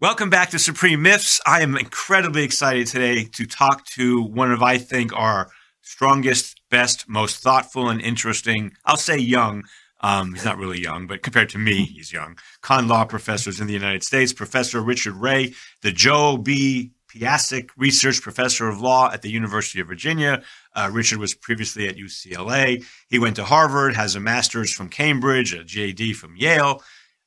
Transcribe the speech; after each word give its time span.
Welcome 0.00 0.30
back 0.30 0.48
to 0.50 0.58
Supreme 0.58 1.02
Myths. 1.02 1.42
I 1.44 1.60
am 1.60 1.76
incredibly 1.76 2.42
excited 2.42 2.86
today 2.86 3.24
to 3.34 3.44
talk 3.44 3.84
to 3.96 4.22
one 4.22 4.50
of, 4.50 4.62
I 4.62 4.78
think, 4.78 5.12
our 5.14 5.50
strongest, 5.82 6.58
best, 6.70 7.06
most 7.06 7.42
thoughtful, 7.42 7.90
and 7.90 8.00
interesting, 8.00 8.72
I'll 8.86 8.96
say 8.96 9.18
young. 9.18 9.64
Um, 10.00 10.32
he's 10.32 10.46
not 10.46 10.56
really 10.56 10.80
young, 10.80 11.06
but 11.06 11.22
compared 11.22 11.50
to 11.50 11.58
me, 11.58 11.84
he's 11.84 12.14
young. 12.14 12.38
Con 12.62 12.88
law 12.88 13.04
professors 13.04 13.60
in 13.60 13.66
the 13.66 13.74
United 13.74 14.02
States, 14.02 14.32
Professor 14.32 14.80
Richard 14.80 15.16
Re, 15.16 15.54
the 15.82 15.92
Joe 15.92 16.38
B. 16.38 16.92
Piasek 17.14 17.68
Research 17.76 18.22
Professor 18.22 18.68
of 18.68 18.80
Law 18.80 19.10
at 19.12 19.20
the 19.20 19.30
University 19.30 19.80
of 19.80 19.88
Virginia. 19.88 20.42
Uh, 20.74 20.88
Richard 20.90 21.18
was 21.18 21.34
previously 21.34 21.88
at 21.88 21.96
UCLA. 21.96 22.86
He 23.08 23.18
went 23.18 23.36
to 23.36 23.44
Harvard, 23.44 23.96
has 23.96 24.14
a 24.14 24.20
master's 24.20 24.72
from 24.72 24.88
Cambridge, 24.88 25.52
a 25.52 25.58
JD 25.58 26.14
from 26.14 26.36
Yale. 26.36 26.82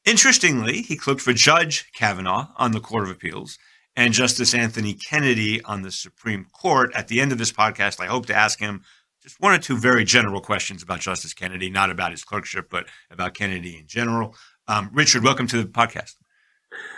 Interestingly, 0.06 0.82
he 0.82 0.98
clerked 0.98 1.22
for 1.22 1.32
Judge 1.32 1.90
Kavanaugh 1.94 2.50
on 2.58 2.74
the 2.74 2.82
Court 2.82 3.06
of 3.06 3.12
Appeals 3.12 3.58
and 3.96 4.14
Justice 4.14 4.54
Anthony 4.54 4.94
Kennedy 4.94 5.64
on 5.64 5.82
the 5.82 5.92
Supreme 5.92 6.46
Court. 6.52 6.92
At 6.94 7.08
the 7.08 7.22
end 7.22 7.32
of 7.32 7.38
this 7.38 7.54
podcast, 7.54 8.02
I 8.02 8.08
hope 8.08 8.26
to 8.26 8.36
ask 8.36 8.60
him 8.60 8.82
just 9.22 9.40
one 9.40 9.54
or 9.54 9.60
two 9.60 9.78
very 9.78 10.04
general 10.04 10.42
questions 10.42 10.84
about 10.84 11.00
Justice 11.00 11.34
Kennedy, 11.34 11.70
not 11.70 11.90
about 11.90 12.12
his 12.12 12.26
clerkship, 12.26 12.70
but 12.70 12.86
about 13.12 13.34
Kennedy 13.34 13.78
in 13.78 13.88
general. 13.88 14.36
Um, 14.68 14.90
Richard, 14.92 15.24
welcome 15.24 15.48
to 15.48 15.64
the 15.64 15.70
podcast. 15.70 16.16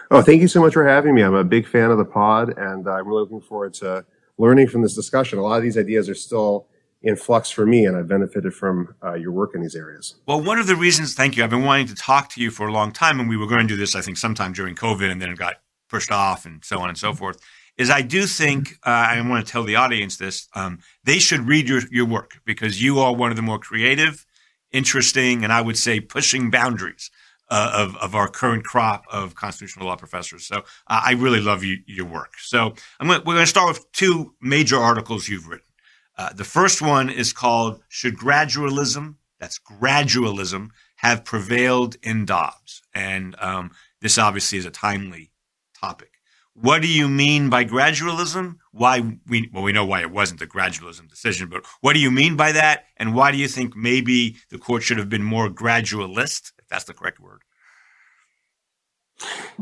Oh, 0.09 0.23
thank 0.23 0.41
you 0.41 0.47
so 0.47 0.59
much 0.59 0.73
for 0.73 0.87
having 0.87 1.13
me. 1.13 1.21
I'm 1.21 1.35
a 1.35 1.43
big 1.43 1.67
fan 1.67 1.91
of 1.91 1.99
the 1.99 2.05
pod, 2.05 2.57
and 2.57 2.87
I'm 2.89 3.07
really 3.07 3.21
looking 3.21 3.41
forward 3.41 3.75
to 3.75 4.03
learning 4.39 4.69
from 4.69 4.81
this 4.81 4.95
discussion. 4.95 5.37
A 5.37 5.43
lot 5.43 5.57
of 5.57 5.63
these 5.63 5.77
ideas 5.77 6.09
are 6.09 6.15
still 6.15 6.65
in 7.05 7.15
flux 7.15 7.51
for 7.51 7.65
me, 7.65 7.85
and 7.85 7.95
I've 7.95 8.07
benefited 8.07 8.53
from 8.53 8.95
uh, 9.03 9.13
your 9.13 9.31
work 9.31 9.51
in 9.53 9.61
these 9.61 9.75
areas. 9.75 10.15
Well, 10.25 10.41
one 10.41 10.57
of 10.57 10.65
the 10.65 10.75
reasons, 10.75 11.13
thank 11.13 11.37
you, 11.37 11.43
I've 11.43 11.51
been 11.51 11.63
wanting 11.63 11.87
to 11.87 11.95
talk 11.95 12.29
to 12.31 12.41
you 12.41 12.49
for 12.49 12.67
a 12.67 12.71
long 12.71 12.91
time, 12.91 13.19
and 13.19 13.29
we 13.29 13.37
were 13.37 13.47
going 13.47 13.61
to 13.61 13.67
do 13.67 13.77
this, 13.77 13.95
I 13.95 14.01
think, 14.01 14.17
sometime 14.17 14.51
during 14.51 14.75
COVID, 14.75 15.09
and 15.09 15.21
then 15.21 15.29
it 15.29 15.37
got 15.37 15.55
pushed 15.87 16.11
off, 16.11 16.45
and 16.45 16.65
so 16.65 16.79
on 16.79 16.89
and 16.89 16.97
so 16.97 17.13
forth. 17.13 17.39
Is 17.77 17.89
I 17.89 18.01
do 18.01 18.25
think 18.25 18.79
uh, 18.85 18.89
I 18.89 19.29
want 19.29 19.45
to 19.45 19.51
tell 19.51 19.63
the 19.63 19.75
audience 19.75 20.17
this: 20.17 20.47
um, 20.55 20.79
they 21.03 21.19
should 21.19 21.41
read 21.41 21.69
your 21.69 21.81
your 21.91 22.05
work 22.05 22.39
because 22.43 22.81
you 22.81 22.99
are 22.99 23.13
one 23.13 23.29
of 23.29 23.35
the 23.35 23.43
more 23.43 23.59
creative, 23.59 24.25
interesting, 24.71 25.43
and 25.43 25.53
I 25.53 25.61
would 25.61 25.77
say 25.77 25.99
pushing 25.99 26.49
boundaries 26.49 27.11
uh, 27.49 27.71
of, 27.75 27.95
of 27.97 28.15
our 28.15 28.27
current 28.27 28.63
crop 28.63 29.05
of 29.11 29.35
constitutional 29.35 29.87
law 29.87 29.95
professors. 29.95 30.45
So 30.45 30.57
uh, 30.87 31.01
I 31.05 31.13
really 31.13 31.41
love 31.41 31.63
you, 31.63 31.77
your 31.85 32.05
work. 32.05 32.33
So 32.39 32.73
gonna, 32.99 33.19
we're 33.19 33.35
going 33.35 33.39
to 33.39 33.47
start 33.47 33.67
with 33.67 33.91
two 33.91 34.33
major 34.41 34.77
articles 34.77 35.27
you've 35.27 35.47
written. 35.47 35.64
Uh, 36.17 36.31
the 36.33 36.43
first 36.43 36.81
one 36.81 37.09
is 37.09 37.33
called 37.33 37.81
Should 37.89 38.17
Gradualism, 38.17 39.15
that's 39.39 39.59
gradualism, 39.59 40.69
have 40.97 41.25
prevailed 41.25 41.97
in 42.01 42.25
Dobbs? 42.25 42.81
And 42.93 43.35
um, 43.39 43.71
this 44.01 44.17
obviously 44.17 44.57
is 44.57 44.65
a 44.65 44.71
timely 44.71 45.31
topic. 45.79 46.11
What 46.53 46.81
do 46.81 46.87
you 46.87 47.09
mean 47.09 47.49
by 47.49 47.65
gradualism? 47.65 48.55
Why 48.71 49.17
we 49.27 49.49
well 49.53 49.63
we 49.63 49.73
know 49.73 49.85
why 49.85 49.99
it 49.99 50.11
wasn't 50.11 50.41
a 50.41 50.47
gradualism 50.47 51.09
decision, 51.09 51.49
but 51.49 51.65
what 51.81 51.93
do 51.93 51.99
you 51.99 52.09
mean 52.09 52.37
by 52.37 52.53
that? 52.53 52.85
And 52.95 53.13
why 53.13 53.31
do 53.33 53.37
you 53.37 53.49
think 53.49 53.75
maybe 53.75 54.37
the 54.49 54.57
court 54.57 54.81
should 54.81 54.97
have 54.97 55.09
been 55.09 55.23
more 55.23 55.49
gradualist, 55.49 56.53
if 56.57 56.65
that's 56.69 56.85
the 56.85 56.93
correct 56.93 57.19
word? 57.19 57.41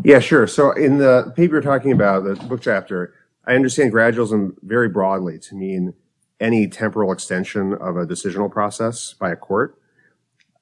Yeah, 0.03 0.19
sure. 0.19 0.45
So 0.45 0.71
in 0.71 0.99
the 0.99 1.33
paper 1.35 1.55
you're 1.55 1.61
talking 1.61 1.91
about, 1.91 2.25
the 2.25 2.35
book 2.35 2.61
chapter, 2.61 3.15
I 3.45 3.55
understand 3.55 3.91
gradualism 3.91 4.55
very 4.61 4.89
broadly 4.89 5.39
to 5.39 5.55
mean 5.55 5.95
any 6.43 6.67
temporal 6.67 7.13
extension 7.13 7.73
of 7.75 7.95
a 7.95 8.05
decisional 8.05 8.51
process 8.51 9.13
by 9.13 9.31
a 9.31 9.35
court. 9.35 9.79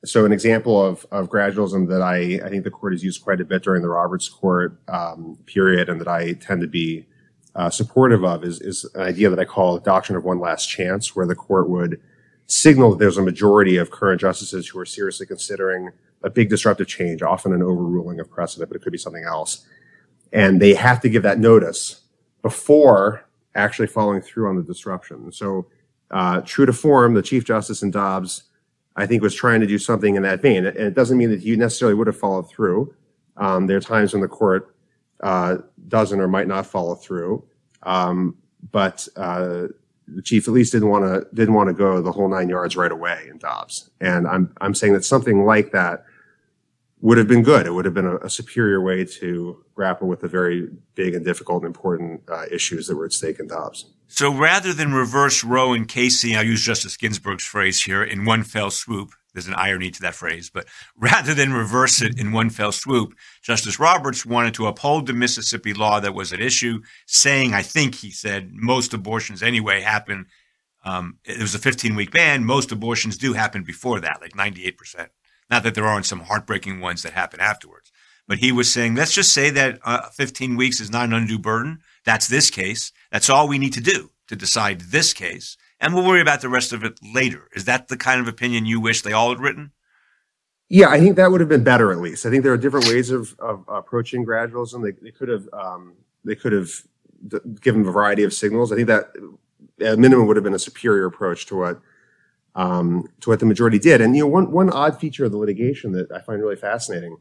So 0.06 0.26
an 0.26 0.32
example 0.32 0.84
of, 0.84 1.06
of 1.12 1.30
gradualism 1.30 1.90
that 1.90 2.04
I, 2.04 2.40
I 2.46 2.50
think 2.50 2.64
the 2.64 2.72
court 2.72 2.94
has 2.94 3.04
used 3.04 3.24
quite 3.24 3.42
a 3.42 3.46
bit 3.46 3.64
during 3.64 3.82
the 3.82 3.90
Roberts 3.90 4.30
Court 4.30 4.80
um, 4.88 5.40
period 5.48 5.90
and 5.90 6.00
that 6.00 6.08
I 6.08 6.34
tend 6.34 6.62
to 6.62 6.68
be 6.68 7.08
uh, 7.56 7.70
supportive 7.70 8.24
of 8.24 8.44
is, 8.44 8.62
is 8.62 8.86
an 8.94 9.02
idea 9.02 9.30
that 9.30 9.40
I 9.40 9.46
call 9.46 9.74
the 9.74 9.82
doctrine 9.82 10.16
of 10.16 10.24
one 10.24 10.40
last 10.40 10.68
chance, 10.68 11.16
where 11.16 11.26
the 11.26 11.36
court 11.36 11.68
would 11.68 12.00
signal 12.48 12.92
that 12.92 13.00
there's 13.00 13.18
a 13.18 13.24
majority 13.24 13.78
of 13.78 13.92
current 13.92 14.22
justices 14.22 14.68
who 14.68 14.80
are 14.80 14.86
seriously 14.86 15.26
considering 15.26 15.90
a 16.24 16.30
big 16.30 16.50
disruptive 16.50 16.88
change, 16.88 17.22
often 17.22 17.54
an 17.54 17.64
overruling 17.64 18.20
of 18.20 18.30
precedent, 18.30 18.70
but 18.70 18.76
it 18.76 18.84
could 18.84 18.92
be 18.92 18.98
something 18.98 19.24
else. 19.24 19.66
And 20.32 20.62
they 20.62 20.76
have 20.76 21.02
to 21.02 21.10
give 21.10 21.24
that 21.24 21.40
notice 21.40 22.02
before 22.42 23.26
actually 23.56 23.88
following 23.88 24.22
through 24.22 24.50
on 24.50 24.56
the 24.56 24.64
disruption. 24.64 25.32
So, 25.32 25.68
uh, 26.12 26.42
true 26.42 26.66
to 26.66 26.74
form, 26.74 27.14
the 27.14 27.22
Chief 27.22 27.46
Justice 27.46 27.84
in 27.84 27.92
Dobbs, 27.92 28.44
I 28.96 29.06
think, 29.06 29.22
was 29.22 29.34
trying 29.34 29.62
to 29.62 29.68
do 29.68 29.78
something 29.78 30.16
in 30.16 30.24
that 30.24 30.42
vein. 30.42 30.66
And 30.66 30.78
it 30.78 30.94
doesn't 30.94 31.18
mean 31.18 31.30
that 31.30 31.40
he 31.42 31.56
necessarily 31.56 31.96
would 31.96 32.08
have 32.08 32.18
followed 32.18 32.50
through. 32.50 32.94
Um, 33.38 33.68
there 33.68 33.78
are 33.78 33.82
times 33.82 34.14
when 34.14 34.22
the 34.22 34.28
court 34.28 34.76
uh, 35.22 35.58
doesn't 35.88 36.20
or 36.20 36.28
might 36.28 36.48
not 36.48 36.66
follow 36.66 36.96
through. 36.96 37.44
Um, 37.84 38.36
but 38.72 39.08
uh, 39.16 39.68
the 40.08 40.22
chief 40.22 40.48
at 40.48 40.54
least 40.54 40.74
didn't 40.74 40.90
want 40.90 41.06
to 41.06 41.34
didn't 41.34 41.54
want 41.54 41.68
to 41.70 41.74
go 41.74 42.02
the 42.02 42.12
whole 42.12 42.28
nine 42.28 42.50
yards 42.50 42.76
right 42.76 42.92
away 42.92 43.28
in 43.30 43.38
Dobbs. 43.38 43.90
And 44.00 44.28
I'm 44.28 44.54
I'm 44.62 44.76
saying 44.76 44.94
that 44.94 45.06
something 45.06 45.46
like 45.46 45.72
that 45.72 46.06
would 47.02 47.18
have 47.18 47.28
been 47.28 47.44
good. 47.44 47.66
It 47.66 47.72
would 47.72 47.86
have 47.86 47.94
been 47.94 48.06
a, 48.06 48.18
a 48.18 48.30
superior 48.30 48.80
way 48.80 49.04
to 49.06 49.64
grapple 49.76 50.08
with 50.08 50.22
the 50.22 50.28
very 50.28 50.70
big 50.96 51.16
and 51.16 51.26
difficult 51.26 51.64
and 51.64 51.76
important 51.76 52.22
uh, 52.30 52.46
issues 52.52 52.88
that 52.88 52.96
were 52.96 53.06
at 53.06 53.14
stake 53.14 53.40
in 53.40 53.48
Dobbs. 53.48 53.92
So 54.08 54.34
rather 54.34 54.74
than 54.74 54.94
reverse 54.94 55.44
Roe 55.44 55.74
and 55.74 55.88
Casey, 55.88 56.36
I'll 56.36 56.44
use 56.46 56.62
Justice 56.62 56.98
Ginsburg's 56.98 57.46
phrase 57.46 57.82
here 57.82 58.04
in 58.04 58.26
one 58.26 58.44
fell 58.44 58.70
swoop. 58.70 59.12
There's 59.34 59.48
an 59.48 59.56
irony 59.56 59.90
to 59.92 60.02
that 60.02 60.16
phrase, 60.16 60.50
but 60.50 60.68
rather 60.98 61.34
than 61.34 61.54
reverse 61.54 62.02
it 62.02 62.20
in 62.20 62.34
one 62.34 62.50
fell 62.50 62.72
swoop, 62.72 63.14
Justice 63.42 63.80
Roberts 63.80 64.26
wanted 64.26 64.54
to 64.56 64.68
uphold 64.68 65.08
the 65.08 65.14
Mississippi 65.14 65.74
law 65.74 66.00
that 66.02 66.14
was 66.14 66.34
at 66.34 66.42
issue, 66.42 66.82
saying, 67.08 67.54
I 67.54 67.62
think 67.62 67.96
he 67.96 68.12
said, 68.12 68.52
most 68.54 68.94
abortions 68.94 69.42
anyway 69.42 69.82
happen. 69.82 70.26
Um, 70.84 71.20
it 71.24 71.40
was 71.40 71.56
a 71.56 71.60
15 71.60 71.96
week 71.96 72.12
ban. 72.12 72.44
Most 72.44 72.72
abortions 72.72 73.18
do 73.18 73.34
happen 73.34 73.64
before 73.64 74.02
that, 74.02 74.20
like 74.20 74.34
98%. 74.34 75.08
Not 75.52 75.64
that 75.64 75.76
there 75.76 75.86
aren't 75.86 76.06
some 76.06 76.22
heartbreaking 76.22 76.80
ones 76.80 77.04
that 77.04 77.12
happen 77.12 77.42
afterwards. 77.42 77.92
But 78.28 78.38
he 78.38 78.54
was 78.54 78.72
saying, 78.72 78.96
let's 78.96 79.14
just 79.14 79.34
say 79.34 79.50
that 79.50 79.80
uh, 79.84 80.10
15 80.10 80.56
weeks 80.56 80.80
is 80.80 80.90
not 80.90 81.06
an 81.06 81.14
undue 81.14 81.38
burden. 81.38 81.82
That's 82.06 82.30
this 82.30 82.50
case. 82.50 82.94
That's 83.12 83.30
all 83.30 83.48
we 83.48 83.58
need 83.58 83.74
to 83.74 83.82
do 83.82 84.12
to 84.28 84.36
decide 84.38 84.80
this 84.82 85.14
case. 85.14 85.58
And 85.82 85.94
we'll 85.94 86.06
worry 86.06 86.22
about 86.22 86.40
the 86.40 86.48
rest 86.48 86.72
of 86.72 86.86
it 86.86 87.00
later. 87.14 87.50
Is 87.54 87.66
that 87.66 87.90
the 87.90 87.98
kind 87.98 88.22
of 88.22 88.30
opinion 88.30 88.66
you 88.66 88.80
wish 88.80 89.02
they 89.02 89.12
all 89.12 89.30
had 89.30 89.42
written? 89.42 89.72
Yeah, 90.70 90.88
I 90.88 91.00
think 91.00 91.18
that 91.18 91.32
would 91.32 91.42
have 91.42 91.50
been 91.50 91.66
better 91.66 91.92
at 91.92 91.98
least. 91.98 92.26
I 92.26 92.30
think 92.30 92.44
there 92.44 92.54
are 92.54 92.58
different 92.58 92.88
ways 92.88 93.10
of, 93.10 93.36
of 93.40 93.66
approaching 93.68 94.26
gradualism. 94.26 94.82
They, 94.82 94.92
they 94.92 95.12
could 95.12 95.28
have 95.28 95.50
um, 95.52 95.96
they 96.24 96.36
could 96.36 96.54
have 96.54 96.70
given 97.60 97.82
a 97.82 97.92
variety 97.92 98.24
of 98.24 98.32
signals. 98.32 98.72
I 98.72 98.78
think 98.78 98.88
that 98.88 99.12
at 99.82 100.00
minimum 100.00 100.28
would 100.28 100.38
have 100.38 100.46
been 100.46 100.54
a 100.54 100.60
superior 100.60 101.08
approach 101.08 101.46
to 101.48 101.58
what 101.58 101.82
um, 102.56 103.08
to 103.22 103.30
what 103.30 103.40
the 103.40 103.46
majority 103.46 103.80
did. 103.80 104.02
And 104.02 104.16
you 104.16 104.24
know, 104.24 104.28
one 104.28 104.52
one 104.52 104.70
odd 104.70 105.00
feature 105.00 105.26
of 105.26 105.32
the 105.32 105.38
litigation 105.38 105.92
that 105.94 106.12
I 106.12 106.20
find 106.20 106.42
really 106.42 106.56
fascinating 106.56 107.18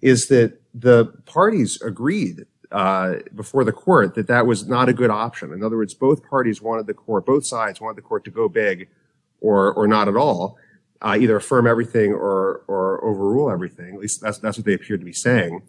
is 0.00 0.28
that 0.28 0.60
the 0.74 1.06
parties 1.26 1.80
agreed 1.82 2.46
uh, 2.72 3.16
before 3.34 3.64
the 3.64 3.72
court 3.72 4.14
that 4.14 4.28
that 4.28 4.46
was 4.46 4.68
not 4.68 4.88
a 4.88 4.92
good 4.92 5.10
option. 5.10 5.52
In 5.52 5.62
other 5.62 5.76
words, 5.76 5.92
both 5.92 6.22
parties 6.28 6.62
wanted 6.62 6.86
the 6.86 6.94
court, 6.94 7.26
both 7.26 7.44
sides 7.44 7.80
wanted 7.80 7.96
the 7.96 8.02
court 8.02 8.24
to 8.24 8.30
go 8.30 8.48
big, 8.48 8.88
or 9.40 9.72
or 9.74 9.86
not 9.86 10.08
at 10.08 10.16
all, 10.16 10.56
uh, 11.02 11.16
either 11.18 11.36
affirm 11.36 11.66
everything 11.66 12.12
or 12.12 12.62
or 12.68 13.04
overrule 13.04 13.50
everything. 13.50 13.94
At 13.94 14.00
least 14.00 14.20
that's 14.20 14.38
that's 14.38 14.56
what 14.56 14.64
they 14.64 14.74
appeared 14.74 15.00
to 15.00 15.06
be 15.06 15.12
saying. 15.12 15.62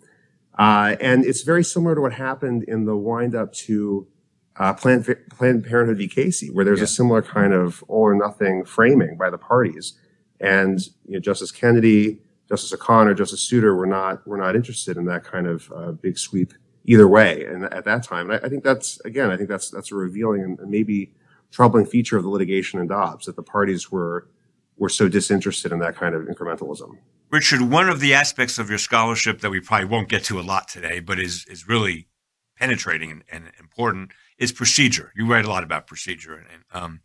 Uh, 0.57 0.95
and 0.99 1.25
it's 1.25 1.43
very 1.43 1.63
similar 1.63 1.95
to 1.95 2.01
what 2.01 2.13
happened 2.13 2.63
in 2.63 2.85
the 2.85 2.95
wind 2.95 3.35
up 3.35 3.53
to 3.53 4.05
uh, 4.57 4.73
Planned, 4.73 5.15
Planned 5.29 5.65
Parenthood 5.65 5.97
v. 5.97 6.07
Casey, 6.07 6.49
where 6.49 6.65
there's 6.65 6.79
yeah. 6.79 6.85
a 6.85 6.87
similar 6.87 7.21
kind 7.21 7.53
of 7.53 7.83
all 7.87 8.01
or 8.01 8.15
nothing 8.15 8.65
framing 8.65 9.17
by 9.17 9.29
the 9.29 9.37
parties. 9.37 9.93
And 10.39 10.79
you 11.05 11.13
know, 11.13 11.19
Justice 11.19 11.51
Kennedy, 11.51 12.19
Justice 12.49 12.73
O'Connor, 12.73 13.13
Justice 13.13 13.41
Souter 13.41 13.75
were 13.75 13.85
not 13.85 14.25
were 14.27 14.37
not 14.37 14.55
interested 14.55 14.97
in 14.97 15.05
that 15.05 15.23
kind 15.23 15.47
of 15.47 15.71
uh, 15.75 15.91
big 15.91 16.17
sweep 16.17 16.53
either 16.85 17.07
way. 17.07 17.45
And 17.45 17.65
at 17.65 17.85
that 17.85 18.03
time, 18.03 18.29
and 18.29 18.39
I, 18.41 18.45
I, 18.45 18.49
think 18.49 18.63
that's 18.63 18.99
again, 19.01 19.29
I 19.29 19.37
think 19.37 19.49
that's 19.49 19.69
that's 19.69 19.91
a 19.91 19.95
revealing 19.95 20.57
and 20.59 20.69
maybe 20.69 21.13
troubling 21.51 21.85
feature 21.85 22.17
of 22.17 22.23
the 22.23 22.29
litigation 22.29 22.79
in 22.79 22.87
Dobbs 22.87 23.25
that 23.25 23.35
the 23.35 23.43
parties 23.43 23.91
were 23.91 24.27
were 24.77 24.89
so 24.89 25.07
disinterested 25.07 25.71
in 25.71 25.79
that 25.79 25.95
kind 25.95 26.15
of 26.15 26.23
incrementalism. 26.23 26.97
Richard, 27.29 27.61
one 27.61 27.87
of 27.87 27.99
the 27.99 28.13
aspects 28.13 28.59
of 28.59 28.69
your 28.69 28.79
scholarship 28.79 29.39
that 29.41 29.51
we 29.51 29.61
probably 29.61 29.85
won't 29.85 30.09
get 30.09 30.23
to 30.25 30.39
a 30.39 30.41
lot 30.41 30.67
today, 30.67 30.99
but 30.99 31.19
is 31.19 31.45
is 31.45 31.67
really 31.67 32.07
penetrating 32.57 33.11
and, 33.11 33.23
and 33.31 33.51
important 33.59 34.11
is 34.41 34.51
procedure. 34.51 35.13
You 35.15 35.27
write 35.27 35.45
a 35.45 35.49
lot 35.49 35.63
about 35.63 35.85
procedure, 35.85 36.33
and 36.33 36.63
um, 36.73 37.01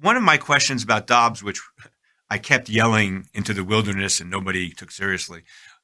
one 0.00 0.16
of 0.16 0.22
my 0.22 0.36
questions 0.36 0.84
about 0.84 1.08
Dobbs, 1.08 1.42
which 1.42 1.60
I 2.30 2.38
kept 2.38 2.68
yelling 2.68 3.28
into 3.34 3.52
the 3.52 3.64
wilderness 3.64 4.20
and 4.20 4.30
nobody 4.30 4.70
took 4.70 4.92
seriously, 4.92 5.42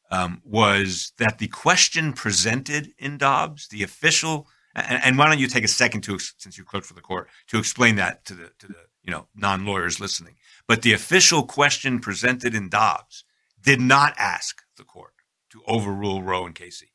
um, 0.08 0.40
was 0.44 1.12
that 1.18 1.38
the 1.38 1.48
question 1.48 2.12
presented 2.12 2.92
in 2.96 3.18
Dobbs, 3.18 3.68
the 3.68 3.82
official, 3.82 4.46
and, 4.74 5.02
and, 5.04 5.18
why 5.18 5.28
don't 5.28 5.40
you 5.40 5.48
take 5.48 5.64
a 5.64 5.68
second 5.68 6.02
to, 6.02 6.18
since 6.18 6.56
you 6.56 6.64
clerked 6.64 6.86
for 6.86 6.94
the 6.94 7.00
court, 7.00 7.28
to 7.48 7.58
explain 7.58 7.96
that 7.96 8.24
to 8.26 8.34
the 8.34 8.50
to 8.60 8.68
the 8.68 8.84
you 9.02 9.10
know 9.10 9.26
non 9.34 9.66
lawyers 9.66 9.98
listening. 9.98 10.36
But 10.68 10.82
the 10.82 10.92
official 10.92 11.42
question 11.42 11.98
presented 11.98 12.54
in 12.54 12.68
Dobbs 12.68 13.24
did 13.60 13.80
not 13.80 14.14
ask 14.16 14.62
the 14.76 14.84
court 14.84 15.14
to 15.50 15.62
overrule 15.66 16.22
Roe 16.22 16.46
and 16.46 16.54
Casey. 16.54 16.92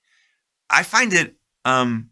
I 0.69 0.83
find 0.83 1.13
it 1.13 1.35
um, 1.65 2.11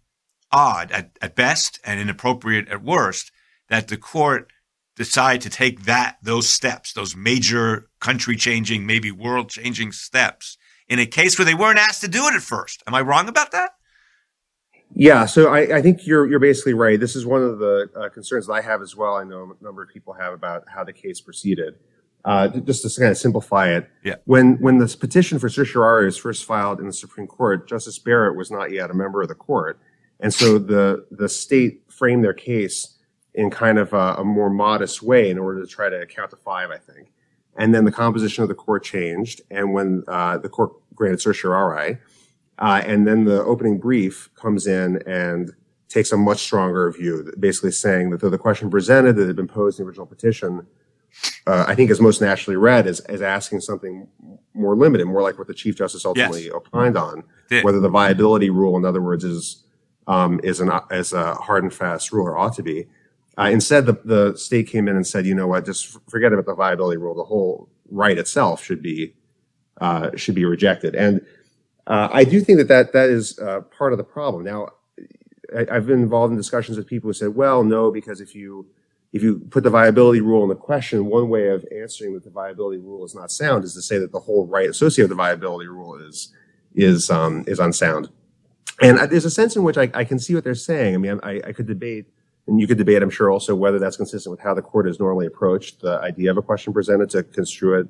odd 0.55 0.89
at, 0.91 1.11
at 1.21 1.35
best 1.35 1.79
and 1.83 1.99
inappropriate 1.99 2.69
at 2.69 2.81
worst 2.81 3.31
that 3.67 3.89
the 3.89 3.97
court 3.97 4.49
decide 4.95 5.41
to 5.41 5.49
take 5.49 5.83
that 5.83 6.15
those 6.23 6.47
steps, 6.47 6.93
those 6.93 7.13
major 7.13 7.89
country 7.99 8.37
changing, 8.37 8.85
maybe 8.85 9.11
world 9.11 9.49
changing 9.49 9.91
steps 9.91 10.57
in 10.87 10.97
a 10.97 11.05
case 11.05 11.37
where 11.37 11.45
they 11.45 11.53
weren't 11.53 11.77
asked 11.77 12.01
to 12.01 12.07
do 12.07 12.25
it 12.27 12.33
at 12.33 12.41
first. 12.41 12.81
Am 12.87 12.95
I 12.95 13.01
wrong 13.01 13.27
about 13.27 13.51
that? 13.51 13.71
Yeah, 14.93 15.25
so 15.25 15.53
I, 15.53 15.77
I 15.77 15.81
think 15.81 16.07
you're 16.07 16.25
you're 16.25 16.39
basically 16.39 16.73
right. 16.73 16.97
This 16.97 17.17
is 17.17 17.25
one 17.25 17.41
of 17.41 17.59
the 17.59 17.89
uh, 17.93 18.09
concerns 18.09 18.47
that 18.47 18.53
I 18.53 18.61
have 18.61 18.81
as 18.81 18.95
well. 18.95 19.15
I 19.15 19.25
know 19.25 19.53
a 19.59 19.63
number 19.63 19.83
of 19.83 19.89
people 19.89 20.13
have 20.13 20.31
about 20.31 20.63
how 20.73 20.85
the 20.85 20.93
case 20.93 21.19
proceeded. 21.19 21.75
Uh, 22.23 22.47
just 22.47 22.81
to 22.81 22.99
kind 22.99 23.11
of 23.11 23.17
simplify 23.17 23.69
it, 23.69 23.89
yeah. 24.03 24.15
when 24.25 24.55
when 24.55 24.77
this 24.77 24.95
petition 24.95 25.37
for 25.37 25.49
certiorari 25.49 26.05
was 26.05 26.17
first 26.17 26.45
filed 26.45 26.79
in 26.79 26.87
the 26.87 26.93
Supreme 26.93 27.27
Court, 27.27 27.67
Justice 27.67 27.99
Barrett 27.99 28.37
was 28.37 28.49
not 28.49 28.71
yet 28.71 28.89
a 28.89 28.93
member 28.93 29.21
of 29.21 29.27
the 29.27 29.35
court, 29.35 29.79
and 30.19 30.33
so 30.33 30.57
the 30.57 31.05
the 31.11 31.29
state 31.29 31.83
framed 31.89 32.23
their 32.23 32.33
case 32.33 32.97
in 33.33 33.49
kind 33.49 33.77
of 33.77 33.93
a, 33.93 34.15
a 34.19 34.23
more 34.23 34.49
modest 34.49 35.01
way 35.03 35.29
in 35.29 35.37
order 35.37 35.61
to 35.61 35.67
try 35.67 35.89
to 35.89 36.05
count 36.05 36.29
to 36.29 36.37
five, 36.37 36.71
I 36.71 36.77
think. 36.77 37.11
And 37.57 37.73
then 37.73 37.85
the 37.85 37.91
composition 37.91 38.43
of 38.43 38.49
the 38.49 38.55
court 38.55 38.83
changed, 38.83 39.41
and 39.51 39.73
when 39.73 40.03
uh, 40.07 40.37
the 40.37 40.49
court 40.49 40.71
granted 40.93 41.21
certiorari, 41.21 41.97
uh, 42.59 42.81
and 42.85 43.05
then 43.07 43.25
the 43.25 43.43
opening 43.43 43.77
brief 43.79 44.29
comes 44.35 44.67
in 44.67 45.01
and 45.07 45.51
takes 45.89 46.11
a 46.11 46.17
much 46.17 46.39
stronger 46.39 46.91
view, 46.91 47.31
basically 47.39 47.71
saying 47.71 48.09
that 48.09 48.19
though 48.21 48.29
the 48.29 48.37
question 48.37 48.69
presented 48.69 49.15
that 49.15 49.27
had 49.27 49.35
been 49.35 49.47
posed 49.47 49.79
in 49.79 49.85
the 49.85 49.87
original 49.89 50.05
petition, 50.05 50.65
uh, 51.47 51.63
I 51.67 51.75
think 51.75 51.89
is 51.91 52.01
most 52.01 52.21
naturally 52.21 52.57
read 52.57 52.87
as, 52.87 52.99
as 53.01 53.21
asking 53.21 53.61
something 53.61 54.07
more 54.53 54.75
limited, 54.75 55.05
more 55.05 55.21
like 55.21 55.37
what 55.37 55.47
the 55.47 55.53
Chief 55.53 55.77
Justice 55.77 56.05
ultimately 56.05 56.45
Yes. 56.45 56.53
opined 56.53 56.97
on, 56.97 57.23
whether 57.63 57.79
the 57.79 57.89
viability 57.89 58.49
rule, 58.49 58.75
in 58.75 58.83
other 58.85 59.01
words, 59.01 59.23
is 59.23 59.63
um, 60.07 60.39
is 60.43 60.59
an 60.59 60.71
is 60.91 61.13
a 61.13 61.35
hard 61.35 61.63
and 61.63 61.73
fast 61.73 62.11
rule 62.11 62.27
or 62.27 62.37
ought 62.37 62.55
to 62.55 62.63
be. 62.63 62.87
Uh, 63.37 63.49
instead, 63.51 63.85
the, 63.85 63.99
the 64.05 64.37
state 64.37 64.67
came 64.67 64.87
in 64.87 64.95
and 64.95 65.05
said, 65.05 65.25
you 65.25 65.35
know 65.35 65.47
what, 65.47 65.65
just 65.65 65.97
forget 66.09 66.31
about 66.31 66.45
the 66.45 66.55
viability 66.55 66.97
rule. 66.97 67.13
The 67.13 67.23
whole 67.23 67.69
right 67.89 68.17
itself 68.17 68.63
should 68.63 68.81
be 68.81 69.13
uh, 69.81 70.11
should 70.15 70.35
be 70.35 70.45
rejected. 70.45 70.95
And 70.95 71.21
uh, 71.87 72.07
I 72.11 72.23
do 72.23 72.39
think 72.41 72.57
that 72.59 72.67
that, 72.69 72.93
that 72.93 73.09
is 73.09 73.37
uh, 73.39 73.61
part 73.77 73.91
of 73.91 73.97
the 73.97 74.03
problem. 74.03 74.43
Now, 74.43 74.69
I, 75.55 75.65
I've 75.71 75.85
been 75.85 76.01
involved 76.01 76.31
in 76.31 76.37
discussions 76.37 76.77
with 76.77 76.87
people 76.87 77.09
who 77.09 77.13
said, 77.13 77.35
well, 77.35 77.63
no, 77.63 77.91
because 77.91 78.21
if 78.21 78.35
you 78.35 78.67
if 79.13 79.23
you 79.23 79.39
put 79.49 79.63
the 79.63 79.69
viability 79.69 80.19
rule 80.19 80.43
in 80.43 80.49
the 80.49 80.55
question, 80.55 81.05
one 81.05 81.29
way 81.29 81.47
of 81.47 81.65
answering 81.73 82.13
that 82.15 82.25
the 82.25 82.29
viability 82.29 82.79
rule 82.79 83.05
is 83.05 83.15
not 83.15 83.31
sound 83.31 83.63
is 83.63 83.73
to 83.73 83.81
say 83.81 83.97
that 83.97 84.11
the 84.11 84.19
whole 84.19 84.45
right 84.45 84.69
associated 84.69 85.09
with 85.09 85.17
the 85.17 85.23
viability 85.23 85.67
rule 85.67 85.95
is 85.95 86.33
is 86.73 87.09
um, 87.09 87.43
is 87.47 87.59
unsound. 87.59 88.09
And 88.81 88.99
there's 89.09 89.25
a 89.25 89.29
sense 89.31 89.55
in 89.55 89.63
which 89.63 89.77
I, 89.77 89.89
I 89.93 90.03
can 90.03 90.19
see 90.19 90.35
what 90.35 90.43
they're 90.43 90.55
saying. 90.55 90.95
I 90.95 90.97
mean, 90.97 91.19
I, 91.23 91.41
I 91.47 91.51
could 91.53 91.67
debate, 91.67 92.07
and 92.47 92.59
you 92.59 92.67
could 92.67 92.77
debate, 92.77 93.01
I'm 93.01 93.09
sure, 93.09 93.31
also 93.31 93.55
whether 93.55 93.79
that's 93.79 93.97
consistent 93.97 94.31
with 94.31 94.41
how 94.41 94.53
the 94.53 94.61
court 94.61 94.85
has 94.85 94.99
normally 94.99 95.25
approached 95.25 95.81
the 95.81 95.99
idea 96.01 96.31
of 96.31 96.37
a 96.37 96.41
question 96.41 96.73
presented 96.73 97.09
to 97.11 97.23
construe 97.23 97.79
it 97.79 97.87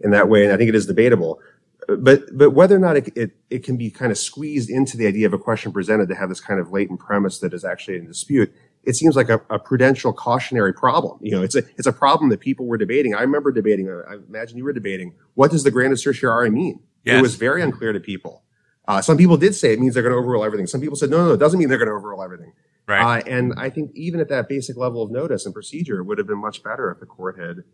in 0.00 0.10
that 0.10 0.28
way. 0.28 0.44
And 0.44 0.52
I 0.52 0.56
think 0.56 0.68
it 0.68 0.74
is 0.74 0.86
debatable. 0.86 1.40
But 1.88 2.36
but 2.36 2.50
whether 2.50 2.74
or 2.74 2.80
not 2.80 2.96
it, 2.96 3.16
it, 3.16 3.30
it 3.48 3.64
can 3.64 3.76
be 3.76 3.90
kind 3.90 4.10
of 4.10 4.18
squeezed 4.18 4.68
into 4.70 4.96
the 4.96 5.06
idea 5.06 5.26
of 5.26 5.32
a 5.32 5.38
question 5.38 5.72
presented 5.72 6.08
to 6.08 6.16
have 6.16 6.28
this 6.28 6.40
kind 6.40 6.58
of 6.58 6.72
latent 6.72 6.98
premise 6.98 7.38
that 7.38 7.54
is 7.54 7.64
actually 7.64 7.96
in 7.96 8.06
dispute, 8.06 8.52
it 8.82 8.96
seems 8.96 9.14
like 9.14 9.28
a, 9.28 9.40
a 9.50 9.58
prudential 9.58 10.12
cautionary 10.12 10.74
problem. 10.74 11.18
You 11.22 11.32
know, 11.32 11.42
it's 11.42 11.54
a 11.54 11.62
it's 11.76 11.86
a 11.86 11.92
problem 11.92 12.30
that 12.30 12.40
people 12.40 12.66
were 12.66 12.76
debating. 12.76 13.14
I 13.14 13.20
remember 13.20 13.52
debating. 13.52 13.88
I 13.88 14.14
imagine 14.14 14.58
you 14.58 14.64
were 14.64 14.72
debating. 14.72 15.14
What 15.34 15.52
does 15.52 15.62
the 15.62 15.70
grant 15.70 15.92
of 15.92 16.00
certiorari 16.00 16.50
mean? 16.50 16.80
Yes. 17.04 17.18
It 17.18 17.22
was 17.22 17.36
very 17.36 17.62
unclear 17.62 17.92
to 17.92 18.00
people. 18.00 18.42
Uh, 18.88 19.02
some 19.02 19.16
people 19.16 19.36
did 19.36 19.54
say 19.54 19.72
it 19.72 19.80
means 19.80 19.94
they're 19.94 20.02
going 20.02 20.12
to 20.12 20.18
overrule 20.18 20.44
everything. 20.44 20.66
Some 20.66 20.80
people 20.80 20.96
said 20.96 21.10
no, 21.10 21.26
no, 21.26 21.32
it 21.32 21.38
doesn't 21.38 21.58
mean 21.58 21.68
they're 21.68 21.78
going 21.78 21.88
to 21.88 21.94
overrule 21.94 22.22
everything. 22.22 22.52
Right. 22.86 23.20
Uh, 23.20 23.28
and 23.28 23.52
I 23.56 23.68
think 23.68 23.90
even 23.94 24.20
at 24.20 24.28
that 24.28 24.48
basic 24.48 24.76
level 24.76 25.02
of 25.02 25.10
notice 25.10 25.44
and 25.44 25.52
procedure, 25.52 25.98
it 25.98 26.04
would 26.04 26.18
have 26.18 26.26
been 26.26 26.38
much 26.38 26.62
better 26.62 26.90
if 26.92 27.00
the 27.00 27.06
court 27.06 27.38
had 27.38 27.64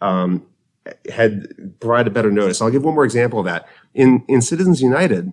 um, 0.00 0.46
had 1.12 1.78
provided 1.80 2.12
better 2.12 2.32
notice. 2.32 2.60
I'll 2.60 2.70
give 2.70 2.84
one 2.84 2.94
more 2.94 3.04
example 3.04 3.38
of 3.38 3.44
that. 3.46 3.68
In 3.94 4.24
in 4.28 4.42
Citizens 4.42 4.82
United, 4.82 5.32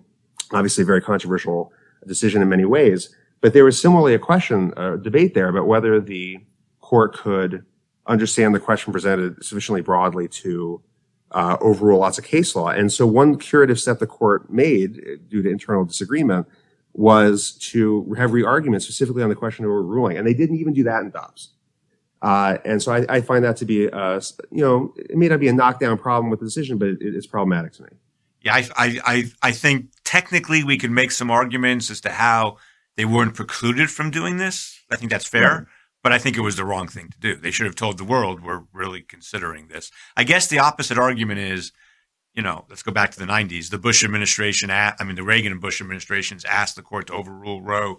obviously 0.52 0.82
a 0.82 0.86
very 0.86 1.00
controversial 1.00 1.72
decision 2.06 2.42
in 2.42 2.48
many 2.48 2.64
ways, 2.64 3.14
but 3.40 3.52
there 3.54 3.64
was 3.64 3.80
similarly 3.80 4.14
a 4.14 4.18
question, 4.18 4.72
a 4.76 4.96
debate 4.96 5.34
there 5.34 5.48
about 5.48 5.66
whether 5.66 6.00
the 6.00 6.38
court 6.80 7.14
could 7.16 7.64
understand 8.06 8.54
the 8.54 8.60
question 8.60 8.92
presented 8.92 9.42
sufficiently 9.44 9.80
broadly 9.80 10.28
to 10.28 10.80
uh, 11.34 11.56
overrule 11.60 11.98
lots 11.98 12.16
of 12.16 12.24
case 12.24 12.56
law. 12.56 12.68
And 12.68 12.92
so 12.92 13.06
one 13.06 13.36
curative 13.36 13.78
step 13.78 13.98
the 13.98 14.06
court 14.06 14.50
made 14.50 14.98
uh, 14.98 15.16
due 15.28 15.42
to 15.42 15.50
internal 15.50 15.84
disagreement 15.84 16.46
was 16.92 17.52
to 17.72 18.14
have 18.16 18.32
re-argument 18.32 18.82
specifically 18.82 19.22
on 19.22 19.28
the 19.28 19.34
question 19.34 19.64
of 19.64 19.70
overruling. 19.72 20.16
And 20.16 20.26
they 20.26 20.32
didn't 20.32 20.56
even 20.56 20.72
do 20.72 20.84
that 20.84 21.02
in 21.02 21.10
Dobbs. 21.10 21.50
Uh, 22.22 22.58
and 22.64 22.80
so 22.80 22.92
I, 22.92 23.04
I 23.08 23.20
find 23.20 23.44
that 23.44 23.56
to 23.58 23.64
be, 23.64 23.90
uh, 23.90 24.20
you 24.50 24.64
know, 24.64 24.94
it 24.96 25.16
may 25.16 25.28
not 25.28 25.40
be 25.40 25.48
a 25.48 25.52
knockdown 25.52 25.98
problem 25.98 26.30
with 26.30 26.40
the 26.40 26.46
decision, 26.46 26.78
but 26.78 26.88
it, 26.88 26.98
it's 27.00 27.26
problematic 27.26 27.72
to 27.74 27.82
me. 27.82 27.88
Yeah, 28.40 28.54
I, 28.54 28.68
I, 28.76 29.00
I, 29.04 29.24
I 29.42 29.52
think 29.52 29.88
technically 30.04 30.62
we 30.62 30.78
can 30.78 30.94
make 30.94 31.10
some 31.10 31.30
arguments 31.30 31.90
as 31.90 32.00
to 32.02 32.10
how 32.10 32.58
they 32.96 33.04
weren't 33.04 33.34
precluded 33.34 33.90
from 33.90 34.10
doing 34.10 34.36
this. 34.36 34.80
I 34.90 34.96
think 34.96 35.10
that's 35.10 35.26
fair. 35.26 35.66
But 36.04 36.12
I 36.12 36.18
think 36.18 36.36
it 36.36 36.42
was 36.42 36.56
the 36.56 36.66
wrong 36.66 36.86
thing 36.86 37.08
to 37.08 37.18
do. 37.18 37.34
They 37.34 37.50
should 37.50 37.64
have 37.64 37.76
told 37.76 37.96
the 37.96 38.04
world 38.04 38.44
we're 38.44 38.64
really 38.74 39.00
considering 39.00 39.68
this. 39.68 39.90
I 40.14 40.22
guess 40.24 40.46
the 40.46 40.58
opposite 40.58 40.98
argument 40.98 41.40
is, 41.40 41.72
you 42.34 42.42
know, 42.42 42.66
let's 42.68 42.82
go 42.82 42.92
back 42.92 43.10
to 43.12 43.18
the 43.18 43.24
90s. 43.24 43.70
The 43.70 43.78
Bush 43.78 44.04
administration, 44.04 44.70
I 44.70 44.92
mean, 45.02 45.16
the 45.16 45.22
Reagan 45.22 45.50
and 45.50 45.62
Bush 45.62 45.80
administrations 45.80 46.44
asked 46.44 46.76
the 46.76 46.82
court 46.82 47.06
to 47.06 47.14
overrule 47.14 47.62
Roe 47.62 47.96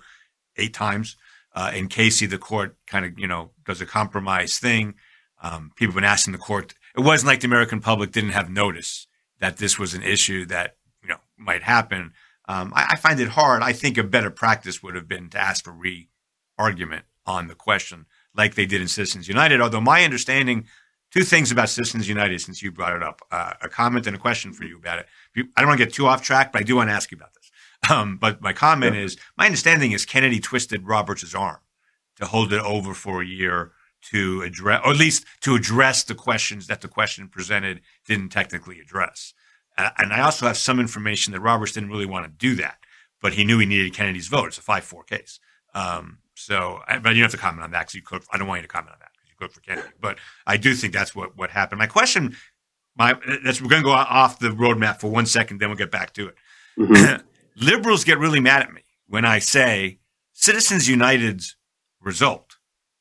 eight 0.56 0.75
times. 0.75 1.18
Uh, 1.56 1.72
in 1.74 1.88
Casey, 1.88 2.28
the 2.28 2.38
court 2.38 2.78
kind 2.86 3.06
of, 3.06 3.18
you 3.18 3.28
know, 3.28 3.52
does 3.66 3.81
a 3.81 3.88
compromise 3.88 4.60
thing. 4.60 4.94
Um, 5.42 5.72
people 5.75 5.94
have 5.94 5.96
been 5.96 6.04
asking 6.04 6.34
the 6.34 6.38
court. 6.38 6.75
It 6.96 7.01
wasn't 7.01 7.30
like 7.30 7.40
the 7.40 7.48
American 7.48 7.81
public 7.81 8.12
didn't 8.12 8.31
have 8.31 8.51
notice 8.51 9.08
that 9.40 9.58
this 9.58 9.80
was 9.80 9.96
an 9.96 10.04
issue 10.04 10.46
that 10.46 10.75
you 11.01 11.10
know 11.10 11.18
might 11.38 11.63
happen. 11.63 12.13
Um, 12.48 12.72
I, 12.75 12.90
I 12.92 12.96
find 12.98 13.19
it 13.19 13.30
hard. 13.30 13.63
I 13.63 13.74
think 13.74 13.98
a 13.98 14.04
better 14.04 14.30
practice 14.30 14.84
would 14.84 14.94
have 14.94 15.08
been 15.08 15.30
to 15.30 15.40
ask 15.40 15.63
for 15.63 15.72
re-argument 15.72 17.06
on 17.25 17.48
the 17.48 17.56
question, 17.56 18.06
like 18.36 18.56
they 18.56 18.66
did 18.66 18.81
in 18.81 18.88
Citizens 18.88 19.27
United. 19.27 19.62
Although 19.62 19.81
my 19.81 20.04
understanding, 20.04 20.66
two 21.12 21.24
things 21.24 21.51
about 21.51 21.69
Citizens 21.69 22.07
United, 22.07 22.39
since 22.42 22.62
you 22.62 22.72
brought 22.72 22.95
it 22.95 23.04
up, 23.04 23.22
uh, 23.31 23.54
a 23.62 23.69
comment 23.69 24.07
and 24.07 24.16
a 24.16 24.19
question 24.19 24.54
for 24.54 24.63
you 24.63 24.77
about 24.77 25.00
it. 25.00 25.07
I 25.56 25.62
don't 25.62 25.68
want 25.68 25.80
to 25.80 25.86
get 25.86 25.94
too 25.94 26.07
off 26.07 26.22
track, 26.22 26.51
but 26.51 26.60
I 26.60 26.63
do 26.63 26.75
want 26.75 26.89
to 26.89 26.94
ask 26.94 27.12
you 27.12 27.18
about 27.18 27.33
this. 27.33 27.51
Um, 27.89 28.18
but 28.18 28.42
my 28.42 28.54
comment 28.54 28.95
is, 28.95 29.18
my 29.38 29.45
understanding 29.45 29.92
is 29.92 30.06
Kennedy 30.06 30.39
twisted 30.39 30.88
Roberts' 30.88 31.36
arm 31.36 31.60
to 32.17 32.25
hold 32.25 32.53
it 32.53 32.62
over 32.62 32.94
for 32.94 33.22
a 33.22 33.25
year 33.25 33.72
to 34.12 34.41
address, 34.44 34.82
or 34.86 34.91
at 34.91 34.98
least 34.98 35.25
to 35.41 35.55
address 35.55 36.03
the 36.03 36.15
questions 36.15 36.67
that 36.67 36.82
the 36.82 36.88
question 36.88 37.27
presented 37.27 37.82
didn't 38.05 38.29
technically 38.29 38.79
address. 38.79 39.34
Uh, 39.77 39.89
and 39.98 40.13
I 40.13 40.22
also 40.22 40.48
have 40.48 40.58
some 40.58 40.79
information 40.79 41.34
that 41.34 41.41
Roberts 41.41 41.74
didn't 41.74 41.89
really 41.89 42.05
want 42.05 42.25
to 42.25 42.32
do 42.32 42.55
that, 42.55 42.77
but 43.22 43.34
he 43.34 43.44
knew 43.44 43.60
he 43.60 43.65
needed 43.65 43.94
Kennedy's 43.94 44.27
vote. 44.27 44.48
It's 44.48 44.58
a 44.58 44.62
five-four 44.62 45.03
case. 45.03 45.39
Um, 45.74 46.20
so, 46.46 46.82
I- 46.88 47.00
but 47.00 47.10
you 47.10 47.22
don't 47.22 47.32
have 47.32 47.40
to 47.40 47.46
comment 47.46 47.64
on 47.64 47.72
that 47.72 47.82
because 47.82 47.96
you 47.96 48.02
cook. 48.02 48.24
I 48.32 48.38
don't 48.38 48.48
want 48.48 48.60
you 48.62 48.68
to 48.68 48.74
comment 48.74 48.94
on 48.94 49.00
that 49.00 49.12
because 49.14 49.30
you 49.30 49.36
cook 49.40 49.52
for 49.52 49.62
Kennedy. 49.62 49.88
But 50.00 50.18
I 50.46 50.58
do 50.58 50.74
think 50.75 50.94
that's 50.94 51.16
what 51.16 51.36
what 51.38 51.50
happened. 51.50 51.80
My 51.80 51.88
question, 51.88 52.36
my 52.98 53.14
that's 53.44 53.62
we're 53.62 53.70
going 53.70 53.82
to 53.82 53.86
go 53.86 53.92
off 53.92 54.40
the 54.40 54.50
roadmap 54.50 55.00
for 55.00 55.10
one 55.10 55.25
second, 55.25 55.60
then 55.60 55.70
we'll 55.70 55.78
get 55.78 55.92
back 55.92 56.14
to 56.14 56.28
it 56.30 56.36
Mhm. 56.78 57.24
liberals 57.56 58.04
get 58.04 58.20
really 58.20 58.40
mad 58.40 58.62
at 58.64 58.74
me 58.74 58.82
when 59.08 59.25
I 59.25 59.40
say 59.40 60.00
Citizens 60.34 60.88
United's 60.90 61.56
result 62.02 62.58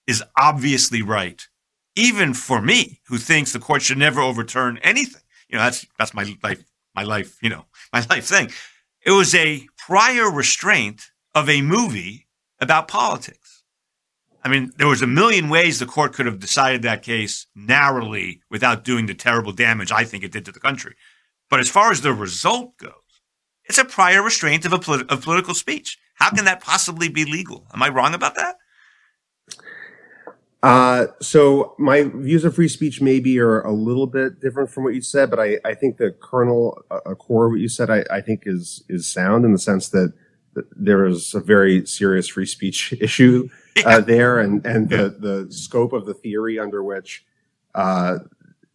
is 0.06 0.22
obviously 0.38 1.02
right, 1.02 1.46
even 1.96 2.34
for 2.34 2.60
me, 2.62 3.00
who 3.08 3.18
thinks 3.18 3.52
the 3.52 3.58
court 3.58 3.82
should 3.82 3.98
never 3.98 4.20
overturn 4.20 4.78
anything. 4.82 5.22
You 5.48 5.58
know, 5.58 5.64
that's 5.64 5.86
that's 5.98 6.14
my 6.14 6.24
life, 6.42 6.62
my 6.94 7.02
life, 7.02 7.36
you 7.42 7.48
know, 7.50 7.66
my 7.92 8.04
life 8.10 8.24
thing. 8.26 8.50
It 9.04 9.10
was 9.10 9.34
a 9.34 9.66
prior 9.76 10.30
restraint 10.30 11.10
of 11.34 11.48
a 11.50 11.60
movie 11.60 12.23
about 12.60 12.88
politics. 12.88 13.62
I 14.42 14.48
mean, 14.48 14.72
there 14.76 14.88
was 14.88 15.00
a 15.00 15.06
million 15.06 15.48
ways 15.48 15.78
the 15.78 15.86
court 15.86 16.12
could 16.12 16.26
have 16.26 16.38
decided 16.38 16.82
that 16.82 17.02
case 17.02 17.46
narrowly 17.54 18.42
without 18.50 18.84
doing 18.84 19.06
the 19.06 19.14
terrible 19.14 19.52
damage 19.52 19.90
I 19.90 20.04
think 20.04 20.22
it 20.22 20.32
did 20.32 20.44
to 20.44 20.52
the 20.52 20.60
country. 20.60 20.94
But 21.48 21.60
as 21.60 21.70
far 21.70 21.90
as 21.90 22.02
the 22.02 22.12
result 22.12 22.76
goes, 22.76 22.92
it's 23.64 23.78
a 23.78 23.84
prior 23.84 24.22
restraint 24.22 24.66
of 24.66 24.72
a 24.72 24.78
polit- 24.78 25.10
of 25.10 25.22
political 25.22 25.54
speech. 25.54 25.98
How 26.16 26.30
can 26.30 26.44
that 26.44 26.60
possibly 26.60 27.08
be 27.08 27.24
legal? 27.24 27.66
Am 27.72 27.82
I 27.82 27.88
wrong 27.88 28.12
about 28.12 28.34
that? 28.34 28.56
Uh, 30.62 31.08
so 31.20 31.74
my 31.78 32.04
views 32.04 32.44
of 32.44 32.54
free 32.54 32.68
speech 32.68 33.02
maybe 33.02 33.38
are 33.38 33.60
a 33.60 33.72
little 33.72 34.06
bit 34.06 34.40
different 34.40 34.70
from 34.70 34.82
what 34.84 34.94
you 34.94 35.02
said, 35.02 35.28
but 35.28 35.38
I, 35.38 35.58
I 35.62 35.74
think 35.74 35.98
the 35.98 36.10
kernel, 36.10 36.82
a 36.90 37.10
a 37.10 37.14
core 37.14 37.46
of 37.46 37.52
what 37.52 37.60
you 37.60 37.68
said, 37.68 37.90
I, 37.90 38.04
I 38.10 38.22
think 38.22 38.44
is, 38.46 38.82
is 38.88 39.06
sound 39.06 39.44
in 39.44 39.52
the 39.52 39.58
sense 39.58 39.90
that 39.90 40.12
th- 40.12 40.23
there 40.76 41.06
is 41.06 41.34
a 41.34 41.40
very 41.40 41.86
serious 41.86 42.28
free 42.28 42.46
speech 42.46 42.92
issue 43.00 43.48
uh, 43.84 44.00
there 44.00 44.38
and, 44.38 44.64
and 44.66 44.88
the, 44.88 45.16
the 45.18 45.52
scope 45.52 45.92
of 45.92 46.06
the 46.06 46.14
theory 46.14 46.58
under 46.58 46.82
which, 46.82 47.24
uh, 47.74 48.18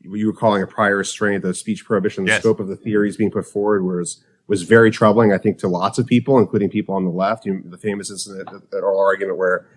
you 0.01 0.27
were 0.27 0.33
calling 0.33 0.63
a 0.63 0.67
prior 0.67 0.97
restraint, 0.97 1.43
the 1.43 1.53
speech 1.53 1.85
prohibition, 1.85 2.23
the 2.25 2.31
Yes. 2.31 2.41
scope 2.41 2.59
of 2.59 2.67
the 2.67 2.75
theories 2.75 3.17
being 3.17 3.31
put 3.31 3.45
forward 3.45 3.83
was, 3.83 4.23
was 4.47 4.63
very 4.63 4.91
troubling, 4.91 5.31
I 5.33 5.37
think, 5.37 5.57
to 5.59 5.67
lots 5.67 5.99
of 5.99 6.07
people, 6.07 6.39
including 6.39 6.69
people 6.69 6.95
on 6.95 7.03
the 7.05 7.11
left. 7.11 7.45
You 7.45 7.55
know, 7.55 7.61
the 7.65 7.77
famous 7.77 8.09
incident, 8.09 8.49
that 8.71 8.79
oral 8.79 8.99
argument 8.99 9.37
where 9.37 9.67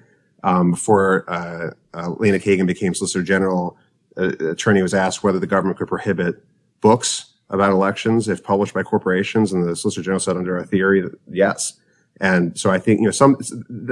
um, 0.44 0.70
before 0.72 1.24
uh, 1.28 1.70
uh, 1.94 2.12
Elena 2.18 2.38
Kagan 2.38 2.66
became 2.66 2.94
Solicitor 2.94 3.22
General, 3.22 3.76
uh, 4.16 4.28
attorney 4.48 4.82
was 4.82 4.94
asked 4.94 5.22
whether 5.22 5.38
the 5.38 5.46
government 5.46 5.78
could 5.78 5.88
prohibit 5.88 6.42
books 6.80 7.34
about 7.50 7.70
elections 7.70 8.28
if 8.28 8.42
published 8.42 8.74
by 8.74 8.82
corporations, 8.82 9.52
and 9.52 9.66
the 9.66 9.76
Solicitor 9.76 10.02
General 10.02 10.20
said, 10.20 10.36
under 10.36 10.56
our 10.58 10.64
theory, 10.64 11.04
yes. 11.30 11.74
And 12.22 12.58
so 12.58 12.70
I 12.70 12.78
think 12.78 13.00
you 13.00 13.06
know 13.06 13.10
some 13.10 13.36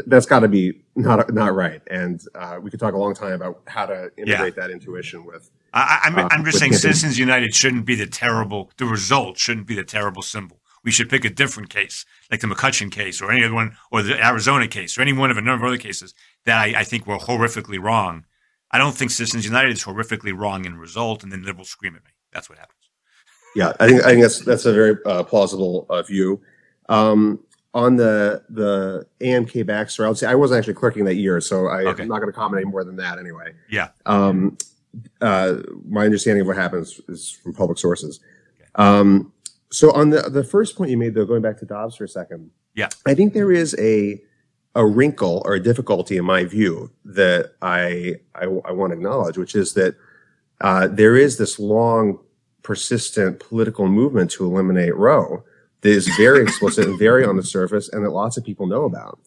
that's 0.06 0.25
got 0.25 0.40
to 0.40 0.49
be 0.49 0.80
not 0.94 1.32
not 1.34 1.54
right. 1.54 1.82
And 1.90 2.22
uh, 2.34 2.58
we 2.62 2.70
could 2.70 2.80
talk 2.80 2.94
a 2.94 2.99
long 2.99 3.14
time 3.14 3.32
about 3.32 3.60
how 3.66 3.87
to 3.87 4.10
integrate 4.16 4.54
yeah. 4.56 4.62
that 4.62 4.70
intuition 4.70 5.25
with. 5.26 5.50
I, 5.72 6.00
am 6.04 6.18
I'm, 6.18 6.40
uh, 6.40 6.44
just 6.44 6.58
saying, 6.58 6.72
Citizens 6.72 7.18
United 7.18 7.54
shouldn't 7.54 7.84
be 7.84 7.94
the 7.94 8.06
terrible. 8.06 8.70
The 8.76 8.87
result 8.87 9.37
shouldn't 9.37 9.66
be 9.66 9.75
the 9.75 9.84
terrible 9.84 10.22
symbol 10.22 10.60
we 10.84 10.90
should 10.90 11.10
pick 11.10 11.25
a 11.25 11.30
different 11.30 11.70
case, 11.70 12.06
like 12.30 12.40
the 12.40 12.46
McCutcheon 12.46 12.90
case 12.90 13.20
or 13.20 13.30
any 13.30 13.44
other 13.44 13.54
one, 13.54 13.76
or 13.90 14.02
the 14.02 14.25
Arizona 14.25 14.66
case, 14.66 14.96
or 14.96 15.02
any 15.02 15.12
one 15.12 15.30
of 15.30 15.37
a 15.37 15.42
number 15.42 15.66
of 15.66 15.72
other 15.72 15.78
cases 15.78 16.14
that 16.46 16.58
I, 16.58 16.80
I 16.80 16.84
think 16.84 17.06
were 17.06 17.18
horrifically 17.18 17.80
wrong. 17.80 18.25
I 18.70 18.78
don't 18.78 18.94
think 18.94 19.10
Citizens 19.10 19.44
United 19.44 19.72
is 19.72 19.84
horrifically 19.84 20.37
wrong 20.37 20.64
in 20.64 20.78
result, 20.78 21.22
and 21.22 21.30
then 21.30 21.42
liberals 21.42 21.68
scream 21.68 21.96
at 21.96 22.04
me. 22.04 22.10
That's 22.32 22.49
what 22.49 22.58
happens. 22.58 22.76
Yeah, 23.56 23.72
I 23.80 23.88
think 23.88 24.04
I 24.04 24.10
think 24.10 24.22
that's 24.22 24.44
that's 24.44 24.64
a 24.64 24.72
very 24.72 24.96
uh, 25.04 25.25
plausible 25.25 25.87
uh, 25.90 26.02
view. 26.02 26.40
Um, 26.88 27.40
on 27.72 27.96
the 27.96 28.42
the 28.48 29.06
AMK 29.20 29.64
Baxter, 29.66 30.04
I 30.04 30.08
would 30.08 30.18
say 30.18 30.26
I 30.26 30.34
wasn't 30.34 30.58
actually 30.58 30.74
clerking 30.74 31.04
that 31.04 31.14
year, 31.14 31.40
so 31.40 31.66
I, 31.68 31.82
am 31.82 32.08
not 32.08 32.20
going 32.20 32.26
to 32.26 32.32
comment 32.32 32.62
any 32.62 32.70
more 32.70 32.84
than 32.84 32.96
that 32.96 33.18
anyway. 33.18 33.54
Yeah. 33.68 33.88
Um, 34.06 34.58
uh, 35.20 35.58
my 35.88 36.04
understanding 36.04 36.40
of 36.40 36.48
what 36.48 36.56
happens 36.56 37.00
is 37.08 37.30
from 37.30 37.54
public 37.54 37.78
sources. 37.78 38.18
Okay. 38.56 38.70
Um, 38.74 39.32
so 39.70 39.92
on 39.92 40.10
the 40.10 40.22
the 40.22 40.42
first 40.42 40.76
point 40.76 40.90
you 40.90 40.96
made, 40.96 41.14
though, 41.14 41.24
going 41.24 41.42
back 41.42 41.58
to 41.58 41.66
Dobbs 41.66 41.96
for 41.96 42.04
a 42.04 42.08
second, 42.08 42.50
yeah, 42.74 42.88
I 43.06 43.14
think 43.14 43.34
there 43.34 43.52
is 43.52 43.76
a 43.78 44.20
a 44.74 44.84
wrinkle 44.86 45.42
or 45.44 45.54
a 45.54 45.60
difficulty 45.60 46.16
in 46.16 46.24
my 46.24 46.44
view 46.44 46.90
that 47.04 47.52
I 47.62 48.16
I, 48.34 48.44
I 48.44 48.72
want 48.72 48.90
to 48.90 48.96
acknowledge, 48.96 49.38
which 49.38 49.54
is 49.54 49.74
that 49.74 49.94
uh, 50.60 50.88
there 50.88 51.16
is 51.16 51.38
this 51.38 51.60
long, 51.60 52.18
persistent 52.62 53.38
political 53.38 53.86
movement 53.86 54.32
to 54.32 54.44
eliminate 54.44 54.96
Roe 54.96 55.44
that 55.82 55.88
is 55.88 56.08
very 56.16 56.42
explicit 56.42 56.87
and 56.87 56.99
very 56.99 57.25
on 57.25 57.37
the 57.37 57.42
surface, 57.42 57.88
and 57.88 58.04
that 58.04 58.10
lots 58.10 58.37
of 58.37 58.44
people 58.44 58.66
know 58.66 58.84
about. 58.84 59.18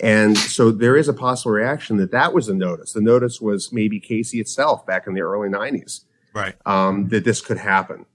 And 0.00 0.36
so 0.36 0.70
there 0.70 0.96
is 0.96 1.08
a 1.08 1.12
possible 1.12 1.52
reaction 1.52 1.96
that 1.98 2.10
that 2.10 2.34
was 2.34 2.46
the 2.46 2.54
notice. 2.54 2.92
The 2.92 3.00
notice 3.00 3.40
was 3.40 3.72
maybe 3.72 4.00
Casey 4.00 4.40
itself 4.40 4.84
back 4.86 5.06
in 5.06 5.14
the 5.14 5.20
early 5.20 5.48
'90s, 5.48 6.00
right? 6.34 6.54
Um, 6.66 7.08
that 7.08 7.24
this 7.24 7.40
could 7.40 7.58
happen. 7.58 8.06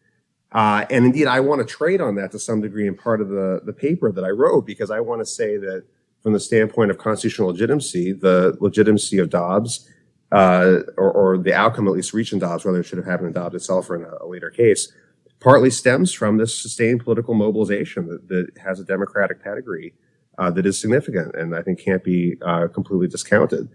Uh, 0.52 0.86
and 0.90 1.06
indeed, 1.06 1.28
I 1.28 1.40
want 1.42 1.60
to 1.60 1.66
trade 1.66 2.02
on 2.02 2.16
that 2.16 2.32
to 2.32 2.40
some 2.40 2.62
degree 2.62 2.88
in 2.88 2.96
part 2.96 3.22
of 3.22 3.30
the, 3.30 3.62
the 3.64 3.74
paper 3.74 4.12
that 4.12 4.24
I 4.24 4.30
wrote 4.30 4.66
because 4.66 4.90
I 4.90 5.00
want 5.00 5.22
to 5.22 5.26
say 5.26 5.58
that 5.58 5.84
from 6.24 6.34
the 6.34 6.40
standpoint 6.40 6.92
of 6.92 6.98
constitutional 6.98 7.50
legitimacy, 7.50 8.14
the 8.14 8.58
legitimacy 8.60 9.20
of 9.20 9.30
Dobbs, 9.30 9.88
uh, 10.32 10.80
or, 10.98 11.12
or, 11.12 11.38
the 11.38 11.54
outcome 11.54 11.88
at 11.88 11.94
least 11.94 12.14
reached 12.14 12.34
in 12.34 12.40
Dobbs, 12.40 12.64
whether 12.64 12.80
it 12.80 12.84
should 12.84 13.00
have 13.00 13.08
happened 13.08 13.28
in 13.28 13.34
Dobbs 13.34 13.56
itself 13.56 13.90
or 13.90 13.96
in 13.96 14.04
a, 14.04 14.26
a 14.26 14.28
later 14.28 14.52
case, 14.52 14.92
partly 15.40 15.70
stems 15.70 16.14
from 16.14 16.38
this 16.38 16.60
sustained 16.60 17.04
political 17.04 17.34
mobilization 17.34 18.08
that, 18.08 18.28
that 18.28 18.58
has 18.64 18.80
a 18.80 18.84
democratic 18.84 19.42
pedigree 19.44 19.94
uh, 20.38 20.50
that 20.52 20.66
is 20.66 20.80
significant 20.80 21.36
and 21.36 21.56
I 21.56 21.62
think 21.62 21.80
can't 21.80 22.04
be 22.04 22.38
uh, 22.42 22.68
completely 22.68 23.08
discounted. 23.08 23.70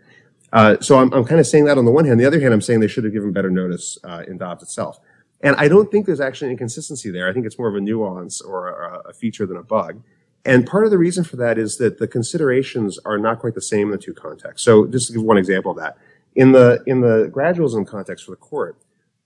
Uh, 0.53 0.77
so 0.81 0.99
I'm, 0.99 1.13
I'm 1.13 1.25
kind 1.25 1.41
of 1.41 1.47
saying 1.47 1.65
that 1.65 1.79
on 1.79 1.85
the 1.85 1.91
one 1.91 2.05
hand. 2.05 2.21
The 2.21 2.27
other 2.27 2.41
hand, 2.41 2.55
I'm 2.55 2.61
saying 2.61 2.81
they 2.81 2.89
should 2.89 3.05
have 3.05 3.13
given 3.13 3.33
better 3.33 3.51
notice 3.51 3.99
uh, 4.05 4.23
in 4.27 4.39
Dobbs 4.39 4.63
itself. 4.63 5.01
And 5.41 5.57
I 5.57 5.69
don't 5.69 5.91
think 5.91 6.07
there's 6.07 6.21
actually 6.21 6.49
an 6.49 6.53
inconsistency 6.53 7.11
there. 7.11 7.29
I 7.29 7.33
think 7.33 7.45
it's 7.45 7.59
more 7.59 7.69
of 7.69 7.75
a 7.75 7.81
nuance 7.81 8.41
or 8.41 8.69
a, 8.69 9.11
a, 9.11 9.13
feature 9.13 9.47
than 9.47 9.57
a 9.57 9.63
bug. 9.63 10.03
And 10.45 10.67
part 10.67 10.85
of 10.85 10.91
the 10.91 10.97
reason 10.97 11.25
for 11.25 11.37
that 11.37 11.59
is 11.59 11.77
that 11.79 11.99
the 11.99 12.07
considerations 12.07 12.99
are 13.05 13.19
not 13.19 13.41
quite 13.41 13.55
the 13.55 13.63
same 13.63 13.89
in 13.89 13.91
the 13.91 13.99
two 13.99 14.15
contexts. 14.15 14.65
So 14.65 14.87
just 14.87 15.09
to 15.09 15.15
give 15.15 15.23
one 15.23 15.39
example 15.39 15.73
of 15.73 15.77
that, 15.79 15.99
in 16.35 16.53
the 16.53 16.83
in 16.87 17.01
the 17.01 17.31
gradualism 17.33 17.87
context 17.87 18.25
for 18.25 18.33
the 18.33 18.37
court, 18.37 18.77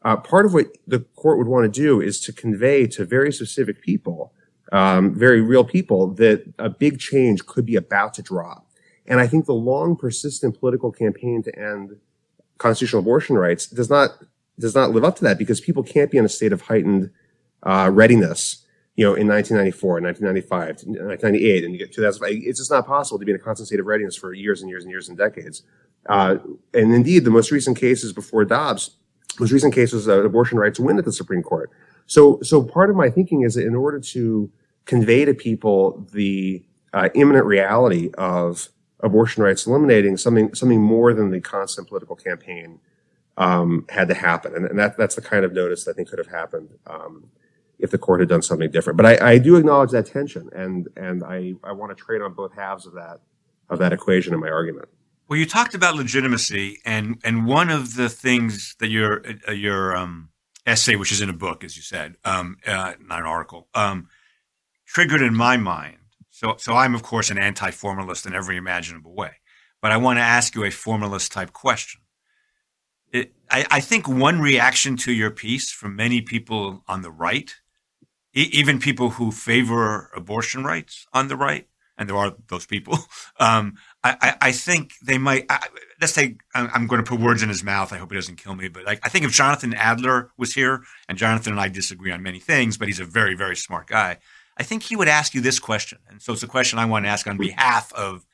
uh, 0.09 0.17
part 0.17 0.47
of 0.47 0.55
what 0.55 0.69
the 0.87 1.00
court 1.17 1.37
would 1.37 1.49
want 1.49 1.71
to 1.71 1.81
do 1.81 2.00
is 2.00 2.19
to 2.19 2.33
convey 2.33 2.87
to 2.87 3.05
very 3.05 3.31
specific 3.31 3.83
people, 3.83 4.33
um, 4.73 5.15
very 5.15 5.43
real 5.43 5.65
people, 5.65 6.07
that 6.15 6.50
a 6.59 6.71
big 6.71 6.99
change 6.99 7.45
could 7.45 7.67
be 7.67 7.77
about 7.77 8.15
to 8.15 8.23
drop. 8.23 8.67
And 9.07 9.21
I 9.21 9.27
think 9.27 9.45
the 9.45 9.53
long, 9.53 9.97
persistent 9.97 10.59
political 10.59 10.91
campaign 10.91 11.43
to 11.43 11.59
end 11.59 11.99
constitutional 12.57 13.00
abortion 13.00 13.37
rights 13.37 13.67
does 13.67 13.91
not 13.91 14.12
does 14.59 14.75
not 14.75 14.93
live 14.93 15.05
up 15.05 15.17
to 15.17 15.25
that 15.25 15.37
because 15.37 15.61
people 15.61 15.83
can't 15.83 16.11
be 16.11 16.17
in 16.17 16.25
a 16.25 16.29
state 16.29 16.55
of 16.55 16.62
heightened 16.62 17.11
uh, 17.62 17.91
readiness. 17.93 18.65
You 18.97 19.05
know, 19.05 19.15
in 19.15 19.29
1994, 19.29 20.00
1995, 20.00 20.88
1998, 20.88 21.65
and 21.65 21.73
you 21.75 21.79
get 21.79 21.93
2005. 21.93 22.33
It's 22.49 22.59
just 22.59 22.71
not 22.71 22.87
possible 22.87 23.19
to 23.19 23.27
be 23.27 23.33
in 23.33 23.37
a 23.37 23.38
constant 23.38 23.67
state 23.67 23.79
of 23.79 23.85
readiness 23.85 24.17
for 24.17 24.33
years 24.33 24.62
and 24.62 24.71
years 24.71 24.85
and 24.85 24.91
years 24.91 25.11
and 25.11 25.19
decades. 25.19 25.65
Uh, 26.09 26.37
and 26.73 26.95
indeed, 26.95 27.25
the 27.25 27.31
most 27.31 27.50
recent 27.50 27.77
cases 27.77 28.15
before 28.15 28.47
Dobbs, 28.47 28.98
most 29.38 29.52
recent 29.52 29.75
cases, 29.75 30.09
uh, 30.09 30.25
abortion 30.25 30.59
rights 30.59 30.80
win 30.80 30.99
at 30.99 31.04
the 31.04 31.12
Supreme 31.12 31.42
Court. 31.42 31.71
So, 32.07 32.40
so 32.42 32.62
part 32.62 32.90
of 32.90 32.97
my 32.97 33.11
thinking 33.11 33.42
is 33.42 33.54
that 33.54 33.66
in 33.66 33.75
order 33.75 34.00
to 34.00 34.50
convey 34.85 35.25
to 35.25 35.35
people 35.35 36.07
the 36.12 36.64
uh, 36.92 37.11
imminent 37.14 37.45
reality 37.45 38.11
of 38.16 38.71
abortion 39.00 39.42
rights 39.42 39.66
eliminating 39.66 40.16
something, 40.16 40.54
something 40.54 40.80
more 40.80 41.12
than 41.12 41.30
the 41.30 41.40
constant 41.40 41.87
political 41.88 42.16
campaign 42.16 42.80
um, 43.37 43.85
had 43.90 44.09
to 44.09 44.14
happen. 44.14 44.54
And, 44.54 44.64
and, 44.64 44.78
that, 44.78 44.97
that's 44.97 45.14
the 45.14 45.21
kind 45.21 45.45
of 45.45 45.52
notice 45.52 45.85
that 45.85 45.92
I 45.92 45.95
think 45.95 46.09
could 46.09 46.18
have 46.18 46.28
happened 46.28 46.71
um, 46.87 47.28
if 47.78 47.90
the 47.90 47.99
court 47.99 48.21
had 48.21 48.28
done 48.28 48.42
something 48.42 48.71
different. 48.71 48.97
But 48.97 49.07
I, 49.07 49.33
I 49.33 49.38
do 49.38 49.57
acknowledge 49.57 49.92
that 49.92 50.07
tension, 50.07 50.50
and 50.52 50.88
and 50.97 51.23
I, 51.23 51.54
I 51.62 51.73
want 51.73 51.97
to 51.97 52.02
trade 52.02 52.21
on 52.21 52.35
both 52.35 52.52
halves 52.54 52.87
of 52.87 52.95
that 52.95 53.21
of 53.71 53.78
that 53.78 53.92
equation 53.92 54.35
in 54.35 54.40
my 54.40 54.49
argument. 54.49 54.88
Well, 55.28 55.38
you 55.38 55.47
talked 55.47 55.75
about 55.75 55.94
legitimacy, 55.94 56.78
and 56.85 57.20
and 57.23 57.47
one 57.47 57.70
of 57.70 57.97
the 57.97 58.08
things 58.08 58.75
that 58.80 58.88
your 58.88 59.23
uh, 59.47 59.52
your 59.52 59.97
um, 59.97 60.30
essay, 60.66 60.97
which 60.97 61.12
is 61.12 61.20
in 61.20 61.28
a 61.28 61.35
book, 61.35 61.62
as 61.64 61.76
you 61.76 61.82
said, 61.82 62.16
um, 62.25 62.56
uh, 62.66 62.94
not 63.00 63.20
an 63.20 63.26
article, 63.26 63.68
um, 63.75 64.08
triggered 64.87 65.23
in 65.23 65.35
my 65.35 65.56
mind. 65.56 65.99
So 66.30 66.54
so 66.58 66.75
I'm 66.75 66.94
of 66.94 67.02
course 67.02 67.30
an 67.30 67.38
anti-formalist 67.38 68.25
in 68.25 68.35
every 68.35 68.56
imaginable 68.56 69.14
way, 69.14 69.32
but 69.82 69.92
I 69.92 69.99
want 69.99 70.18
to 70.18 70.23
ask 70.23 70.54
you 70.54 70.64
a 70.64 70.70
formalist 70.70 71.30
type 71.32 71.52
question 71.52 72.00
it, 73.12 73.32
I, 73.50 73.66
I, 73.70 73.80
think 73.80 74.08
one 74.08 74.40
reaction 74.40 74.97
to 74.99 75.12
your 75.12 75.30
piece 75.30 75.70
from 75.70 75.97
many 75.97 76.20
people 76.20 76.82
on 76.87 77.02
the 77.02 77.11
right, 77.11 77.54
e- 78.35 78.50
even 78.52 78.78
people 78.78 79.11
who 79.11 79.30
favor 79.30 80.11
abortion 80.14 80.64
rights 80.64 81.06
on 81.12 81.28
the 81.28 81.37
right, 81.37 81.66
and 81.97 82.08
there 82.08 82.16
are 82.16 82.35
those 82.49 82.66
people, 82.66 82.99
um, 83.40 83.75
I, 84.21 84.37
I, 84.41 84.53
think 84.53 84.93
they 85.03 85.19
might. 85.19 85.47
I, 85.50 85.67
let's 86.00 86.12
say 86.12 86.37
I'm 86.55 86.87
going 86.87 87.03
to 87.03 87.09
put 87.09 87.21
words 87.21 87.43
in 87.43 87.49
his 87.49 87.65
mouth. 87.65 87.93
I 87.93 87.99
hope 87.99 88.11
he 88.11 88.17
doesn't 88.17 88.37
kill 88.37 88.55
me. 88.55 88.69
But 88.69 88.85
like, 88.85 89.00
I 89.03 89.09
think 89.09 89.25
if 89.25 89.33
Jonathan 89.33 89.75
Adler 89.75 90.31
was 90.37 90.55
here, 90.55 90.83
and 91.09 91.19
Jonathan 91.19 91.53
and 91.53 91.61
I 91.61 91.69
disagree 91.69 92.12
on 92.12 92.23
many 92.23 92.38
things, 92.38 92.77
but 92.79 92.88
he's 92.88 93.00
a 93.00 93.05
very, 93.05 93.35
very 93.35 93.57
smart 93.57 93.87
guy. 93.87 94.19
I 94.57 94.62
think 94.62 94.83
he 94.83 94.97
would 94.97 95.09
ask 95.09 95.35
you 95.35 95.41
this 95.41 95.59
question, 95.59 95.99
and 96.09 96.21
so 96.21 96.33
it's 96.33 96.43
a 96.43 96.49
question 96.49 96.79
I 96.79 96.85
want 96.87 97.05
to 97.05 97.11
ask 97.11 97.27
on 97.27 97.37
behalf 97.37 97.93
of 97.93 98.27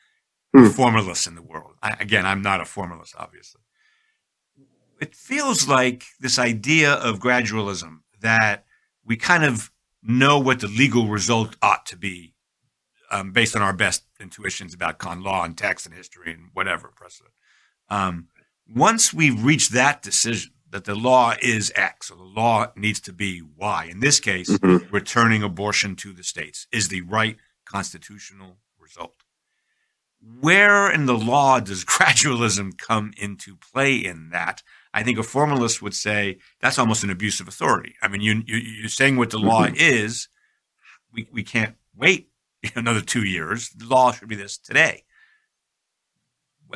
mm. 0.55 0.71
formalists 0.71 1.27
in 1.27 1.35
the 1.35 1.43
world. 1.43 1.75
I, 1.83 1.97
again, 2.01 2.25
I'm 2.25 2.43
not 2.43 2.61
a 2.61 2.65
formalist, 2.65 3.15
obviously 3.19 3.61
it 5.01 5.15
feels 5.15 5.69
like 5.69 6.05
this 6.21 6.39
idea 6.39 6.95
of 6.95 7.19
gradualism 7.19 7.99
that 8.21 8.65
we 9.05 9.17
kind 9.17 9.45
of 9.45 9.71
know 10.03 10.39
what 10.39 10.61
the 10.61 10.69
legal 10.69 11.09
result 11.09 11.57
ought 11.63 11.87
to 11.87 11.97
be 11.97 12.34
um, 13.11 13.33
based 13.33 13.57
on 13.57 13.63
our 13.63 13.73
best 13.73 14.05
intuitions 14.21 14.75
about 14.75 14.99
con 14.99 15.23
law 15.23 15.45
and 15.45 15.57
text 15.57 15.87
and 15.87 15.95
history 15.95 16.33
and 16.33 16.51
whatever 16.53 16.89
precedent. 16.89 17.35
Um, 17.89 18.29
once 18.69 19.13
we've 19.13 19.45
reached 19.45 19.73
that 19.73 20.03
decision 20.03 20.53
that 20.71 20.85
the 20.85 20.95
law 20.95 21.35
is 21.41 21.73
X 21.77 22.11
or 22.11 22.17
the 22.17 22.25
law 22.25 22.67
needs 22.75 23.01
to 23.01 23.13
be 23.13 23.43
Y, 23.57 23.87
in 23.91 24.01
this 24.01 24.19
case, 24.19 24.51
mm-hmm. 24.51 24.93
returning 24.93 25.43
abortion 25.43 25.95
to 25.97 26.13
the 26.13 26.25
states 26.25 26.67
is 26.73 26.89
the 26.89 27.03
right 27.03 27.37
constitutional 27.65 28.57
result. 28.81 29.23
Where 30.41 30.91
in 30.91 31.07
the 31.07 31.17
law 31.17 31.61
does 31.61 31.85
gradualism 31.85 32.77
come 32.77 33.13
into 33.17 33.57
play 33.57 33.97
in 33.97 34.31
that? 34.31 34.63
I 34.93 35.03
think 35.03 35.19
a 35.19 35.23
formalist 35.23 35.83
would 35.83 35.95
say 35.95 36.39
that's 36.61 36.79
almost 36.79 37.05
an 37.05 37.11
abuse 37.11 37.41
of 37.41 37.49
authority. 37.49 37.95
I 38.03 38.09
mean, 38.09 38.21
you, 38.21 38.43
you 38.47 38.87
are 38.87 38.89
saying 38.89 39.17
what 39.17 39.31
the 39.31 39.39
law 39.39 39.67
mm-hmm. 39.67 39.77
is. 39.77 40.29
We 41.13 41.29
we 41.31 41.45
can't 41.45 41.77
wait 41.97 42.31
another 42.75 43.01
two 43.01 43.25
years. 43.25 43.71
The 43.71 43.87
law 43.87 44.13
should 44.13 44.29
be 44.29 44.37
this 44.37 44.59
today. 44.59 45.05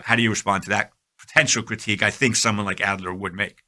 How 0.02 0.16
do 0.16 0.22
you 0.22 0.30
respond 0.30 0.64
to 0.64 0.70
that 0.70 0.92
potential 1.18 1.62
critique? 1.62 2.02
I 2.02 2.10
think 2.10 2.36
someone 2.36 2.66
like 2.66 2.80
Adler 2.80 3.12
would 3.12 3.34
make. 3.34 3.62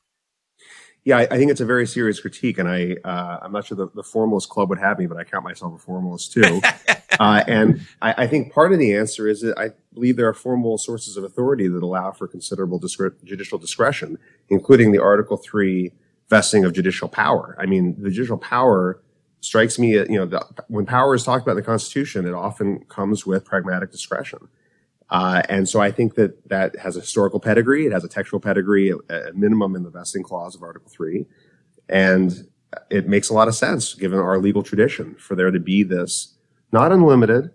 Yeah, 1.05 1.17
I, 1.17 1.23
I 1.23 1.39
think 1.39 1.51
it's 1.51 1.63
a 1.63 1.67
very 1.67 1.87
serious 1.87 2.21
critique, 2.21 2.59
and 2.59 2.69
I 2.69 2.97
uh, 3.05 3.39
I'm 3.41 3.53
not 3.53 3.67
sure 3.67 3.77
the, 3.77 3.89
the 3.95 4.03
formalist 4.03 4.51
club 4.51 4.69
would 4.69 4.79
have 4.79 4.99
me, 4.99 5.07
but 5.07 5.17
I 5.17 5.25
count 5.25 5.45
myself 5.45 5.75
a 5.75 5.79
formalist 5.79 6.33
too. 6.33 6.61
uh, 7.19 7.43
and 7.47 7.81
I, 8.03 8.25
I, 8.25 8.27
think 8.27 8.53
part 8.53 8.75
of 8.75 8.79
the 8.79 8.95
answer 8.95 9.27
is 9.27 9.41
that 9.41 9.59
I 9.59 9.71
believe 9.95 10.17
there 10.17 10.29
are 10.29 10.35
formal 10.35 10.77
sources 10.77 11.17
of 11.17 11.25
authority 11.25 11.69
that 11.69 11.83
allow 11.83 12.13
for 12.13 12.29
considerable 12.29 12.79
discre- 12.79 13.15
judicial 13.25 13.59
discretion, 13.59 14.19
including 14.51 14.93
the 14.93 15.03
Article 15.03 15.39
Three 15.39 15.93
vesting 16.29 16.67
of 16.67 16.75
judicial 16.75 17.09
power. 17.09 17.57
I 17.59 17.65
mean, 17.65 17.97
the 17.99 18.11
judicial 18.11 18.39
power 18.39 19.01
strikes 19.41 19.79
me, 19.79 19.93
you 19.93 20.19
know, 20.19 20.27
the, 20.27 20.45
when 20.69 20.87
power 20.87 21.15
is 21.15 21.25
talked 21.25 21.43
about 21.43 21.53
in 21.53 21.59
the 21.59 21.63
Constitution, 21.63 22.27
it 22.27 22.35
often 22.35 22.85
comes 22.85 23.27
with 23.27 23.45
pragmatic 23.45 23.91
discretion. 23.91 24.49
Uh, 25.11 25.43
and 25.49 25.69
so 25.69 25.81
I 25.81 25.91
think 25.91 26.15
that 26.15 26.49
that 26.49 26.77
has 26.79 26.97
a 26.97 27.01
historical 27.01 27.41
pedigree. 27.41 27.87
It 27.87 27.93
has 27.93 28.05
a 28.05 28.09
textual 28.09 28.41
pedigree 28.41 28.93
at, 29.09 29.37
minimum 29.37 29.75
in 29.75 29.83
the 29.83 29.91
vesting 29.91 30.23
clause 30.23 30.55
of 30.55 30.63
Article 30.63 30.89
3. 30.89 31.27
And 31.89 32.49
it 32.91 33.09
makes 33.09 33.29
a 33.29 33.35
lot 33.35 33.49
of 33.49 33.55
sense 33.55 33.95
given 33.95 34.21
our 34.21 34.39
legal 34.39 34.63
tradition 34.63 35.17
for 35.17 35.35
there 35.35 35.51
to 35.51 35.59
be 35.59 35.83
this 35.83 36.37
not 36.73 36.93
unlimited, 36.93 37.51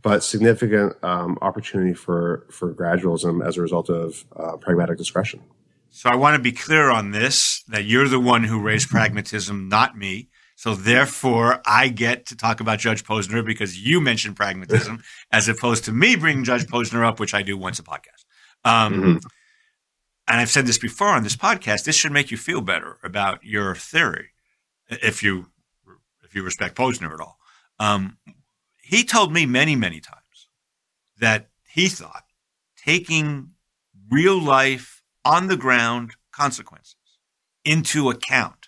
but 0.00 0.22
significant 0.22 0.94
um, 1.02 1.36
opportunity 1.42 1.94
for, 1.94 2.46
for 2.50 2.72
gradualism 2.72 3.44
as 3.44 3.56
a 3.56 3.62
result 3.62 3.90
of 3.90 4.24
uh, 4.36 4.56
pragmatic 4.58 4.96
discretion. 4.96 5.42
So 5.90 6.10
I 6.10 6.14
want 6.14 6.36
to 6.36 6.42
be 6.42 6.52
clear 6.52 6.90
on 6.90 7.10
this 7.10 7.64
that 7.68 7.84
you're 7.84 8.08
the 8.08 8.20
one 8.20 8.44
who 8.44 8.60
raised 8.60 8.88
pragmatism, 8.90 9.68
not 9.68 9.96
me. 9.96 10.28
So 10.56 10.74
therefore, 10.74 11.60
I 11.66 11.88
get 11.88 12.26
to 12.26 12.36
talk 12.36 12.60
about 12.60 12.78
Judge 12.78 13.04
Posner 13.04 13.44
because 13.44 13.78
you 13.78 14.00
mentioned 14.00 14.36
pragmatism, 14.36 15.02
as 15.32 15.48
opposed 15.48 15.84
to 15.84 15.92
me 15.92 16.16
bringing 16.16 16.44
Judge 16.44 16.66
Posner 16.66 17.04
up, 17.06 17.18
which 17.18 17.34
I 17.34 17.42
do 17.42 17.58
once 17.58 17.78
a 17.78 17.82
podcast. 17.82 18.24
Um, 18.64 18.94
mm-hmm. 18.94 19.16
And 20.26 20.40
I've 20.40 20.50
said 20.50 20.66
this 20.66 20.78
before 20.78 21.08
on 21.08 21.22
this 21.22 21.36
podcast. 21.36 21.84
This 21.84 21.96
should 21.96 22.12
make 22.12 22.30
you 22.30 22.36
feel 22.36 22.60
better 22.60 22.98
about 23.02 23.44
your 23.44 23.74
theory, 23.74 24.30
if 24.88 25.22
you 25.22 25.46
if 26.22 26.34
you 26.34 26.42
respect 26.42 26.76
Posner 26.76 27.12
at 27.12 27.20
all. 27.20 27.38
Um, 27.78 28.16
he 28.80 29.04
told 29.04 29.32
me 29.32 29.44
many 29.44 29.76
many 29.76 30.00
times 30.00 30.48
that 31.18 31.48
he 31.68 31.88
thought 31.88 32.24
taking 32.76 33.50
real 34.10 34.40
life 34.40 35.02
on 35.24 35.48
the 35.48 35.56
ground 35.56 36.12
consequences 36.32 36.96
into 37.64 38.08
account 38.08 38.63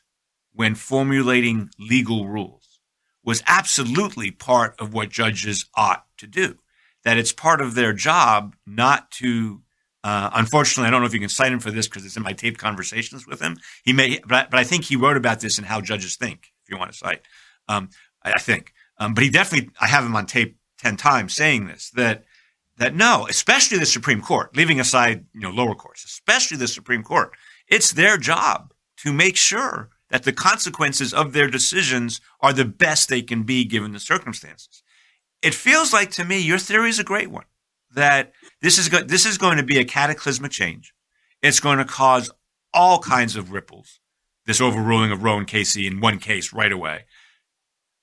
when 0.57 0.75
formulating 0.75 1.69
legal 1.79 2.27
rules 2.27 2.81
was 3.23 3.43
absolutely 3.47 4.31
part 4.31 4.75
of 4.81 4.95
what 4.95 5.11
judges 5.11 5.67
ought 5.77 6.07
to 6.17 6.27
do. 6.27 6.59
That 7.05 7.19
it's 7.19 7.33
part 7.33 7.61
of 7.61 7.75
their 7.75 7.93
job 7.93 8.57
not 8.67 9.11
to. 9.13 9.63
Uh, 10.03 10.31
unfortunately, 10.35 10.87
I 10.87 10.91
don't 10.91 11.01
know 11.01 11.07
if 11.07 11.15
you 11.15 11.21
can 11.21 11.29
cite 11.29 11.53
him 11.53 11.59
for 11.59 11.71
this 11.71 11.89
because 11.89 12.07
it's 12.07 12.17
in 12.17 12.23
my 12.23 12.33
taped 12.33 12.59
conversations 12.59 13.27
with 13.27 13.41
him. 13.41 13.57
He 13.85 13.93
may, 13.93 14.21
but 14.21 14.33
I, 14.33 14.47
but 14.51 14.61
I 14.61 14.65
think 14.65 14.85
he 14.85 14.97
wrote 14.97 15.17
about 15.17 15.41
this 15.41 15.59
in 15.59 15.65
How 15.65 15.81
Judges 15.81 16.17
Think. 16.17 16.53
If 16.63 16.71
you 16.71 16.79
want 16.79 16.93
to 16.93 16.97
cite, 16.97 17.23
um, 17.69 17.91
I, 18.25 18.33
I, 18.33 18.39
think. 18.39 18.73
Um, 18.99 19.15
but 19.15 19.25
he 19.25 19.31
definitely, 19.31 19.71
I 19.81 19.87
have 19.87 20.05
him 20.05 20.15
on 20.17 20.27
tape 20.27 20.59
ten 20.79 20.97
times 20.97 21.35
saying 21.35 21.67
this 21.67 21.91
that 21.91 22.25
that 22.79 22.95
no, 22.95 23.27
especially 23.29 23.79
the 23.79 23.87
Supreme 23.87 24.23
Court, 24.23 24.57
leaving 24.57 24.81
aside 24.81 25.27
you 25.35 25.41
know 25.41 25.51
lower 25.51 25.75
courts, 25.75 26.05
especially 26.05 26.57
the 26.57 26.69
Supreme 26.69 27.03
Court, 27.03 27.33
it's 27.69 27.93
their 27.93 28.17
job 28.17 28.73
to 28.99 29.13
make 29.13 29.37
sure 29.37 29.91
that 30.11 30.23
the 30.23 30.33
consequences 30.33 31.13
of 31.13 31.33
their 31.33 31.49
decisions 31.49 32.21
are 32.41 32.53
the 32.53 32.65
best 32.65 33.09
they 33.09 33.23
can 33.23 33.43
be 33.43 33.65
given 33.65 33.93
the 33.93 34.01
circumstances. 34.01 34.83
It 35.43 35.55
feels 35.55 35.93
like 35.93 36.11
to 36.13 36.25
me 36.25 36.39
your 36.39 36.59
theory 36.59 36.91
is 36.91 36.99
a 36.99 37.05
great 37.05 37.31
one 37.31 37.45
that 37.95 38.33
this 38.63 38.79
is 38.79 38.89
go- 38.89 39.03
this 39.03 39.27
is 39.27 39.39
going 39.39 39.57
to 39.57 39.63
be 39.63 39.79
a 39.79 39.85
cataclysmic 39.85 40.53
change. 40.53 40.93
It's 41.43 41.61
going 41.61 41.79
to 41.79 41.85
cause 41.85 42.31
all 42.73 42.99
kinds 42.99 43.37
of 43.37 43.53
ripples. 43.53 44.01
This 44.47 44.61
overruling 44.61 45.11
of 45.11 45.23
Roe 45.23 45.39
and 45.39 45.47
Casey 45.47 45.87
in 45.87 46.01
one 46.01 46.19
case 46.19 46.53
right 46.53 46.71
away. 46.71 47.07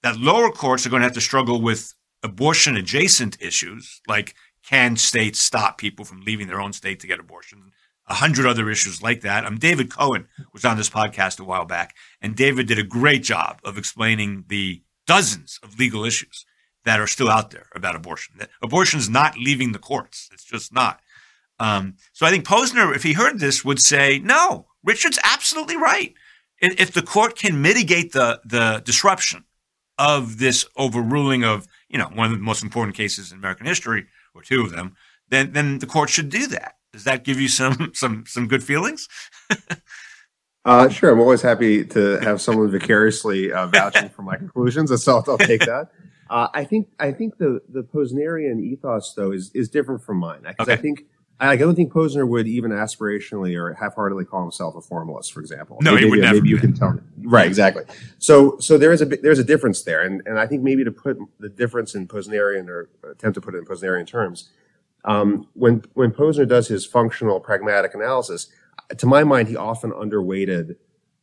That 0.01 0.19
lower 0.19 0.51
courts 0.51 0.85
are 0.85 0.89
going 0.89 1.01
to 1.01 1.07
have 1.07 1.13
to 1.13 1.21
struggle 1.21 1.61
with 1.61 1.93
abortion 2.21 2.75
adjacent 2.75 3.37
issues 3.41 4.01
like 4.07 4.35
can 4.67 4.95
states 4.97 5.39
stop 5.39 5.77
people 5.77 6.05
from 6.05 6.21
leaving 6.21 6.47
their 6.47 6.61
own 6.61 6.73
state 6.73 6.99
to 7.01 7.07
get 7.07 7.19
abortion? 7.19 7.71
A 8.07 8.15
hundred 8.15 8.45
other 8.45 8.69
issues 8.69 9.01
like 9.01 9.21
that. 9.21 9.45
Um, 9.45 9.57
David 9.57 9.89
Cohen 9.89 10.27
was 10.53 10.65
on 10.65 10.77
this 10.77 10.89
podcast 10.89 11.39
a 11.39 11.43
while 11.43 11.65
back, 11.65 11.95
and 12.21 12.35
David 12.35 12.67
did 12.67 12.79
a 12.79 12.83
great 12.83 13.23
job 13.23 13.59
of 13.63 13.77
explaining 13.77 14.45
the 14.47 14.81
dozens 15.07 15.59
of 15.63 15.79
legal 15.79 16.03
issues 16.03 16.45
that 16.85 16.99
are 16.99 17.07
still 17.07 17.29
out 17.29 17.51
there 17.51 17.67
about 17.73 17.95
abortion. 17.95 18.35
That 18.37 18.49
abortion 18.61 18.99
is 18.99 19.09
not 19.09 19.37
leaving 19.37 19.71
the 19.71 19.79
courts; 19.79 20.29
it's 20.33 20.43
just 20.43 20.73
not. 20.73 20.99
Um, 21.59 21.95
so 22.11 22.25
I 22.25 22.29
think 22.29 22.45
Posner, 22.45 22.95
if 22.95 23.03
he 23.03 23.13
heard 23.13 23.39
this, 23.39 23.63
would 23.63 23.79
say, 23.79 24.19
"No, 24.19 24.67
Richard's 24.83 25.19
absolutely 25.23 25.77
right. 25.77 26.13
If 26.59 26.91
the 26.91 27.01
court 27.01 27.37
can 27.37 27.61
mitigate 27.61 28.11
the 28.11 28.41
the 28.43 28.81
disruption 28.83 29.45
of 29.97 30.39
this 30.39 30.65
overruling 30.75 31.43
of 31.43 31.67
you 31.87 31.97
know 31.97 32.09
one 32.13 32.31
of 32.31 32.37
the 32.37 32.43
most 32.43 32.63
important 32.63 32.97
cases 32.97 33.31
in 33.31 33.37
American 33.37 33.65
history, 33.65 34.07
or 34.35 34.41
two 34.41 34.61
of 34.61 34.71
them, 34.71 34.97
then 35.29 35.53
then 35.53 35.79
the 35.79 35.87
court 35.87 36.09
should 36.09 36.29
do 36.29 36.47
that." 36.47 36.75
Does 36.93 37.03
that 37.03 37.23
give 37.23 37.41
you 37.41 37.47
some 37.49 37.91
some 37.93 38.23
some 38.27 38.47
good 38.47 38.63
feelings? 38.63 39.07
uh, 40.65 40.89
sure, 40.89 41.11
I'm 41.11 41.19
always 41.19 41.41
happy 41.41 41.83
to 41.85 42.19
have 42.19 42.39
someone 42.39 42.71
vicariously 42.71 43.51
uh, 43.51 43.67
vouching 43.67 44.09
for 44.09 44.21
my 44.21 44.37
conclusions, 44.37 45.03
so 45.03 45.17
I'll, 45.17 45.25
I'll 45.27 45.37
take 45.37 45.65
that. 45.65 45.89
Uh, 46.29 46.47
I 46.53 46.63
think 46.63 46.87
I 46.99 47.11
think 47.11 47.37
the 47.37 47.61
the 47.67 47.83
Posnerian 47.83 48.59
ethos 48.59 49.13
though 49.13 49.31
is 49.31 49.51
is 49.53 49.69
different 49.69 50.01
from 50.01 50.17
mine 50.17 50.39
because 50.41 50.67
okay. 50.67 50.73
I 50.73 50.77
think 50.77 51.05
I 51.39 51.55
don't 51.55 51.75
think 51.75 51.91
Posner 51.91 52.27
would 52.27 52.47
even 52.47 52.71
aspirationally 52.71 53.55
or 53.57 53.73
half-heartedly 53.73 54.25
call 54.25 54.41
himself 54.41 54.75
a 54.75 54.81
formalist, 54.81 55.33
for 55.33 55.41
example. 55.41 55.77
No, 55.81 55.91
maybe, 55.91 56.05
he 56.05 56.09
would 56.09 56.19
maybe, 56.19 56.25
never. 56.25 56.35
Maybe 56.35 56.49
you 56.49 56.57
can 56.57 56.73
tell 56.73 56.93
me. 56.93 57.01
Right, 57.23 57.47
exactly. 57.47 57.83
So, 58.19 58.57
so 58.59 58.77
there 58.77 58.91
is 58.91 59.01
a 59.01 59.05
there's 59.05 59.39
a 59.39 59.43
difference 59.43 59.83
there, 59.83 60.01
and 60.01 60.21
and 60.25 60.39
I 60.39 60.47
think 60.47 60.63
maybe 60.63 60.83
to 60.83 60.91
put 60.91 61.17
the 61.39 61.49
difference 61.49 61.95
in 61.95 62.07
Posnerian 62.07 62.67
or 62.69 62.89
attempt 63.09 63.35
to 63.35 63.41
put 63.41 63.55
it 63.55 63.59
in 63.59 63.65
Posnerian 63.65 64.07
terms, 64.07 64.49
um, 65.05 65.47
when 65.53 65.83
when 65.93 66.11
Posner 66.11 66.47
does 66.47 66.67
his 66.67 66.85
functional 66.85 67.39
pragmatic 67.39 67.93
analysis, 67.93 68.47
to 68.97 69.05
my 69.05 69.23
mind, 69.23 69.47
he 69.47 69.55
often 69.55 69.91
underweighted 69.91 70.75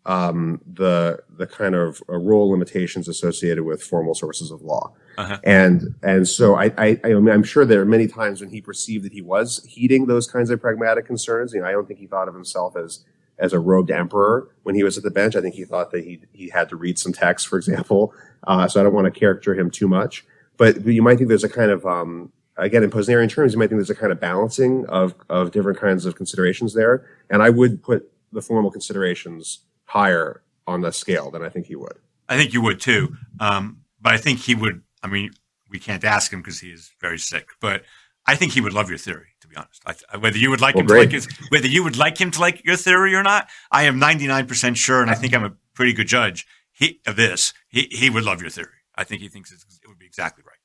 um, 0.06 0.60
the 0.66 1.20
the 1.36 1.46
kind 1.46 1.74
of 1.74 2.02
uh, 2.08 2.16
role 2.16 2.50
limitations 2.50 3.08
associated 3.08 3.64
with 3.64 3.82
formal 3.82 4.14
sources 4.14 4.50
of 4.50 4.62
law, 4.62 4.92
uh-huh. 5.18 5.38
and 5.44 5.94
and 6.02 6.28
so 6.28 6.56
I, 6.56 6.72
I, 6.76 7.00
I 7.04 7.08
am 7.10 7.42
sure 7.42 7.64
there 7.64 7.80
are 7.80 7.86
many 7.86 8.06
times 8.06 8.40
when 8.40 8.50
he 8.50 8.60
perceived 8.60 9.04
that 9.04 9.12
he 9.12 9.22
was 9.22 9.64
heeding 9.68 10.06
those 10.06 10.26
kinds 10.26 10.50
of 10.50 10.60
pragmatic 10.60 11.06
concerns. 11.06 11.52
You 11.52 11.60
know, 11.60 11.66
I 11.66 11.72
don't 11.72 11.86
think 11.86 12.00
he 12.00 12.06
thought 12.06 12.28
of 12.28 12.34
himself 12.34 12.76
as 12.76 13.04
as 13.38 13.52
a 13.54 13.58
robed 13.58 13.90
emperor 13.90 14.48
when 14.62 14.74
he 14.74 14.82
was 14.82 14.98
at 14.98 15.04
the 15.04 15.10
bench. 15.10 15.36
I 15.36 15.40
think 15.40 15.54
he 15.54 15.64
thought 15.64 15.90
that 15.92 16.04
he 16.04 16.20
he 16.32 16.48
had 16.48 16.68
to 16.70 16.76
read 16.76 16.98
some 16.98 17.12
text, 17.12 17.48
for 17.48 17.56
example. 17.56 18.14
Uh, 18.46 18.68
so 18.68 18.80
I 18.80 18.82
don't 18.82 18.94
want 18.94 19.12
to 19.12 19.18
caricature 19.18 19.54
him 19.54 19.70
too 19.70 19.86
much, 19.86 20.24
but, 20.56 20.82
but 20.82 20.94
you 20.94 21.02
might 21.02 21.18
think 21.18 21.28
there's 21.28 21.44
a 21.44 21.48
kind 21.48 21.70
of 21.70 21.84
um, 21.84 22.32
again, 22.56 22.82
in 22.82 22.90
Posnerian 22.90 23.30
terms, 23.30 23.52
you 23.52 23.58
might 23.58 23.68
think 23.68 23.78
there's 23.78 23.90
a 23.90 23.94
kind 23.94 24.12
of 24.12 24.20
balancing 24.20 24.86
of, 24.86 25.14
of 25.28 25.50
different 25.50 25.78
kinds 25.78 26.06
of 26.06 26.14
considerations 26.14 26.74
there. 26.74 27.06
And 27.28 27.42
I 27.42 27.50
would 27.50 27.82
put 27.82 28.10
the 28.32 28.42
formal 28.42 28.70
considerations 28.70 29.60
higher 29.84 30.42
on 30.66 30.82
the 30.82 30.92
scale 30.92 31.30
than 31.30 31.42
I 31.42 31.48
think 31.48 31.66
he 31.66 31.76
would. 31.76 31.98
I 32.28 32.36
think 32.36 32.52
you 32.52 32.60
would 32.62 32.80
too. 32.80 33.16
Um, 33.40 33.82
but 34.00 34.14
I 34.14 34.18
think 34.18 34.40
he 34.40 34.54
would, 34.54 34.82
I 35.02 35.08
mean, 35.08 35.32
we 35.68 35.78
can't 35.78 36.04
ask 36.04 36.32
him 36.32 36.40
because 36.40 36.60
he 36.60 36.68
is 36.68 36.92
very 37.00 37.18
sick, 37.18 37.48
but 37.60 37.82
I 38.26 38.36
think 38.36 38.52
he 38.52 38.60
would 38.60 38.72
love 38.72 38.88
your 38.88 38.98
theory, 38.98 39.28
to 39.40 39.48
be 39.48 39.56
honest. 39.56 39.82
I, 39.86 40.16
whether 40.18 40.38
you 40.38 40.50
would 40.50 40.60
like 40.60 40.74
well, 40.74 40.82
him 40.82 40.86
great. 40.86 41.10
to 41.10 41.16
like 41.16 41.24
his, 41.24 41.48
whether 41.48 41.66
you 41.66 41.82
would 41.82 41.96
like 41.96 42.20
him 42.20 42.30
to 42.32 42.40
like 42.40 42.64
your 42.64 42.76
theory 42.76 43.14
or 43.14 43.22
not, 43.22 43.48
I 43.70 43.84
am 43.84 44.00
99% 44.00 44.76
sure, 44.76 45.02
and 45.02 45.10
I 45.10 45.14
think 45.14 45.34
I'm 45.34 45.44
a 45.44 45.54
pretty 45.74 45.92
good 45.92 46.06
judge 46.06 46.46
he, 46.72 47.00
of 47.06 47.16
this. 47.16 47.52
He, 47.68 47.88
he 47.90 48.10
would 48.10 48.24
love 48.24 48.40
your 48.40 48.50
theory. 48.50 48.68
I 48.94 49.04
think 49.04 49.22
he 49.22 49.28
thinks 49.28 49.50
it 49.52 49.88
would 49.88 49.98
be 49.98 50.06
exactly 50.06 50.44
right. 50.46 50.59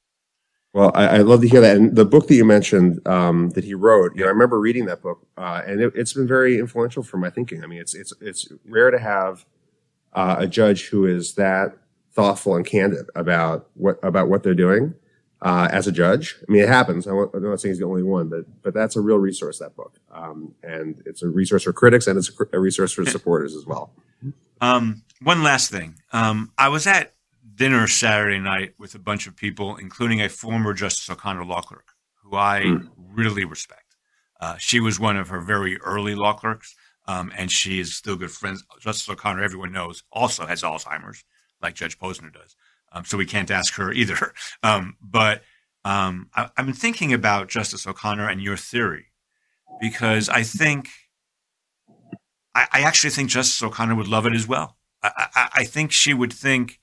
Well, 0.75 0.91
I, 0.93 1.07
I, 1.07 1.17
love 1.19 1.39
to 1.39 1.47
hear 1.47 1.61
that. 1.61 1.77
And 1.77 1.95
the 1.95 2.03
book 2.03 2.27
that 2.27 2.35
you 2.35 2.43
mentioned 2.43 2.99
um, 3.07 3.51
that 3.51 3.63
he 3.63 3.73
wrote, 3.73 4.13
you 4.13 4.23
know, 4.23 4.27
I 4.27 4.31
remember 4.31 4.59
reading 4.59 4.87
that 4.87 5.01
book, 5.01 5.25
uh, 5.37 5.61
and 5.65 5.79
it, 5.79 5.95
has 5.95 6.11
been 6.11 6.27
very 6.27 6.59
influential 6.59 7.01
for 7.01 7.15
my 7.15 7.29
thinking. 7.29 7.63
I 7.63 7.67
mean, 7.67 7.79
it's 7.79 7.93
it's 7.93 8.11
it's 8.19 8.49
rare 8.65 8.91
to 8.91 8.99
have 8.99 9.45
uh, 10.11 10.35
a 10.39 10.47
judge 10.47 10.89
who 10.89 11.05
is 11.05 11.35
that 11.35 11.77
thoughtful 12.11 12.57
and 12.57 12.65
candid 12.65 13.05
about 13.15 13.69
what 13.75 13.99
about 14.03 14.27
what 14.27 14.43
they're 14.43 14.53
doing 14.53 14.93
uh, 15.41 15.69
as 15.71 15.87
a 15.87 15.93
judge. 15.93 16.35
I 16.45 16.51
mean, 16.51 16.63
it 16.63 16.67
happens. 16.67 17.07
I'm 17.07 17.29
not 17.33 17.61
saying 17.61 17.71
he's 17.71 17.79
the 17.79 17.85
only 17.85 18.03
one, 18.03 18.27
but 18.27 18.43
but 18.61 18.73
that's 18.73 18.97
a 18.97 19.01
real 19.01 19.17
resource. 19.17 19.59
That 19.59 19.77
book, 19.77 19.97
um, 20.11 20.55
and 20.61 21.01
it's 21.05 21.23
a 21.23 21.29
resource 21.29 21.63
for 21.63 21.71
critics, 21.71 22.05
and 22.07 22.17
it's 22.17 22.29
a 22.51 22.59
resource 22.59 22.91
for 22.91 23.05
supporters 23.05 23.55
as 23.55 23.65
well. 23.65 23.93
Um, 24.59 25.03
one 25.21 25.41
last 25.41 25.71
thing, 25.71 25.95
um, 26.11 26.51
I 26.57 26.67
was 26.67 26.85
at 26.85 27.14
dinner 27.55 27.87
Saturday 27.87 28.39
night 28.39 28.73
with 28.77 28.95
a 28.95 28.99
bunch 28.99 29.27
of 29.27 29.35
people, 29.35 29.77
including 29.77 30.21
a 30.21 30.29
former 30.29 30.73
Justice 30.73 31.09
O'Connor 31.09 31.45
law 31.45 31.61
clerk, 31.61 31.93
who 32.23 32.35
I 32.35 32.63
mm. 32.65 32.89
really 32.97 33.45
respect. 33.45 33.95
Uh, 34.39 34.55
she 34.57 34.79
was 34.79 34.99
one 34.99 35.17
of 35.17 35.29
her 35.29 35.39
very 35.39 35.77
early 35.77 36.15
law 36.15 36.33
clerks, 36.33 36.75
um, 37.07 37.31
and 37.37 37.51
she 37.51 37.79
is 37.79 37.95
still 37.95 38.15
good 38.15 38.31
friends. 38.31 38.63
Justice 38.79 39.09
O'Connor, 39.09 39.43
everyone 39.43 39.71
knows, 39.71 40.03
also 40.11 40.45
has 40.45 40.61
Alzheimer's, 40.61 41.23
like 41.61 41.75
Judge 41.75 41.97
Posner 41.97 42.33
does. 42.33 42.55
Um, 42.91 43.05
so 43.05 43.17
we 43.17 43.25
can't 43.25 43.51
ask 43.51 43.75
her 43.75 43.91
either. 43.91 44.33
Um, 44.63 44.97
but 44.99 45.43
um, 45.83 46.29
I, 46.33 46.49
been 46.57 46.73
thinking 46.73 47.13
about 47.13 47.49
Justice 47.49 47.85
O'Connor 47.85 48.27
and 48.27 48.41
your 48.41 48.57
theory 48.57 49.11
because 49.79 50.27
I 50.27 50.41
think 50.41 50.89
I, 52.55 52.67
I 52.73 52.81
actually 52.81 53.11
think 53.11 53.29
Justice 53.29 53.61
O'Connor 53.61 53.93
would 53.93 54.07
love 54.07 54.25
it 54.25 54.33
as 54.33 54.47
well. 54.47 54.77
I, 55.03 55.27
I, 55.35 55.49
I 55.57 55.63
think 55.65 55.91
she 55.91 56.13
would 56.13 56.33
think 56.33 56.79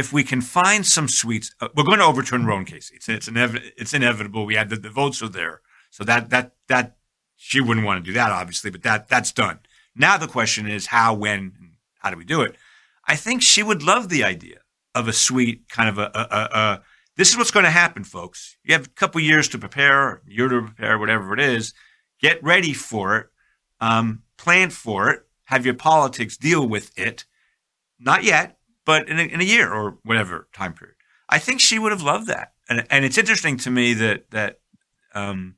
if 0.00 0.12
we 0.12 0.24
can 0.24 0.40
find 0.40 0.84
some 0.84 1.08
sweets, 1.08 1.54
uh, 1.60 1.68
we're 1.74 1.84
going 1.84 1.98
to 1.98 2.04
overturn 2.04 2.46
Roe 2.46 2.56
and 2.56 2.66
Casey. 2.66 2.96
It's 2.96 3.08
it's, 3.08 3.28
inev- 3.28 3.70
it's 3.76 3.94
inevitable. 3.94 4.44
We 4.46 4.56
had 4.56 4.68
the, 4.70 4.76
the 4.76 4.90
votes 4.90 5.22
are 5.22 5.28
there, 5.28 5.60
so 5.90 6.02
that 6.04 6.30
that 6.30 6.46
that 6.68 6.96
she 7.36 7.60
wouldn't 7.60 7.86
want 7.86 8.04
to 8.04 8.10
do 8.10 8.14
that, 8.14 8.32
obviously, 8.32 8.70
but 8.70 8.82
that 8.82 9.08
that's 9.08 9.32
done. 9.32 9.60
Now 9.94 10.16
the 10.16 10.28
question 10.28 10.68
is 10.68 10.86
how, 10.86 11.14
when, 11.14 11.52
how 11.98 12.10
do 12.10 12.16
we 12.16 12.24
do 12.24 12.42
it? 12.42 12.56
I 13.06 13.16
think 13.16 13.42
she 13.42 13.62
would 13.62 13.82
love 13.82 14.08
the 14.08 14.24
idea 14.24 14.58
of 14.94 15.08
a 15.08 15.12
sweet 15.12 15.68
kind 15.68 15.88
of 15.88 15.98
a, 15.98 16.10
a, 16.14 16.26
a, 16.30 16.58
a 16.58 16.82
this 17.16 17.30
is 17.30 17.36
what's 17.36 17.50
going 17.50 17.64
to 17.64 17.70
happen, 17.70 18.04
folks. 18.04 18.56
You 18.64 18.74
have 18.74 18.86
a 18.86 18.90
couple 18.90 19.20
years 19.20 19.48
to 19.48 19.58
prepare, 19.58 20.22
year 20.26 20.48
to 20.48 20.62
prepare, 20.62 20.98
whatever 20.98 21.34
it 21.34 21.40
is. 21.40 21.74
Get 22.20 22.42
ready 22.42 22.72
for 22.72 23.16
it. 23.18 23.26
Um, 23.80 24.22
plan 24.36 24.70
for 24.70 25.10
it. 25.10 25.20
Have 25.44 25.64
your 25.66 25.74
politics 25.74 26.36
deal 26.36 26.66
with 26.66 26.96
it. 26.98 27.24
Not 27.98 28.22
yet, 28.24 28.58
but 28.84 29.08
in 29.08 29.18
a, 29.18 29.22
in 29.22 29.40
a 29.40 29.44
year 29.44 29.72
or 29.72 29.98
whatever 30.04 30.48
time 30.52 30.74
period. 30.74 30.96
I 31.28 31.38
think 31.38 31.60
she 31.60 31.78
would 31.78 31.92
have 31.92 32.02
loved 32.02 32.26
that. 32.26 32.52
And, 32.68 32.86
and 32.90 33.04
it's 33.04 33.18
interesting 33.18 33.56
to 33.58 33.70
me 33.70 33.94
that 33.94 34.30
that 34.30 34.60
um, 35.14 35.56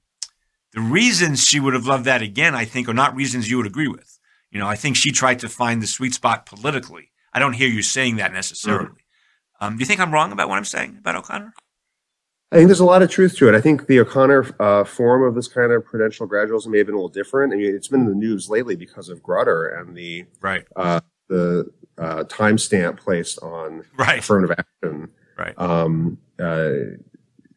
the 0.73 0.81
reasons 0.81 1.45
she 1.47 1.61
would 1.61 1.75
have 1.75 1.87
loved 1.87 2.05
that 2.07 2.23
again, 2.23 2.55
I 2.55 2.65
think, 2.65 2.89
are 2.89 2.95
not 2.95 3.15
reasons 3.15 3.51
you 3.51 3.57
would 3.59 3.67
agree 3.67 3.89
with. 3.89 4.19
You 4.51 4.59
know, 4.59 4.67
I 4.67 4.77
think 4.77 4.97
she 4.97 5.13
tried 5.13 5.39
to 5.41 5.49
find 5.49 5.83
the 5.83 5.87
sweet 5.87 6.15
spot 6.15 6.47
politically. 6.47 7.11
I 7.33 7.39
don't 7.39 7.55
hear 7.55 7.69
you 7.69 7.83
saying 7.83 8.17
that 8.17 8.33
necessarily. 8.33 8.87
Mm-hmm. 8.87 9.65
Um, 9.65 9.77
do 9.77 9.81
you 9.81 9.87
think 9.87 10.01
I'm 10.01 10.13
wrong 10.13 10.33
about 10.33 10.49
what 10.49 10.59
I'm 10.59 10.65
saying 10.65 10.97
about 10.99 11.17
O'Connor? 11.17 11.55
I 12.51 12.57
think 12.57 12.69
there's 12.69 12.81
a 12.81 12.85
lot 12.85 13.01
of 13.01 13.11
truth 13.11 13.37
to 13.39 13.49
it. 13.49 13.55
I 13.55 13.63
think 13.63 13.87
the 13.87 14.01
O'Connor 14.01 14.55
uh, 14.61 14.85
form 14.85 15.23
of 15.23 15.35
this 15.35 15.49
kind 15.49 15.73
of 15.73 15.87
prudential 15.87 16.29
gradualism 16.29 16.67
may 16.67 16.79
have 16.79 16.87
been 16.87 16.95
a 16.95 16.99
little 16.99 17.09
different. 17.09 17.55
I 17.55 17.57
mean, 17.57 17.75
it's 17.75 17.89
been 17.89 18.01
in 18.01 18.09
the 18.09 18.15
news 18.15 18.51
lately 18.51 18.77
because 18.77 19.09
of 19.09 19.23
Grutter 19.23 19.81
and 19.81 19.97
the 19.97 20.27
right 20.43 20.67
uh, 20.77 21.01
the 21.29 21.71
uh, 22.03 22.25
timestamp 22.25 22.99
placed 22.99 23.39
on 23.43 23.85
right. 23.97 24.19
affirmative 24.19 24.57
action. 24.59 25.09
Right. 25.39 25.55
Um, 25.59 26.19
uh, 26.39 26.99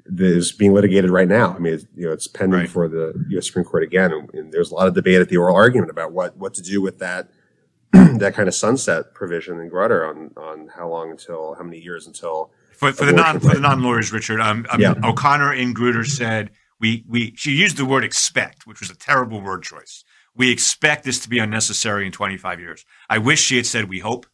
that 0.08 0.25
is 0.27 0.51
being 0.51 0.73
litigated 0.73 1.10
right 1.10 1.27
now. 1.27 1.55
I 1.55 1.60
mean, 1.60 1.73
it's, 1.73 1.86
you 1.95 2.05
know, 2.05 2.12
it's 2.13 2.27
pending 2.27 2.60
Right. 2.60 2.69
for 2.69 2.88
the 2.88 3.13
U.S. 3.29 3.47
Supreme 3.47 3.65
Court 3.65 3.81
again, 3.84 4.12
and, 4.13 4.31
and 4.34 4.51
there's 4.53 4.71
a 4.71 4.75
lot 4.75 4.88
of 4.88 4.93
debate 4.93 5.19
at 5.19 5.29
the 5.29 5.38
oral 5.38 5.55
argument 5.55 5.89
about 5.89 6.12
what 6.12 6.38
what 6.38 6.53
to 6.55 6.62
do 6.62 6.79
with 6.81 6.99
that 6.99 7.29
that 7.91 8.34
kind 8.36 8.47
of 8.47 8.53
sunset 8.53 9.13
provision 9.15 9.60
in 9.60 9.69
Grutter 9.69 10.08
on 10.08 10.31
on 10.38 10.67
how 10.75 10.88
long 10.89 11.10
until 11.12 11.55
how 11.55 11.63
many 11.63 11.79
years 11.79 12.05
until 12.05 12.51
For, 12.73 12.91
for 12.91 13.05
the 13.05 13.13
non 13.13 13.39
for 13.39 13.55
the 13.55 13.60
non 13.60 13.81
lawyers, 13.81 14.12
Richard, 14.13 14.39
um, 14.41 14.65
um, 14.69 14.79
Yeah. 14.79 14.93
O'Connor 15.03 15.53
in 15.53 15.73
Grutter 15.73 16.05
said 16.05 16.51
we 16.79 17.03
we 17.08 17.34
she 17.36 17.51
used 17.51 17.77
the 17.77 17.86
word 17.86 18.03
expect, 18.03 18.67
which 18.67 18.79
was 18.81 18.91
a 18.91 18.95
terrible 18.95 19.41
word 19.41 19.63
choice. 19.63 20.03
We 20.36 20.51
expect 20.51 21.03
this 21.05 21.19
to 21.21 21.29
be 21.29 21.39
unnecessary 21.39 22.05
in 22.05 22.12
25 22.12 22.60
years. 22.60 22.86
I 23.10 23.17
wish 23.17 23.41
she 23.41 23.55
had 23.55 23.65
said 23.65 23.89
we 23.89 23.99
hope, 23.99 24.25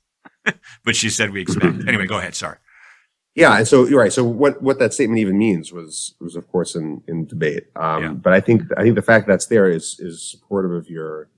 but 0.85 0.95
she 0.95 1.09
said 1.09 1.31
we 1.31 1.41
expect. 1.41 1.83
Anyway, 1.87 2.05
go 2.05 2.17
ahead. 2.17 2.35
Sorry. 2.35 2.57
Yeah, 3.35 3.57
and 3.57 3.67
so 3.67 3.85
you're 3.87 3.99
right. 3.99 4.11
So 4.11 4.23
what 4.25 4.61
what 4.61 4.79
that 4.79 4.93
statement 4.93 5.19
even 5.19 5.37
means 5.37 5.71
was 5.71 6.15
was 6.19 6.35
of 6.35 6.47
course 6.49 6.75
in 6.75 7.01
in 7.07 7.25
debate. 7.25 7.67
Um, 7.75 8.03
Yeah. 8.03 8.09
But 8.13 8.33
I 8.33 8.41
think 8.41 8.63
I 8.77 8.83
think 8.83 8.95
the 8.95 9.01
fact 9.01 9.27
that's 9.27 9.45
there 9.45 9.69
is 9.69 9.97
is 9.99 10.21
supportive 10.21 10.71
of 10.71 10.89
your 10.89 11.29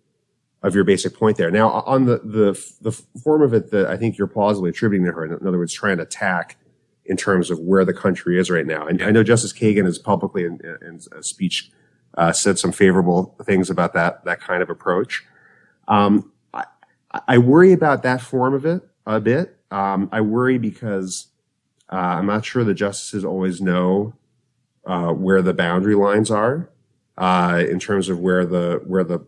of 0.64 0.74
your 0.74 0.84
basic 0.86 1.16
point 1.18 1.38
there. 1.38 1.52
Now 1.52 1.70
on 1.72 2.06
the 2.06 2.18
the 2.24 2.60
the 2.82 2.92
form 3.22 3.42
of 3.44 3.54
it 3.54 3.70
that 3.72 3.88
I 3.88 3.98
think 3.98 4.18
you're 4.18 4.28
plausibly 4.28 4.70
attributing 4.72 5.06
to 5.06 5.12
her, 5.12 5.26
in 5.26 5.48
other 5.48 5.58
words, 5.60 5.74
trying 5.74 5.98
to 5.98 6.04
attack 6.04 6.58
in 7.06 7.18
terms 7.18 7.52
of 7.52 7.60
where 7.60 7.84
the 7.86 7.94
country 7.94 8.40
is 8.40 8.50
right 8.50 8.66
now. 8.66 8.88
And 8.88 9.00
Yeah. 9.00 9.08
I 9.08 9.12
know 9.12 9.24
Justice 9.24 9.54
Kagan 9.54 9.86
has 9.86 10.00
publicly 10.00 10.46
in, 10.46 10.60
in 10.82 11.00
a 11.16 11.22
speech 11.22 11.70
uh, 12.18 12.32
said 12.32 12.58
some 12.58 12.72
favorable 12.72 13.36
things 13.44 13.70
about 13.70 13.94
that 13.94 14.24
that 14.26 14.40
kind 14.40 14.64
of 14.64 14.70
approach. 14.70 15.24
Um, 15.88 16.32
I, 16.54 16.66
I 17.28 17.38
worry 17.38 17.72
about 17.74 18.02
that 18.04 18.22
form 18.22 18.54
of 18.56 18.66
it 18.66 18.82
a 19.06 19.20
bit. 19.20 19.58
Um, 19.72 20.10
I 20.12 20.22
worry 20.22 20.58
because 20.58 21.28
uh, 21.92 21.96
I'm 21.96 22.26
not 22.26 22.46
sure 22.46 22.64
the 22.64 22.74
justices 22.74 23.26
always 23.26 23.62
know 23.62 24.14
uh, 24.86 25.12
where 25.12 25.42
the 25.42 25.54
boundary 25.54 25.96
lines 25.96 26.30
are 26.32 26.70
uh, 27.18 27.64
in 27.70 27.80
terms 27.80 28.10
of 28.10 28.20
where 28.20 28.46
the 28.46 28.82
where 28.86 29.04
the 29.04 29.20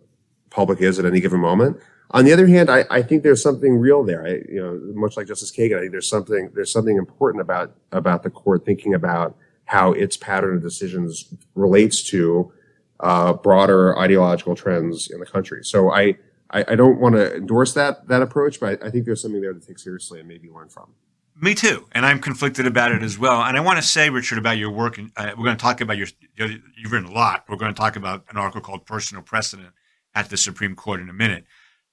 public 0.49 0.81
is 0.81 0.99
at 0.99 1.05
any 1.05 1.19
given 1.19 1.39
moment. 1.39 1.77
On 2.11 2.23
the 2.23 2.31
other 2.31 2.47
hand, 2.47 2.69
I, 2.69 2.85
I 2.89 3.01
think 3.01 3.23
there's 3.23 3.41
something 3.41 3.77
real 3.77 4.03
there. 4.03 4.25
I, 4.25 4.29
you 4.47 4.61
know, 4.61 4.79
much 4.93 5.17
like 5.17 5.27
Justice 5.27 5.51
Kagan, 5.51 5.77
I 5.77 5.79
think 5.81 5.91
there's 5.91 6.09
something 6.09 6.51
there's 6.53 6.71
something 6.71 6.97
important 6.97 7.41
about 7.41 7.75
about 7.91 8.23
the 8.23 8.29
court 8.29 8.65
thinking 8.65 8.93
about 8.93 9.35
how 9.65 9.91
its 9.91 10.15
pattern 10.15 10.57
of 10.57 10.61
decisions 10.61 11.33
relates 11.55 12.03
to 12.03 12.51
uh, 12.99 13.33
broader 13.33 13.97
ideological 13.97 14.55
trends 14.55 15.09
in 15.09 15.19
the 15.19 15.25
country. 15.25 15.63
So 15.63 15.91
I 15.91 16.15
I, 16.55 16.63
I 16.69 16.75
don't 16.75 16.99
want 17.01 17.15
to 17.15 17.35
endorse 17.35 17.73
that 17.73 18.07
that 18.07 18.21
approach, 18.21 18.59
but 18.59 18.81
I, 18.81 18.87
I 18.87 18.89
think 18.89 19.05
there's 19.05 19.21
something 19.21 19.41
there 19.41 19.53
to 19.53 19.59
take 19.59 19.77
seriously 19.77 20.19
and 20.19 20.27
maybe 20.27 20.49
learn 20.49 20.69
from. 20.69 20.93
Me 21.39 21.53
too, 21.53 21.85
and 21.91 22.05
I'm 22.05 22.19
conflicted 22.19 22.65
about 22.65 22.93
it 22.93 23.03
as 23.03 23.19
well. 23.19 23.41
And 23.41 23.57
I 23.57 23.59
want 23.59 23.77
to 23.77 23.83
say, 23.83 24.09
Richard, 24.09 24.37
about 24.37 24.57
your 24.57 24.71
work. 24.71 24.97
And 24.97 25.11
uh, 25.17 25.33
we're 25.37 25.43
going 25.43 25.57
to 25.57 25.61
talk 25.61 25.81
about 25.81 25.97
your. 25.97 26.07
You've 26.37 26.91
written 26.91 27.09
a 27.09 27.13
lot. 27.13 27.43
We're 27.49 27.57
going 27.57 27.73
to 27.73 27.77
talk 27.77 27.97
about 27.97 28.23
an 28.29 28.37
article 28.37 28.61
called 28.61 28.85
"Personal 28.85 29.21
Precedent" 29.21 29.69
at 30.13 30.29
the 30.29 30.37
Supreme 30.37 30.75
Court 30.75 31.01
in 31.01 31.09
a 31.09 31.13
minute. 31.13 31.43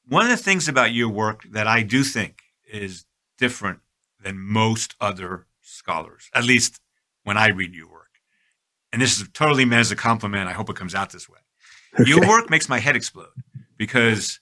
One 0.07 0.23
of 0.23 0.31
the 0.31 0.37
things 0.37 0.69
about 0.69 0.93
your 0.93 1.09
work 1.09 1.45
that 1.51 1.67
I 1.67 1.83
do 1.83 2.05
think 2.05 2.43
is 2.71 3.05
different 3.39 3.81
than 4.23 4.39
most 4.39 4.95
other 5.01 5.47
scholars, 5.61 6.31
at 6.35 6.45
least 6.45 6.81
when 7.25 7.37
I 7.37 7.49
read 7.49 7.75
your 7.75 7.91
work, 7.91 8.21
and 8.93 9.03
this 9.03 9.21
is 9.21 9.29
totally 9.33 9.65
meant 9.65 9.81
as 9.81 9.91
a 9.91 9.97
compliment. 9.97 10.49
I 10.49 10.53
hope 10.53 10.71
it 10.71 10.77
comes 10.77 10.95
out 10.95 11.11
this 11.11 11.29
way. 11.29 11.41
Your 12.07 12.27
work 12.29 12.49
makes 12.49 12.69
my 12.69 12.79
head 12.79 12.95
explode 12.95 13.29
because 13.77 14.39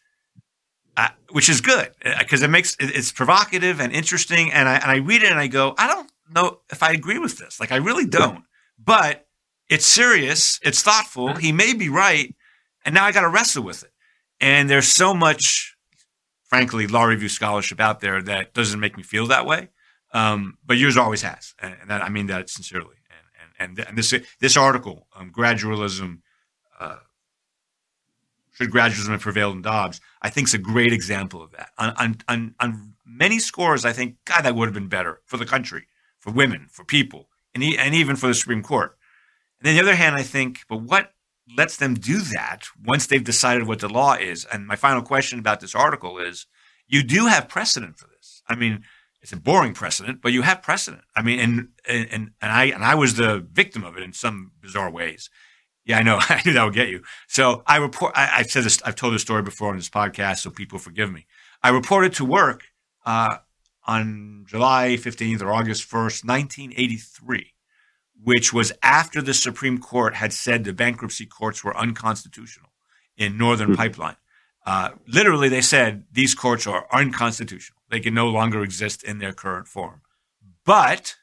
Which 1.32 1.48
is 1.48 1.60
good 1.60 1.92
because 2.18 2.42
it 2.42 2.50
makes 2.50 2.74
it, 2.80 2.96
it's 2.96 3.12
provocative 3.12 3.80
and 3.80 3.92
interesting. 3.92 4.52
And 4.52 4.68
I 4.68 4.74
and 4.76 4.90
I 4.90 4.96
read 4.96 5.22
it 5.22 5.30
and 5.30 5.38
I 5.38 5.46
go, 5.46 5.74
I 5.78 5.86
don't 5.86 6.10
know 6.34 6.60
if 6.70 6.82
I 6.82 6.90
agree 6.92 7.18
with 7.18 7.38
this. 7.38 7.60
Like 7.60 7.70
I 7.70 7.76
really 7.76 8.06
don't. 8.06 8.44
But 8.82 9.28
it's 9.68 9.86
serious. 9.86 10.58
It's 10.62 10.82
thoughtful. 10.82 11.36
He 11.36 11.52
may 11.52 11.74
be 11.74 11.88
right, 11.88 12.34
and 12.84 12.94
now 12.94 13.04
I 13.04 13.12
got 13.12 13.20
to 13.20 13.28
wrestle 13.28 13.62
with 13.62 13.84
it. 13.84 13.92
And 14.40 14.68
there's 14.68 14.88
so 14.88 15.14
much, 15.14 15.76
frankly, 16.42 16.88
law 16.88 17.04
review 17.04 17.28
scholarship 17.28 17.78
out 17.78 18.00
there 18.00 18.20
that 18.22 18.52
doesn't 18.52 18.80
make 18.80 18.96
me 18.96 19.04
feel 19.04 19.26
that 19.28 19.46
way. 19.46 19.68
Um, 20.12 20.58
but 20.66 20.78
yours 20.78 20.96
always 20.96 21.22
has, 21.22 21.54
and 21.60 21.76
that, 21.86 22.02
I 22.02 22.08
mean 22.08 22.26
that 22.26 22.50
sincerely. 22.50 22.96
And 23.08 23.68
and 23.68 23.78
and, 23.78 23.88
and 23.88 23.98
this 23.98 24.12
this 24.40 24.56
article, 24.56 25.06
um, 25.14 25.30
gradualism. 25.30 26.22
Uh, 26.78 26.96
should 28.60 28.70
gradualism 28.70 29.10
have 29.10 29.20
prevailed 29.20 29.56
in 29.56 29.62
Dobbs? 29.62 30.00
I 30.20 30.28
think 30.28 30.48
is 30.48 30.54
a 30.54 30.58
great 30.58 30.92
example 30.92 31.42
of 31.42 31.52
that. 31.52 31.70
On, 31.78 31.94
on, 31.96 32.16
on, 32.28 32.54
on 32.60 32.94
many 33.06 33.38
scores, 33.38 33.84
I 33.84 33.92
think, 33.92 34.16
God, 34.26 34.42
that 34.42 34.54
would 34.54 34.66
have 34.66 34.74
been 34.74 34.88
better 34.88 35.20
for 35.24 35.38
the 35.38 35.46
country, 35.46 35.86
for 36.18 36.30
women, 36.30 36.66
for 36.70 36.84
people, 36.84 37.28
and, 37.54 37.64
e- 37.64 37.78
and 37.78 37.94
even 37.94 38.16
for 38.16 38.26
the 38.26 38.34
Supreme 38.34 38.62
Court. 38.62 38.96
And 39.60 39.68
on 39.68 39.74
the 39.74 39.80
other 39.80 39.94
hand, 39.94 40.14
I 40.14 40.22
think, 40.22 40.60
but 40.68 40.82
what 40.82 41.12
lets 41.56 41.78
them 41.78 41.94
do 41.94 42.20
that 42.20 42.64
once 42.84 43.06
they've 43.06 43.24
decided 43.24 43.66
what 43.66 43.80
the 43.80 43.88
law 43.88 44.14
is? 44.14 44.44
And 44.52 44.66
my 44.66 44.76
final 44.76 45.02
question 45.02 45.38
about 45.38 45.60
this 45.60 45.74
article 45.74 46.18
is 46.18 46.46
you 46.86 47.02
do 47.02 47.26
have 47.26 47.48
precedent 47.48 47.98
for 47.98 48.08
this. 48.08 48.42
I 48.46 48.56
mean, 48.56 48.84
it's 49.22 49.32
a 49.32 49.36
boring 49.36 49.74
precedent, 49.74 50.20
but 50.22 50.32
you 50.32 50.42
have 50.42 50.62
precedent. 50.62 51.04
I 51.16 51.22
mean, 51.22 51.40
and, 51.40 51.68
and, 51.86 52.30
and 52.40 52.52
I, 52.52 52.64
and 52.64 52.84
I 52.84 52.94
was 52.94 53.14
the 53.14 53.46
victim 53.52 53.84
of 53.84 53.96
it 53.96 54.02
in 54.02 54.12
some 54.12 54.52
bizarre 54.60 54.90
ways. 54.90 55.30
Yeah, 55.90 55.98
I 55.98 56.02
know. 56.02 56.18
I 56.36 56.40
knew 56.44 56.52
that 56.54 56.64
would 56.64 56.74
get 56.74 56.88
you. 56.88 57.02
So 57.28 57.62
I 57.66 57.76
report. 57.76 58.12
I, 58.16 58.30
I've 58.38 58.50
said 58.50 58.64
this. 58.64 58.80
I've 58.84 58.96
told 58.96 59.14
this 59.14 59.22
story 59.22 59.42
before 59.42 59.70
on 59.70 59.76
this 59.76 59.90
podcast, 59.90 60.38
so 60.38 60.50
people 60.50 60.78
forgive 60.78 61.10
me. 61.12 61.26
I 61.62 61.68
reported 61.70 62.12
to 62.14 62.24
work 62.24 62.64
uh, 63.04 63.36
on 63.86 64.44
July 64.48 64.96
fifteenth 64.96 65.42
or 65.42 65.52
August 65.52 65.84
first, 65.84 66.24
nineteen 66.24 66.72
eighty-three, 66.76 67.52
which 68.22 68.52
was 68.52 68.72
after 68.82 69.20
the 69.20 69.34
Supreme 69.34 69.78
Court 69.78 70.14
had 70.14 70.32
said 70.32 70.64
the 70.64 70.72
bankruptcy 70.72 71.26
courts 71.26 71.62
were 71.64 71.76
unconstitutional 71.76 72.70
in 73.16 73.36
Northern 73.36 73.70
Hmm. 73.70 73.74
Pipeline. 73.74 74.16
Uh, 74.66 74.90
literally, 75.06 75.48
they 75.48 75.62
said 75.62 76.04
these 76.12 76.34
courts 76.34 76.66
are 76.66 76.86
unconstitutional. 76.92 77.80
They 77.90 78.00
can 78.00 78.14
no 78.14 78.28
longer 78.28 78.62
exist 78.62 79.02
in 79.02 79.18
their 79.18 79.32
current 79.32 79.66
form. 79.66 80.02
But 80.64 81.16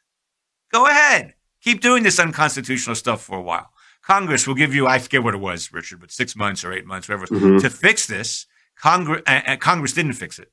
go 0.72 0.88
ahead, 0.88 1.36
keep 1.62 1.80
doing 1.82 2.04
this 2.04 2.20
unconstitutional 2.20 2.96
stuff 2.96 3.22
for 3.22 3.38
a 3.38 3.42
while. 3.42 3.70
Congress 4.08 4.48
will 4.48 4.56
give 4.56 4.74
you, 4.74 4.88
I 4.88 5.00
forget 5.00 5.22
what 5.22 5.34
it 5.34 5.40
was, 5.42 5.74
Richard, 5.74 6.00
but 6.00 6.12
six 6.12 6.34
months 6.34 6.64
or 6.64 6.72
eight 6.72 6.86
months, 6.86 7.10
whatever, 7.10 7.28
Mhm. 7.28 7.60
to 7.62 7.70
fix 7.70 8.06
this. 8.06 8.46
Congress, 8.80 9.22
uh, 9.28 9.42
uh, 9.46 9.56
Congress 9.58 9.92
didn't 9.92 10.14
fix 10.14 10.40
it. 10.40 10.50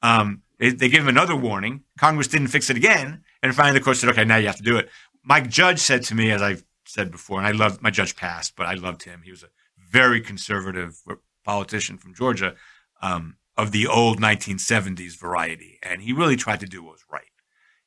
Um, 0.00 0.42
they, 0.58 0.70
they 0.70 0.88
gave 0.88 1.02
him 1.02 1.08
another 1.08 1.36
warning. 1.36 1.82
Congress 1.98 2.28
didn't 2.28 2.48
fix 2.48 2.70
it 2.70 2.76
again. 2.78 3.22
And 3.42 3.54
finally, 3.54 3.78
the 3.78 3.84
court 3.84 3.98
said, 3.98 4.08
okay, 4.10 4.24
now 4.24 4.36
you 4.36 4.46
have 4.46 4.56
to 4.56 4.62
do 4.62 4.78
it. 4.78 4.88
Mike 5.22 5.50
Judge 5.50 5.80
said 5.80 6.02
to 6.04 6.14
me, 6.14 6.30
as 6.30 6.40
I've 6.40 6.64
said 6.86 7.10
before, 7.10 7.38
and 7.38 7.46
I 7.46 7.50
loved 7.50 7.82
my 7.82 7.90
judge 7.90 8.16
passed, 8.16 8.56
but 8.56 8.66
I 8.66 8.74
loved 8.74 9.02
him. 9.02 9.20
He 9.22 9.30
was 9.30 9.42
a 9.42 9.48
very 9.90 10.20
conservative 10.20 10.96
politician 11.44 11.98
from 11.98 12.14
Georgia 12.14 12.54
um, 13.02 13.36
of 13.56 13.70
the 13.72 13.86
old 13.86 14.18
1970s 14.20 15.18
variety. 15.18 15.78
And 15.82 16.00
he 16.02 16.12
really 16.14 16.36
tried 16.36 16.60
to 16.60 16.66
do 16.66 16.82
what 16.82 16.92
was 16.92 17.04
right. 17.12 17.22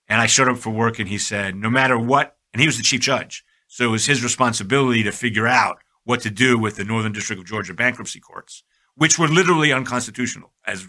And 0.08 0.22
I 0.22 0.28
showed 0.28 0.48
up 0.48 0.58
for 0.58 0.70
work 0.70 1.00
and 1.00 1.10
he 1.10 1.18
said, 1.18 1.56
no 1.56 1.70
matter 1.72 1.98
what, 1.98 2.38
and 2.54 2.62
he 2.62 2.68
was 2.68 2.78
the 2.78 2.84
chief 2.84 3.02
judge. 3.02 3.44
So 3.68 3.86
it 3.86 3.92
was 3.92 4.06
his 4.06 4.24
responsibility 4.24 5.04
to 5.04 5.12
figure 5.12 5.48
out 5.48 5.80
what 6.04 6.22
to 6.22 6.30
do 6.30 6.58
with 6.58 6.78
the 6.78 6.86
Northern 6.86 7.12
District 7.12 7.40
of 7.40 7.46
Georgia 7.46 7.74
bankruptcy 7.74 8.20
courts, 8.20 8.64
which 8.96 9.20
were 9.20 9.28
literally 9.28 9.72
unconstitutional. 9.74 10.54
As 10.66 10.86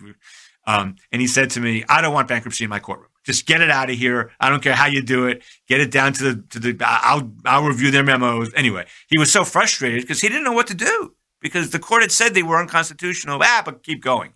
um, 0.67 0.97
and 1.11 1.21
he 1.21 1.27
said 1.27 1.51
to 1.51 1.61
me, 1.61 1.85
"I 1.89 2.01
don't 2.01 2.15
want 2.15 2.29
bankruptcy 2.29 2.65
in 2.65 2.71
my 2.71 2.79
courtroom. 2.79 3.11
Just 3.25 3.47
get 3.47 3.61
it 3.61 3.71
out 3.71 3.91
of 3.91 3.97
here. 3.97 4.31
I 4.41 4.49
don't 4.49 4.63
care 4.63 4.75
how 4.75 4.87
you 4.87 5.03
do 5.03 5.27
it. 5.27 5.43
Get 5.67 5.81
it 5.81 5.91
down 5.91 6.13
to 6.15 6.25
the 6.25 6.43
to 6.51 6.59
the. 6.59 6.77
I'll 6.85 7.33
I'll 7.45 7.65
review 7.65 7.91
their 7.91 8.05
memos 8.05 8.53
anyway." 8.55 8.87
He 9.09 9.19
was 9.19 9.33
so 9.33 9.45
frustrated 9.45 10.03
because 10.03 10.21
he 10.21 10.29
didn't 10.29 10.45
know 10.45 10.53
what 10.53 10.69
to 10.69 10.75
do 10.75 11.15
because 11.41 11.71
the 11.71 11.79
court 11.79 12.03
had 12.03 12.13
said 12.13 12.35
they 12.35 12.43
were 12.43 12.61
unconstitutional. 12.61 13.41
Ah, 13.43 13.63
but 13.65 13.83
keep 13.83 14.03
going. 14.03 14.35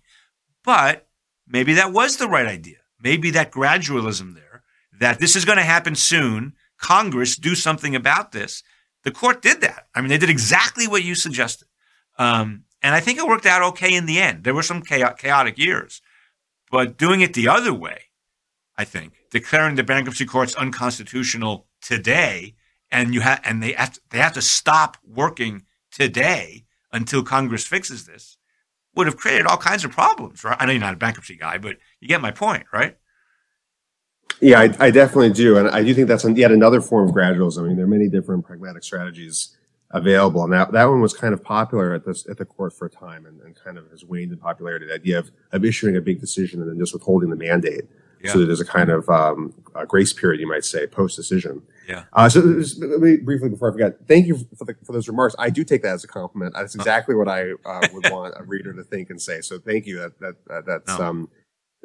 But 0.63 1.07
maybe 1.47 1.73
that 1.75 1.91
was 1.91 2.17
the 2.17 2.27
right 2.27 2.47
idea. 2.47 2.77
Maybe 3.01 3.31
that 3.31 3.51
gradualism 3.51 4.33
there 4.35 4.63
that 4.99 5.19
this 5.19 5.35
is 5.35 5.45
going 5.45 5.57
to 5.57 5.63
happen 5.63 5.95
soon. 5.95 6.53
Congress 6.83 7.37
do 7.37 7.55
something 7.55 7.95
about 7.95 8.33
this. 8.33 8.61
The 9.03 9.11
court 9.11 9.41
did 9.41 9.61
that. 9.61 9.87
I 9.95 10.01
mean, 10.01 10.09
they 10.09 10.17
did 10.17 10.29
exactly 10.29 10.85
what 10.85 11.03
you 11.03 11.15
suggested. 11.15 11.69
Um, 12.19 12.65
and 12.81 12.93
I 12.93 12.99
think 12.99 13.17
it 13.17 13.25
worked 13.25 13.45
out 13.45 13.63
okay 13.69 13.95
in 13.95 14.05
the 14.05 14.19
end. 14.19 14.43
There 14.43 14.53
were 14.53 14.63
some 14.63 14.81
chaotic 14.81 15.57
years, 15.57 16.01
but 16.69 16.97
doing 16.97 17.21
it 17.21 17.33
the 17.33 17.47
other 17.47 17.73
way, 17.73 17.99
I 18.77 18.83
think, 18.83 19.13
declaring 19.31 19.75
the 19.75 19.83
bankruptcy 19.83 20.25
courts 20.25 20.55
unconstitutional 20.55 21.67
today, 21.81 22.55
and 22.91 23.13
you 23.13 23.21
have, 23.21 23.39
and 23.45 23.63
they 23.63 23.71
have 23.71 23.93
to, 23.93 24.01
they 24.09 24.17
have 24.19 24.33
to 24.33 24.41
stop 24.41 24.97
working 25.05 25.63
today 25.89 26.65
until 26.91 27.23
Congress 27.23 27.65
fixes 27.65 28.05
this, 28.05 28.37
would 28.93 29.07
have 29.07 29.15
created 29.15 29.47
all 29.47 29.57
kinds 29.57 29.85
of 29.85 29.91
problems. 29.91 30.43
Right? 30.43 30.57
I 30.59 30.65
know 30.65 30.73
you're 30.73 30.81
not 30.81 30.93
a 30.93 30.97
bankruptcy 30.97 31.37
guy, 31.37 31.57
but 31.59 31.77
you 32.01 32.09
get 32.09 32.19
my 32.19 32.31
point, 32.31 32.65
right? 32.73 32.97
Yeah, 34.41 34.59
I, 34.59 34.75
I, 34.79 34.91
definitely 34.91 35.31
do, 35.31 35.57
and 35.57 35.69
I 35.69 35.83
do 35.83 35.93
think 35.93 36.07
that's 36.09 36.25
yet 36.25 36.51
another 36.51 36.81
form 36.81 37.07
of 37.07 37.15
gradualism. 37.15 37.59
I 37.59 37.67
mean, 37.67 37.77
there 37.77 37.85
are 37.85 37.89
many 37.89 38.09
different 38.09 38.45
pragmatic 38.45 38.83
strategies 38.83 39.55
available, 39.91 40.43
and 40.43 40.51
that 40.51 40.71
that 40.73 40.85
one 40.85 40.99
was 40.99 41.13
kind 41.13 41.33
of 41.33 41.41
popular 41.41 41.93
at 41.93 42.05
this 42.05 42.27
at 42.27 42.37
the 42.37 42.45
court 42.45 42.73
for 42.73 42.87
a 42.87 42.89
time, 42.89 43.25
and, 43.25 43.39
and 43.41 43.55
kind 43.55 43.77
of 43.77 43.89
has 43.91 44.03
waned 44.03 44.31
in 44.33 44.37
popularity. 44.37 44.87
The 44.87 44.95
idea 44.95 45.19
of, 45.19 45.31
of 45.53 45.63
issuing 45.63 45.95
a 45.95 46.01
big 46.01 46.19
decision 46.19 46.61
and 46.61 46.69
then 46.69 46.77
just 46.77 46.93
withholding 46.93 47.29
the 47.29 47.37
mandate, 47.37 47.85
yeah. 48.21 48.33
so 48.33 48.39
that 48.39 48.47
there's 48.47 48.59
a 48.59 48.65
kind 48.65 48.89
of 48.89 49.07
um, 49.09 49.53
a 49.75 49.85
grace 49.85 50.11
period, 50.11 50.41
you 50.41 50.47
might 50.47 50.65
say, 50.65 50.87
post 50.87 51.15
decision. 51.15 51.61
Yeah. 51.87 52.03
Uh, 52.13 52.29
so 52.29 52.39
let 52.39 52.99
me 52.99 53.17
briefly 53.17 53.49
before 53.49 53.69
I 53.69 53.71
forget, 53.71 54.07
thank 54.07 54.25
you 54.25 54.37
for, 54.57 54.65
the, 54.65 54.75
for 54.83 54.93
those 54.93 55.07
remarks. 55.07 55.35
I 55.37 55.49
do 55.49 55.63
take 55.63 55.81
that 55.83 55.93
as 55.93 56.03
a 56.03 56.07
compliment. 56.07 56.53
That's 56.55 56.75
exactly 56.75 57.15
what 57.15 57.27
I 57.27 57.51
uh, 57.65 57.87
would 57.93 58.09
want 58.11 58.33
a 58.37 58.43
reader 58.43 58.73
to 58.73 58.83
think 58.83 59.09
and 59.09 59.21
say. 59.21 59.41
So 59.41 59.59
thank 59.59 59.85
you. 59.85 59.99
That 59.99 60.19
that, 60.19 60.45
that 60.47 60.65
that's 60.65 60.99
no. 60.99 61.05
um 61.05 61.29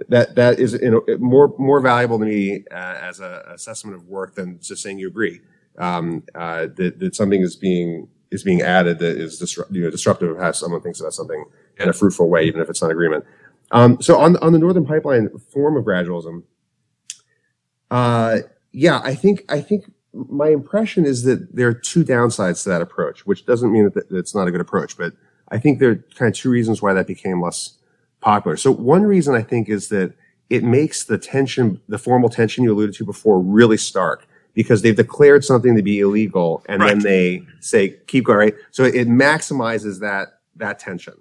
that 0.08 0.37
that 0.37 0.58
is 0.58 0.78
more 1.18 1.54
more 1.58 1.80
valuable 1.80 2.18
to 2.18 2.24
me 2.24 2.64
uh, 2.70 2.98
as 3.02 3.20
an 3.20 3.40
assessment 3.46 3.96
of 3.96 4.06
work 4.06 4.34
than 4.34 4.61
just 4.61 4.82
saying 4.82 4.98
you 4.98 5.08
agree. 5.08 5.40
Um, 5.78 6.24
uh, 6.34 6.66
that, 6.76 6.98
that 6.98 7.14
something 7.14 7.40
is 7.40 7.56
being 7.56 8.08
is 8.30 8.42
being 8.42 8.62
added 8.62 8.98
that 8.98 9.16
is 9.16 9.38
disrupt, 9.38 9.72
you 9.72 9.82
know, 9.82 9.90
disruptive 9.90 10.30
of 10.30 10.38
how 10.38 10.52
someone 10.52 10.80
thinks 10.80 11.00
about 11.00 11.14
something 11.14 11.44
in 11.78 11.88
a 11.88 11.92
fruitful 11.92 12.28
way, 12.28 12.44
even 12.44 12.61
if 12.61 12.68
it's 12.68 12.82
not 12.82 12.90
agreement. 12.90 13.24
Um, 13.70 14.00
so 14.00 14.18
on 14.18 14.37
on 14.38 14.52
the 14.52 14.58
Northern 14.58 14.84
Pipeline 14.87 15.30
form 15.52 15.76
of 15.76 15.84
gradualism, 15.84 16.44
uh, 17.90 18.38
yeah, 18.72 19.00
I 19.02 19.14
think 19.14 19.44
I 19.48 19.61
think 19.61 19.90
my 20.12 20.48
impression 20.48 21.04
is 21.04 21.22
that 21.24 21.54
there 21.54 21.68
are 21.68 21.74
two 21.74 22.04
downsides 22.04 22.62
to 22.64 22.70
that 22.70 22.82
approach, 22.82 23.26
which 23.26 23.46
doesn't 23.46 23.72
mean 23.72 23.90
that 23.94 24.06
it's 24.11 24.34
not 24.34 24.48
a 24.48 24.50
good 24.50 24.61
approach, 24.61 24.96
but 24.96 25.12
I 25.50 25.58
think 25.58 25.78
there 25.78 25.90
are 25.90 26.04
kind 26.14 26.30
of 26.32 26.37
two 26.37 26.50
reasons 26.50 26.82
why 26.82 26.92
that 26.94 27.06
became 27.06 27.40
less 27.42 27.78
popular. 28.29 28.59
So 28.59 28.71
one 28.71 29.05
reason 29.05 29.35
I 29.35 29.43
think 29.43 29.71
is 29.71 29.88
that 29.88 30.12
it 30.51 30.62
makes 30.62 31.03
the 31.03 31.17
tension, 31.17 31.81
the 31.88 31.99
formal 31.99 32.29
tension 32.29 32.62
you 32.62 32.75
alluded 32.75 32.95
to 32.97 33.05
before, 33.05 33.41
really 33.41 33.79
stark 33.79 34.27
because 34.53 34.83
they've 34.83 34.97
declared 34.97 35.47
something 35.47 35.75
to 35.77 35.83
be 35.83 36.01
illegal 36.01 36.62
and 36.69 36.83
right. 36.83 36.88
then 36.88 36.99
they 36.99 37.43
say 37.61 37.97
keep 38.07 38.27
going 38.27 38.38
right. 38.38 38.55
So 38.71 38.85
it 38.85 39.09
maximizes 39.09 40.01
that 40.01 40.41
that 40.57 40.79
tension. 40.79 41.14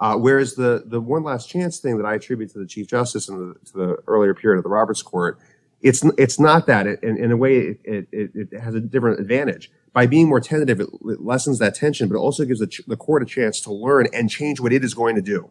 Uh, 0.00 0.16
whereas 0.16 0.54
the 0.54 0.82
the 0.84 1.00
one 1.00 1.22
last 1.22 1.48
chance 1.48 1.78
thing 1.78 1.96
that 1.96 2.04
I 2.04 2.14
attribute 2.16 2.50
to 2.52 2.58
the 2.58 2.66
Chief 2.66 2.86
Justice 2.86 3.28
and 3.30 3.38
the, 3.38 3.70
to 3.70 3.72
the 3.72 3.96
earlier 4.06 4.34
period 4.34 4.58
of 4.58 4.64
the 4.64 4.70
Roberts 4.70 5.00
Court, 5.00 5.38
it's 5.80 6.04
it's 6.18 6.38
not 6.38 6.66
that. 6.66 6.86
It, 6.86 7.02
in, 7.02 7.16
in 7.16 7.32
a 7.32 7.38
way, 7.38 7.78
it, 7.84 8.06
it, 8.12 8.30
it, 8.34 8.60
has 8.60 8.74
a 8.74 8.80
different 8.80 9.18
advantage. 9.18 9.70
By 9.94 10.06
being 10.06 10.28
more 10.28 10.40
tentative, 10.40 10.80
it, 10.80 10.88
lessens 11.00 11.58
that 11.58 11.74
tension, 11.74 12.08
but 12.08 12.16
it 12.16 12.18
also 12.18 12.44
gives 12.44 12.60
the, 12.60 12.66
ch- 12.66 12.82
the 12.86 12.96
court 12.96 13.22
a 13.22 13.26
chance 13.26 13.60
to 13.62 13.72
learn 13.72 14.08
and 14.12 14.28
change 14.28 14.60
what 14.60 14.72
it 14.72 14.84
is 14.84 14.94
going 14.94 15.16
to 15.16 15.22
do. 15.22 15.50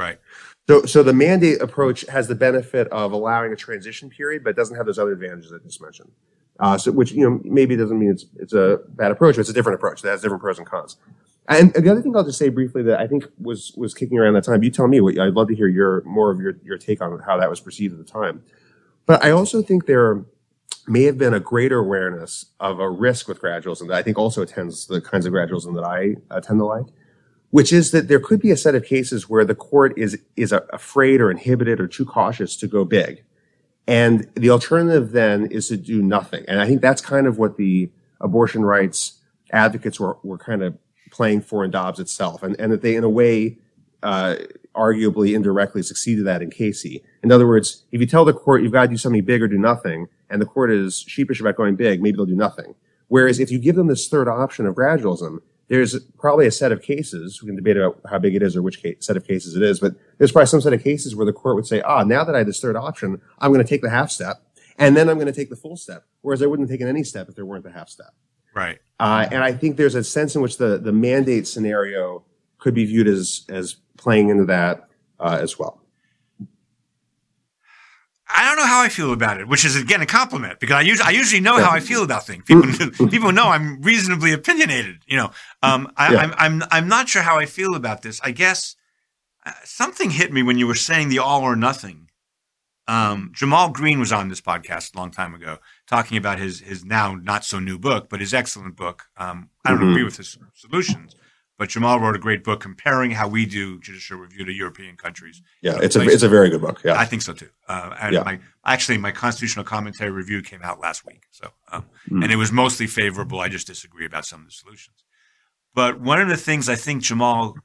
Right. 0.00 0.18
So, 0.70 0.84
so 0.84 1.02
the 1.02 1.12
mandate 1.12 1.60
approach 1.60 2.02
has 2.02 2.28
the 2.28 2.36
benefit 2.36 2.86
of 2.92 3.10
allowing 3.10 3.52
a 3.52 3.56
transition 3.56 4.08
period, 4.08 4.44
but 4.44 4.54
doesn't 4.54 4.76
have 4.76 4.86
those 4.86 5.00
other 5.00 5.10
advantages 5.10 5.52
I 5.52 5.58
just 5.58 5.82
mentioned. 5.82 6.12
Uh, 6.60 6.78
so, 6.78 6.92
which 6.92 7.10
you 7.10 7.28
know 7.28 7.40
maybe 7.42 7.74
doesn't 7.74 7.98
mean 7.98 8.08
it's 8.12 8.26
it's 8.36 8.52
a 8.52 8.78
bad 8.90 9.10
approach, 9.10 9.34
but 9.34 9.40
it's 9.40 9.50
a 9.50 9.52
different 9.52 9.74
approach 9.74 10.00
that 10.02 10.10
has 10.10 10.22
different 10.22 10.40
pros 10.40 10.58
and 10.58 10.68
cons. 10.68 10.96
And 11.48 11.72
the 11.72 11.90
other 11.90 12.00
thing 12.00 12.14
I'll 12.14 12.22
just 12.22 12.38
say 12.38 12.50
briefly 12.50 12.84
that 12.84 13.00
I 13.00 13.08
think 13.08 13.24
was 13.40 13.72
was 13.76 13.94
kicking 13.94 14.16
around 14.16 14.34
that 14.34 14.44
time. 14.44 14.62
You 14.62 14.70
tell 14.70 14.86
me. 14.86 15.00
What, 15.00 15.18
I'd 15.18 15.34
love 15.34 15.48
to 15.48 15.56
hear 15.56 15.66
your 15.66 16.04
more 16.04 16.30
of 16.30 16.40
your 16.40 16.54
your 16.62 16.78
take 16.78 17.02
on 17.02 17.18
how 17.18 17.36
that 17.36 17.50
was 17.50 17.58
perceived 17.58 17.98
at 17.98 18.06
the 18.06 18.12
time. 18.12 18.44
But 19.06 19.24
I 19.24 19.32
also 19.32 19.62
think 19.62 19.86
there 19.86 20.24
may 20.86 21.02
have 21.02 21.18
been 21.18 21.34
a 21.34 21.40
greater 21.40 21.80
awareness 21.80 22.46
of 22.60 22.78
a 22.78 22.88
risk 22.88 23.26
with 23.26 23.42
gradualism 23.42 23.88
that 23.88 23.96
I 23.96 24.04
think 24.04 24.18
also 24.18 24.40
attends 24.42 24.86
the 24.86 25.00
kinds 25.00 25.26
of 25.26 25.32
gradualism 25.32 25.74
that 25.74 25.84
I 25.84 26.38
tend 26.38 26.60
to 26.60 26.64
like 26.64 26.86
which 27.50 27.72
is 27.72 27.90
that 27.90 28.08
there 28.08 28.20
could 28.20 28.40
be 28.40 28.50
a 28.50 28.56
set 28.56 28.74
of 28.74 28.84
cases 28.84 29.28
where 29.28 29.44
the 29.44 29.54
court 29.54 29.92
is 29.96 30.18
is 30.36 30.52
afraid 30.52 31.20
or 31.20 31.30
inhibited 31.30 31.80
or 31.80 31.86
too 31.86 32.04
cautious 32.04 32.56
to 32.56 32.66
go 32.66 32.84
big. 32.84 33.24
And 33.86 34.28
the 34.34 34.50
alternative 34.50 35.12
then 35.12 35.46
is 35.46 35.68
to 35.68 35.76
do 35.76 36.00
nothing. 36.02 36.44
And 36.46 36.60
I 36.60 36.66
think 36.66 36.80
that's 36.80 37.00
kind 37.00 37.26
of 37.26 37.38
what 37.38 37.56
the 37.56 37.90
abortion 38.20 38.64
rights 38.64 39.20
advocates 39.52 39.98
were, 39.98 40.16
were 40.22 40.38
kind 40.38 40.62
of 40.62 40.78
playing 41.10 41.40
for 41.40 41.64
in 41.64 41.72
Dobbs 41.72 41.98
itself. 41.98 42.42
And, 42.42 42.58
and 42.60 42.70
that 42.70 42.82
they, 42.82 42.94
in 42.94 43.02
a 43.02 43.08
way, 43.08 43.58
uh, 44.02 44.36
arguably 44.76 45.34
indirectly 45.34 45.82
succeeded 45.82 46.24
that 46.26 46.42
in 46.42 46.50
Casey. 46.50 47.02
In 47.22 47.32
other 47.32 47.46
words, 47.46 47.84
if 47.90 48.00
you 48.00 48.06
tell 48.06 48.24
the 48.24 48.32
court 48.32 48.62
you've 48.62 48.72
got 48.72 48.82
to 48.82 48.88
do 48.88 48.96
something 48.96 49.24
big 49.24 49.42
or 49.42 49.48
do 49.48 49.58
nothing, 49.58 50.06
and 50.28 50.40
the 50.40 50.46
court 50.46 50.70
is 50.70 51.04
sheepish 51.08 51.40
about 51.40 51.56
going 51.56 51.74
big, 51.74 52.00
maybe 52.00 52.16
they'll 52.16 52.26
do 52.26 52.36
nothing. 52.36 52.74
Whereas 53.08 53.40
if 53.40 53.50
you 53.50 53.58
give 53.58 53.74
them 53.74 53.88
this 53.88 54.08
third 54.08 54.28
option 54.28 54.66
of 54.66 54.76
gradualism, 54.76 55.38
there's 55.70 55.98
probably 56.18 56.48
a 56.48 56.50
set 56.50 56.72
of 56.72 56.82
cases. 56.82 57.40
We 57.40 57.46
can 57.46 57.54
debate 57.54 57.76
about 57.76 58.00
how 58.10 58.18
big 58.18 58.34
it 58.34 58.42
is 58.42 58.56
or 58.56 58.62
which 58.62 58.82
case, 58.82 58.96
set 58.98 59.16
of 59.16 59.24
cases 59.24 59.54
it 59.54 59.62
is, 59.62 59.78
but 59.78 59.94
there's 60.18 60.32
probably 60.32 60.46
some 60.46 60.60
set 60.60 60.72
of 60.72 60.82
cases 60.82 61.14
where 61.14 61.24
the 61.24 61.32
court 61.32 61.54
would 61.54 61.66
say, 61.66 61.80
ah, 61.82 62.02
now 62.02 62.24
that 62.24 62.34
I 62.34 62.38
have 62.38 62.48
this 62.48 62.60
third 62.60 62.74
option, 62.74 63.20
I'm 63.38 63.52
going 63.52 63.64
to 63.64 63.68
take 63.68 63.80
the 63.80 63.88
half 63.88 64.10
step 64.10 64.42
and 64.78 64.96
then 64.96 65.08
I'm 65.08 65.14
going 65.14 65.28
to 65.28 65.32
take 65.32 65.48
the 65.48 65.54
full 65.54 65.76
step. 65.76 66.06
Whereas 66.22 66.42
I 66.42 66.46
wouldn't 66.46 66.68
have 66.68 66.74
taken 66.74 66.88
any 66.88 67.04
step 67.04 67.28
if 67.28 67.36
there 67.36 67.46
weren't 67.46 67.62
the 67.62 67.70
half 67.70 67.88
step. 67.88 68.12
Right. 68.52 68.80
Uh, 68.98 69.28
and 69.30 69.44
I 69.44 69.52
think 69.52 69.76
there's 69.76 69.94
a 69.94 70.02
sense 70.02 70.34
in 70.34 70.42
which 70.42 70.58
the, 70.58 70.76
the 70.76 70.90
mandate 70.90 71.46
scenario 71.46 72.24
could 72.58 72.74
be 72.74 72.84
viewed 72.84 73.06
as, 73.06 73.44
as 73.48 73.76
playing 73.96 74.28
into 74.28 74.46
that 74.46 74.88
uh, 75.20 75.38
as 75.40 75.56
well. 75.56 75.80
I 78.34 78.44
don't 78.44 78.56
know 78.56 78.66
how 78.66 78.82
I 78.82 78.88
feel 78.88 79.12
about 79.12 79.40
it, 79.40 79.48
which 79.48 79.64
is 79.64 79.76
again 79.76 80.00
a 80.00 80.06
compliment 80.06 80.60
because 80.60 80.76
I 80.76 80.80
usually 80.82 81.06
I 81.06 81.10
usually 81.10 81.40
know 81.40 81.58
how 81.58 81.70
I 81.70 81.80
feel 81.80 82.02
about 82.02 82.26
things. 82.26 82.44
People 82.44 83.08
people 83.08 83.32
know 83.32 83.48
I'm 83.48 83.80
reasonably 83.82 84.32
opinionated. 84.32 85.02
You 85.06 85.16
know, 85.18 85.30
um, 85.62 85.92
I, 85.96 86.14
am 86.14 86.18
I'm, 86.18 86.34
I'm 86.38 86.68
I'm 86.70 86.88
not 86.88 87.08
sure 87.08 87.22
how 87.22 87.38
I 87.38 87.46
feel 87.46 87.74
about 87.74 88.02
this. 88.02 88.20
I 88.22 88.30
guess 88.30 88.76
uh, 89.44 89.52
something 89.64 90.10
hit 90.10 90.32
me 90.32 90.42
when 90.42 90.58
you 90.58 90.66
were 90.66 90.74
saying 90.74 91.08
the 91.08 91.18
all 91.18 91.42
or 91.42 91.56
nothing. 91.56 92.08
Um, 92.88 93.30
Jamal 93.32 93.70
Greene 93.70 94.00
was 94.00 94.12
on 94.12 94.28
this 94.28 94.40
podcast 94.40 94.94
a 94.94 94.98
long 94.98 95.12
time 95.12 95.34
ago, 95.34 95.58
talking 95.86 96.18
about 96.18 96.38
his 96.38 96.60
his 96.60 96.84
now 96.84 97.14
not 97.14 97.44
so 97.44 97.58
new 97.58 97.78
book, 97.78 98.08
but 98.08 98.20
his 98.20 98.34
excellent 98.34 98.76
book. 98.76 99.04
Um, 99.16 99.50
I 99.64 99.70
don't 99.70 99.80
mm-hmm. 99.80 99.90
agree 99.90 100.04
with 100.04 100.16
his 100.16 100.36
solutions, 100.54 101.14
but 101.60 101.68
Jamal 101.68 102.00
wrote 102.00 102.16
a 102.16 102.18
great 102.18 102.42
book 102.42 102.58
comparing 102.58 103.10
how 103.10 103.28
we 103.28 103.44
do 103.44 103.78
judicial 103.80 104.16
review 104.16 104.46
to 104.46 104.50
European 104.50 104.96
countries. 104.96 105.42
Yeah, 105.60 105.78
it's 105.82 105.94
a 105.94 106.00
it's 106.00 106.22
a 106.22 106.28
very 106.28 106.48
good 106.48 106.62
book. 106.62 106.80
Yeah, 106.82 106.98
I 106.98 107.04
think 107.04 107.20
so 107.20 107.34
too. 107.34 107.50
Uh, 107.68 107.94
and 108.00 108.14
yeah. 108.14 108.22
my 108.22 108.40
actually 108.64 108.96
my 108.96 109.12
constitutional 109.12 109.66
commentary 109.66 110.10
review 110.10 110.40
came 110.40 110.62
out 110.62 110.80
last 110.80 111.04
week, 111.04 111.24
so 111.30 111.50
um, 111.70 111.84
mm. 112.08 112.22
and 112.22 112.32
it 112.32 112.36
was 112.36 112.50
mostly 112.50 112.86
favorable. 112.86 113.40
I 113.40 113.50
just 113.50 113.66
disagree 113.66 114.06
about 114.06 114.24
some 114.24 114.40
of 114.40 114.46
the 114.46 114.52
solutions. 114.52 115.04
But 115.74 116.00
one 116.00 116.18
of 116.18 116.28
the 116.28 116.36
things 116.38 116.66
I 116.66 116.76
think 116.76 117.02
Jamal 117.02 117.56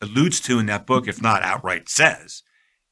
alludes 0.00 0.40
to 0.40 0.58
in 0.58 0.66
that 0.66 0.84
book, 0.84 1.06
if 1.06 1.22
not 1.22 1.44
outright 1.44 1.88
says, 1.88 2.42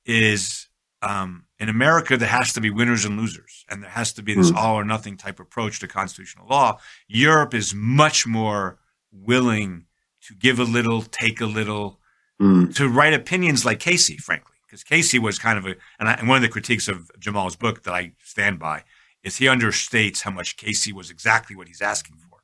is 0.07 0.69
um, 1.03 1.47
in 1.59 1.71
America 1.71 2.17
there 2.17 2.29
has 2.29 2.53
to 2.53 2.61
be 2.61 2.71
winners 2.71 3.05
and 3.05 3.19
losers, 3.19 3.65
and 3.69 3.83
there 3.83 3.91
has 3.91 4.13
to 4.13 4.23
be 4.23 4.33
this 4.37 4.53
mm. 4.53 4.57
all 4.57 4.77
or 4.77 4.85
nothing 4.85 5.17
type 5.17 5.41
approach 5.41 5.81
to 5.81 5.89
constitutional 5.89 6.47
law. 6.47 6.79
Europe 7.09 7.53
is 7.53 7.75
much 7.75 8.29
more 8.29 8.79
willing 9.11 9.87
to 10.29 10.35
give 10.35 10.59
a 10.59 10.65
little, 10.65 11.03
take 11.03 11.41
a 11.41 11.47
little, 11.47 12.01
mm. 12.41 12.75
to 12.77 12.89
write 12.89 13.15
opinions 13.15 13.65
like 13.65 13.81
Casey, 13.81 14.17
frankly, 14.17 14.57
because 14.67 14.85
Casey 14.85 15.19
was 15.19 15.39
kind 15.39 15.59
of 15.59 15.67
a, 15.67 15.75
and, 15.99 16.09
I, 16.09 16.13
and, 16.15 16.29
one 16.29 16.37
of 16.37 16.43
the 16.43 16.49
critiques 16.49 16.89
of 16.89 17.11
Jamal's 17.19 17.57
book 17.57 17.83
that 17.85 17.95
I 17.95 18.13
stand 18.25 18.59
by 18.59 18.85
is 19.23 19.37
he 19.37 19.47
understates 19.47 20.23
how 20.23 20.31
much 20.31 20.57
Casey 20.57 20.93
was 20.93 21.11
exactly 21.11 21.57
what 21.57 21.69
he's 21.69 21.83
asking 21.83 22.17
for. 22.17 22.39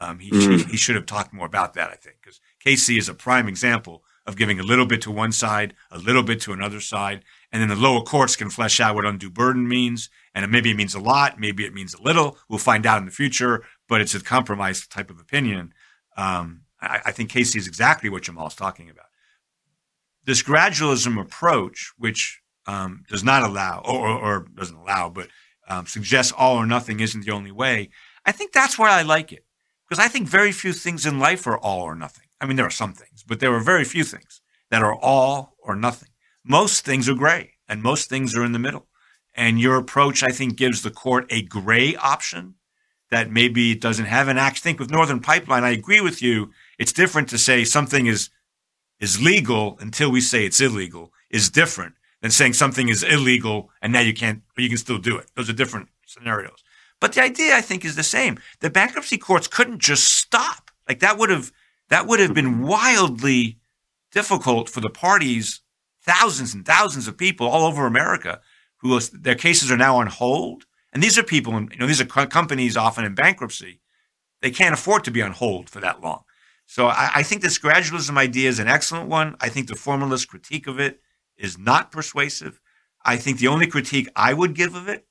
Um, 0.00 0.18
he, 0.18 0.30
mm. 0.30 0.58
he, 0.58 0.72
he 0.72 0.76
should 0.76 0.96
have 0.96 1.06
talked 1.06 1.32
more 1.32 1.46
about 1.46 1.74
that, 1.74 1.90
I 1.90 1.94
think, 1.94 2.16
because 2.22 2.40
Casey 2.58 2.98
is 2.98 3.08
a 3.08 3.14
prime 3.14 3.48
example 3.48 4.02
of 4.26 4.36
giving 4.36 4.60
a 4.60 4.62
little 4.62 4.86
bit 4.86 5.02
to 5.02 5.10
one 5.10 5.32
side, 5.32 5.74
a 5.90 5.98
little 5.98 6.22
bit 6.22 6.40
to 6.42 6.52
another 6.52 6.80
side, 6.80 7.24
and 7.52 7.60
then 7.60 7.68
the 7.68 7.76
lower 7.76 8.02
courts 8.02 8.36
can 8.36 8.50
flesh 8.50 8.80
out 8.80 8.94
what 8.94 9.04
undue 9.04 9.30
burden 9.30 9.66
means. 9.66 10.08
And 10.34 10.50
maybe 10.50 10.70
it 10.70 10.76
means 10.76 10.94
a 10.94 11.00
lot, 11.00 11.40
maybe 11.40 11.64
it 11.64 11.74
means 11.74 11.94
a 11.94 12.02
little. 12.02 12.38
We'll 12.48 12.58
find 12.58 12.86
out 12.86 12.98
in 12.98 13.06
the 13.06 13.10
future, 13.10 13.64
but 13.88 14.00
it's 14.00 14.14
a 14.14 14.20
compromise 14.20 14.86
type 14.86 15.10
of 15.10 15.18
opinion. 15.18 15.74
Um, 16.16 16.62
I, 16.80 17.00
I 17.06 17.12
think 17.12 17.30
Casey 17.30 17.58
is 17.58 17.66
exactly 17.66 18.10
what 18.10 18.22
Jamal 18.22 18.48
is 18.48 18.54
talking 18.54 18.90
about. 18.90 19.06
This 20.24 20.42
gradualism 20.42 21.20
approach, 21.20 21.92
which 21.96 22.40
um, 22.66 23.04
does 23.08 23.24
not 23.24 23.42
allow, 23.42 23.82
or, 23.84 24.08
or, 24.08 24.46
doesn't 24.54 24.76
allow, 24.76 25.08
but 25.08 25.28
um, 25.68 25.86
suggests 25.86 26.32
all 26.36 26.56
or 26.56 26.66
nothing 26.66 27.00
isn't 27.00 27.24
the 27.24 27.32
only 27.32 27.50
way. 27.50 27.90
I 28.26 28.32
think 28.32 28.52
that's 28.52 28.78
why 28.78 28.90
I 28.90 29.02
like 29.02 29.32
it 29.32 29.44
because 29.88 30.04
I 30.04 30.08
think 30.08 30.28
very 30.28 30.52
few 30.52 30.72
things 30.72 31.06
in 31.06 31.18
life 31.18 31.46
are 31.46 31.58
all 31.58 31.82
or 31.82 31.94
nothing. 31.94 32.26
I 32.40 32.46
mean, 32.46 32.56
there 32.56 32.66
are 32.66 32.70
some 32.70 32.92
things, 32.92 33.24
but 33.26 33.40
there 33.40 33.54
are 33.54 33.60
very 33.60 33.84
few 33.84 34.04
things 34.04 34.40
that 34.70 34.82
are 34.82 34.94
all 34.94 35.56
or 35.58 35.74
nothing. 35.74 36.10
Most 36.44 36.84
things 36.84 37.08
are 37.08 37.14
gray, 37.14 37.54
and 37.68 37.82
most 37.82 38.08
things 38.08 38.36
are 38.36 38.44
in 38.44 38.52
the 38.52 38.58
middle. 38.58 38.86
And 39.34 39.60
your 39.60 39.76
approach, 39.76 40.22
I 40.22 40.30
think, 40.30 40.56
gives 40.56 40.82
the 40.82 40.90
court 40.90 41.26
a 41.30 41.42
gray 41.42 41.96
option 41.96 42.54
that 43.10 43.30
maybe 43.30 43.72
it 43.72 43.80
doesn't 43.80 44.06
have. 44.06 44.28
And 44.28 44.40
I 44.40 44.50
think 44.50 44.78
with 44.78 44.90
Northern 44.90 45.20
Pipeline, 45.20 45.64
I 45.64 45.70
agree 45.70 46.00
with 46.00 46.22
you. 46.22 46.50
It's 46.80 46.94
different 46.94 47.28
to 47.28 47.38
say 47.38 47.64
something 47.64 48.06
is 48.06 48.30
is 49.00 49.22
legal 49.22 49.76
until 49.80 50.10
we 50.10 50.22
say 50.22 50.46
it's 50.46 50.62
illegal 50.62 51.12
is 51.30 51.50
different 51.50 51.94
than 52.22 52.30
saying 52.30 52.54
something 52.54 52.88
is 52.88 53.02
illegal 53.02 53.70
and 53.82 53.92
now 53.92 54.00
you 54.00 54.14
can't, 54.14 54.42
but 54.54 54.62
you 54.64 54.70
can 54.70 54.78
still 54.78 54.98
do 54.98 55.18
it. 55.18 55.30
Those 55.36 55.50
are 55.50 55.54
different 55.54 55.90
scenarios. 56.06 56.64
But 56.98 57.12
the 57.12 57.22
idea, 57.22 57.54
I 57.54 57.60
think, 57.60 57.84
is 57.84 57.96
the 57.96 58.02
same. 58.02 58.38
The 58.60 58.70
bankruptcy 58.70 59.18
courts 59.18 59.46
couldn't 59.46 59.80
just 59.80 60.04
stop. 60.04 60.70
Like 60.88 61.00
that 61.00 61.18
would 61.18 61.28
have 61.28 61.52
that 61.90 62.06
would 62.06 62.18
have 62.18 62.32
been 62.32 62.62
wildly 62.62 63.58
difficult 64.10 64.70
for 64.70 64.80
the 64.80 64.88
parties, 64.88 65.60
thousands 66.02 66.54
and 66.54 66.64
thousands 66.64 67.06
of 67.06 67.18
people 67.18 67.46
all 67.46 67.66
over 67.66 67.84
America 67.84 68.40
who 68.78 68.98
their 69.00 69.34
cases 69.34 69.70
are 69.70 69.76
now 69.76 69.98
on 69.98 70.06
hold. 70.06 70.64
And 70.94 71.02
these 71.02 71.18
are 71.18 71.22
people, 71.22 71.52
you 71.52 71.76
know, 71.78 71.86
these 71.86 72.00
are 72.00 72.26
companies 72.26 72.74
often 72.74 73.04
in 73.04 73.14
bankruptcy. 73.14 73.80
They 74.40 74.50
can't 74.50 74.72
afford 74.72 75.04
to 75.04 75.10
be 75.10 75.20
on 75.20 75.32
hold 75.32 75.68
for 75.68 75.80
that 75.80 76.00
long. 76.00 76.22
So 76.70 76.86
I, 76.86 77.10
I 77.16 77.22
think 77.24 77.42
this 77.42 77.58
gradualism 77.58 78.16
idea 78.16 78.48
is 78.48 78.60
an 78.60 78.68
excellent 78.68 79.08
one. 79.08 79.34
I 79.40 79.48
think 79.48 79.66
the 79.66 79.74
formalist 79.74 80.28
critique 80.28 80.68
of 80.68 80.78
it 80.78 81.00
is 81.36 81.58
not 81.58 81.90
persuasive. 81.90 82.60
I 83.04 83.16
think 83.16 83.40
the 83.40 83.48
only 83.48 83.66
critique 83.66 84.08
I 84.14 84.32
would 84.32 84.54
give 84.54 84.76
of 84.76 84.88
it 84.88 85.04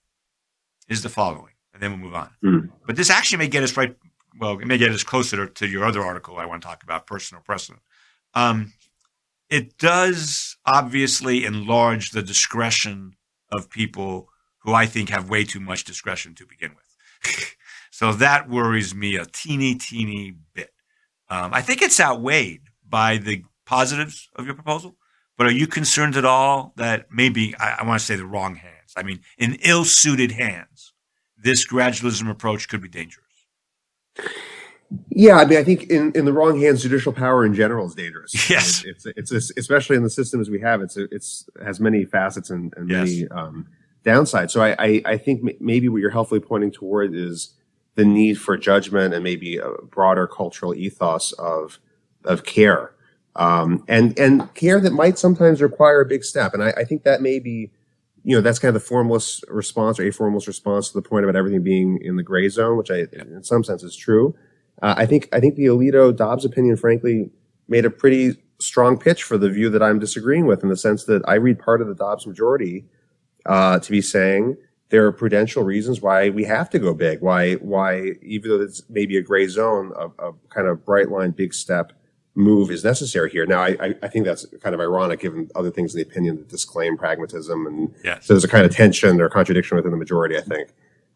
is 0.87 1.03
the 1.03 1.09
following, 1.09 1.55
and 1.73 1.83
then 1.83 1.91
we'll 1.91 1.99
move 1.99 2.15
on. 2.15 2.29
Mm. 2.41 2.69
But 2.87 2.95
this 2.95 3.09
actually 3.09 3.39
may 3.39 3.49
get 3.49 3.63
us 3.63 3.75
right. 3.75 3.93
Well, 4.39 4.57
it 4.57 4.67
may 4.67 4.77
get 4.77 4.91
us 4.91 5.03
closer 5.03 5.47
to 5.47 5.67
your 5.67 5.83
other 5.83 6.01
article 6.01 6.37
I 6.37 6.45
want 6.45 6.61
to 6.61 6.67
talk 6.69 6.81
about, 6.81 7.05
personal 7.05 7.43
precedent. 7.43 7.81
Um, 8.33 8.71
it 9.49 9.77
does 9.77 10.55
obviously 10.65 11.43
enlarge 11.43 12.11
the 12.11 12.23
discretion 12.23 13.17
of 13.51 13.69
people 13.69 14.29
who 14.59 14.73
I 14.73 14.85
think 14.85 15.09
have 15.09 15.29
way 15.29 15.43
too 15.43 15.59
much 15.59 15.83
discretion 15.83 16.35
to 16.35 16.45
begin 16.45 16.71
with. 16.73 17.57
so 17.91 18.13
that 18.13 18.47
worries 18.47 18.95
me 18.95 19.17
a 19.17 19.25
teeny, 19.25 19.75
teeny 19.75 20.35
bit. 20.53 20.71
Um, 21.29 21.53
I 21.53 21.61
think 21.61 21.81
it's 21.81 21.99
outweighed 21.99 22.61
by 22.87 23.17
the 23.17 23.43
positives 23.65 24.29
of 24.35 24.45
your 24.45 24.55
proposal. 24.55 24.95
But 25.37 25.47
are 25.47 25.51
you 25.51 25.67
concerned 25.67 26.17
at 26.17 26.25
all 26.25 26.73
that 26.75 27.07
maybe, 27.11 27.55
I, 27.57 27.77
I 27.79 27.85
want 27.85 27.99
to 27.99 28.05
say 28.05 28.15
the 28.17 28.25
wrong 28.25 28.55
hands, 28.55 28.93
I 28.97 29.03
mean, 29.03 29.21
in 29.37 29.57
ill 29.63 29.85
suited 29.85 30.31
hands, 30.31 30.93
this 31.37 31.65
gradualism 31.65 32.29
approach 32.29 32.67
could 32.67 32.81
be 32.81 32.89
dangerous? 32.89 33.25
Yeah, 35.09 35.37
I 35.37 35.45
mean, 35.45 35.57
I 35.59 35.63
think 35.63 35.83
in, 35.83 36.11
in 36.13 36.25
the 36.25 36.33
wrong 36.33 36.59
hands, 36.59 36.81
judicial 36.81 37.13
power 37.13 37.45
in 37.45 37.53
general 37.53 37.85
is 37.85 37.93
dangerous. 37.93 38.33
Yes, 38.49 38.83
it's 38.83 39.05
it's, 39.05 39.31
it's 39.31 39.51
especially 39.55 39.95
in 39.95 40.03
the 40.03 40.09
system 40.09 40.41
as 40.41 40.49
we 40.49 40.59
have. 40.59 40.81
It's 40.81 40.97
it's 40.97 41.47
has 41.63 41.79
many 41.79 42.05
facets 42.05 42.49
and, 42.49 42.73
and 42.75 42.89
yes. 42.89 43.07
many 43.07 43.27
um, 43.29 43.67
downsides. 44.03 44.51
So 44.51 44.61
I, 44.61 44.75
I, 44.79 45.01
I 45.05 45.17
think 45.17 45.61
maybe 45.61 45.87
what 45.89 45.97
you're 45.97 46.09
helpfully 46.09 46.39
pointing 46.39 46.71
toward 46.71 47.15
is 47.15 47.53
the 47.99 48.05
need 48.05 48.39
for 48.39 48.57
judgment 48.57 49.13
and 49.13 49.23
maybe 49.23 49.57
a 49.57 49.69
broader 49.83 50.25
cultural 50.25 50.73
ethos 50.73 51.33
of 51.33 51.79
of 52.23 52.45
care 52.45 52.93
um, 53.35 53.83
and 53.87 54.17
and 54.17 54.53
care 54.53 54.79
that 54.79 54.93
might 54.93 55.17
sometimes 55.17 55.61
require 55.61 56.01
a 56.01 56.05
big 56.05 56.23
step. 56.23 56.53
And 56.53 56.63
I, 56.63 56.71
I, 56.71 56.83
think 56.83 57.03
that 57.03 57.21
may 57.21 57.39
be, 57.39 57.71
you 58.23 58.35
know, 58.35 58.41
that's 58.41 58.59
kind 58.59 58.75
of 58.75 58.81
the 58.81 58.85
formalist 58.85 59.45
response 59.47 59.99
or 59.99 60.03
a 60.03 60.11
formalist 60.11 60.47
response 60.47 60.89
to 60.89 60.93
the 60.93 61.07
point 61.07 61.23
about 61.23 61.35
everything 61.35 61.63
being 61.63 61.99
in 62.01 62.15
the 62.15 62.23
gray 62.23 62.49
zone, 62.49 62.77
which 62.77 62.91
I, 62.91 63.05
in 63.13 63.43
some 63.43 63.63
sense, 63.63 63.83
is 63.83 63.95
true. 63.95 64.35
Uh, 64.81 64.95
I 64.97 65.05
think 65.05 65.29
I 65.31 65.39
think 65.39 65.55
the 65.55 65.65
Alito 65.65 66.15
Dobbs 66.15 66.43
opinion, 66.43 66.75
frankly, 66.75 67.29
made 67.67 67.85
a 67.85 67.89
pretty 67.89 68.35
strong 68.59 68.97
pitch 68.97 69.23
for 69.23 69.37
the 69.37 69.49
view 69.49 69.69
that 69.69 69.83
I'm 69.83 69.99
disagreeing 69.99 70.45
with, 70.45 70.63
in 70.63 70.69
the 70.69 70.77
sense 70.77 71.05
that 71.05 71.21
I 71.27 71.35
read 71.35 71.59
part 71.59 71.81
of 71.81 71.87
the 71.87 71.95
Dobbs 71.95 72.25
majority 72.25 72.85
uh, 73.45 73.79
to 73.79 73.91
be 73.91 74.01
saying 74.01 74.57
there 74.89 75.05
are 75.05 75.11
prudential 75.11 75.63
reasons 75.63 76.01
why 76.01 76.29
we 76.29 76.43
have 76.45 76.69
to 76.71 76.79
go 76.79 76.93
big. 76.93 77.21
Why 77.21 77.55
why 77.55 78.13
even 78.21 78.49
though 78.49 78.61
it's 78.61 78.81
maybe 78.89 79.17
a 79.17 79.21
gray 79.21 79.47
zone, 79.47 79.93
a, 79.95 80.29
a 80.29 80.33
kind 80.49 80.67
of 80.67 80.85
bright 80.85 81.09
line 81.09 81.31
big 81.31 81.53
step 81.53 81.93
move 82.39 82.71
is 82.71 82.83
necessary 82.83 83.29
here. 83.29 83.45
Now, 83.45 83.61
I, 83.61 83.95
I, 84.01 84.07
think 84.07 84.25
that's 84.25 84.45
kind 84.61 84.73
of 84.73 84.79
ironic 84.79 85.19
given 85.19 85.49
other 85.55 85.71
things 85.71 85.93
in 85.93 86.01
the 86.01 86.09
opinion 86.09 86.37
that 86.37 86.47
disclaim 86.47 86.97
pragmatism. 86.97 87.67
And 87.67 87.93
yes. 88.03 88.25
so 88.25 88.33
there's 88.33 88.43
a 88.43 88.47
kind 88.47 88.65
of 88.65 88.73
tension 88.73 89.19
or 89.19 89.29
contradiction 89.29 89.75
within 89.75 89.91
the 89.91 89.97
majority, 89.97 90.37
I 90.37 90.41
think. 90.41 90.69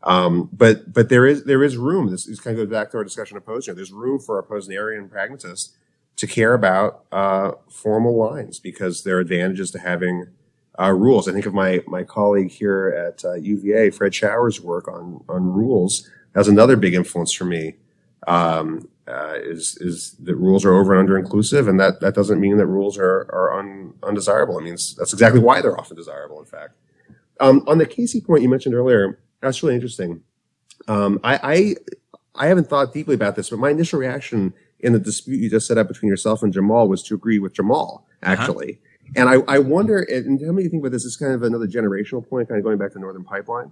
Um, 0.03 0.49
but, 0.51 0.91
but 0.91 1.09
there 1.09 1.25
is, 1.25 1.45
there 1.45 1.63
is 1.63 1.77
room. 1.77 2.11
This, 2.11 2.25
this 2.25 2.41
kind 2.41 2.57
of 2.57 2.65
goes 2.65 2.71
back 2.71 2.91
to 2.91 2.97
our 2.97 3.03
discussion 3.03 3.37
of 3.37 3.45
Posner. 3.45 3.73
There's 3.73 3.93
room 3.93 4.19
for 4.19 4.37
a 4.37 4.43
Posnerian 4.43 5.09
pragmatist 5.09 5.77
to 6.17 6.27
care 6.27 6.53
about, 6.53 7.05
uh, 7.11 7.53
formal 7.69 8.17
lines 8.17 8.59
because 8.59 9.03
there 9.03 9.17
are 9.17 9.21
advantages 9.21 9.71
to 9.71 9.79
having, 9.79 10.27
uh, 10.79 10.91
rules. 10.91 11.27
I 11.27 11.33
think 11.33 11.45
of 11.45 11.53
my, 11.53 11.81
my 11.87 12.03
colleague 12.03 12.51
here 12.51 12.89
at 12.89 13.23
uh, 13.25 13.33
UVA, 13.33 13.91
Fred 13.91 14.13
Schauer's 14.13 14.61
work 14.61 14.87
on, 14.87 15.23
on 15.29 15.45
rules. 15.45 16.09
That's 16.33 16.47
another 16.47 16.75
big 16.75 16.93
influence 16.93 17.31
for 17.31 17.45
me. 17.45 17.75
Um, 18.27 18.87
uh, 19.07 19.33
is 19.35 19.77
is 19.81 20.11
that 20.21 20.35
rules 20.35 20.63
are 20.63 20.73
over 20.73 20.93
and 20.93 20.99
under 21.01 21.17
inclusive, 21.17 21.67
and 21.67 21.77
that 21.77 21.99
that 21.99 22.15
doesn't 22.15 22.39
mean 22.39 22.55
that 22.57 22.67
rules 22.67 22.97
are 22.97 23.27
are 23.33 23.59
un, 23.59 23.93
undesirable. 24.01 24.57
It 24.57 24.63
means 24.63 24.95
that's 24.95 25.11
exactly 25.11 25.41
why 25.41 25.61
they're 25.61 25.77
often 25.77 25.97
desirable. 25.97 26.39
In 26.39 26.45
fact, 26.45 26.75
um, 27.41 27.63
on 27.67 27.79
the 27.79 27.85
Casey 27.85 28.21
point 28.21 28.43
you 28.43 28.49
mentioned 28.49 28.75
earlier, 28.75 29.19
that's 29.41 29.61
really 29.61 29.75
interesting. 29.75 30.21
Um, 30.87 31.19
I, 31.23 31.39
I 31.43 31.75
I 32.35 32.47
haven't 32.47 32.69
thought 32.69 32.93
deeply 32.93 33.15
about 33.15 33.35
this, 33.35 33.49
but 33.49 33.59
my 33.59 33.71
initial 33.71 33.99
reaction 33.99 34.53
in 34.79 34.93
the 34.93 34.99
dispute 34.99 35.37
you 35.39 35.49
just 35.49 35.67
set 35.67 35.77
up 35.77 35.87
between 35.87 36.09
yourself 36.09 36.43
and 36.43 36.53
Jamal 36.53 36.87
was 36.87 37.03
to 37.03 37.15
agree 37.15 37.39
with 37.39 37.53
Jamal 37.53 38.05
uh-huh. 38.21 38.31
actually. 38.31 38.73
Uh-huh. 38.73 38.89
And 39.15 39.29
I, 39.29 39.35
I 39.47 39.59
wonder, 39.59 39.99
and 39.99 40.39
tell 40.39 40.53
me 40.53 40.63
you 40.63 40.69
think 40.69 40.81
about 40.81 40.91
this. 40.91 41.05
Is 41.05 41.17
kind 41.17 41.33
of 41.33 41.43
another 41.43 41.67
generational 41.67 42.27
point, 42.27 42.49
kind 42.49 42.57
of 42.57 42.63
going 42.63 42.77
back 42.77 42.91
to 42.93 42.99
Northern 42.99 43.23
Pipeline. 43.23 43.71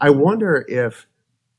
I 0.00 0.10
wonder 0.10 0.64
if 0.68 1.06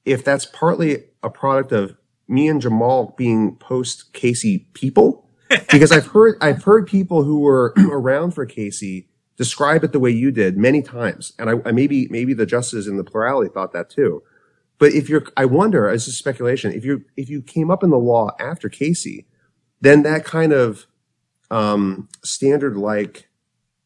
if 0.05 0.23
that's 0.23 0.45
partly 0.45 1.05
a 1.23 1.29
product 1.29 1.71
of 1.71 1.97
me 2.27 2.47
and 2.47 2.61
Jamal 2.61 3.15
being 3.17 3.55
post 3.55 4.13
Casey 4.13 4.67
people 4.73 5.27
because 5.71 5.91
I've 5.91 6.07
heard 6.07 6.38
I've 6.41 6.63
heard 6.63 6.88
people 6.88 7.23
who 7.23 7.39
were 7.39 7.73
around 7.91 8.31
for 8.31 8.45
Casey 8.45 9.09
describe 9.38 9.83
it 9.83 9.91
the 9.91 9.99
way 9.99 10.11
you 10.11 10.31
did 10.31 10.57
many 10.57 10.81
times, 10.81 11.33
and 11.38 11.49
I, 11.49 11.53
I 11.65 11.71
maybe 11.71 12.07
maybe 12.09 12.33
the 12.33 12.45
justices 12.45 12.88
in 12.88 12.97
the 12.97 13.03
plurality 13.03 13.49
thought 13.53 13.73
that 13.73 13.89
too. 13.89 14.23
But 14.77 14.91
if 14.91 15.07
you're, 15.07 15.23
I 15.38 15.45
wonder, 15.45 15.88
as 15.88 16.07
a 16.07 16.11
speculation, 16.11 16.73
if 16.73 16.83
you 16.83 17.05
if 17.15 17.29
you 17.29 17.41
came 17.41 17.71
up 17.71 17.83
in 17.83 17.89
the 17.89 17.97
law 17.97 18.31
after 18.39 18.69
Casey, 18.69 19.25
then 19.81 20.03
that 20.03 20.25
kind 20.25 20.51
of 20.51 20.88
um, 21.51 22.10
standard 22.23 22.77
like 22.77 23.27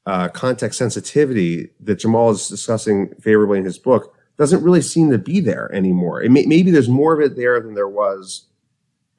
uh, 0.06 0.30
context 0.30 0.78
sensitivity 0.78 1.70
that 1.80 2.00
Jamal 2.00 2.32
is 2.32 2.48
discussing 2.48 3.14
favorably 3.22 3.60
in 3.60 3.66
his 3.66 3.78
book 3.78 4.16
doesn't 4.38 4.64
really 4.64 4.82
seem 4.82 5.12
to 5.12 5.18
be 5.18 5.40
there 5.40 5.74
anymore. 5.74 6.22
May, 6.30 6.46
maybe 6.46 6.72
there's 6.72 6.90
more 6.90 7.14
of 7.14 7.20
it 7.20 7.36
there 7.36 7.60
than 7.60 7.76
there 7.76 7.90
was 7.90 8.48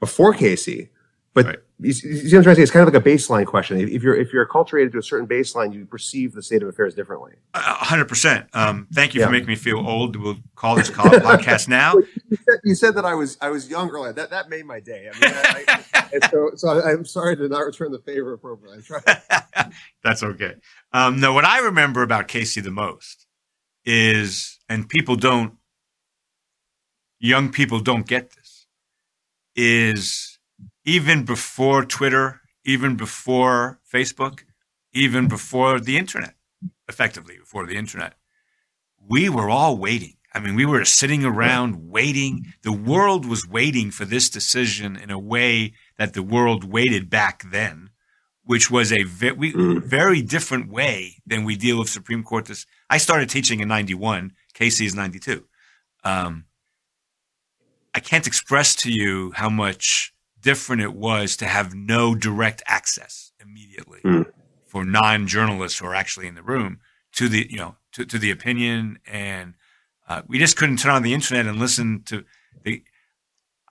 before 0.01 0.33
Casey, 0.33 0.91
but 1.35 1.45
right. 1.47 1.59
You, 1.83 1.93
see 1.93 2.09
what 2.09 2.35
I'm 2.35 2.43
trying 2.43 2.43
to 2.43 2.55
say? 2.57 2.63
It's 2.63 2.71
kind 2.71 2.87
of 2.87 2.93
like 2.93 3.03
a 3.03 3.09
baseline 3.09 3.47
question. 3.47 3.79
If 3.79 4.03
you're 4.03 4.15
if 4.15 4.33
you're 4.33 4.47
acculturated 4.47 4.93
to 4.93 4.99
a 4.99 5.03
certain 5.03 5.27
baseline, 5.27 5.73
you 5.73 5.87
perceive 5.87 6.33
the 6.33 6.43
state 6.43 6.63
of 6.63 6.69
affairs 6.69 6.95
differently. 6.95 7.33
hundred 7.55 8.03
um, 8.03 8.09
percent. 8.09 8.47
Thank 8.93 9.15
you 9.15 9.21
yeah. 9.21 9.27
for 9.27 9.33
making 9.33 9.49
me 9.49 9.57
feel 9.57 9.79
old. 9.79 10.17
We'll 10.17 10.39
call 10.55 10.77
this 10.77 10.91
call 10.91 11.07
podcast 11.07 11.69
now. 11.69 11.95
you, 11.95 12.37
said, 12.37 12.61
you, 12.65 12.75
said, 12.75 12.95
that 12.97 13.05
I 13.05 13.15
was 13.15 13.39
I 13.41 13.49
was 13.49 13.69
young 13.69 13.91
earlier. 13.91 14.13
That 14.13 14.31
that 14.31 14.49
made 14.49 14.67
my 14.67 14.81
day. 14.81 15.09
I 15.13 15.19
mean, 15.19 15.35
I, 15.35 15.85
I, 15.95 16.29
so 16.29 16.51
so 16.55 16.69
I, 16.69 16.93
am 16.93 17.05
sorry 17.05 17.37
to 17.37 17.49
not 17.49 17.61
return 17.61 17.93
the 17.93 17.99
favor 17.99 18.33
appropriately. 18.33 18.83
That's 20.05 20.23
okay. 20.23 20.55
Um, 20.93 21.21
no, 21.21 21.33
what 21.33 21.45
I 21.45 21.61
remember 21.61 22.03
about 22.03 22.29
Casey 22.29 22.61
the 22.61 22.71
most 22.71 23.27
is, 23.85 24.59
and 24.69 24.89
people 24.89 25.17
don't, 25.17 25.55
young 27.19 27.51
people 27.51 27.81
don't 27.81 28.07
get 28.07 28.33
this, 28.33 28.67
is 29.57 30.30
even 30.85 31.25
before 31.25 31.85
Twitter, 31.85 32.41
even 32.65 32.97
before 32.97 33.81
Facebook, 33.93 34.41
even 34.93 35.29
before 35.29 35.81
the 35.81 35.97
internet, 35.97 36.35
effectively 36.89 37.37
before 37.39 37.67
the 37.67 37.77
internet, 37.77 38.15
we 39.09 39.29
were 39.29 39.51
all 39.51 39.77
waiting. 39.77 40.17
I 40.33 40.39
mean, 40.41 40.55
we 40.55 40.67
were 40.67 40.85
sitting 40.85 41.25
around 41.25 41.91
waiting. 41.91 42.55
The 42.63 42.73
world 42.73 43.27
was 43.27 43.49
waiting 43.49 43.91
for 43.91 44.05
this 44.05 44.31
decision 44.31 44.97
in 44.97 45.11
a 45.11 45.19
way 45.19 45.73
that 45.99 46.15
the 46.15 46.23
world 46.23 46.65
waited 46.65 47.11
back 47.11 47.43
then 47.51 47.91
which 48.51 48.69
was 48.69 48.93
a 48.93 49.05
ve- 49.05 49.31
we, 49.31 49.53
mm. 49.53 49.81
very 49.81 50.21
different 50.23 50.69
way 50.69 51.23
than 51.25 51.45
we 51.45 51.55
deal 51.55 51.79
with 51.79 51.89
Supreme 51.89 52.25
Court. 52.25 52.47
This 52.47 52.67
I 52.89 52.99
started 52.99 53.31
teaching 53.31 53.61
in 53.61 53.69
'91. 53.69 54.33
Casey 54.55 54.87
is 54.87 54.93
'92. 54.93 55.45
Um, 56.03 56.47
I 57.95 58.01
can't 58.01 58.27
express 58.27 58.75
to 58.77 58.91
you 58.91 59.31
how 59.37 59.51
much 59.51 60.13
different 60.41 60.83
it 60.83 60.95
was 60.95 61.37
to 61.37 61.47
have 61.47 61.75
no 61.75 62.15
direct 62.15 62.63
access 62.67 63.33
immediately 63.41 64.01
mm. 64.05 64.27
for 64.67 64.85
non-journalists 64.85 65.79
who 65.79 65.87
are 65.87 65.95
actually 65.95 66.27
in 66.27 66.35
the 66.35 66.43
room 66.43 66.81
to 67.13 67.29
the 67.29 67.47
you 67.51 67.59
know 67.59 67.77
to, 67.93 68.05
to 68.05 68.19
the 68.19 68.31
opinion 68.31 68.99
and 69.07 69.55
uh, 70.09 70.23
we 70.27 70.39
just 70.39 70.57
couldn't 70.57 70.79
turn 70.79 70.93
on 70.93 71.03
the 71.03 71.15
internet 71.15 71.47
and 71.47 71.59
listen 71.59 72.03
to 72.05 72.25
the 72.65 72.83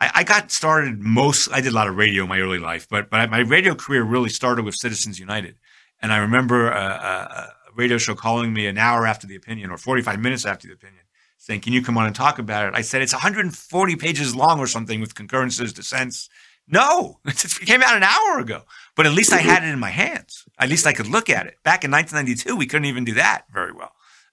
I, 0.02 0.12
I, 0.16 0.24
got 0.24 0.50
started 0.50 1.02
most. 1.02 1.50
I 1.52 1.60
did 1.60 1.74
a 1.74 1.76
lot 1.76 1.90
of 1.90 1.98
radio 1.98 2.24
in 2.24 2.30
my 2.30 2.40
early 2.40 2.58
life, 2.58 2.88
but 2.90 3.10
but 3.10 3.30
my 3.30 3.40
radio 3.40 3.76
career 3.76 4.02
really 4.02 4.30
started 4.30 4.64
with 4.64 4.76
Citizens 4.76 5.20
United, 5.20 5.56
and 6.02 6.14
I 6.14 6.20
remember 6.20 6.72
a, 6.72 6.80
a, 6.80 7.54
radio 7.76 7.98
show 7.98 8.16
calling 8.16 8.54
me 8.54 8.66
an 8.66 8.78
hour 8.78 9.06
after 9.06 9.28
the 9.28 9.36
opinion 9.36 9.72
or 9.72 9.78
45 9.78 10.20
minutes 10.20 10.46
after 10.46 10.68
the 10.68 10.74
opinion 10.74 11.04
saying, 11.40 11.62
Can 11.62 11.74
you 11.74 11.82
come 11.82 11.98
on 11.98 12.06
and 12.06 12.16
talk 12.16 12.38
about 12.38 12.68
it? 12.68 12.76
I 12.76 12.82
said, 12.82 13.02
It's 13.02 13.14
140 13.14 13.96
pages 13.96 14.36
long 14.36 14.60
or 14.60 14.68
something 14.68 15.02
with 15.02 15.16
concurrences, 15.16 15.74
dissents. 15.74 16.30
No, 16.72 17.20
it 17.26 17.60
came 17.66 17.82
out 17.82 17.96
an 17.96 18.04
hour 18.04 18.40
ago, 18.40 18.64
but 18.96 19.06
at 19.06 19.14
least 19.14 19.34
I 19.34 19.38
had 19.38 19.64
it 19.64 19.70
in 19.70 19.80
my 19.80 19.90
hands. 19.90 20.46
At 20.60 20.70
least 20.70 20.86
I 20.86 20.94
could 20.94 21.08
look 21.08 21.30
at 21.30 21.48
it. 21.48 21.56
Back 21.64 21.84
in 21.84 21.92
1992, 21.92 22.56
we 22.56 22.68
couldn't 22.68 22.86
even 22.86 23.06
do 23.06 23.16
that 23.16 23.46
very 23.52 23.72
well. 23.72 23.92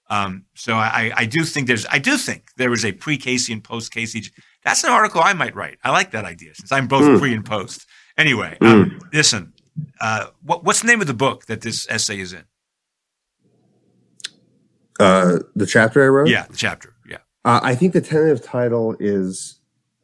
Um, 0.09 0.45
so 0.53 0.75
I, 0.75 1.11
I, 1.15 1.25
do 1.25 1.43
think 1.43 1.67
there's, 1.67 1.85
I 1.87 1.99
do 1.99 2.15
think 2.15 2.51
there 2.55 2.69
was 2.69 2.85
a 2.85 2.93
pre-Casey 2.93 3.51
and 3.51 3.61
post-Casey. 3.61 4.23
That's 4.63 4.83
an 4.83 4.89
article 4.91 5.21
I 5.21 5.33
might 5.33 5.53
write. 5.53 5.79
I 5.83 5.91
like 5.91 6.11
that 6.11 6.23
idea 6.23 6.55
since 6.55 6.71
I'm 6.71 6.87
both 6.87 7.03
mm. 7.03 7.19
pre 7.19 7.33
and 7.33 7.45
post. 7.45 7.85
Anyway, 8.17 8.57
mm. 8.61 8.67
um, 8.67 8.99
listen, 9.11 9.53
uh, 9.99 10.27
what, 10.43 10.63
what's 10.63 10.81
the 10.81 10.87
name 10.87 11.01
of 11.01 11.07
the 11.07 11.13
book 11.13 11.47
that 11.47 11.61
this 11.61 11.87
essay 11.89 12.19
is 12.19 12.33
in? 12.33 12.45
Uh, 14.99 15.39
the 15.55 15.65
chapter 15.65 16.03
I 16.03 16.07
wrote? 16.07 16.29
Yeah, 16.29 16.45
the 16.49 16.57
chapter. 16.57 16.93
Yeah. 17.07 17.17
Uh, 17.43 17.59
I 17.61 17.75
think 17.75 17.93
the 17.93 18.01
tentative 18.01 18.43
title 18.43 18.95
is 18.99 19.56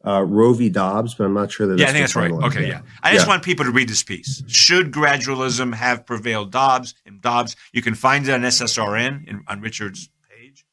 uh, 0.06 0.22
Roe 0.22 0.52
v. 0.52 0.68
Dobbs, 0.68 1.14
but 1.14 1.24
I'm 1.24 1.34
not 1.34 1.50
sure 1.50 1.66
that. 1.66 1.78
Yeah, 1.78 1.86
I 1.86 1.92
think 1.92 2.02
that's 2.02 2.16
right. 2.16 2.30
Okay, 2.30 2.68
yeah. 2.68 2.82
I 3.02 3.12
just 3.12 3.26
yeah. 3.26 3.30
want 3.30 3.42
people 3.42 3.64
to 3.64 3.70
read 3.70 3.88
this 3.88 4.02
piece. 4.02 4.42
Should 4.46 4.92
gradualism 4.92 5.74
have 5.74 6.06
prevailed 6.06 6.50
Dobbs? 6.50 6.94
and 7.06 7.20
Dobbs, 7.20 7.56
you 7.72 7.82
can 7.82 7.94
find 7.94 8.26
it 8.28 8.32
on 8.32 8.42
SSRN 8.42 9.26
in, 9.26 9.44
on 9.48 9.60
Richard's 9.60 10.10
page. 10.30 10.66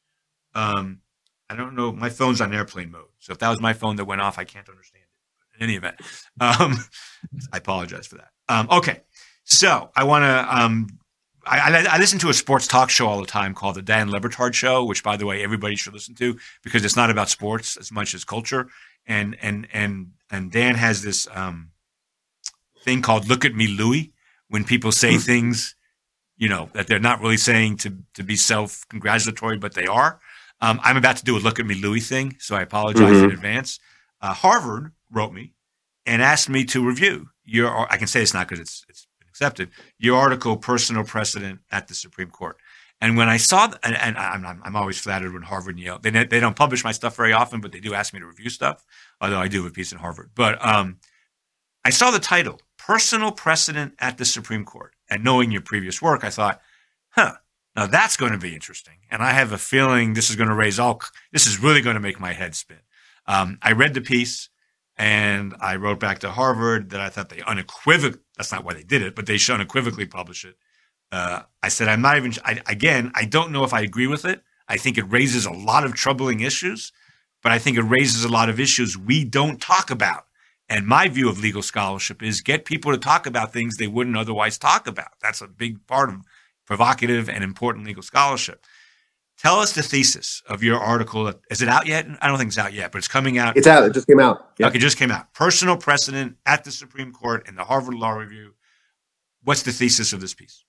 Um, 0.54 1.00
I 1.48 1.56
don't 1.56 1.74
know. 1.74 1.92
My 1.92 2.10
phone's 2.10 2.40
on 2.40 2.54
airplane 2.54 2.90
mode, 2.90 3.08
so 3.18 3.32
if 3.32 3.38
that 3.38 3.48
was 3.48 3.60
my 3.60 3.72
phone 3.72 3.96
that 3.96 4.04
went 4.04 4.20
off, 4.20 4.38
I 4.38 4.44
can't 4.44 4.68
understand 4.68 5.04
it. 5.04 5.56
In 5.58 5.68
any 5.68 5.76
event, 5.76 5.96
um, 6.40 6.76
I 7.52 7.58
apologize 7.58 8.06
for 8.06 8.16
that. 8.16 8.30
Um, 8.48 8.68
okay, 8.70 9.00
so 9.44 9.90
I 9.94 10.04
want 10.04 10.24
to 10.24 10.56
um, 10.56 10.88
I, 11.44 11.86
I, 11.90 11.98
listen 11.98 12.18
to 12.20 12.28
a 12.28 12.34
sports 12.34 12.66
talk 12.66 12.88
show 12.88 13.08
all 13.08 13.20
the 13.20 13.26
time 13.26 13.54
called 13.54 13.74
the 13.74 13.82
Dan 13.82 14.10
Le 14.10 14.20
Batard 14.20 14.54
Show, 14.54 14.84
which, 14.84 15.02
by 15.02 15.16
the 15.16 15.26
way, 15.26 15.42
everybody 15.42 15.74
should 15.74 15.92
listen 15.92 16.14
to 16.16 16.38
because 16.62 16.84
it's 16.84 16.96
not 16.96 17.10
about 17.10 17.28
sports 17.28 17.76
as 17.76 17.90
much 17.90 18.14
as 18.14 18.24
culture. 18.24 18.68
And 19.06 19.36
and 19.42 19.66
and 19.72 20.12
and 20.30 20.50
Dan 20.50 20.74
has 20.76 21.02
this 21.02 21.28
um, 21.32 21.70
thing 22.84 23.02
called 23.02 23.28
"Look 23.28 23.44
at 23.44 23.54
Me, 23.54 23.66
Louie," 23.66 24.12
when 24.48 24.64
people 24.64 24.92
say 24.92 25.14
hmm. 25.14 25.20
things, 25.20 25.74
you 26.36 26.48
know, 26.48 26.70
that 26.74 26.86
they're 26.86 27.00
not 27.00 27.20
really 27.20 27.36
saying 27.36 27.78
to 27.78 27.98
to 28.14 28.22
be 28.22 28.36
self 28.36 28.86
congratulatory, 28.88 29.58
but 29.58 29.74
they 29.74 29.86
are. 29.86 30.20
Um, 30.60 30.80
I'm 30.84 30.96
about 30.96 31.16
to 31.16 31.24
do 31.24 31.36
a 31.36 31.40
"Look 31.40 31.58
at 31.58 31.66
Me, 31.66 31.74
Louie" 31.74 32.00
thing, 32.00 32.36
so 32.38 32.54
I 32.56 32.62
apologize 32.62 33.16
mm-hmm. 33.16 33.24
in 33.24 33.30
advance. 33.32 33.80
Uh, 34.20 34.32
Harvard 34.32 34.92
wrote 35.10 35.32
me 35.32 35.54
and 36.06 36.22
asked 36.22 36.48
me 36.48 36.64
to 36.66 36.86
review 36.86 37.28
your. 37.44 37.92
I 37.92 37.96
can 37.96 38.06
say 38.06 38.22
it's 38.22 38.34
not 38.34 38.48
because 38.48 38.60
it's 38.60 38.84
it's 38.88 39.06
accepted 39.28 39.70
your 39.98 40.18
article, 40.18 40.56
personal 40.56 41.04
precedent 41.04 41.60
at 41.70 41.88
the 41.88 41.94
Supreme 41.94 42.30
Court. 42.30 42.56
And 43.02 43.16
when 43.16 43.28
I 43.28 43.36
saw, 43.36 43.68
and, 43.82 43.96
and 43.96 44.16
I'm, 44.16 44.62
I'm, 44.62 44.76
always 44.76 44.96
flattered 44.96 45.32
when 45.32 45.42
Harvard 45.42 45.74
and 45.74 45.84
Yale, 45.84 45.98
they, 45.98 46.10
they 46.10 46.38
don't 46.38 46.54
publish 46.54 46.84
my 46.84 46.92
stuff 46.92 47.16
very 47.16 47.32
often, 47.32 47.60
but 47.60 47.72
they 47.72 47.80
do 47.80 47.94
ask 47.94 48.14
me 48.14 48.20
to 48.20 48.26
review 48.26 48.48
stuff, 48.48 48.84
although 49.20 49.40
I 49.40 49.48
do 49.48 49.64
have 49.64 49.72
a 49.72 49.74
piece 49.74 49.90
in 49.90 49.98
Harvard. 49.98 50.30
But 50.36 50.64
um, 50.64 50.98
I 51.84 51.90
saw 51.90 52.12
the 52.12 52.20
title, 52.20 52.60
Personal 52.78 53.32
Precedent 53.32 53.94
at 53.98 54.18
the 54.18 54.24
Supreme 54.24 54.64
Court. 54.64 54.94
And 55.10 55.24
knowing 55.24 55.50
your 55.50 55.62
previous 55.62 56.00
work, 56.00 56.22
I 56.22 56.30
thought, 56.30 56.60
huh, 57.10 57.32
now 57.74 57.88
that's 57.88 58.16
going 58.16 58.32
to 58.32 58.38
be 58.38 58.54
interesting. 58.54 58.98
And 59.10 59.20
I 59.20 59.32
have 59.32 59.50
a 59.50 59.58
feeling 59.58 60.14
this 60.14 60.30
is 60.30 60.36
going 60.36 60.48
to 60.48 60.54
raise 60.54 60.78
all, 60.78 61.02
this 61.32 61.48
is 61.48 61.60
really 61.60 61.80
going 61.80 61.94
to 61.94 62.00
make 62.00 62.20
my 62.20 62.32
head 62.32 62.54
spin. 62.54 62.78
Um, 63.26 63.58
I 63.62 63.72
read 63.72 63.94
the 63.94 64.00
piece. 64.00 64.48
And 64.96 65.54
I 65.58 65.76
wrote 65.76 65.98
back 65.98 66.18
to 66.18 66.30
Harvard 66.30 66.90
that 66.90 67.00
I 67.00 67.08
thought 67.08 67.30
they 67.30 67.40
unequivocally, 67.40 68.22
that's 68.36 68.52
not 68.52 68.62
why 68.62 68.74
they 68.74 68.82
did 68.82 69.00
it, 69.00 69.16
but 69.16 69.24
they 69.24 69.38
should 69.38 69.54
unequivocally 69.54 70.04
publish 70.04 70.44
it. 70.44 70.56
Uh, 71.12 71.42
I 71.62 71.68
said, 71.68 71.88
I'm 71.88 72.00
not 72.00 72.16
even, 72.16 72.32
I, 72.44 72.60
again, 72.66 73.12
I 73.14 73.26
don't 73.26 73.52
know 73.52 73.64
if 73.64 73.74
I 73.74 73.82
agree 73.82 74.06
with 74.06 74.24
it. 74.24 74.42
I 74.66 74.78
think 74.78 74.96
it 74.96 75.02
raises 75.02 75.44
a 75.44 75.52
lot 75.52 75.84
of 75.84 75.94
troubling 75.94 76.40
issues, 76.40 76.90
but 77.42 77.52
I 77.52 77.58
think 77.58 77.76
it 77.76 77.82
raises 77.82 78.24
a 78.24 78.28
lot 78.28 78.48
of 78.48 78.58
issues 78.58 78.96
we 78.96 79.24
don't 79.24 79.60
talk 79.60 79.90
about. 79.90 80.24
And 80.70 80.86
my 80.86 81.08
view 81.08 81.28
of 81.28 81.38
legal 81.38 81.60
scholarship 81.60 82.22
is 82.22 82.40
get 82.40 82.64
people 82.64 82.92
to 82.92 82.98
talk 82.98 83.26
about 83.26 83.52
things 83.52 83.76
they 83.76 83.86
wouldn't 83.86 84.16
otherwise 84.16 84.56
talk 84.56 84.86
about. 84.86 85.12
That's 85.20 85.42
a 85.42 85.46
big 85.46 85.86
part 85.86 86.08
of 86.08 86.22
provocative 86.66 87.28
and 87.28 87.44
important 87.44 87.84
legal 87.84 88.02
scholarship. 88.02 88.64
Tell 89.36 89.56
us 89.56 89.72
the 89.72 89.82
thesis 89.82 90.42
of 90.48 90.62
your 90.62 90.78
article. 90.78 91.30
Is 91.50 91.60
it 91.60 91.68
out 91.68 91.86
yet? 91.86 92.06
I 92.22 92.28
don't 92.28 92.38
think 92.38 92.48
it's 92.48 92.58
out 92.58 92.72
yet, 92.72 92.92
but 92.92 92.98
it's 92.98 93.08
coming 93.08 93.36
out. 93.36 93.56
It's 93.56 93.66
out. 93.66 93.84
It 93.84 93.92
just 93.92 94.06
came 94.06 94.20
out. 94.20 94.58
Okay, 94.62 94.78
it 94.78 94.80
just 94.80 94.96
came 94.96 95.10
out. 95.10 95.34
Personal 95.34 95.76
precedent 95.76 96.36
at 96.46 96.64
the 96.64 96.70
Supreme 96.70 97.12
Court 97.12 97.46
in 97.48 97.56
the 97.56 97.64
Harvard 97.64 97.94
Law 97.94 98.12
Review. 98.12 98.54
What's 99.42 99.62
the 99.62 99.72
thesis 99.72 100.12
of 100.12 100.20
this 100.20 100.32
piece? 100.32 100.64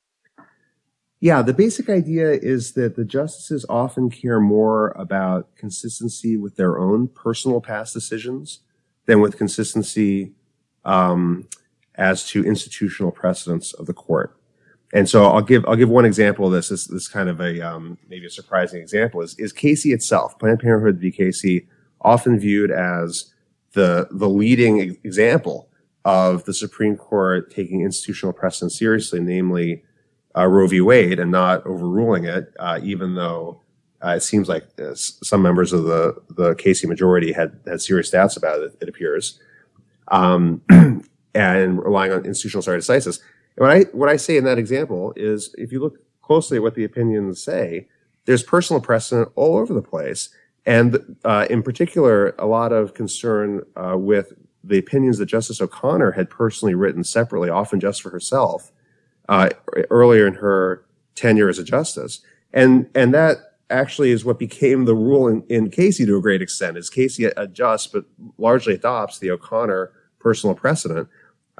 Yeah, 1.23 1.41
the 1.41 1.53
basic 1.53 1.87
idea 1.87 2.31
is 2.33 2.73
that 2.73 2.97
the 2.97 3.05
justices 3.05 3.65
often 3.69 4.09
care 4.09 4.41
more 4.41 4.89
about 4.89 5.55
consistency 5.55 6.35
with 6.35 6.57
their 6.57 6.77
own 6.77 7.07
personal 7.07 7.61
past 7.61 7.93
decisions 7.93 8.59
than 9.05 9.21
with 9.21 9.37
consistency 9.37 10.33
um, 10.83 11.47
as 11.95 12.27
to 12.27 12.43
institutional 12.43 13.13
precedents 13.13 13.71
of 13.71 13.85
the 13.85 13.93
court. 13.93 14.37
And 14.91 15.07
so 15.07 15.23
I'll 15.23 15.41
give 15.41 15.65
I'll 15.65 15.77
give 15.77 15.87
one 15.87 16.03
example 16.03 16.47
of 16.47 16.51
this. 16.51 16.67
This, 16.67 16.87
this 16.87 17.07
kind 17.07 17.29
of 17.29 17.39
a 17.39 17.61
um, 17.61 17.97
maybe 18.09 18.25
a 18.25 18.29
surprising 18.29 18.81
example 18.81 19.21
is 19.21 19.33
is 19.39 19.53
Casey 19.53 19.93
itself, 19.93 20.37
Planned 20.37 20.59
Parenthood 20.59 20.97
v. 20.97 21.09
Casey, 21.09 21.69
often 22.01 22.37
viewed 22.37 22.69
as 22.69 23.33
the 23.71 24.09
the 24.11 24.27
leading 24.27 24.97
example 25.05 25.69
of 26.03 26.43
the 26.43 26.53
Supreme 26.53 26.97
Court 26.97 27.49
taking 27.49 27.79
institutional 27.79 28.33
precedent 28.33 28.73
seriously, 28.73 29.21
namely 29.21 29.85
uh, 30.35 30.47
Roe 30.47 30.67
v. 30.67 30.81
Wade, 30.81 31.19
and 31.19 31.31
not 31.31 31.65
overruling 31.65 32.25
it, 32.25 32.53
uh, 32.59 32.79
even 32.83 33.15
though 33.15 33.61
uh, 34.03 34.15
it 34.17 34.21
seems 34.21 34.49
like 34.49 34.65
uh, 34.79 34.93
some 34.95 35.41
members 35.41 35.71
of 35.71 35.83
the 35.83 36.15
the 36.29 36.55
Casey 36.55 36.87
majority 36.87 37.31
had 37.31 37.59
had 37.65 37.81
serious 37.81 38.09
doubts 38.09 38.35
about 38.35 38.61
it. 38.61 38.75
It 38.81 38.89
appears, 38.89 39.39
um, 40.09 40.61
and 41.35 41.83
relying 41.83 42.11
on 42.11 42.25
institutional 42.25 42.61
stare 42.61 42.77
decisis. 42.77 43.21
What 43.55 43.71
I 43.71 43.81
what 43.93 44.09
I 44.09 44.17
say 44.17 44.35
in 44.37 44.43
that 44.43 44.57
example 44.57 45.13
is, 45.15 45.55
if 45.57 45.71
you 45.71 45.79
look 45.79 45.99
closely 46.21 46.57
at 46.57 46.63
what 46.63 46.75
the 46.75 46.83
opinions 46.83 47.41
say, 47.41 47.87
there's 48.25 48.43
personal 48.43 48.81
precedent 48.81 49.29
all 49.35 49.57
over 49.57 49.73
the 49.73 49.81
place, 49.81 50.29
and 50.65 51.17
uh, 51.23 51.45
in 51.49 51.63
particular, 51.63 52.35
a 52.39 52.45
lot 52.45 52.73
of 52.73 52.93
concern 52.93 53.63
uh, 53.75 53.95
with 53.97 54.33
the 54.63 54.77
opinions 54.79 55.17
that 55.17 55.25
Justice 55.25 55.61
O'Connor 55.61 56.11
had 56.11 56.29
personally 56.29 56.73
written 56.73 57.03
separately, 57.03 57.49
often 57.49 57.79
just 57.79 58.01
for 58.01 58.09
herself, 58.09 58.71
uh, 59.29 59.49
earlier 59.89 60.27
in 60.27 60.35
her 60.35 60.85
tenure 61.15 61.49
as 61.49 61.59
a 61.59 61.63
justice, 61.63 62.21
and 62.53 62.89
and 62.95 63.13
that 63.13 63.37
actually 63.69 64.11
is 64.11 64.23
what 64.23 64.37
became 64.37 64.85
the 64.85 64.95
rule 64.95 65.27
in, 65.27 65.43
in 65.49 65.69
Casey 65.69 66.05
to 66.05 66.17
a 66.17 66.21
great 66.21 66.41
extent. 66.41 66.77
Is 66.77 66.89
Casey 66.89 67.25
adjusts 67.25 67.87
but 67.87 68.05
largely 68.37 68.73
adopts 68.75 69.19
the 69.19 69.31
O'Connor 69.31 69.91
personal 70.19 70.55
precedent. 70.55 71.09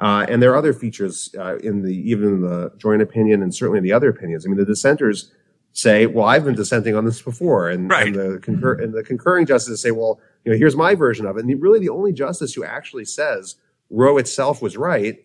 Uh, 0.00 0.26
and 0.28 0.42
there 0.42 0.52
are 0.52 0.56
other 0.56 0.72
features 0.72 1.32
uh, 1.38 1.56
in 1.58 1.82
the 1.82 1.94
even 1.94 2.28
in 2.28 2.40
the 2.40 2.72
joint 2.78 3.00
opinion 3.00 3.42
and 3.42 3.54
certainly 3.54 3.78
in 3.78 3.84
the 3.84 3.92
other 3.92 4.08
opinions. 4.08 4.44
I 4.44 4.48
mean, 4.48 4.58
the 4.58 4.64
dissenters 4.64 5.32
say, 5.72 6.06
"Well, 6.06 6.24
I've 6.24 6.44
been 6.44 6.56
dissenting 6.56 6.96
on 6.96 7.04
this 7.04 7.22
before," 7.22 7.68
and, 7.68 7.88
right. 7.88 8.08
and 8.08 8.14
the 8.14 8.38
concur- 8.40 8.80
and 8.80 8.92
the 8.92 9.04
concurring 9.04 9.46
justices 9.46 9.80
say, 9.80 9.92
"Well, 9.92 10.20
you 10.44 10.50
know, 10.50 10.58
here's 10.58 10.74
my 10.74 10.96
version 10.96 11.26
of 11.26 11.36
it." 11.36 11.40
And 11.40 11.48
the, 11.48 11.54
really, 11.54 11.78
the 11.78 11.90
only 11.90 12.12
justice 12.12 12.54
who 12.54 12.64
actually 12.64 13.04
says 13.04 13.54
Roe 13.88 14.18
itself 14.18 14.60
was 14.60 14.76
right 14.76 15.24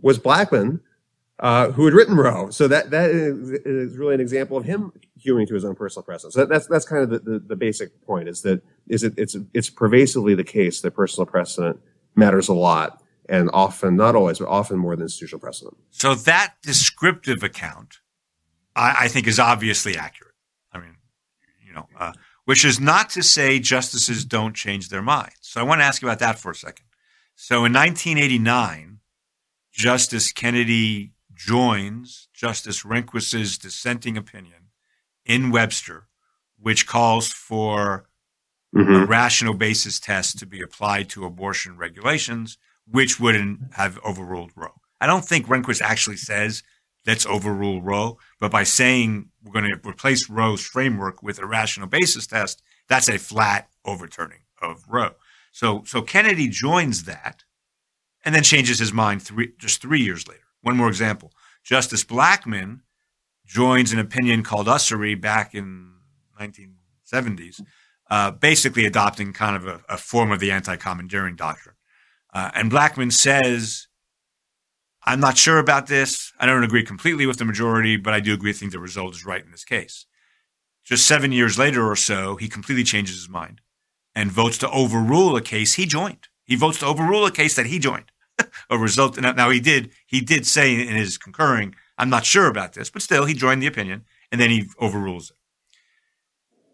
was 0.00 0.18
Blackmun, 0.18 0.80
uh, 1.40 1.70
who 1.70 1.84
had 1.84 1.94
written 1.94 2.16
Roe. 2.16 2.50
So 2.50 2.68
that 2.68 2.90
that 2.90 3.10
is, 3.10 3.96
really 3.96 4.14
an 4.14 4.20
example 4.20 4.56
of 4.56 4.64
him 4.64 4.92
hewing 5.16 5.46
to 5.46 5.54
his 5.54 5.64
own 5.64 5.74
personal 5.74 6.02
precedent. 6.02 6.34
So 6.34 6.40
that, 6.40 6.48
that's 6.48 6.66
that's 6.66 6.84
kind 6.84 7.02
of 7.02 7.10
the, 7.10 7.18
the, 7.18 7.38
the, 7.38 7.56
basic 7.56 8.04
point: 8.04 8.28
is 8.28 8.42
that 8.42 8.62
is 8.88 9.02
it 9.02 9.14
it's 9.16 9.36
it's 9.54 9.70
pervasively 9.70 10.34
the 10.34 10.44
case 10.44 10.80
that 10.80 10.92
personal 10.92 11.26
precedent 11.26 11.80
matters 12.14 12.48
a 12.48 12.54
lot 12.54 13.02
and 13.28 13.50
often, 13.52 13.96
not 13.96 14.16
always, 14.16 14.38
but 14.38 14.48
often 14.48 14.78
more 14.78 14.96
than 14.96 15.04
institutional 15.04 15.40
precedent. 15.40 15.76
So 15.90 16.14
that 16.14 16.54
descriptive 16.62 17.42
account, 17.42 17.98
I, 18.74 18.96
I 19.00 19.08
think, 19.08 19.26
is 19.26 19.38
obviously 19.38 19.96
accurate. 19.96 20.34
I 20.72 20.78
mean, 20.78 20.96
you 21.64 21.74
know, 21.74 21.86
uh, 21.98 22.12
which 22.46 22.64
is 22.64 22.80
not 22.80 23.10
to 23.10 23.22
say 23.22 23.60
justices 23.60 24.24
don't 24.24 24.54
change 24.54 24.88
their 24.88 25.02
minds. 25.02 25.36
So 25.42 25.60
I 25.60 25.64
want 25.64 25.82
to 25.82 25.84
ask 25.84 26.02
about 26.02 26.18
that 26.20 26.38
for 26.38 26.50
a 26.50 26.54
second. 26.54 26.86
So 27.34 27.64
in 27.66 27.72
1989, 27.72 28.98
Justice 29.70 30.32
Kennedy 30.32 31.12
joins 31.38 32.28
Justice 32.34 32.82
Rehnquist's 32.82 33.56
dissenting 33.56 34.16
opinion 34.16 34.70
in 35.24 35.50
Webster, 35.50 36.08
which 36.58 36.86
calls 36.86 37.28
for 37.28 38.08
mm-hmm. 38.74 38.92
a 38.92 39.06
rational 39.06 39.54
basis 39.54 40.00
test 40.00 40.38
to 40.40 40.46
be 40.46 40.60
applied 40.60 41.08
to 41.10 41.24
abortion 41.24 41.76
regulations 41.76 42.58
which 42.90 43.20
wouldn't 43.20 43.74
have 43.74 43.98
overruled 43.98 44.50
Roe. 44.56 44.74
I 45.00 45.06
don't 45.06 45.24
think 45.24 45.46
Rehnquist 45.46 45.82
actually 45.82 46.16
says 46.16 46.62
let's 47.06 47.24
overrule 47.24 47.80
Roe, 47.80 48.18
but 48.40 48.50
by 48.50 48.64
saying 48.64 49.30
we're 49.42 49.52
going 49.52 49.70
to 49.70 49.88
replace 49.88 50.28
Roe's 50.28 50.64
framework 50.64 51.22
with 51.22 51.38
a 51.38 51.46
rational 51.46 51.86
basis 51.86 52.26
test, 52.26 52.62
that's 52.88 53.08
a 53.08 53.18
flat 53.18 53.68
overturning 53.84 54.40
of 54.60 54.84
Roe. 54.88 55.12
So, 55.52 55.84
so 55.86 56.02
Kennedy 56.02 56.48
joins 56.48 57.04
that 57.04 57.44
and 58.24 58.34
then 58.34 58.42
changes 58.42 58.78
his 58.78 58.92
mind 58.92 59.22
three, 59.22 59.52
just 59.58 59.80
three 59.80 60.00
years 60.00 60.26
later. 60.26 60.47
One 60.68 60.76
more 60.76 60.88
example. 60.88 61.32
Justice 61.64 62.04
Blackmun 62.04 62.80
joins 63.46 63.90
an 63.90 63.98
opinion 63.98 64.42
called 64.42 64.66
Usery 64.66 65.18
back 65.18 65.54
in 65.54 65.94
1970s, 66.38 67.62
uh, 68.10 68.32
basically 68.32 68.84
adopting 68.84 69.32
kind 69.32 69.56
of 69.56 69.66
a, 69.66 69.80
a 69.88 69.96
form 69.96 70.30
of 70.30 70.40
the 70.40 70.50
anti-commandeering 70.50 71.36
doctrine. 71.36 71.74
Uh, 72.34 72.50
and 72.54 72.70
Blackmun 72.70 73.10
says, 73.10 73.86
I'm 75.04 75.20
not 75.20 75.38
sure 75.38 75.58
about 75.58 75.86
this. 75.86 76.34
I 76.38 76.44
don't 76.44 76.64
agree 76.64 76.84
completely 76.84 77.24
with 77.24 77.38
the 77.38 77.46
majority, 77.46 77.96
but 77.96 78.12
I 78.12 78.20
do 78.20 78.34
agree. 78.34 78.50
I 78.50 78.52
think 78.52 78.72
the 78.72 78.78
result 78.78 79.14
is 79.14 79.24
right 79.24 79.42
in 79.42 79.50
this 79.50 79.64
case. 79.64 80.04
Just 80.84 81.06
seven 81.06 81.32
years 81.32 81.58
later 81.58 81.90
or 81.90 81.96
so, 81.96 82.36
he 82.36 82.46
completely 82.46 82.84
changes 82.84 83.16
his 83.16 83.30
mind 83.30 83.62
and 84.14 84.30
votes 84.30 84.58
to 84.58 84.70
overrule 84.70 85.34
a 85.34 85.40
case 85.40 85.76
he 85.76 85.86
joined. 85.86 86.28
He 86.44 86.56
votes 86.56 86.78
to 86.80 86.86
overrule 86.86 87.24
a 87.24 87.32
case 87.32 87.56
that 87.56 87.64
he 87.64 87.78
joined. 87.78 88.12
A 88.70 88.78
result. 88.78 89.20
Now 89.20 89.50
he 89.50 89.60
did. 89.60 89.90
He 90.06 90.20
did 90.20 90.46
say 90.46 90.74
in 90.74 90.94
his 90.94 91.18
concurring, 91.18 91.74
"I'm 91.96 92.10
not 92.10 92.24
sure 92.24 92.46
about 92.46 92.72
this," 92.72 92.90
but 92.90 93.02
still, 93.02 93.24
he 93.24 93.34
joined 93.34 93.62
the 93.62 93.66
opinion, 93.66 94.04
and 94.30 94.40
then 94.40 94.50
he 94.50 94.68
overrules 94.78 95.30
it. 95.30 95.36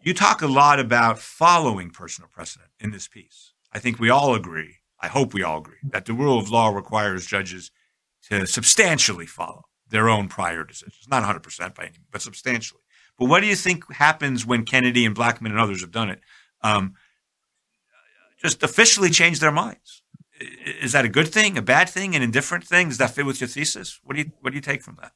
You 0.02 0.12
talk 0.12 0.42
a 0.42 0.46
lot 0.46 0.78
about 0.78 1.18
following 1.18 1.90
personal 1.90 2.28
precedent 2.28 2.70
in 2.78 2.90
this 2.90 3.08
piece. 3.08 3.54
I 3.72 3.78
think 3.78 3.98
we 3.98 4.10
all 4.10 4.34
agree. 4.34 4.76
I 5.00 5.08
hope 5.08 5.34
we 5.34 5.42
all 5.42 5.58
agree 5.58 5.78
that 5.90 6.04
the 6.04 6.12
rule 6.12 6.38
of 6.38 6.50
law 6.50 6.68
requires 6.68 7.26
judges 7.26 7.70
to 8.28 8.46
substantially 8.46 9.26
follow 9.26 9.64
their 9.88 10.08
own 10.08 10.28
prior 10.28 10.64
decisions. 10.64 11.06
Not 11.08 11.22
100% 11.22 11.74
by 11.74 11.84
any 11.84 11.92
means, 11.92 12.06
but 12.10 12.22
substantially. 12.22 12.80
But 13.18 13.26
what 13.26 13.40
do 13.40 13.46
you 13.46 13.56
think 13.56 13.92
happens 13.92 14.46
when 14.46 14.64
Kennedy 14.64 15.04
and 15.04 15.14
Blackmun 15.14 15.50
and 15.50 15.58
others 15.58 15.80
have 15.80 15.90
done 15.90 16.10
it? 16.10 16.20
Um, 16.62 16.94
just 18.38 18.62
officially 18.62 19.10
change 19.10 19.40
their 19.40 19.52
minds. 19.52 20.02
Is 20.40 20.92
that 20.92 21.04
a 21.04 21.08
good 21.08 21.28
thing, 21.28 21.56
a 21.56 21.62
bad 21.62 21.88
thing, 21.88 22.16
an 22.16 22.22
indifferent 22.22 22.64
thing? 22.64 22.88
Does 22.88 22.98
that 22.98 23.10
fit 23.10 23.26
with 23.26 23.40
your 23.40 23.48
thesis? 23.48 24.00
What 24.04 24.16
do 24.16 24.22
you 24.22 24.32
what 24.40 24.50
do 24.50 24.56
you 24.56 24.62
take 24.62 24.82
from 24.82 24.98
that? 25.00 25.12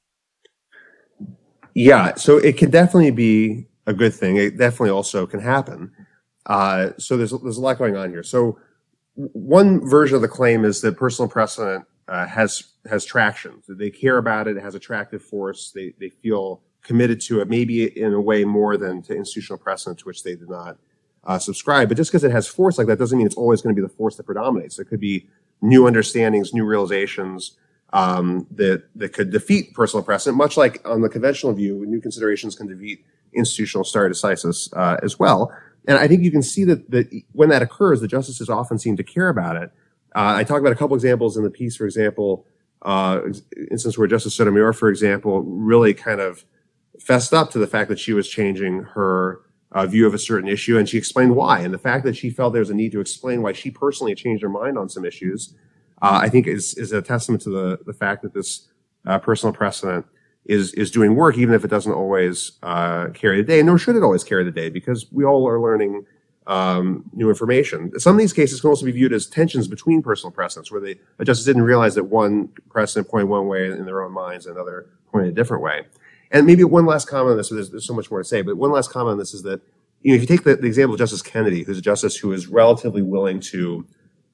Yeah, 1.75 2.15
so 2.15 2.39
it 2.39 2.57
can 2.57 2.71
definitely 2.71 3.11
be 3.11 3.67
a 3.87 3.93
good 3.93 4.15
thing. 4.15 4.37
It 4.37 4.57
definitely 4.57 4.91
also 4.91 5.27
can 5.27 5.41
happen. 5.41 5.93
Uh, 6.47 6.91
so 6.99 7.17
there's 7.17 7.33
there's 7.43 7.59
a 7.59 7.61
lot 7.61 7.79
going 7.79 7.97
on 7.97 8.11
here. 8.11 8.23
So 8.23 8.59
one 9.15 9.87
version 9.89 10.17
of 10.17 10.23
the 10.23 10.29
claim 10.29 10.65
is 10.65 10.81
that 10.83 10.97
personal 10.97 11.29
precedent 11.29 11.85
uh, 12.07 12.27
has 12.27 12.65
has 12.89 13.05
traction. 13.05 13.63
So 13.65 13.75
they 13.75 13.91
care 13.91 14.19
about 14.19 14.47
it. 14.47 14.57
It 14.57 14.63
has 14.63 14.75
attractive 14.75 15.23
force. 15.23 15.73
They 15.75 15.95
they 15.99 16.11
feel 16.11 16.63
committed 16.83 17.21
to 17.23 17.41
it, 17.41 17.49
maybe 17.49 17.85
in 18.01 18.15
a 18.15 18.21
way 18.21 18.45
more 18.45 18.77
than 18.77 19.03
to 19.03 19.15
institutional 19.15 19.59
precedent 19.59 20.07
which 20.07 20.23
they 20.23 20.37
did 20.37 20.49
not 20.49 20.79
uh, 21.29 21.39
subscribe. 21.39 21.89
But 21.89 21.99
just 21.99 22.11
because 22.11 22.25
it 22.25 22.33
has 22.33 22.49
force 22.49 22.79
like 22.79 22.87
that 22.89 22.99
doesn't 22.99 23.17
mean 23.17 23.27
it's 23.27 23.37
always 23.37 23.61
going 23.61 23.77
to 23.77 23.81
be 23.81 23.87
the 23.87 23.95
force 23.95 24.17
that 24.17 24.25
predominates. 24.25 24.77
There 24.77 24.85
could 24.85 24.99
be 24.99 25.29
new 25.61 25.87
understandings, 25.87 26.55
new 26.55 26.65
realizations 26.65 27.57
um, 27.93 28.47
that 28.51 28.85
that 28.97 29.13
could 29.13 29.31
defeat 29.31 29.75
personal 29.75 30.03
precedent, 30.03 30.37
much 30.37 30.57
like 30.57 30.87
on 30.89 31.03
the 31.03 31.09
conventional 31.09 31.53
view, 31.53 31.85
new 31.87 32.01
considerations 32.01 32.57
can 32.57 32.67
defeat 32.67 33.05
institutional 33.35 33.85
stare 33.85 34.09
decisis 34.09 34.75
uh, 34.77 34.97
as 35.03 35.19
well. 35.19 35.53
And 35.87 35.99
I 35.99 36.09
think 36.09 36.23
you 36.23 36.31
can 36.31 36.43
see 36.43 36.65
that, 36.65 36.91
that 36.91 37.23
when 37.33 37.51
that 37.51 37.63
occurs, 37.63 38.01
the 38.01 38.09
justices 38.09 38.49
often 38.49 38.79
seem 38.79 38.97
to 38.97 39.03
care 39.03 39.29
about 39.29 39.57
it. 39.57 39.71
Uh, 40.15 40.35
I 40.37 40.45
talk 40.45 40.61
about 40.61 40.73
a 40.73 40.77
couple 40.77 40.97
examples 40.97 41.37
in 41.37 41.45
the 41.45 41.51
piece, 41.51 41.77
for 41.77 41.85
example, 41.85 42.47
uh, 42.83 43.21
instance 43.71 43.97
where 43.97 44.07
Justice 44.07 44.35
Sotomayor, 44.35 44.73
for 44.73 44.89
example, 44.89 45.43
really 45.43 45.95
kind 45.95 46.21
of 46.21 46.45
fessed 46.99 47.33
up 47.33 47.51
to 47.51 47.59
the 47.59 47.67
fact 47.67 47.89
that 47.89 47.99
she 47.99 48.13
was 48.13 48.29
changing 48.29 48.83
her 48.95 49.41
uh, 49.73 49.87
view 49.87 50.07
of 50.07 50.15
a 50.15 50.19
certain 50.19 50.49
issue, 50.49 50.79
and 50.79 50.89
she 50.89 50.99
explained 50.99 51.35
why. 51.35 51.61
And 51.61 51.73
the 51.73 51.79
fact 51.79 52.05
that 52.05 52.17
she 52.17 52.31
felt 52.31 52.53
there 52.53 52.61
was 52.61 52.71
a 52.71 52.75
need 52.75 52.93
to 52.93 53.01
explain 53.01 53.43
why 53.43 53.53
she 53.53 53.71
personally 53.71 54.15
changed 54.15 54.43
her 54.43 54.49
mind 54.49 54.79
on 54.79 54.89
some 54.89 55.05
issues, 55.05 55.55
uh, 56.03 56.21
I 56.23 56.29
think 56.29 56.47
is 56.47 56.75
is 56.75 56.93
a 56.93 57.03
testament 57.03 57.43
to 57.43 57.51
the 57.51 57.79
the 57.85 57.93
fact 57.93 58.23
that 58.23 58.33
this 58.33 58.69
uh, 59.07 59.19
personal 59.19 59.53
precedent 59.53 60.07
is 60.47 60.73
is 60.75 60.91
doing 60.91 61.15
work, 61.15 61.37
even 61.37 61.55
if 61.55 61.65
it 61.65 61.69
doesn't 61.69 61.93
always 61.93 62.53
uh, 62.63 63.09
carry 63.09 63.37
the 63.37 63.47
day, 63.47 63.63
nor 63.63 63.79
should 63.79 63.97
it 63.97 64.03
always 64.03 64.25
carry 64.25 64.45
the 64.45 64.51
day, 64.51 64.71
because 64.71 65.07
we 65.13 65.25
all 65.25 65.47
are 65.47 65.61
learning 65.61 66.07
um, 66.47 67.05
new 67.13 67.29
information. 67.29 67.93
Some 68.01 68.17
of 68.17 68.19
these 68.19 68.33
cases 68.33 68.61
can 68.63 68.71
also 68.71 68.87
be 68.87 68.93
viewed 68.93 69.13
as 69.13 69.27
tensions 69.27 69.69
between 69.69 70.03
personal 70.03 70.31
precedents, 70.31 70.73
where 70.73 70.81
the 70.81 70.99
justice 71.23 71.45
didn't 71.45 71.63
realize 71.63 71.95
that 71.97 72.05
one 72.05 72.49
precedent 72.71 73.09
pointed 73.09 73.29
one 73.29 73.49
way 73.49 73.67
in 73.67 73.85
their 73.85 74.03
own 74.03 74.13
minds, 74.13 74.47
and 74.47 74.57
another 74.57 74.89
pointed 75.13 75.29
a 75.29 75.35
different 75.35 75.63
way. 75.63 75.85
And 76.31 76.47
maybe 76.47 76.65
one 76.65 76.87
last 76.87 77.09
comment 77.09 77.33
on 77.33 77.37
this, 77.39 77.49
so 77.49 77.55
there's, 77.55 77.71
there's 77.71 77.87
so 77.87 77.95
much 77.95 78.11
more 78.11 78.21
to 78.21 78.25
say, 78.25 78.43
but 78.43 78.57
one 78.57 78.71
last 78.71 78.91
comment 78.91 79.13
on 79.13 79.19
this 79.19 79.35
is 79.35 79.43
that, 79.43 79.63
you 80.03 80.13
know, 80.13 80.17
if 80.17 80.21
you 80.21 80.27
take 80.27 80.45
the, 80.45 80.57
the 80.57 80.67
example 80.67 80.95
of 80.95 80.99
Justice 80.99 81.23
Kennedy, 81.23 81.65
who's 81.65 81.79
a 81.79 81.83
justice 81.83 82.17
who 82.17 82.33
is 82.33 82.47
relatively 82.47 83.03
willing 83.03 83.41
to, 83.41 83.87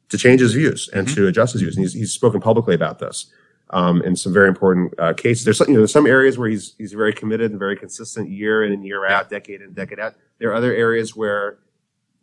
to 0.09 0.19
change 0.19 0.41
his 0.41 0.55
views 0.55 0.91
and 0.93 1.07
mm-hmm. 1.07 1.15
to 1.15 1.27
adjust 1.29 1.53
his 1.53 1.63
views, 1.63 1.77
and 1.77 1.85
he's, 1.85 1.93
he's 1.95 2.13
spoken 2.13 2.41
publicly 2.41 2.75
about 2.75 2.99
this. 2.99 3.33
Um, 3.71 4.03
in 4.03 4.15
some 4.15 4.33
very 4.33 4.49
important 4.49 4.93
uh, 4.99 5.15
cases, 5.15 5.45
there's 5.45 5.57
some, 5.57 5.69
you 5.69 5.75
know, 5.75 5.81
there's 5.81 5.93
some 5.93 6.07
areas 6.07 6.37
where 6.37 6.49
he's 6.49 6.75
he's 6.77 6.93
very 6.93 7.15
committed 7.15 7.51
and 7.51 7.59
very 7.59 7.77
consistent 7.77 8.29
year 8.29 8.63
in 8.63 8.73
and 8.73 8.85
year 8.85 9.07
out, 9.07 9.31
decade 9.31 9.63
in 9.63 9.73
decade 9.73 9.99
out. 9.99 10.15
There 10.39 10.51
are 10.51 10.55
other 10.55 10.73
areas 10.75 11.17
where 11.17 11.59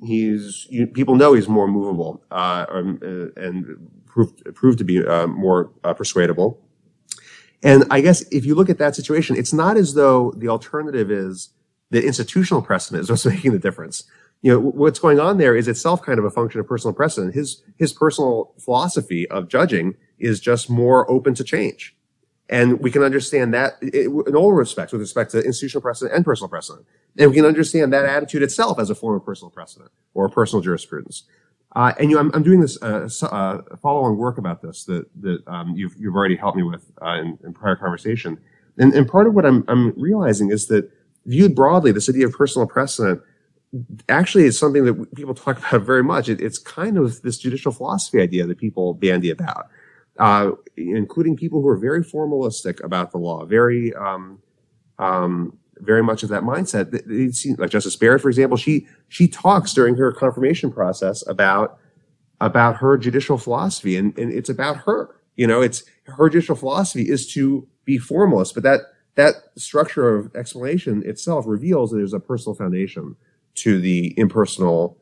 he's 0.03 0.67
you, 0.69 0.86
people 0.86 1.15
know 1.15 1.34
he's 1.34 1.49
more 1.49 1.67
movable 1.67 2.24
uh, 2.32 2.65
uh, 2.69 2.84
and 3.38 3.89
proved 4.05 4.43
proved 4.53 4.78
to 4.78 4.84
be 4.84 5.05
uh, 5.05 5.28
more 5.28 5.72
uh, 5.84 5.93
persuadable. 5.93 6.61
And 7.64 7.86
I 7.91 8.01
guess 8.01 8.22
if 8.32 8.45
you 8.45 8.55
look 8.55 8.70
at 8.70 8.78
that 8.80 8.95
situation, 8.95 9.36
it's 9.36 9.53
not 9.53 9.78
as 9.78 9.93
though 9.93 10.34
the 10.36 10.47
alternative 10.47 11.12
is 11.12 11.49
the 11.91 12.03
institutional 12.03 12.62
precedent 12.62 13.03
is 13.03 13.09
what's 13.09 13.26
making 13.36 13.51
the 13.51 13.59
difference. 13.59 14.03
You 14.41 14.53
know, 14.53 14.59
what's 14.59 14.97
going 14.97 15.20
on 15.20 15.38
there 15.38 15.55
is 15.55 15.68
itself 15.68 16.01
kind 16.01 16.18
of 16.18 16.26
a 16.26 16.32
function 16.32 16.59
of 16.59 16.68
personal 16.68 16.93
precedent. 16.93 17.36
His, 17.36 17.62
his 17.78 17.93
personal 17.93 18.53
philosophy 18.59 19.30
of 19.30 19.47
judging 19.47 19.95
is 20.18 20.39
just 20.39 20.70
more 20.70 21.09
open 21.12 21.36
to 21.36 21.43
change. 21.43 21.95
And 22.49 22.82
we 22.82 22.91
can 22.91 23.03
understand 23.03 23.53
that 23.53 23.82
in 23.82 24.36
all 24.36 24.51
respects, 24.51 24.91
with 24.91 25.01
respect 25.01 25.32
to 25.32 25.41
institutional 25.41 25.82
precedent 25.82 26.16
and 26.16 26.26
personal 26.26 26.49
precedent. 26.49 26.86
And 27.18 27.30
we 27.30 27.38
can 27.38 27.45
understand 27.45 27.93
that 27.93 28.05
attitude 28.05 28.43
itself 28.43 28.78
as 28.80 28.89
a 28.89 28.95
form 28.95 29.16
of 29.16 29.26
personal 29.26 29.51
precedent 29.51 29.91
or 30.14 30.28
personal 30.28 30.62
jurisprudence. 30.62 31.24
Uh, 31.74 31.93
and 31.99 32.11
you, 32.11 32.19
I'm, 32.19 32.32
I'm 32.34 32.43
doing 32.43 32.59
this 32.59 32.82
uh, 32.82 33.09
uh, 33.24 33.61
follow-on 33.82 34.17
work 34.17 34.38
about 34.38 34.61
this 34.61 34.84
that 34.86 35.05
that 35.22 35.47
um, 35.47 35.74
you've 35.76 35.95
you've 35.97 36.15
already 36.15 36.36
helped 36.36 36.57
me 36.57 36.63
with 36.63 36.91
uh, 37.01 37.11
in, 37.11 37.38
in, 37.43 37.53
prior 37.53 37.76
conversation. 37.76 38.38
And, 38.78 38.93
and 38.93 39.07
part 39.07 39.28
of 39.28 39.34
what 39.34 39.45
I'm 39.45 39.63
I'm 39.67 39.93
realizing 39.99 40.51
is 40.51 40.67
that 40.67 40.91
viewed 41.26 41.55
broadly, 41.55 41.91
this 41.91 42.09
idea 42.09 42.26
of 42.26 42.34
personal 42.34 42.67
precedent 42.67 43.22
actually 44.09 44.45
is 44.45 44.59
something 44.59 44.84
that 44.86 45.15
people 45.15 45.34
talk 45.34 45.57
about 45.69 45.84
very 45.84 46.03
much. 46.03 46.28
It, 46.28 46.41
it's 46.41 46.57
kind 46.57 46.97
of 46.97 47.22
this 47.22 47.38
judicial 47.38 47.72
philosophy 47.72 48.19
idea 48.19 48.45
that 48.45 48.57
people 48.57 48.93
bandy 48.93 49.30
about, 49.30 49.67
uh, 50.19 50.51
including 50.76 51.38
people 51.38 51.61
who 51.61 51.67
are 51.69 51.78
very 51.78 52.03
formalistic 52.03 52.84
about 52.84 53.11
the 53.11 53.17
law, 53.17 53.45
very 53.45 53.93
um, 53.93 54.39
um, 54.99 55.57
very 55.82 56.04
much 56.04 56.24
of 56.24 56.30
that 56.30 56.44
mindset. 56.44 56.92
They 57.06 57.32
seem, 57.32 57.56
like 57.58 57.72
Justice 57.72 57.96
Barrett, 57.96 58.22
for 58.22 58.30
example, 58.30 58.58
she 58.58 58.88
she 59.10 59.28
talks 59.28 59.74
during 59.74 59.96
her 59.96 60.12
confirmation 60.12 60.72
process 60.72 61.26
about 61.28 61.78
about 62.40 62.78
her 62.78 62.98
judicial 62.98 63.38
philosophy, 63.38 63.96
and, 63.96 64.18
and 64.18 64.32
it's 64.32 64.50
about 64.50 64.78
her. 64.78 65.16
You 65.36 65.48
know, 65.48 65.62
it's 65.62 65.84
her 66.06 66.30
judicial 66.30 66.56
philosophy 66.56 67.10
is 67.10 67.32
to 67.34 67.68
be 67.86 67.98
formalist, 67.98 68.54
but 68.54 68.64
that 68.64 68.82
that 69.16 69.36
structure 69.58 70.16
of 70.16 70.36
explanation 70.36 71.04
itself 71.06 71.46
reveals 71.48 71.92
that 71.92 71.98
there's 71.98 72.14
a 72.14 72.20
personal 72.20 72.56
foundation 72.56 73.16
to 73.56 73.80
the 73.80 74.18
impersonal 74.18 74.98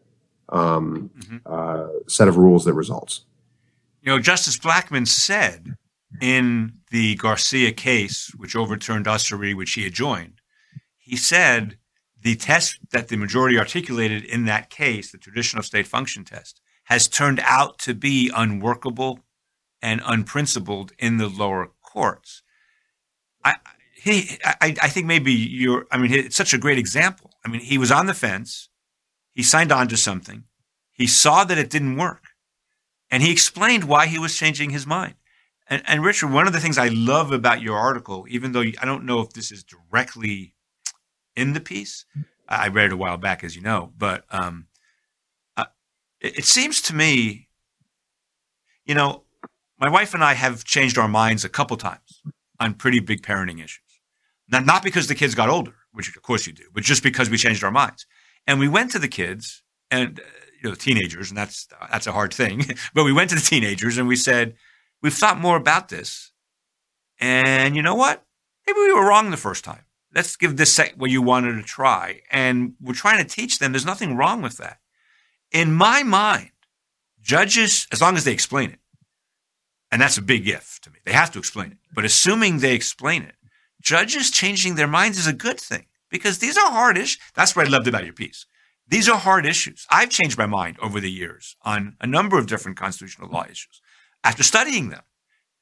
um, 0.49 1.11
mm-hmm. 1.17 1.37
uh, 1.45 1.87
set 2.07 2.27
of 2.27 2.37
rules 2.37 2.65
that 2.65 2.73
results. 2.73 3.21
You 4.01 4.11
know, 4.11 4.19
Justice 4.19 4.57
Blackmun 4.57 5.07
said 5.07 5.75
in 6.21 6.73
the 6.89 7.15
Garcia 7.15 7.71
case, 7.71 8.31
which 8.37 8.55
overturned 8.55 9.05
Usery, 9.05 9.53
which 9.53 9.73
he 9.73 9.83
had 9.83 9.93
joined, 9.93 10.38
he 11.09 11.17
said 11.17 11.77
the 12.21 12.35
test 12.35 12.77
that 12.91 13.07
the 13.07 13.17
majority 13.17 13.57
articulated 13.57 14.23
in 14.23 14.45
that 14.45 14.69
case, 14.69 15.11
the 15.11 15.17
traditional 15.17 15.63
state 15.63 15.87
function 15.87 16.23
test, 16.23 16.61
has 16.83 17.07
turned 17.07 17.41
out 17.43 17.79
to 17.79 17.95
be 17.95 18.31
unworkable 18.35 19.19
and 19.81 20.01
unprincipled 20.05 20.91
in 20.99 21.17
the 21.17 21.27
lower 21.27 21.71
courts. 21.81 22.43
I, 23.43 23.55
he, 23.95 24.37
I, 24.43 24.75
I 24.81 24.89
think 24.89 25.07
maybe 25.07 25.33
you're, 25.33 25.87
I 25.91 25.97
mean, 25.97 26.13
it's 26.13 26.35
such 26.35 26.53
a 26.53 26.59
great 26.59 26.77
example. 26.77 27.31
I 27.43 27.49
mean, 27.49 27.61
he 27.61 27.79
was 27.79 27.91
on 27.91 28.05
the 28.05 28.13
fence. 28.13 28.69
He 29.33 29.41
signed 29.41 29.71
on 29.71 29.87
to 29.87 29.97
something. 29.97 30.43
He 30.91 31.07
saw 31.07 31.43
that 31.43 31.57
it 31.57 31.71
didn't 31.71 31.95
work. 31.95 32.23
And 33.09 33.23
he 33.23 33.31
explained 33.31 33.85
why 33.85 34.05
he 34.05 34.19
was 34.19 34.37
changing 34.37 34.69
his 34.69 34.85
mind. 34.85 35.15
And, 35.67 35.81
and 35.87 36.03
Richard, 36.03 36.31
one 36.31 36.45
of 36.45 36.53
the 36.53 36.59
things 36.59 36.77
I 36.77 36.89
love 36.89 37.31
about 37.31 37.61
your 37.61 37.77
article, 37.77 38.25
even 38.29 38.51
though 38.51 38.61
I 38.61 38.85
don't 38.85 39.05
know 39.05 39.21
if 39.21 39.31
this 39.31 39.51
is 39.51 39.63
directly 39.63 40.53
in 41.39 41.53
the 41.53 41.59
piece. 41.59 42.05
I 42.47 42.67
read 42.67 42.87
it 42.87 42.93
a 42.93 42.97
while 42.97 43.17
back, 43.17 43.43
as 43.43 43.55
you 43.55 43.61
know, 43.61 43.91
but 43.97 44.25
um, 44.31 44.67
uh, 45.55 45.65
it, 46.19 46.39
it 46.39 46.45
seems 46.45 46.81
to 46.83 46.95
me, 46.95 47.47
you 48.85 48.95
know, 48.95 49.23
my 49.79 49.89
wife 49.89 50.13
and 50.13 50.23
I 50.23 50.33
have 50.33 50.63
changed 50.63 50.97
our 50.97 51.07
minds 51.07 51.45
a 51.45 51.49
couple 51.49 51.77
times 51.77 52.21
on 52.59 52.73
pretty 52.73 52.99
big 52.99 53.21
parenting 53.21 53.63
issues. 53.63 54.01
Now, 54.51 54.59
not 54.59 54.83
because 54.83 55.07
the 55.07 55.15
kids 55.15 55.35
got 55.35 55.49
older, 55.49 55.75
which 55.93 56.13
of 56.15 56.21
course 56.21 56.47
you 56.47 56.53
do, 56.53 56.65
but 56.73 56.83
just 56.83 57.03
because 57.03 57.29
we 57.29 57.37
changed 57.37 57.63
our 57.63 57.71
minds. 57.71 58.05
And 58.47 58.59
we 58.59 58.67
went 58.67 58.91
to 58.91 58.99
the 58.99 59.07
kids 59.07 59.63
and, 59.91 60.19
uh, 60.19 60.23
you 60.61 60.69
know, 60.69 60.71
the 60.71 60.81
teenagers, 60.81 61.29
and 61.29 61.37
that's, 61.37 61.67
that's 61.91 62.07
a 62.07 62.11
hard 62.11 62.33
thing. 62.33 62.65
but 62.93 63.03
we 63.03 63.13
went 63.13 63.29
to 63.29 63.35
the 63.35 63.41
teenagers 63.41 63.97
and 63.97 64.07
we 64.07 64.15
said, 64.15 64.55
we've 65.01 65.13
thought 65.13 65.39
more 65.39 65.55
about 65.55 65.89
this. 65.89 66.31
And 67.19 67.75
you 67.75 67.81
know 67.81 67.95
what? 67.95 68.25
Maybe 68.65 68.79
we 68.79 68.93
were 68.93 69.07
wrong 69.07 69.29
the 69.29 69.37
first 69.37 69.63
time. 69.63 69.83
Let's 70.13 70.35
give 70.35 70.57
this 70.57 70.73
sec- 70.73 70.95
what 70.95 71.11
you 71.11 71.21
wanted 71.21 71.55
to 71.55 71.63
try. 71.63 72.21
And 72.31 72.73
we're 72.81 72.93
trying 72.93 73.23
to 73.25 73.35
teach 73.35 73.59
them 73.59 73.71
there's 73.71 73.85
nothing 73.85 74.15
wrong 74.15 74.41
with 74.41 74.57
that. 74.57 74.79
In 75.51 75.73
my 75.73 76.03
mind, 76.03 76.51
judges, 77.21 77.87
as 77.91 78.01
long 78.01 78.15
as 78.15 78.23
they 78.23 78.33
explain 78.33 78.71
it, 78.71 78.79
and 79.91 80.01
that's 80.01 80.17
a 80.17 80.21
big 80.21 80.47
if 80.47 80.79
to 80.81 80.91
me, 80.91 80.99
they 81.05 81.13
have 81.13 81.31
to 81.31 81.39
explain 81.39 81.71
it. 81.71 81.77
But 81.91 82.05
assuming 82.05 82.59
they 82.59 82.75
explain 82.75 83.23
it, 83.23 83.35
judges 83.81 84.29
changing 84.29 84.75
their 84.75 84.87
minds 84.87 85.17
is 85.17 85.27
a 85.27 85.33
good 85.33 85.59
thing 85.59 85.85
because 86.09 86.39
these 86.39 86.57
are 86.57 86.71
hard 86.71 86.97
issues. 86.97 87.19
That's 87.33 87.55
what 87.55 87.67
I 87.67 87.69
loved 87.69 87.87
about 87.87 88.05
your 88.05 88.13
piece. 88.13 88.45
These 88.87 89.07
are 89.07 89.17
hard 89.17 89.45
issues. 89.45 89.85
I've 89.91 90.09
changed 90.09 90.37
my 90.37 90.47
mind 90.47 90.77
over 90.81 90.99
the 90.99 91.11
years 91.11 91.55
on 91.63 91.95
a 92.01 92.07
number 92.07 92.37
of 92.37 92.47
different 92.47 92.77
constitutional 92.77 93.29
law 93.29 93.45
issues 93.45 93.81
after 94.23 94.43
studying 94.43 94.89
them. 94.89 95.03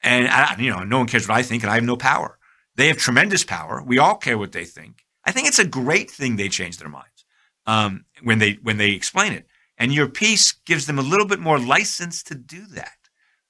And, 0.02 0.62
you 0.62 0.70
know, 0.70 0.84
no 0.84 1.00
one 1.00 1.08
cares 1.08 1.28
what 1.28 1.38
I 1.38 1.44
think 1.44 1.64
and 1.64 1.72
I 1.72 1.76
have 1.76 1.84
no 1.84 1.98
power. 1.98 2.37
They 2.78 2.88
have 2.88 2.98
tremendous 2.98 3.44
power. 3.44 3.84
We 3.86 3.98
all 3.98 4.16
care 4.16 4.38
what 4.38 4.54
they 4.54 4.64
think. 4.64 5.04
I 5.26 5.32
think 5.32 5.48
it's 5.48 5.60
a 5.60 5.68
great 5.68 6.10
thing 6.10 6.36
they 6.36 6.48
change 6.48 6.78
their 6.78 6.90
minds 6.90 7.26
um, 7.66 8.06
when 8.24 8.40
they 8.40 8.60
when 8.64 8.78
they 8.78 8.92
explain 8.92 9.34
it. 9.34 9.46
And 9.78 9.94
your 9.94 10.08
piece 10.08 10.54
gives 10.54 10.88
them 10.88 10.98
a 10.98 11.02
little 11.02 11.26
bit 11.26 11.40
more 11.40 11.60
license 11.60 12.24
to 12.24 12.36
do 12.36 12.66
that. 12.68 12.98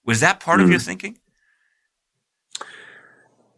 Was 0.06 0.22
that 0.22 0.40
part 0.40 0.60
mm. 0.60 0.64
of 0.64 0.70
your 0.70 0.80
hmm. 0.80 0.86
thinking? 0.86 1.18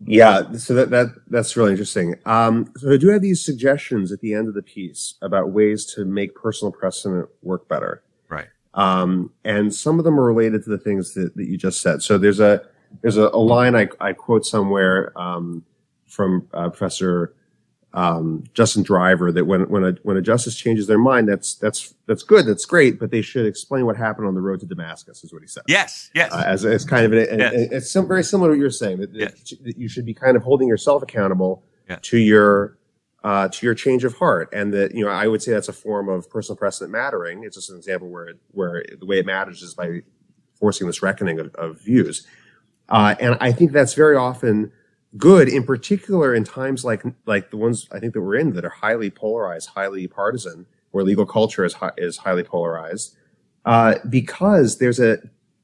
Yeah, 0.06 0.54
so 0.54 0.74
that, 0.76 0.92
that 0.92 1.08
that's 1.28 1.58
really 1.58 1.72
interesting. 1.72 2.16
Um, 2.26 2.72
so 2.78 2.92
I 2.92 2.98
do 2.98 3.10
have 3.10 3.22
these 3.22 3.44
suggestions 3.44 4.12
at 4.12 4.22
the 4.22 4.34
end 4.34 4.48
of 4.48 4.54
the 4.54 4.62
piece 4.62 5.16
about 5.22 5.52
ways 5.52 5.86
to 5.96 6.06
make 6.06 6.36
personal 6.36 6.72
precedent 6.72 7.28
work 7.42 7.68
better. 7.68 8.02
Right. 8.30 8.48
Um, 8.74 9.32
and 9.44 9.74
some 9.74 10.00
of 10.00 10.06
them 10.06 10.20
are 10.20 10.24
related 10.24 10.64
to 10.64 10.70
the 10.70 10.78
things 10.78 11.14
that, 11.16 11.36
that 11.36 11.48
you 11.48 11.58
just 11.58 11.82
said. 11.82 12.02
So 12.02 12.18
there's 12.18 12.40
a 12.40 12.62
there's 13.02 13.18
a, 13.18 13.28
a 13.28 13.40
line 13.40 13.76
I, 13.76 13.90
I 14.00 14.14
quote 14.14 14.46
somewhere 14.46 15.18
um, 15.20 15.64
from 16.08 16.48
uh, 16.54 16.70
Professor 16.70 17.34
um, 17.94 18.44
Justin 18.54 18.84
Driver 18.84 19.32
that 19.32 19.46
when 19.46 19.68
when 19.70 19.84
a 19.84 19.92
when 20.04 20.16
a 20.16 20.22
justice 20.22 20.56
changes 20.56 20.86
their 20.88 21.00
mind, 21.00 21.28
that's 21.28 21.56
that's 21.56 21.96
that's 22.06 22.22
good, 22.22 22.46
that's 22.46 22.66
great, 22.66 23.00
but 23.00 23.10
they 23.10 23.22
should 23.22 23.46
explain 23.46 23.86
what 23.86 23.98
happened 23.98 24.28
on 24.28 24.36
the 24.36 24.42
road 24.42 24.60
to 24.60 24.66
Damascus, 24.68 25.24
is 25.24 25.34
what 25.34 25.42
he 25.42 25.48
said. 25.48 25.64
Yes, 25.68 26.12
yes. 26.14 26.32
Uh, 26.32 26.44
as, 26.46 26.66
as 26.66 26.86
kind 26.86 27.06
of 27.06 27.14
an, 27.14 27.40
yes. 27.40 27.54
it's 27.72 27.92
some, 27.92 28.08
very 28.08 28.24
similar 28.24 28.50
to 28.50 28.54
what 28.54 28.62
you're 28.62 28.70
saying 28.70 29.00
that, 29.00 29.14
yes. 29.14 29.54
that, 29.64 29.78
you 29.78 29.88
should 29.88 30.06
be 30.06 30.14
kind 30.14 30.38
of 30.38 30.44
holding 30.44 30.68
yourself 30.68 31.02
accountable 31.02 31.64
to 32.04 32.18
your 32.18 32.78
uh, 33.24 33.48
to 33.48 33.66
your 33.66 33.74
change 33.74 34.04
of 34.04 34.16
heart, 34.16 34.50
and 34.54 34.72
that 34.74 34.94
you 34.94 35.04
know 35.04 35.12
I 35.12 35.28
would 35.28 35.42
say 35.42 35.52
that's 35.52 35.70
a 35.70 35.74
form 35.74 36.10
of 36.10 36.30
personal 36.30 36.58
precedent 36.58 36.92
mattering. 36.92 37.44
It's 37.44 37.56
just 37.56 37.72
an 37.72 37.78
example 37.78 38.10
where 38.10 38.34
where 38.52 38.84
the 39.00 39.06
way 39.06 39.18
it 39.18 39.26
matters 39.26 39.64
is 39.64 39.74
by 39.74 40.02
forcing 40.60 40.88
this 40.88 41.02
reckoning 41.02 41.40
of, 41.40 41.56
of 41.56 41.82
views. 41.82 42.28
Uh, 42.90 43.16
and 43.20 43.38
I 43.40 43.52
think 43.52 43.72
that's 43.72 43.94
very 43.94 44.16
often 44.16 44.72
good, 45.18 45.48
in 45.50 45.64
particular 45.64 46.34
in 46.36 46.44
times 46.44 46.84
like 46.84 47.04
like 47.26 47.50
the 47.52 47.58
ones 47.58 47.88
I 47.92 48.00
think 48.00 48.14
that 48.14 48.22
we're 48.22 48.36
in 48.36 48.54
that 48.54 48.66
are 48.66 48.70
highly 48.70 49.10
polarized, 49.10 49.70
highly 49.70 50.08
partisan, 50.08 50.66
where 50.92 51.04
legal 51.04 51.26
culture 51.26 51.66
is 51.66 51.74
hi- 51.74 51.92
is 51.98 52.18
highly 52.18 52.44
polarized, 52.44 53.16
uh, 53.66 53.96
because 54.10 54.78
there's 54.78 55.00
a 55.00 55.18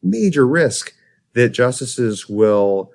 major 0.03 0.45
risk 0.47 0.93
that 1.34 1.49
justices 1.49 2.30
will 2.30 2.91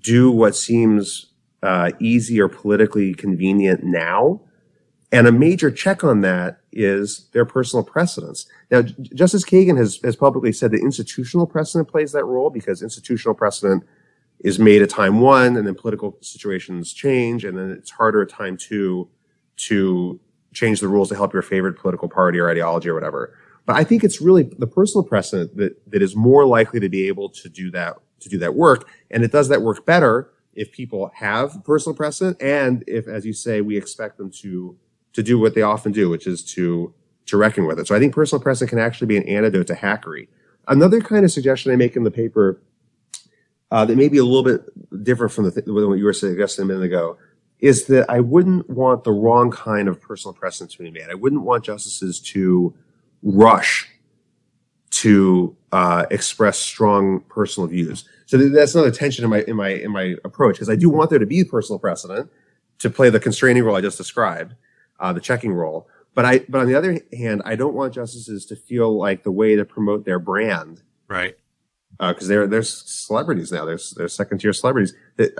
do 0.00 0.30
what 0.30 0.56
seems 0.56 1.26
uh, 1.62 1.90
easy 2.00 2.40
or 2.40 2.48
politically 2.48 3.14
convenient 3.14 3.82
now, 3.84 4.40
and 5.12 5.26
a 5.26 5.32
major 5.32 5.70
check 5.70 6.04
on 6.04 6.20
that 6.22 6.58
is 6.74 7.28
their 7.32 7.44
personal 7.44 7.84
precedents. 7.84 8.46
Now, 8.70 8.82
Justice 8.82 9.44
Kagan 9.44 9.76
has, 9.78 10.00
has 10.02 10.16
publicly 10.16 10.52
said 10.52 10.72
that 10.72 10.80
institutional 10.80 11.46
precedent 11.46 11.88
plays 11.88 12.12
that 12.12 12.24
role 12.24 12.50
because 12.50 12.82
institutional 12.82 13.34
precedent 13.34 13.84
is 14.40 14.58
made 14.58 14.82
at 14.82 14.90
time 14.90 15.20
one 15.20 15.56
and 15.56 15.66
then 15.66 15.74
political 15.74 16.18
situations 16.20 16.92
change 16.92 17.44
and 17.44 17.56
then 17.56 17.70
it's 17.70 17.90
harder 17.90 18.22
at 18.22 18.28
time 18.28 18.56
two 18.56 19.08
to 19.56 20.20
change 20.52 20.80
the 20.80 20.88
rules 20.88 21.08
to 21.08 21.14
help 21.14 21.32
your 21.32 21.42
favorite 21.42 21.78
political 21.78 22.08
party 22.08 22.38
or 22.38 22.50
ideology 22.50 22.88
or 22.88 22.94
whatever. 22.94 23.36
But 23.66 23.76
I 23.76 23.84
think 23.84 24.04
it's 24.04 24.20
really 24.20 24.42
the 24.42 24.66
personal 24.66 25.04
precedent 25.04 25.56
that, 25.56 25.90
that 25.90 26.02
is 26.02 26.14
more 26.14 26.46
likely 26.46 26.80
to 26.80 26.88
be 26.88 27.08
able 27.08 27.30
to 27.30 27.48
do 27.48 27.70
that, 27.70 27.96
to 28.20 28.28
do 28.28 28.38
that 28.38 28.54
work. 28.54 28.88
And 29.10 29.24
it 29.24 29.32
does 29.32 29.48
that 29.48 29.62
work 29.62 29.86
better 29.86 30.30
if 30.52 30.70
people 30.70 31.10
have 31.14 31.64
personal 31.64 31.96
precedent 31.96 32.40
and 32.40 32.84
if, 32.86 33.08
as 33.08 33.24
you 33.24 33.32
say, 33.32 33.60
we 33.60 33.76
expect 33.76 34.18
them 34.18 34.30
to, 34.30 34.76
to 35.14 35.22
do 35.22 35.38
what 35.38 35.54
they 35.54 35.62
often 35.62 35.92
do, 35.92 36.08
which 36.08 36.26
is 36.26 36.44
to 36.52 36.92
to 37.26 37.36
reckon 37.38 37.66
with 37.66 37.78
it. 37.78 37.86
So 37.86 37.96
I 37.96 37.98
think 37.98 38.14
personal 38.14 38.42
precedent 38.42 38.70
can 38.70 38.78
actually 38.78 39.06
be 39.06 39.16
an 39.16 39.26
antidote 39.26 39.66
to 39.68 39.74
hackery. 39.74 40.28
Another 40.68 41.00
kind 41.00 41.24
of 41.24 41.32
suggestion 41.32 41.72
I 41.72 41.76
make 41.76 41.96
in 41.96 42.04
the 42.04 42.10
paper 42.10 42.60
uh, 43.70 43.84
that 43.86 43.96
may 43.96 44.08
be 44.08 44.18
a 44.18 44.24
little 44.24 44.42
bit 44.42 45.02
different 45.02 45.32
from 45.32 45.44
the 45.44 45.50
th- 45.50 45.66
what 45.66 45.98
you 45.98 46.04
were 46.04 46.12
suggesting 46.12 46.64
a 46.64 46.66
minute 46.66 46.84
ago 46.84 47.16
is 47.60 47.86
that 47.86 48.08
I 48.10 48.20
wouldn't 48.20 48.68
want 48.68 49.04
the 49.04 49.12
wrong 49.12 49.50
kind 49.50 49.88
of 49.88 50.00
personal 50.00 50.34
precedent 50.34 50.72
to 50.72 50.82
be 50.82 50.90
made. 50.90 51.06
I 51.10 51.14
wouldn't 51.14 51.42
want 51.42 51.64
justices 51.64 52.20
to 52.20 52.74
rush 53.22 53.88
to 54.90 55.56
uh, 55.72 56.06
express 56.10 56.58
strong 56.58 57.20
personal 57.22 57.66
views. 57.66 58.06
So 58.26 58.36
that's 58.36 58.74
another 58.74 58.90
tension 58.90 59.24
in 59.24 59.30
my 59.30 59.42
in 59.48 59.56
my 59.56 59.70
in 59.70 59.90
my 59.90 60.14
approach 60.24 60.56
because 60.56 60.70
I 60.70 60.76
do 60.76 60.88
want 60.88 61.10
there 61.10 61.18
to 61.18 61.26
be 61.26 61.42
personal 61.42 61.78
precedent 61.78 62.30
to 62.78 62.90
play 62.90 63.10
the 63.10 63.20
constraining 63.20 63.64
role 63.64 63.76
I 63.76 63.80
just 63.80 63.98
described, 63.98 64.54
uh, 65.04 65.12
the 65.12 65.20
checking 65.20 65.52
role. 65.52 65.86
But 66.14 66.24
I, 66.24 66.38
but 66.48 66.60
on 66.60 66.66
the 66.66 66.74
other 66.74 67.00
hand, 67.12 67.42
I 67.44 67.56
don't 67.56 67.74
want 67.74 67.92
justices 67.92 68.46
to 68.46 68.56
feel 68.56 68.96
like 68.96 69.22
the 69.22 69.32
way 69.32 69.54
to 69.54 69.64
promote 69.64 70.06
their 70.06 70.18
brand, 70.18 70.82
right? 71.08 71.36
Because 71.98 72.24
uh, 72.24 72.28
they're 72.28 72.46
they're 72.46 72.62
celebrities 72.62 73.52
now. 73.52 73.66
They're 73.66 73.78
they're 73.96 74.08
second 74.08 74.38
tier 74.38 74.52
celebrities. 74.52 74.94
It, 75.18 75.36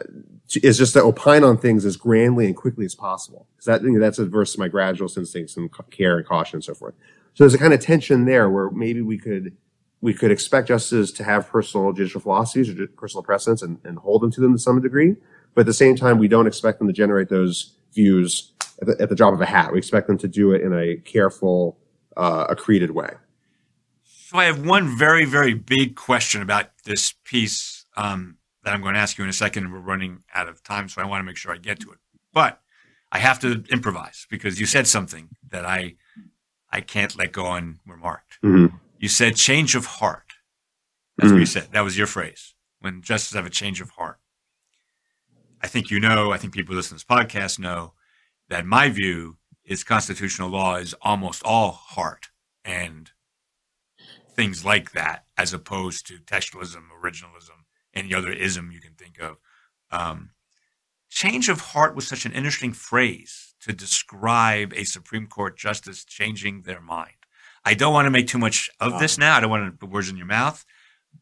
is 0.63 0.77
just 0.77 0.93
to 0.93 1.03
opine 1.03 1.43
on 1.43 1.57
things 1.57 1.87
as 1.87 1.97
grandly 1.97 2.45
and 2.45 2.55
quickly 2.55 2.85
as 2.85 2.95
possible. 2.95 3.47
Because 3.53 3.65
that 3.67 3.83
you 3.83 3.93
know, 3.93 4.01
that's 4.01 4.19
adverse 4.19 4.53
to 4.53 4.59
my 4.59 4.69
gradualist 4.69 5.17
instincts 5.17 5.57
and 5.57 5.71
care 5.91 6.19
and 6.19 6.27
caution 6.27 6.57
and 6.57 6.65
so 6.65 6.75
forth. 6.75 6.95
So 7.33 7.45
there's 7.45 7.55
a 7.55 7.59
kind 7.59 7.73
of 7.73 7.81
tension 7.81 8.27
there 8.27 8.51
where 8.51 8.71
maybe 8.71 9.01
we 9.01 9.17
could 9.17 9.57
we 10.03 10.13
could 10.13 10.31
expect 10.31 10.69
justices 10.69 11.11
to 11.13 11.25
have 11.25 11.49
personal 11.49 11.93
judicial 11.93 12.21
philosophies 12.21 12.69
or 12.69 12.87
personal 12.89 13.23
precedents 13.23 13.63
and, 13.63 13.79
and 13.85 13.99
hold 13.99 14.21
them 14.21 14.31
to 14.33 14.41
them 14.43 14.53
to 14.53 14.59
some 14.59 14.83
degree. 14.83 15.17
But 15.55 15.63
at 15.63 15.67
the 15.67 15.73
same 15.73 15.97
time, 15.97 16.19
we 16.19 16.29
don't 16.29 16.47
expect 16.47 16.79
them 16.79 16.89
to 16.89 16.93
generate 16.93 17.31
those 17.31 17.77
views 17.95 18.53
at 18.81 18.87
the, 18.87 19.03
at 19.03 19.09
the 19.09 19.15
drop 19.15 19.35
of 19.35 19.41
a 19.41 19.47
hat. 19.47 19.73
We 19.73 19.79
expect 19.79 20.07
them 20.07 20.19
to 20.19 20.29
do 20.29 20.53
it 20.53 20.63
in 20.63 20.73
a 20.73 20.97
careful, 20.97 21.79
uh, 22.17 22.47
accreted 22.49 22.91
way. 22.91 23.11
So 24.05 24.39
I 24.39 24.45
have 24.45 24.67
one 24.67 24.97
very, 24.97 25.25
very 25.25 25.55
big 25.55 25.97
question 25.97 26.43
about 26.43 26.67
this 26.85 27.15
piece 27.25 27.87
um, 27.97 28.39
that 28.65 28.75
I'm 28.75 28.83
going 28.83 28.95
to 28.95 29.01
ask 29.01 29.19
you 29.19 29.25
in 29.25 29.31
a 29.31 29.35
second. 29.35 29.73
We're 29.73 29.79
running 29.79 30.25
out 30.35 30.49
of 30.49 30.63
time, 30.63 30.89
so 30.89 31.01
I 31.03 31.05
want 31.05 31.21
to 31.21 31.25
make 31.25 31.37
sure 31.37 31.53
I 31.53 31.59
get 31.59 31.81
to 31.81 31.93
it. 31.93 31.99
But 32.33 32.61
I 33.13 33.19
have 33.19 33.39
to 33.41 33.63
improvise 33.71 34.27
because 34.29 34.59
you 34.59 34.67
said 34.67 34.87
something 34.89 35.29
that 35.51 35.65
I 35.65 35.95
I 36.71 36.81
can't 36.81 37.17
let 37.17 37.31
go 37.31 37.53
unremarked. 37.53 38.41
Mm-hmm. 38.43 38.77
You 38.99 39.09
said 39.09 39.37
change 39.37 39.77
of 39.77 39.87
heart. 39.87 40.33
That's 41.17 41.29
mm-hmm. 41.29 41.35
what 41.35 41.41
you 41.41 41.47
said. 41.47 41.69
That 41.71 41.83
was 41.83 41.97
your 41.97 42.09
phrase. 42.09 42.55
When 42.81 43.03
justices 43.03 43.37
have 43.37 43.47
a 43.47 43.51
change 43.51 43.81
of 43.81 43.91
heart. 43.91 44.19
I 45.63 45.69
think 45.69 45.91
you 45.91 46.01
know, 46.01 46.33
I 46.33 46.39
think 46.39 46.53
people 46.53 46.75
listening 46.75 46.99
to 46.99 47.07
this 47.07 47.27
podcast 47.27 47.61
know 47.61 47.93
that 48.49 48.67
my 48.67 48.89
view 48.89 49.37
is 49.65 49.85
constitutional 49.85 50.51
law 50.51 50.77
is 50.77 50.95
almost 51.03 51.43
all 51.45 51.73
heart 51.73 52.29
and 52.65 53.11
things 54.35 54.65
like 54.65 54.93
that, 54.93 55.25
as 55.37 55.53
opposed 55.53 56.07
to 56.07 56.19
textualism, 56.19 56.83
originalism, 57.03 57.65
any 57.95 58.13
other 58.13 58.33
ism 58.33 58.71
you 58.73 58.81
can 58.81 58.95
think 58.95 59.21
of. 59.21 59.37
Um, 59.91 60.31
change 61.09 61.49
of 61.49 61.61
heart 61.61 61.95
was 61.95 62.07
such 62.07 62.27
an 62.27 62.33
interesting 62.33 62.73
phrase 62.73 63.55
to 63.61 63.73
describe 63.73 64.73
a 64.75 64.85
Supreme 64.85 65.27
Court 65.27 65.57
justice 65.57 66.05
changing 66.05 66.63
their 66.63 66.81
mind. 66.81 67.13
I 67.65 67.75
don't 67.75 67.93
want 67.93 68.07
to 68.07 68.11
make 68.11 68.27
too 68.27 68.39
much 68.39 68.69
of 68.81 68.99
this 68.99 69.17
now. 69.17 69.37
I 69.37 69.41
don't 69.41 69.51
want 69.51 69.73
to 69.73 69.79
put 69.79 69.91
words 69.91 70.11
in 70.11 70.17
your 70.17 70.27
mouth. 70.27 70.65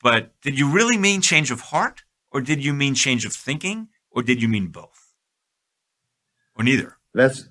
But 0.02 0.32
did 0.40 0.58
you 0.58 0.68
really 0.70 0.96
mean 0.96 1.20
change 1.20 1.50
of 1.50 1.60
heart, 1.60 2.02
or 2.30 2.40
did 2.40 2.64
you 2.64 2.72
mean 2.72 2.94
change 2.94 3.24
of 3.24 3.32
thinking, 3.32 3.88
or 4.10 4.22
did 4.22 4.42
you 4.42 4.48
mean 4.48 4.68
both, 4.68 5.12
or 6.56 6.64
neither? 6.64 6.96
That's 7.14 7.48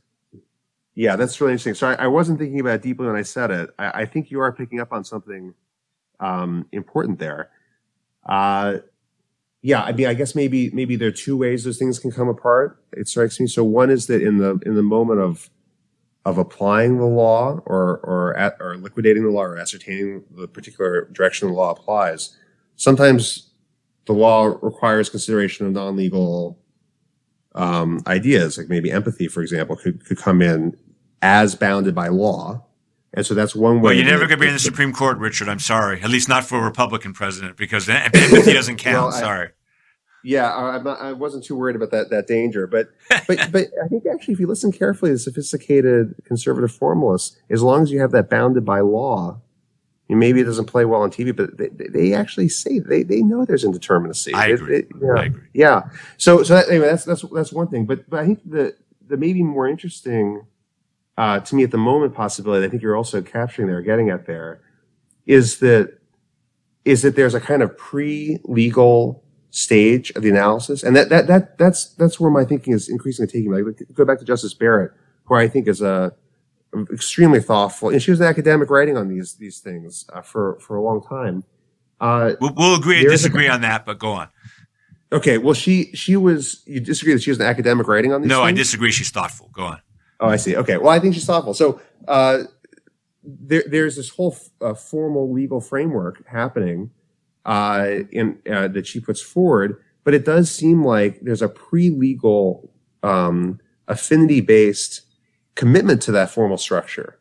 yeah, 0.95 1.15
that's 1.15 1.39
really 1.39 1.53
interesting. 1.53 1.73
So 1.73 1.89
I, 1.89 1.93
I, 2.03 2.07
wasn't 2.07 2.37
thinking 2.37 2.59
about 2.59 2.75
it 2.75 2.81
deeply 2.81 3.07
when 3.07 3.15
I 3.15 3.21
said 3.21 3.49
it. 3.49 3.69
I, 3.79 4.01
I 4.01 4.05
think 4.05 4.29
you 4.29 4.41
are 4.41 4.51
picking 4.51 4.81
up 4.81 4.91
on 4.91 5.05
something 5.05 5.53
um, 6.19 6.67
important 6.73 7.17
there. 7.17 7.49
Uh, 8.27 8.79
yeah, 9.61 9.83
I 9.83 9.93
mean, 9.93 10.07
I 10.07 10.13
guess 10.13 10.35
maybe 10.35 10.69
maybe 10.71 10.95
there 10.95 11.09
are 11.09 11.13
two 11.13 11.37
ways 11.37 11.63
those 11.63 11.77
things 11.77 11.99
can 11.99 12.11
come 12.11 12.27
apart. 12.27 12.83
It 12.93 13.07
strikes 13.07 13.39
me. 13.39 13.47
So 13.47 13.63
one 13.63 13.89
is 13.89 14.07
that 14.07 14.21
in 14.21 14.37
the 14.37 14.59
in 14.65 14.75
the 14.75 14.83
moment 14.83 15.19
of 15.19 15.49
of 16.25 16.37
applying 16.37 16.97
the 16.97 17.05
law 17.05 17.59
or 17.65 17.99
or 17.99 18.35
at, 18.37 18.57
or 18.59 18.75
liquidating 18.77 19.23
the 19.23 19.29
law 19.29 19.43
or 19.43 19.57
ascertaining 19.57 20.23
the 20.31 20.47
particular 20.47 21.07
direction 21.11 21.47
the 21.47 21.53
law 21.53 21.71
applies, 21.71 22.37
sometimes 22.75 23.51
the 24.07 24.13
law 24.13 24.57
requires 24.61 25.09
consideration 25.09 25.67
of 25.67 25.73
non 25.73 25.95
legal 25.95 26.57
um, 27.55 28.01
ideas, 28.07 28.57
like 28.57 28.69
maybe 28.69 28.91
empathy, 28.91 29.27
for 29.27 29.41
example, 29.41 29.75
could, 29.75 30.05
could 30.05 30.17
come 30.17 30.41
in 30.41 30.75
as 31.21 31.55
bounded 31.55 31.93
by 31.93 32.07
law. 32.07 32.65
And 33.13 33.25
so 33.25 33.33
that's 33.33 33.53
one 33.55 33.77
way. 33.77 33.81
Well, 33.81 33.93
you're 33.93 34.05
never 34.05 34.25
going 34.25 34.37
to 34.39 34.45
be 34.45 34.47
in 34.47 34.53
the 34.53 34.59
Supreme 34.59 34.93
Court, 34.93 35.17
Richard. 35.17 35.49
I'm 35.49 35.59
sorry. 35.59 36.01
At 36.01 36.09
least 36.09 36.29
not 36.29 36.45
for 36.45 36.59
a 36.59 36.63
Republican 36.63 37.13
president, 37.13 37.57
because 37.57 37.89
empathy 37.89 38.53
doesn't 38.53 38.77
count. 38.77 39.07
well, 39.07 39.15
I, 39.15 39.19
sorry. 39.19 39.49
Yeah, 40.23 40.55
I'm 40.55 40.87
I 40.87 41.13
wasn't 41.13 41.43
too 41.43 41.55
worried 41.55 41.75
about 41.75 41.91
that 41.91 42.09
that 42.11 42.27
danger, 42.27 42.67
but 42.67 42.89
but 43.27 43.27
but 43.51 43.67
I 43.83 43.87
think 43.87 44.05
actually, 44.05 44.35
if 44.35 44.39
you 44.39 44.47
listen 44.47 44.71
carefully 44.71 45.11
to 45.11 45.17
sophisticated 45.17 46.15
conservative 46.25 46.71
formalists, 46.71 47.37
as 47.49 47.63
long 47.63 47.81
as 47.81 47.91
you 47.91 47.99
have 47.99 48.11
that 48.11 48.29
bounded 48.29 48.63
by 48.63 48.81
law, 48.81 49.41
maybe 50.19 50.41
it 50.41 50.45
doesn't 50.45 50.65
play 50.65 50.85
well 50.85 51.01
on 51.01 51.11
TV, 51.11 51.35
but 51.35 51.57
they, 51.57 51.69
they 51.69 52.13
actually 52.13 52.49
say 52.49 52.79
they 52.79 53.03
they 53.03 53.21
know 53.21 53.45
there's 53.45 53.63
indeterminacy. 53.65 54.33
I 54.33 54.47
agree. 54.47 54.81
they- 54.81 54.87
yeah, 55.01 55.13
I 55.21 55.25
agree. 55.25 55.41
yeah. 55.53 55.81
So 56.17 56.43
so 56.43 56.55
that, 56.55 56.69
anyway, 56.69 56.87
that's 56.87 57.05
that's 57.05 57.23
that's 57.33 57.53
one 57.53 57.67
thing. 57.67 57.85
But 57.85 58.09
but 58.09 58.19
I 58.19 58.25
think 58.25 58.49
the 58.49 58.75
the 59.07 59.17
maybe 59.17 59.43
more 59.43 59.67
interesting 59.67 60.45
uh, 61.17 61.39
to 61.41 61.55
me 61.55 61.63
at 61.63 61.71
the 61.71 61.77
moment 61.77 62.13
possibility, 62.15 62.65
I 62.65 62.69
think 62.69 62.81
you're 62.81 62.95
also 62.95 63.21
capturing 63.21 63.67
there, 63.67 63.81
getting 63.81 64.09
at 64.09 64.25
there, 64.25 64.61
is 65.25 65.59
that 65.59 65.97
is 66.85 67.03
that 67.03 67.15
there's 67.15 67.35
a 67.35 67.39
kind 67.39 67.61
of 67.61 67.77
pre-legal 67.77 69.23
stage 69.51 70.11
of 70.11 70.23
the 70.23 70.29
analysis, 70.29 70.81
and 70.83 70.95
that 70.95 71.09
that 71.09 71.27
that 71.27 71.57
that's 71.57 71.93
that's 71.95 72.19
where 72.19 72.31
my 72.31 72.45
thinking 72.45 72.73
is 72.73 72.89
increasingly 72.89 73.31
taking 73.31 73.51
me. 73.51 73.61
Like, 73.61 73.83
go 73.93 74.05
back 74.05 74.19
to 74.19 74.25
Justice 74.25 74.53
Barrett, 74.53 74.91
who 75.25 75.35
I 75.35 75.47
think 75.47 75.67
is 75.67 75.81
a 75.81 76.13
extremely 76.91 77.41
thoughtful, 77.41 77.89
and 77.89 78.01
she 78.01 78.11
was 78.11 78.19
an 78.21 78.27
academic 78.27 78.69
writing 78.69 78.97
on 78.97 79.07
these 79.07 79.35
these 79.35 79.59
things 79.59 80.05
uh, 80.13 80.21
for 80.21 80.59
for 80.59 80.75
a 80.77 80.81
long 80.81 81.01
time. 81.03 81.43
Uh, 81.99 82.33
We'll, 82.41 82.53
we'll 82.55 82.75
agree 82.75 82.97
and 82.99 83.09
There's 83.09 83.21
a- 83.21 83.23
disagree 83.23 83.47
on 83.47 83.61
that, 83.61 83.85
but 83.85 83.99
go 83.99 84.11
on. 84.13 84.29
okay, 85.11 85.37
well, 85.37 85.53
she 85.53 85.91
she 85.93 86.15
was. 86.15 86.63
You 86.65 86.79
disagree 86.79 87.13
that 87.13 87.21
she 87.21 87.31
was 87.31 87.39
an 87.39 87.45
academic 87.45 87.87
writing 87.87 88.13
on 88.13 88.21
these? 88.21 88.29
No, 88.29 88.41
I 88.41 88.51
disagree. 88.51 88.91
She's 88.91 89.09
thoughtful. 89.11 89.49
Go 89.53 89.63
on. 89.65 89.81
Oh, 90.19 90.27
I 90.27 90.35
see. 90.37 90.55
Okay. 90.55 90.77
Well, 90.77 90.89
I 90.89 90.99
think 90.99 91.13
she's 91.13 91.25
thoughtful. 91.25 91.53
So 91.53 91.81
uh, 92.07 92.43
there, 93.23 93.63
there's 93.67 93.95
this 93.97 94.09
whole 94.09 94.33
f- 94.33 94.49
uh, 94.61 94.73
formal 94.73 95.31
legal 95.31 95.59
framework 95.61 96.25
happening 96.27 96.91
uh, 97.45 97.87
in 98.11 98.37
uh, 98.51 98.67
that 98.69 98.85
she 98.87 98.99
puts 98.99 99.19
forward, 99.21 99.81
but 100.03 100.13
it 100.13 100.23
does 100.25 100.49
seem 100.51 100.83
like 100.85 101.19
there's 101.21 101.41
a 101.41 101.49
pre-legal, 101.49 102.71
um, 103.03 103.59
affinity-based 103.87 105.01
commitment 105.55 106.01
to 106.03 106.11
that 106.11 106.29
formal 106.29 106.57
structure. 106.57 107.17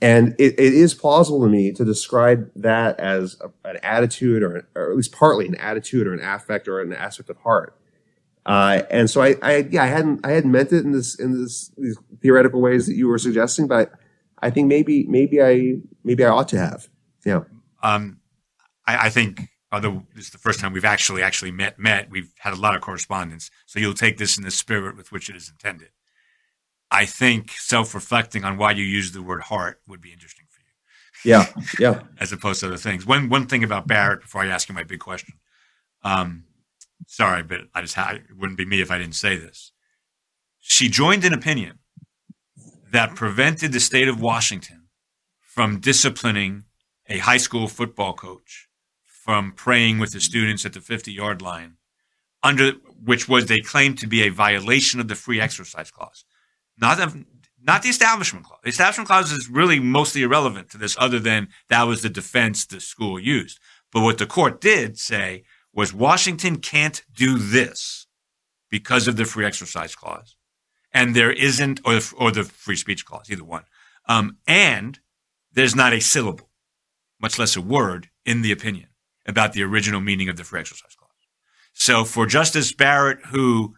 And 0.00 0.34
it, 0.38 0.58
it 0.58 0.74
is 0.74 0.92
plausible 0.92 1.42
to 1.42 1.48
me 1.48 1.72
to 1.72 1.84
describe 1.84 2.50
that 2.56 2.98
as 3.00 3.38
a, 3.40 3.68
an 3.68 3.78
attitude, 3.82 4.42
or, 4.42 4.68
or 4.74 4.90
at 4.90 4.96
least 4.96 5.12
partly 5.12 5.46
an 5.46 5.54
attitude, 5.54 6.06
or 6.06 6.12
an 6.12 6.20
affect, 6.20 6.68
or 6.68 6.80
an 6.80 6.92
aspect 6.92 7.30
of 7.30 7.38
heart. 7.38 7.78
Uh, 8.44 8.82
and 8.90 9.08
so 9.08 9.22
I, 9.22 9.36
I, 9.40 9.68
yeah, 9.70 9.84
I 9.84 9.86
hadn't, 9.86 10.26
I 10.26 10.32
hadn't 10.32 10.50
meant 10.50 10.72
it 10.72 10.84
in 10.84 10.92
this, 10.92 11.18
in 11.18 11.40
this, 11.40 11.70
these 11.78 11.96
theoretical 12.20 12.60
ways 12.60 12.86
that 12.86 12.94
you 12.94 13.08
were 13.08 13.18
suggesting, 13.18 13.66
but 13.66 13.92
I 14.40 14.50
think 14.50 14.68
maybe, 14.68 15.06
maybe 15.06 15.40
I, 15.42 15.76
maybe 16.02 16.24
I 16.24 16.28
ought 16.28 16.48
to 16.48 16.58
have. 16.58 16.88
Yeah. 17.24 17.44
Um, 17.82 18.20
I, 18.86 19.06
I 19.06 19.10
think, 19.10 19.48
although 19.72 20.02
this 20.14 20.26
is 20.26 20.30
the 20.30 20.38
first 20.38 20.60
time 20.60 20.74
we've 20.74 20.84
actually 20.84 21.22
actually 21.22 21.52
met, 21.52 21.78
met, 21.78 22.10
we've 22.10 22.32
had 22.40 22.52
a 22.52 22.56
lot 22.56 22.74
of 22.74 22.82
correspondence. 22.82 23.50
So 23.64 23.78
you'll 23.78 23.94
take 23.94 24.18
this 24.18 24.36
in 24.36 24.44
the 24.44 24.50
spirit 24.50 24.96
with 24.96 25.10
which 25.10 25.30
it 25.30 25.36
is 25.36 25.48
intended. 25.48 25.88
I 26.94 27.06
think 27.06 27.50
self-reflecting 27.50 28.44
on 28.44 28.56
why 28.56 28.70
you 28.70 28.84
use 28.84 29.10
the 29.10 29.22
word 29.22 29.42
heart 29.42 29.80
would 29.88 30.00
be 30.00 30.12
interesting 30.12 30.46
for 30.48 30.60
you, 30.60 31.30
Yeah. 31.30 31.46
Yeah. 31.80 32.02
as 32.20 32.32
opposed 32.32 32.60
to 32.60 32.66
other 32.68 32.76
things. 32.76 33.04
One 33.04 33.28
one 33.28 33.46
thing 33.46 33.64
about 33.64 33.88
Barrett 33.88 34.20
before 34.20 34.42
I 34.42 34.46
ask 34.46 34.68
you 34.68 34.76
my 34.76 34.84
big 34.84 35.00
question. 35.00 35.34
Um, 36.04 36.44
sorry, 37.08 37.42
but 37.42 37.62
I 37.74 37.80
just 37.80 37.94
had, 37.94 38.16
it 38.16 38.36
wouldn't 38.38 38.58
be 38.58 38.64
me 38.64 38.80
if 38.80 38.92
I 38.92 38.98
didn't 38.98 39.16
say 39.16 39.36
this. 39.36 39.72
She 40.60 40.88
joined 40.88 41.24
an 41.24 41.32
opinion 41.32 41.80
that 42.92 43.16
prevented 43.16 43.72
the 43.72 43.80
state 43.80 44.06
of 44.06 44.20
Washington 44.20 44.88
from 45.40 45.80
disciplining 45.80 46.64
a 47.08 47.18
high 47.18 47.38
school 47.38 47.66
football 47.66 48.12
coach 48.12 48.68
from 49.04 49.52
praying 49.52 49.98
with 49.98 50.12
the 50.12 50.20
students 50.20 50.64
at 50.64 50.74
the 50.74 50.80
50 50.80 51.10
yard 51.12 51.42
line, 51.42 51.76
under 52.42 52.72
which 53.02 53.28
was 53.28 53.46
they 53.46 53.60
claimed 53.60 53.98
to 53.98 54.06
be 54.06 54.22
a 54.22 54.30
violation 54.30 55.00
of 55.00 55.08
the 55.08 55.16
free 55.16 55.40
exercise 55.40 55.90
clause. 55.90 56.24
Not 56.78 56.98
the, 56.98 57.24
not 57.62 57.82
the 57.82 57.88
establishment 57.88 58.44
clause. 58.44 58.60
The 58.62 58.70
establishment 58.70 59.08
clause 59.08 59.32
is 59.32 59.48
really 59.48 59.80
mostly 59.80 60.22
irrelevant 60.22 60.70
to 60.70 60.78
this, 60.78 60.96
other 60.98 61.18
than 61.18 61.48
that 61.68 61.84
was 61.84 62.02
the 62.02 62.10
defense 62.10 62.66
the 62.66 62.80
school 62.80 63.18
used. 63.18 63.58
But 63.92 64.02
what 64.02 64.18
the 64.18 64.26
court 64.26 64.60
did 64.60 64.98
say 64.98 65.44
was 65.72 65.92
Washington 65.94 66.58
can't 66.58 67.02
do 67.12 67.38
this 67.38 68.06
because 68.70 69.08
of 69.08 69.16
the 69.16 69.24
free 69.24 69.46
exercise 69.46 69.94
clause. 69.94 70.36
And 70.92 71.14
there 71.14 71.32
isn't, 71.32 71.80
or, 71.84 72.00
or 72.16 72.30
the 72.30 72.44
free 72.44 72.76
speech 72.76 73.04
clause, 73.04 73.30
either 73.30 73.44
one. 73.44 73.64
Um, 74.08 74.38
and 74.46 75.00
there's 75.52 75.74
not 75.74 75.92
a 75.92 76.00
syllable, 76.00 76.50
much 77.20 77.38
less 77.38 77.56
a 77.56 77.60
word, 77.60 78.08
in 78.24 78.42
the 78.42 78.52
opinion 78.52 78.88
about 79.26 79.52
the 79.52 79.62
original 79.62 80.00
meaning 80.00 80.28
of 80.28 80.36
the 80.36 80.44
free 80.44 80.60
exercise 80.60 80.94
clause. 80.94 81.10
So 81.72 82.04
for 82.04 82.26
Justice 82.26 82.72
Barrett, 82.72 83.18
who, 83.26 83.74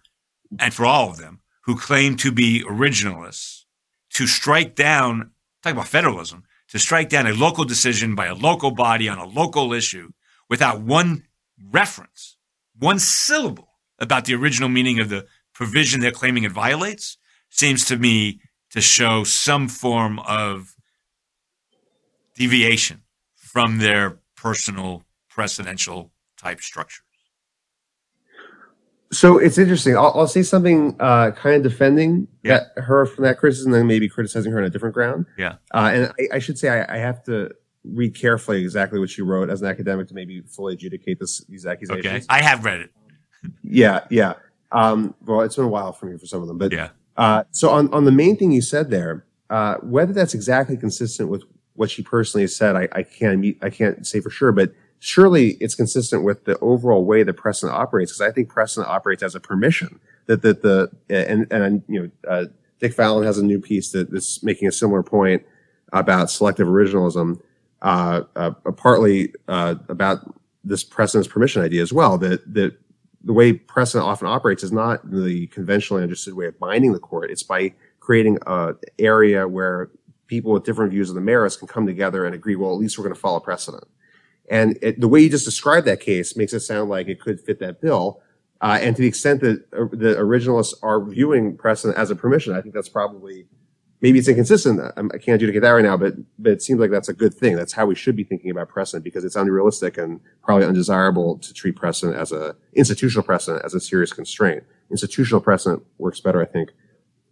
and 0.58 0.74
for 0.74 0.84
all 0.84 1.10
of 1.10 1.18
them, 1.18 1.40
who 1.66 1.76
claim 1.76 2.16
to 2.16 2.32
be 2.32 2.62
originalists, 2.62 3.64
to 4.10 4.26
strike 4.26 4.76
down, 4.76 5.32
talk 5.62 5.72
about 5.72 5.88
federalism, 5.88 6.44
to 6.68 6.78
strike 6.78 7.08
down 7.08 7.26
a 7.26 7.34
local 7.34 7.64
decision 7.64 8.14
by 8.14 8.26
a 8.26 8.34
local 8.34 8.70
body 8.70 9.08
on 9.08 9.18
a 9.18 9.26
local 9.26 9.72
issue 9.72 10.10
without 10.48 10.80
one 10.80 11.24
reference, 11.70 12.36
one 12.78 13.00
syllable 13.00 13.68
about 13.98 14.24
the 14.26 14.34
original 14.34 14.68
meaning 14.68 15.00
of 15.00 15.08
the 15.08 15.26
provision 15.52 16.00
they're 16.00 16.12
claiming 16.12 16.44
it 16.44 16.52
violates, 16.52 17.18
seems 17.50 17.84
to 17.84 17.96
me 17.96 18.40
to 18.70 18.80
show 18.80 19.24
some 19.24 19.66
form 19.68 20.20
of 20.20 20.76
deviation 22.36 23.02
from 23.34 23.78
their 23.78 24.18
personal 24.36 25.02
precedential 25.32 26.10
type 26.36 26.60
structures. 26.60 27.05
So 29.16 29.38
it's 29.38 29.56
interesting. 29.58 29.96
I'll, 29.96 30.12
I'll 30.14 30.28
say 30.28 30.42
something 30.42 30.94
uh, 31.00 31.30
kind 31.32 31.56
of 31.56 31.62
defending 31.62 32.28
Yeah. 32.42 32.60
that 32.74 32.82
her 32.84 33.06
from 33.06 33.24
that 33.24 33.38
criticism, 33.38 33.72
and 33.72 33.80
then 33.80 33.86
maybe 33.86 34.08
criticizing 34.08 34.52
her 34.52 34.58
on 34.58 34.64
a 34.64 34.70
different 34.70 34.94
ground. 34.94 35.26
Yeah. 35.38 35.54
Uh, 35.72 35.90
and 35.94 36.12
I, 36.20 36.36
I 36.36 36.38
should 36.38 36.58
say 36.58 36.68
I, 36.68 36.96
I 36.96 36.98
have 36.98 37.22
to 37.24 37.50
read 37.84 38.14
carefully 38.14 38.60
exactly 38.62 38.98
what 38.98 39.08
she 39.10 39.22
wrote 39.22 39.48
as 39.48 39.62
an 39.62 39.68
academic 39.68 40.08
to 40.08 40.14
maybe 40.14 40.40
fully 40.42 40.74
adjudicate 40.74 41.18
this, 41.18 41.40
these 41.48 41.64
accusations. 41.66 42.06
Okay. 42.06 42.22
I 42.28 42.42
have 42.42 42.64
read 42.64 42.80
it. 42.80 42.90
Yeah, 43.62 44.00
yeah. 44.10 44.34
Um, 44.72 45.14
well, 45.24 45.40
it's 45.42 45.56
been 45.56 45.64
a 45.64 45.68
while 45.68 45.92
for 45.92 46.06
me 46.06 46.18
for 46.18 46.26
some 46.26 46.42
of 46.42 46.48
them, 46.48 46.58
but 46.58 46.72
Yeah. 46.72 46.88
uh, 47.16 47.44
so 47.52 47.70
on 47.70 47.92
on 47.94 48.04
the 48.04 48.10
main 48.12 48.36
thing 48.36 48.50
you 48.50 48.60
said 48.62 48.90
there, 48.90 49.24
uh, 49.50 49.76
whether 49.76 50.12
that's 50.12 50.34
exactly 50.34 50.76
consistent 50.76 51.28
with 51.28 51.44
what 51.74 51.90
she 51.90 52.02
personally 52.02 52.42
has 52.42 52.56
said, 52.56 52.74
I, 52.74 52.88
I 52.92 53.02
can't 53.04 53.38
meet, 53.38 53.58
I 53.62 53.70
can't 53.70 54.04
say 54.06 54.20
for 54.20 54.30
sure, 54.30 54.50
but 54.50 54.72
surely 54.98 55.56
it's 55.60 55.74
consistent 55.74 56.24
with 56.24 56.44
the 56.44 56.58
overall 56.60 57.04
way 57.04 57.22
that 57.22 57.34
precedent 57.34 57.76
operates 57.76 58.12
because 58.12 58.20
I 58.20 58.32
think 58.32 58.48
precedent 58.48 58.88
operates 58.90 59.22
as 59.22 59.34
a 59.34 59.40
permission 59.40 60.00
that 60.26 60.42
that 60.42 60.62
the 60.62 60.90
and 61.08 61.46
and 61.50 61.82
you 61.88 62.02
know 62.02 62.10
uh, 62.28 62.44
Dick 62.80 62.92
Fallon 62.92 63.24
has 63.24 63.38
a 63.38 63.44
new 63.44 63.60
piece 63.60 63.92
that 63.92 64.12
is 64.12 64.40
making 64.42 64.68
a 64.68 64.72
similar 64.72 65.02
point 65.02 65.44
about 65.92 66.30
selective 66.30 66.66
originalism, 66.66 67.40
uh, 67.82 68.22
uh, 68.34 68.50
partly 68.76 69.32
uh, 69.48 69.76
about 69.88 70.18
this 70.64 70.84
precedent's 70.84 71.28
permission 71.28 71.62
idea 71.62 71.82
as 71.82 71.92
well. 71.92 72.18
That 72.18 72.52
that 72.52 72.76
the 73.22 73.32
way 73.32 73.52
precedent 73.52 74.08
often 74.08 74.28
operates 74.28 74.62
is 74.62 74.72
not 74.72 75.10
the 75.10 75.46
conventionally 75.48 76.02
understood 76.02 76.34
way 76.34 76.46
of 76.46 76.58
binding 76.58 76.92
the 76.92 76.98
court. 76.98 77.30
It's 77.30 77.42
by 77.42 77.74
creating 78.00 78.38
a 78.46 78.74
area 78.98 79.48
where 79.48 79.90
people 80.26 80.52
with 80.52 80.64
different 80.64 80.90
views 80.92 81.08
of 81.08 81.14
the 81.14 81.20
merits 81.20 81.56
can 81.56 81.68
come 81.68 81.86
together 81.86 82.24
and 82.24 82.34
agree. 82.34 82.56
Well, 82.56 82.72
at 82.72 82.78
least 82.78 82.98
we're 82.98 83.04
going 83.04 83.14
to 83.14 83.20
follow 83.20 83.40
precedent. 83.40 83.84
And 84.48 84.78
it, 84.82 85.00
the 85.00 85.08
way 85.08 85.20
you 85.20 85.28
just 85.30 85.44
described 85.44 85.86
that 85.86 86.00
case 86.00 86.36
makes 86.36 86.52
it 86.52 86.60
sound 86.60 86.88
like 86.88 87.08
it 87.08 87.20
could 87.20 87.40
fit 87.40 87.58
that 87.60 87.80
bill. 87.80 88.20
Uh, 88.60 88.78
and 88.80 88.96
to 88.96 89.02
the 89.02 89.08
extent 89.08 89.40
that 89.42 89.64
uh, 89.72 89.84
the 89.90 90.14
originalists 90.18 90.74
are 90.82 91.04
viewing 91.04 91.56
precedent 91.56 91.98
as 91.98 92.10
a 92.10 92.16
permission, 92.16 92.54
I 92.54 92.60
think 92.62 92.74
that's 92.74 92.88
probably 92.88 93.46
maybe 94.00 94.18
it's 94.18 94.28
inconsistent. 94.28 94.80
I, 94.80 94.92
I 95.14 95.18
can't 95.18 95.34
adjudicate 95.36 95.62
that 95.62 95.70
right 95.70 95.84
now, 95.84 95.96
but 95.96 96.14
but 96.38 96.52
it 96.52 96.62
seems 96.62 96.80
like 96.80 96.90
that's 96.90 97.08
a 97.08 97.12
good 97.12 97.34
thing. 97.34 97.56
That's 97.56 97.72
how 97.74 97.84
we 97.86 97.94
should 97.94 98.16
be 98.16 98.24
thinking 98.24 98.50
about 98.50 98.68
precedent 98.68 99.04
because 99.04 99.24
it's 99.24 99.36
unrealistic 99.36 99.98
and 99.98 100.20
probably 100.42 100.64
undesirable 100.66 101.38
to 101.38 101.52
treat 101.52 101.76
precedent 101.76 102.16
as 102.18 102.32
a 102.32 102.56
institutional 102.72 103.24
precedent 103.24 103.62
as 103.64 103.74
a 103.74 103.80
serious 103.80 104.12
constraint. 104.12 104.62
Institutional 104.90 105.40
precedent 105.40 105.82
works 105.98 106.20
better, 106.20 106.40
I 106.40 106.46
think, 106.46 106.70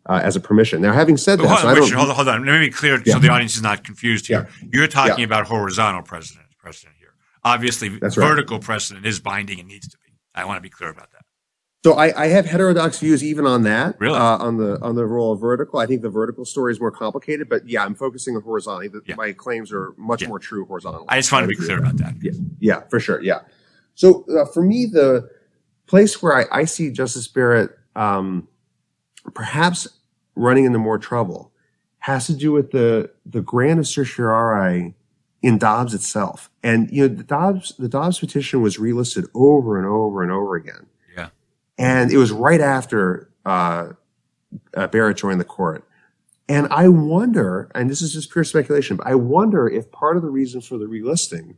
uh, 0.07 0.21
as 0.23 0.37
a 0.37 0.41
permission. 0.41 0.83
Now, 0.83 0.93
having 0.93 1.17
said 1.17 1.39
that, 1.39 1.47
hold, 1.47 1.61
so 1.61 1.69
on, 1.69 1.75
I 1.75 1.79
Richard, 1.79 1.91
don't. 1.93 1.99
hold 2.01 2.11
on, 2.11 2.17
hold 2.17 2.29
on. 2.29 2.45
Let 2.45 2.61
me 2.61 2.67
be 2.67 2.73
clear 2.73 3.01
Yeah. 3.07 3.15
so 3.15 3.19
the 3.21 3.29
audience 3.31 3.57
is 3.57 3.63
not 3.63 3.83
confused 3.85 4.27
here. 4.27 4.49
You're 4.73 4.89
talking 4.89 5.25
about 5.25 5.47
horizontal 5.47 6.03
precedent, 6.03 6.47
precedent. 6.59 6.97
Obviously, 7.45 7.91
That's 7.99 8.17
right. 8.17 8.29
vertical 8.29 8.59
precedent 8.59 9.05
is 9.07 9.21
binding 9.21 9.59
and 9.61 9.69
needs 9.69 9.89
to 9.89 9.99
be. 9.99 10.13
I 10.35 10.45
want 10.45 10.57
to 10.59 10.63
be 10.63 10.71
clear 10.71 10.91
about 10.91 11.11
that. 11.13 11.23
So 11.85 11.93
I, 11.95 12.25
I 12.25 12.27
have 12.29 12.47
heterodox 12.47 12.99
views 12.99 13.23
even 13.23 13.45
on 13.45 13.63
that. 13.65 13.97
Really? 14.01 14.17
Uh, 14.19 14.39
on 14.39 14.57
the 14.57 14.81
on 14.81 14.95
the 14.95 15.05
role 15.05 15.33
of 15.33 15.41
vertical, 15.41 15.79
I 15.81 15.85
think 15.87 16.01
the 16.01 16.09
vertical 16.09 16.47
story 16.47 16.73
is 16.73 16.81
more 16.81 16.91
complicated. 16.91 17.49
But 17.51 17.69
yeah, 17.69 17.85
I'm 17.85 17.95
focusing 17.95 18.35
on 18.37 18.43
horizontally. 18.43 18.89
The, 18.89 19.03
Yeah. 19.05 19.17
My 19.17 19.33
claims 19.33 19.71
are 19.71 19.93
much 19.99 20.23
Yeah. 20.23 20.29
more 20.29 20.39
true 20.39 20.65
horizontally. 20.65 21.05
I 21.11 21.17
just 21.19 21.31
want 21.31 21.45
to 21.45 21.49
be 21.49 21.57
clear 21.57 21.79
about 21.79 21.99
that. 21.99 22.15
Yeah, 22.23 22.33
yeah, 22.59 22.81
for 22.89 22.99
sure. 23.01 23.21
Yeah. 23.23 23.41
So 23.95 24.25
uh, 24.35 24.47
for 24.47 24.63
me, 24.63 24.87
the 24.87 25.29
place 25.87 26.23
where 26.23 26.35
I, 26.35 26.61
I 26.61 26.65
see 26.65 26.91
Justice 26.91 27.29
Barrett 27.29 27.71
um, 27.95 28.49
perhaps 29.35 29.87
running 30.37 30.65
into 30.65 30.79
more 30.79 30.99
trouble 30.99 31.53
has 31.99 32.27
to 32.29 32.35
do 32.35 32.51
with 32.51 32.71
the 32.71 33.11
the 33.27 33.43
grant 33.43 33.79
of 33.79 33.87
certiorari 33.87 34.95
in 35.45 35.59
Dobbs 35.59 35.93
itself. 35.93 36.51
And 36.63 36.91
you 36.91 37.07
know, 37.07 37.15
the 37.15 37.23
Dobbs 37.23 37.75
the 37.79 37.89
Dobbs 37.89 38.19
petition 38.19 38.63
was 38.63 38.79
relisted 38.79 39.29
over 39.35 39.77
and 39.77 39.87
over 39.87 40.23
and 40.23 40.33
over 40.33 40.57
again. 40.57 40.87
Yeah. 41.15 41.29
and 41.77 42.11
it 42.11 42.17
was 42.17 42.33
right 42.33 42.63
after 42.63 43.31
uh, 43.45 43.91
uh, 44.75 44.87
Barrett 44.87 45.19
joined 45.19 45.41
the 45.41 45.45
court. 45.45 45.87
And 46.49 46.67
I 46.71 46.89
wonder, 46.89 47.71
and 47.75 47.91
this 47.91 48.01
is 48.01 48.15
just 48.15 48.33
pure 48.33 48.45
speculation, 48.45 48.97
but 48.97 49.07
I 49.07 49.15
wonder 49.17 49.69
if 49.69 49.93
part 49.93 50.17
of 50.17 50.23
the 50.23 50.31
reason 50.31 50.63
for 50.63 50.79
the 50.79 50.87
relisting 50.87 51.57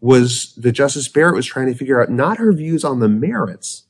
was 0.00 0.54
that 0.54 0.72
Justice 0.72 1.08
Barrett 1.08 1.34
was 1.34 1.46
trying 1.46 1.66
to 1.66 1.74
figure 1.74 2.00
out 2.00 2.10
not 2.10 2.38
her 2.38 2.52
views 2.52 2.84
on 2.84 3.00
the 3.00 3.08
merits, 3.08 3.86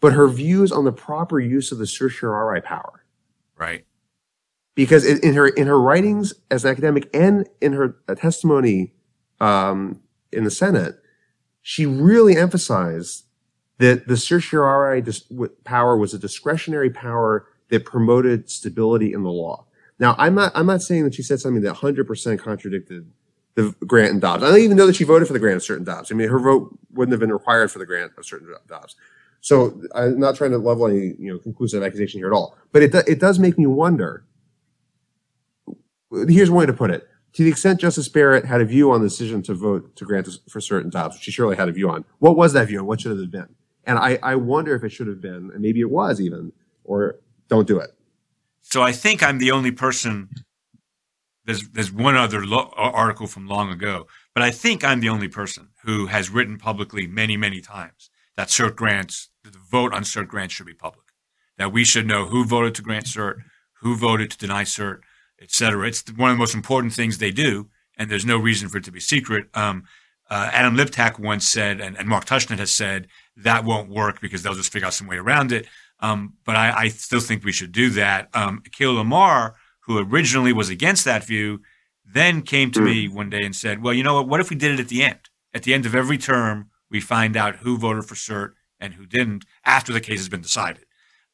but 0.00 0.12
her 0.12 0.28
views 0.28 0.70
on 0.72 0.84
the 0.84 0.92
proper 0.92 1.40
use 1.40 1.72
of 1.72 1.78
the 1.78 1.86
certiorari 1.86 2.60
power. 2.60 3.04
Right. 3.56 3.86
Because 4.74 5.06
in, 5.06 5.18
in 5.20 5.34
her 5.34 5.48
in 5.48 5.66
her 5.66 5.80
writings 5.80 6.34
as 6.50 6.64
an 6.64 6.70
academic 6.70 7.08
and 7.14 7.48
in 7.60 7.74
her 7.74 7.96
testimony 8.16 8.92
um, 9.40 10.00
in 10.32 10.44
the 10.44 10.50
Senate, 10.50 10.96
she 11.62 11.86
really 11.86 12.36
emphasized 12.36 13.24
that 13.78 14.06
the 14.06 14.16
certiorari 14.16 15.00
dis- 15.00 15.24
power 15.64 15.96
was 15.96 16.14
a 16.14 16.18
discretionary 16.18 16.90
power 16.90 17.46
that 17.70 17.84
promoted 17.84 18.50
stability 18.50 19.12
in 19.12 19.22
the 19.22 19.30
law. 19.30 19.66
Now, 19.98 20.14
I'm 20.18 20.34
not, 20.34 20.52
I'm 20.54 20.66
not 20.66 20.82
saying 20.82 21.04
that 21.04 21.14
she 21.14 21.22
said 21.22 21.40
something 21.40 21.62
that 21.62 21.76
100% 21.76 22.38
contradicted 22.38 23.10
the 23.54 23.74
grant 23.86 24.12
and 24.12 24.20
Dobbs. 24.20 24.42
I 24.42 24.48
don't 24.48 24.58
even 24.58 24.76
know 24.76 24.86
that 24.86 24.96
she 24.96 25.04
voted 25.04 25.26
for 25.26 25.32
the 25.32 25.38
grant 25.38 25.56
of 25.56 25.62
cert 25.62 25.76
in 25.76 25.84
Dobbs. 25.84 26.10
I 26.10 26.14
mean, 26.14 26.28
her 26.28 26.38
vote 26.38 26.76
wouldn't 26.92 27.12
have 27.12 27.20
been 27.20 27.32
required 27.32 27.70
for 27.70 27.78
the 27.78 27.86
grant 27.86 28.12
of 28.16 28.24
cert 28.24 28.40
in 28.40 28.54
Dobbs. 28.68 28.96
So 29.40 29.80
I'm 29.94 30.18
not 30.18 30.36
trying 30.36 30.50
to 30.52 30.58
level 30.58 30.86
any, 30.88 31.14
you 31.18 31.32
know, 31.32 31.38
conclusive 31.38 31.82
accusation 31.82 32.18
here 32.18 32.26
at 32.26 32.32
all. 32.32 32.56
But 32.72 32.82
it, 32.82 32.94
it 33.06 33.20
does 33.20 33.38
make 33.38 33.56
me 33.56 33.66
wonder. 33.66 34.24
Here's 36.28 36.50
one 36.50 36.60
way 36.60 36.66
to 36.66 36.72
put 36.72 36.90
it. 36.90 37.08
To 37.34 37.42
the 37.42 37.50
extent 37.50 37.80
Justice 37.80 38.08
Barrett 38.08 38.44
had 38.44 38.60
a 38.60 38.64
view 38.64 38.92
on 38.92 39.00
the 39.00 39.08
decision 39.08 39.42
to 39.42 39.54
vote 39.54 39.96
to 39.96 40.04
grant 40.04 40.28
for 40.48 40.60
cert 40.60 40.82
in 40.82 40.90
Dobbs, 40.90 41.16
which 41.16 41.24
she 41.24 41.32
surely 41.32 41.56
had 41.56 41.68
a 41.68 41.72
view 41.72 41.90
on, 41.90 42.04
what 42.20 42.36
was 42.36 42.52
that 42.52 42.68
view 42.68 42.78
and 42.78 42.86
what 42.86 43.00
should 43.00 43.12
it 43.12 43.20
have 43.20 43.30
been? 43.30 43.48
And 43.84 43.98
I, 43.98 44.18
I 44.22 44.36
wonder 44.36 44.74
if 44.74 44.84
it 44.84 44.90
should 44.90 45.08
have 45.08 45.20
been, 45.20 45.50
and 45.52 45.60
maybe 45.60 45.80
it 45.80 45.90
was 45.90 46.20
even, 46.20 46.52
or 46.84 47.16
don't 47.48 47.66
do 47.66 47.78
it. 47.78 47.90
So 48.62 48.82
I 48.82 48.92
think 48.92 49.22
I'm 49.22 49.38
the 49.38 49.50
only 49.50 49.72
person. 49.72 50.30
There's 51.44 51.68
there's 51.68 51.92
one 51.92 52.16
other 52.16 52.46
lo- 52.46 52.72
uh, 52.76 52.90
article 52.94 53.26
from 53.26 53.46
long 53.46 53.70
ago, 53.70 54.06
but 54.32 54.42
I 54.42 54.50
think 54.50 54.82
I'm 54.82 55.00
the 55.00 55.10
only 55.10 55.28
person 55.28 55.68
who 55.84 56.06
has 56.06 56.30
written 56.30 56.56
publicly 56.56 57.06
many 57.06 57.36
many 57.36 57.60
times 57.60 58.10
that 58.36 58.48
cert 58.48 58.76
grants, 58.76 59.28
the 59.42 59.50
vote 59.70 59.92
on 59.92 60.02
cert 60.02 60.28
grants 60.28 60.54
should 60.54 60.66
be 60.66 60.74
public. 60.74 61.04
That 61.58 61.72
we 61.72 61.84
should 61.84 62.06
know 62.06 62.26
who 62.26 62.44
voted 62.44 62.74
to 62.76 62.82
grant 62.82 63.04
cert, 63.04 63.36
who 63.80 63.96
voted 63.96 64.30
to 64.30 64.38
deny 64.38 64.64
cert, 64.64 65.00
et 65.40 65.50
cetera. 65.50 65.86
It's 65.86 66.04
one 66.16 66.30
of 66.30 66.36
the 66.36 66.40
most 66.40 66.54
important 66.54 66.92
things 66.92 67.18
they 67.18 67.30
do, 67.30 67.68
and 67.96 68.10
there's 68.10 68.26
no 68.26 68.38
reason 68.38 68.68
for 68.68 68.78
it 68.78 68.84
to 68.84 68.92
be 68.92 69.00
secret. 69.00 69.48
Um, 69.54 69.84
uh, 70.30 70.50
Adam 70.52 70.76
Liptak 70.76 71.18
once 71.18 71.46
said, 71.46 71.80
and, 71.80 71.96
and 71.98 72.08
Mark 72.08 72.24
Tushnet 72.24 72.58
has 72.58 72.72
said, 72.72 73.08
that 73.36 73.64
won't 73.64 73.90
work 73.90 74.20
because 74.20 74.42
they'll 74.42 74.54
just 74.54 74.72
figure 74.72 74.86
out 74.86 74.94
some 74.94 75.06
way 75.06 75.16
around 75.16 75.52
it. 75.52 75.66
Um, 76.00 76.34
but 76.44 76.56
I, 76.56 76.72
I, 76.72 76.88
still 76.88 77.20
think 77.20 77.44
we 77.44 77.52
should 77.52 77.72
do 77.72 77.90
that. 77.90 78.28
Um, 78.34 78.62
Akhil 78.68 79.00
Amar, 79.00 79.54
who 79.80 79.98
originally 79.98 80.52
was 80.52 80.68
against 80.68 81.04
that 81.04 81.24
view, 81.24 81.60
then 82.04 82.42
came 82.42 82.70
to 82.72 82.80
mm. 82.80 82.84
me 82.84 83.08
one 83.08 83.30
day 83.30 83.44
and 83.44 83.54
said, 83.54 83.82
well, 83.82 83.94
you 83.94 84.02
know 84.02 84.14
what? 84.14 84.28
What 84.28 84.40
if 84.40 84.50
we 84.50 84.56
did 84.56 84.72
it 84.72 84.80
at 84.80 84.88
the 84.88 85.02
end? 85.02 85.30
At 85.54 85.62
the 85.62 85.72
end 85.72 85.86
of 85.86 85.94
every 85.94 86.18
term, 86.18 86.70
we 86.90 87.00
find 87.00 87.36
out 87.36 87.56
who 87.56 87.78
voted 87.78 88.04
for 88.04 88.14
cert 88.14 88.52
and 88.80 88.94
who 88.94 89.06
didn't 89.06 89.44
after 89.64 89.92
the 89.92 90.00
case 90.00 90.18
has 90.18 90.28
been 90.28 90.42
decided. 90.42 90.84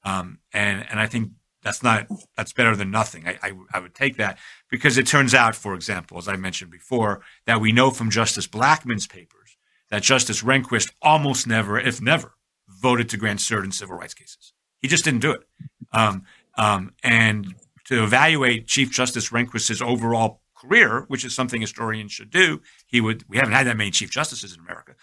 Um, 0.05 0.39
and, 0.53 0.87
and 0.91 1.01
I 1.01 1.07
think 1.07 1.31
that's 1.63 1.83
not, 1.83 2.07
that's 2.37 2.53
better 2.53 2.75
than 2.75 2.91
nothing. 2.91 3.27
I, 3.27 3.39
I, 3.43 3.53
I 3.75 3.81
would 3.81 3.95
take 3.95 4.17
that 4.17 4.39
because 4.71 4.99
it 4.99 5.07
turns 5.07 5.35
out, 5.35 5.55
for 5.55 5.75
example, 5.75 6.19
as 6.19 6.29
I 6.29 6.37
mentioned 6.37 6.71
before, 6.71 7.23
that 7.47 7.61
we 7.61 7.73
know 7.73 7.91
from 7.91 8.11
Justice 8.11 8.47
Blackmun's 8.47 9.07
papers 9.07 9.57
that 9.91 10.03
Justice 10.03 10.43
Rehnquist 10.43 10.93
almost 11.03 11.47
never, 11.47 11.79
if 11.79 12.01
never, 12.01 12.35
voted 12.69 13.09
to 13.11 13.17
grant 13.17 13.41
cert 13.41 13.65
in 13.65 13.73
civil 13.73 13.97
rights 13.97 14.15
cases. 14.15 14.53
He 14.79 14.89
just 14.89 15.05
didn't 15.05 15.21
do 15.21 15.33
it. 15.33 15.43
Um, 15.93 16.25
um, 16.57 16.93
and 17.03 17.55
to 17.87 18.03
evaluate 18.03 18.67
Chief 18.67 18.91
Justice 18.91 19.31
Rehnquist's 19.31 19.83
overall 19.83 20.41
career, 20.57 21.05
which 21.09 21.25
is 21.25 21.35
something 21.35 21.61
historians 21.61 22.13
should 22.13 22.31
do, 22.31 22.61
he 22.87 23.01
would. 23.01 23.25
We 23.29 23.39
haven't 23.39 23.53
had 23.53 23.67
that 23.67 23.77
many 23.77 23.91
chief 23.91 24.11
justices 24.11 24.55
in 24.55 24.61
America. 24.61 24.95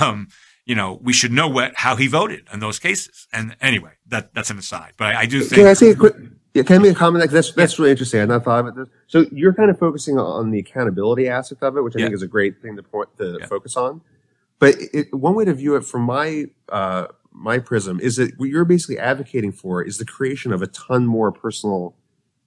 Um, 0.00 0.28
you 0.66 0.74
know, 0.74 0.98
we 1.02 1.12
should 1.12 1.32
know 1.32 1.48
what 1.48 1.72
how 1.76 1.96
he 1.96 2.08
voted 2.08 2.46
in 2.52 2.60
those 2.60 2.78
cases. 2.78 3.26
And 3.32 3.56
anyway, 3.60 3.92
that 4.08 4.34
that's 4.34 4.50
an 4.50 4.58
aside. 4.58 4.92
But 4.96 5.14
I, 5.14 5.20
I 5.20 5.26
do 5.26 5.40
think. 5.40 5.54
Can 5.54 5.66
I 5.66 5.72
say 5.72 5.90
a 5.90 5.94
quick? 5.94 6.14
Yeah, 6.52 6.62
can 6.64 6.76
I 6.76 6.78
make 6.80 6.92
a 6.92 6.94
comment? 6.94 7.30
That's 7.30 7.52
that's 7.52 7.78
really 7.78 7.92
interesting. 7.92 8.26
Not 8.26 8.44
thought 8.44 8.60
about 8.60 8.76
this. 8.76 8.88
So 9.06 9.26
you're 9.30 9.54
kind 9.54 9.70
of 9.70 9.78
focusing 9.78 10.18
on 10.18 10.50
the 10.50 10.58
accountability 10.58 11.28
aspect 11.28 11.62
of 11.62 11.76
it, 11.76 11.82
which 11.82 11.94
I 11.96 12.00
yeah. 12.00 12.06
think 12.06 12.14
is 12.14 12.22
a 12.22 12.26
great 12.26 12.60
thing 12.60 12.76
to 12.76 12.82
point 12.82 13.08
to 13.18 13.38
yeah. 13.40 13.46
focus 13.46 13.76
on. 13.76 14.00
But 14.58 14.74
it, 14.92 15.14
one 15.14 15.34
way 15.34 15.44
to 15.44 15.54
view 15.54 15.76
it 15.76 15.84
from 15.84 16.02
my 16.02 16.46
uh, 16.70 17.06
my 17.30 17.58
prism 17.58 18.00
is 18.00 18.16
that 18.16 18.38
what 18.38 18.48
you're 18.48 18.64
basically 18.64 18.98
advocating 18.98 19.52
for 19.52 19.82
is 19.82 19.98
the 19.98 20.06
creation 20.06 20.52
of 20.52 20.62
a 20.62 20.66
ton 20.68 21.06
more 21.06 21.30
personal 21.30 21.94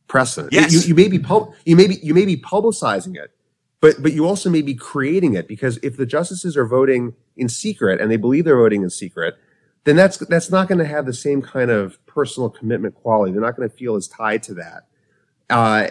precedent. 0.08 0.52
Yes. 0.52 0.74
You, 0.74 0.90
you 0.90 0.96
may 0.96 1.08
be 1.08 1.20
pub- 1.20 1.54
you 1.66 1.76
may 1.76 1.88
be 1.88 2.00
you 2.02 2.14
may 2.14 2.26
be 2.26 2.36
publicizing 2.36 3.16
it, 3.16 3.32
but 3.82 4.02
but 4.02 4.14
you 4.14 4.28
also 4.28 4.50
may 4.50 4.62
be 4.62 4.76
creating 4.76 5.34
it 5.34 5.48
because 5.48 5.78
if 5.84 5.98
the 5.98 6.06
justices 6.06 6.58
are 6.58 6.66
voting 6.66 7.14
in 7.38 7.50
secret 7.50 8.02
and 8.02 8.12
they 8.12 8.18
believe 8.18 8.46
they're 8.46 8.58
voting 8.58 8.84
in 8.84 8.90
secret, 8.90 9.36
then 9.86 9.96
that's 9.96 10.18
that's 10.18 10.52
not 10.52 10.68
going 10.68 10.80
to 10.80 10.86
have 10.86 11.06
the 11.06 11.14
same 11.14 11.42
kind 11.42 11.72
of 11.72 12.04
personal 12.06 12.50
commitment 12.50 12.96
quality. 12.96 13.32
They're 13.32 13.42
not 13.42 13.56
going 13.56 13.70
to 13.70 13.76
feel 13.76 13.96
as 13.96 14.08
tied 14.08 14.44
to 14.44 14.54
that. 14.56 14.88
Uh, 15.50 15.88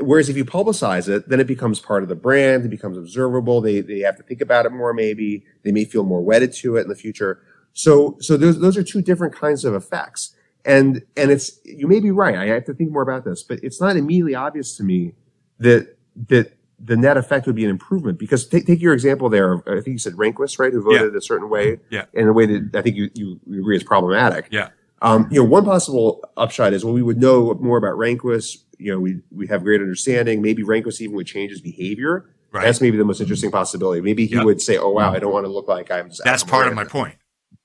whereas 0.00 0.28
if 0.28 0.36
you 0.36 0.44
publicize 0.44 1.08
it, 1.08 1.28
then 1.28 1.40
it 1.40 1.46
becomes 1.46 1.80
part 1.80 2.02
of 2.02 2.08
the 2.08 2.14
brand. 2.14 2.64
It 2.64 2.68
becomes 2.68 2.96
observable. 2.98 3.60
They 3.60 3.80
they 3.80 4.00
have 4.00 4.16
to 4.16 4.22
think 4.22 4.40
about 4.40 4.66
it 4.66 4.72
more. 4.72 4.92
Maybe 4.92 5.44
they 5.62 5.72
may 5.72 5.84
feel 5.84 6.04
more 6.04 6.22
wedded 6.22 6.52
to 6.54 6.76
it 6.76 6.82
in 6.82 6.88
the 6.88 6.94
future. 6.94 7.42
So, 7.72 8.16
so 8.20 8.36
those, 8.36 8.60
those 8.60 8.76
are 8.76 8.82
two 8.82 9.02
different 9.02 9.34
kinds 9.34 9.64
of 9.64 9.74
effects. 9.74 10.34
And, 10.64 11.02
and 11.16 11.30
it's, 11.30 11.58
you 11.64 11.88
may 11.88 12.00
be 12.00 12.10
right. 12.10 12.36
I 12.36 12.46
have 12.46 12.64
to 12.66 12.74
think 12.74 12.92
more 12.92 13.02
about 13.02 13.24
this, 13.24 13.42
but 13.42 13.58
it's 13.62 13.80
not 13.80 13.96
immediately 13.96 14.34
obvious 14.34 14.76
to 14.76 14.84
me 14.84 15.14
that, 15.58 15.96
that 16.28 16.56
the 16.84 16.96
net 16.96 17.16
effect 17.16 17.46
would 17.46 17.54
be 17.54 17.64
an 17.64 17.70
improvement 17.70 18.18
because 18.18 18.46
take, 18.46 18.66
take 18.66 18.80
your 18.80 18.92
example 18.92 19.28
there. 19.28 19.62
I 19.68 19.80
think 19.80 19.88
you 19.88 19.98
said 19.98 20.14
Rehnquist, 20.14 20.58
right? 20.58 20.72
Who 20.72 20.82
voted 20.82 21.12
yeah. 21.12 21.18
a 21.18 21.20
certain 21.20 21.48
way. 21.48 21.78
Yeah. 21.90 22.06
In 22.12 22.28
a 22.28 22.32
way 22.32 22.46
that 22.46 22.70
I 22.74 22.82
think 22.82 22.96
you, 22.96 23.10
you 23.14 23.40
agree 23.58 23.76
is 23.76 23.84
problematic. 23.84 24.48
Yeah. 24.50 24.70
Um, 25.00 25.28
you 25.30 25.38
know, 25.38 25.44
one 25.44 25.64
possible 25.64 26.22
upshot 26.36 26.72
is 26.72 26.84
well, 26.84 26.94
we 26.94 27.02
would 27.02 27.18
know 27.18 27.54
more 27.54 27.76
about 27.76 27.96
Rehnquist. 27.96 28.58
You 28.78 28.92
know, 28.92 29.00
we 29.00 29.20
we 29.30 29.46
have 29.46 29.62
great 29.62 29.80
understanding. 29.80 30.42
Maybe 30.42 30.62
Rehnquist 30.62 31.00
even 31.00 31.16
would 31.16 31.26
change 31.26 31.50
his 31.50 31.60
behavior. 31.60 32.30
Right. 32.52 32.64
That's 32.64 32.80
maybe 32.80 32.98
the 32.98 33.04
most 33.04 33.20
interesting 33.20 33.50
possibility. 33.50 34.00
Maybe 34.00 34.26
he 34.26 34.36
yep. 34.36 34.44
would 34.44 34.60
say, 34.60 34.76
"Oh 34.76 34.90
wow, 34.90 35.12
I 35.12 35.18
don't 35.18 35.32
want 35.32 35.46
to 35.46 35.50
look 35.50 35.68
like 35.68 35.90
I'm." 35.90 36.10
That's 36.24 36.44
part 36.44 36.68
of 36.68 36.74
my 36.74 36.84
point. 36.84 37.16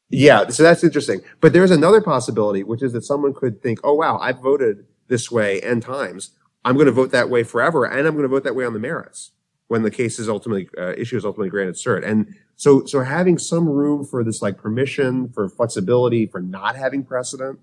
Yeah, 0.10 0.48
so 0.48 0.64
that's 0.64 0.84
interesting. 0.84 1.22
But 1.42 1.54
there's 1.54 1.72
another 1.72 2.02
possibility, 2.02 2.64
which 2.64 2.82
is 2.82 2.94
that 2.94 3.04
someone 3.04 3.34
could 3.34 3.62
think, 3.62 3.80
oh, 3.84 3.94
wow, 3.94 4.18
I've 4.20 4.40
voted 4.40 4.86
this 5.08 5.30
way 5.30 5.60
n 5.62 5.82
times. 5.82 6.32
I'm 6.68 6.76
going 6.76 6.88
to 6.88 6.92
vote 6.92 7.12
that 7.12 7.30
way 7.30 7.44
forever, 7.44 7.86
and 7.86 8.06
I'm 8.06 8.14
going 8.14 8.24
to 8.24 8.28
vote 8.28 8.44
that 8.44 8.56
way 8.56 8.66
on 8.66 8.74
the 8.74 8.80
merits 8.80 9.32
when 9.68 9.84
the 9.84 9.92
case 9.92 10.20
is 10.20 10.28
ultimately, 10.28 10.70
uh, 10.78 10.94
issue 10.98 11.16
is 11.16 11.24
ultimately 11.24 11.50
granted 11.50 11.76
cert. 11.76 12.06
And 12.06 12.36
so, 12.58 12.86
so 12.86 13.02
having 13.02 13.38
some 13.38 13.70
room 13.70 14.04
for 14.04 14.22
this 14.22 14.42
like 14.42 14.58
permission, 14.58 15.30
for 15.30 15.48
flexibility, 15.48 16.26
for 16.26 16.42
not 16.42 16.76
having 16.76 17.04
precedent, 17.04 17.60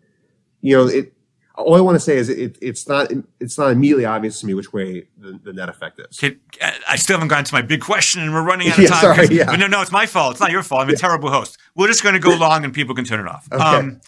you 0.63 0.75
know, 0.75 0.87
it, 0.87 1.13
all 1.55 1.75
I 1.75 1.81
want 1.83 1.97
to 1.97 2.01
say 2.01 2.17
is 2.17 2.31
it, 2.31 2.59
it's 2.61 2.89
not 2.89 3.13
it's 3.39 3.59
not 3.59 3.71
immediately 3.71 4.07
obvious 4.07 4.41
to 4.41 4.47
me 4.47 4.55
which 4.55 4.73
way 4.73 5.07
the, 5.19 5.39
the 5.45 5.53
net 5.53 5.69
effect 5.69 6.01
is. 6.01 6.19
Can, 6.19 6.41
I 6.89 6.97
still 6.97 7.17
haven't 7.17 7.29
gotten 7.29 7.45
to 7.45 7.55
my 7.55 7.63
big 7.63 7.81
question, 7.81 8.23
and 8.23 8.33
we're 8.33 8.43
running 8.43 8.71
out 8.71 8.79
of 8.79 8.89
time. 8.89 9.01
sorry, 9.01 9.29
yeah. 9.31 9.45
But 9.45 9.61
no, 9.61 9.67
no, 9.67 9.81
it's 9.83 9.93
my 9.93 10.07
fault. 10.07 10.33
It's 10.33 10.41
not 10.41 10.51
your 10.51 10.63
fault. 10.63 10.83
I'm 10.83 10.89
a 10.89 10.93
yeah. 10.93 10.99
terrible 10.99 11.31
host. 11.31 11.59
We're 11.77 11.87
just 11.87 12.03
going 12.03 12.15
to 12.15 12.19
go 12.21 12.35
long, 12.35 12.65
and 12.65 12.73
people 12.73 12.95
can 12.95 13.05
turn 13.05 13.21
it 13.21 13.29
off. 13.29 13.47
Okay. 13.53 13.63
Um, 13.63 14.01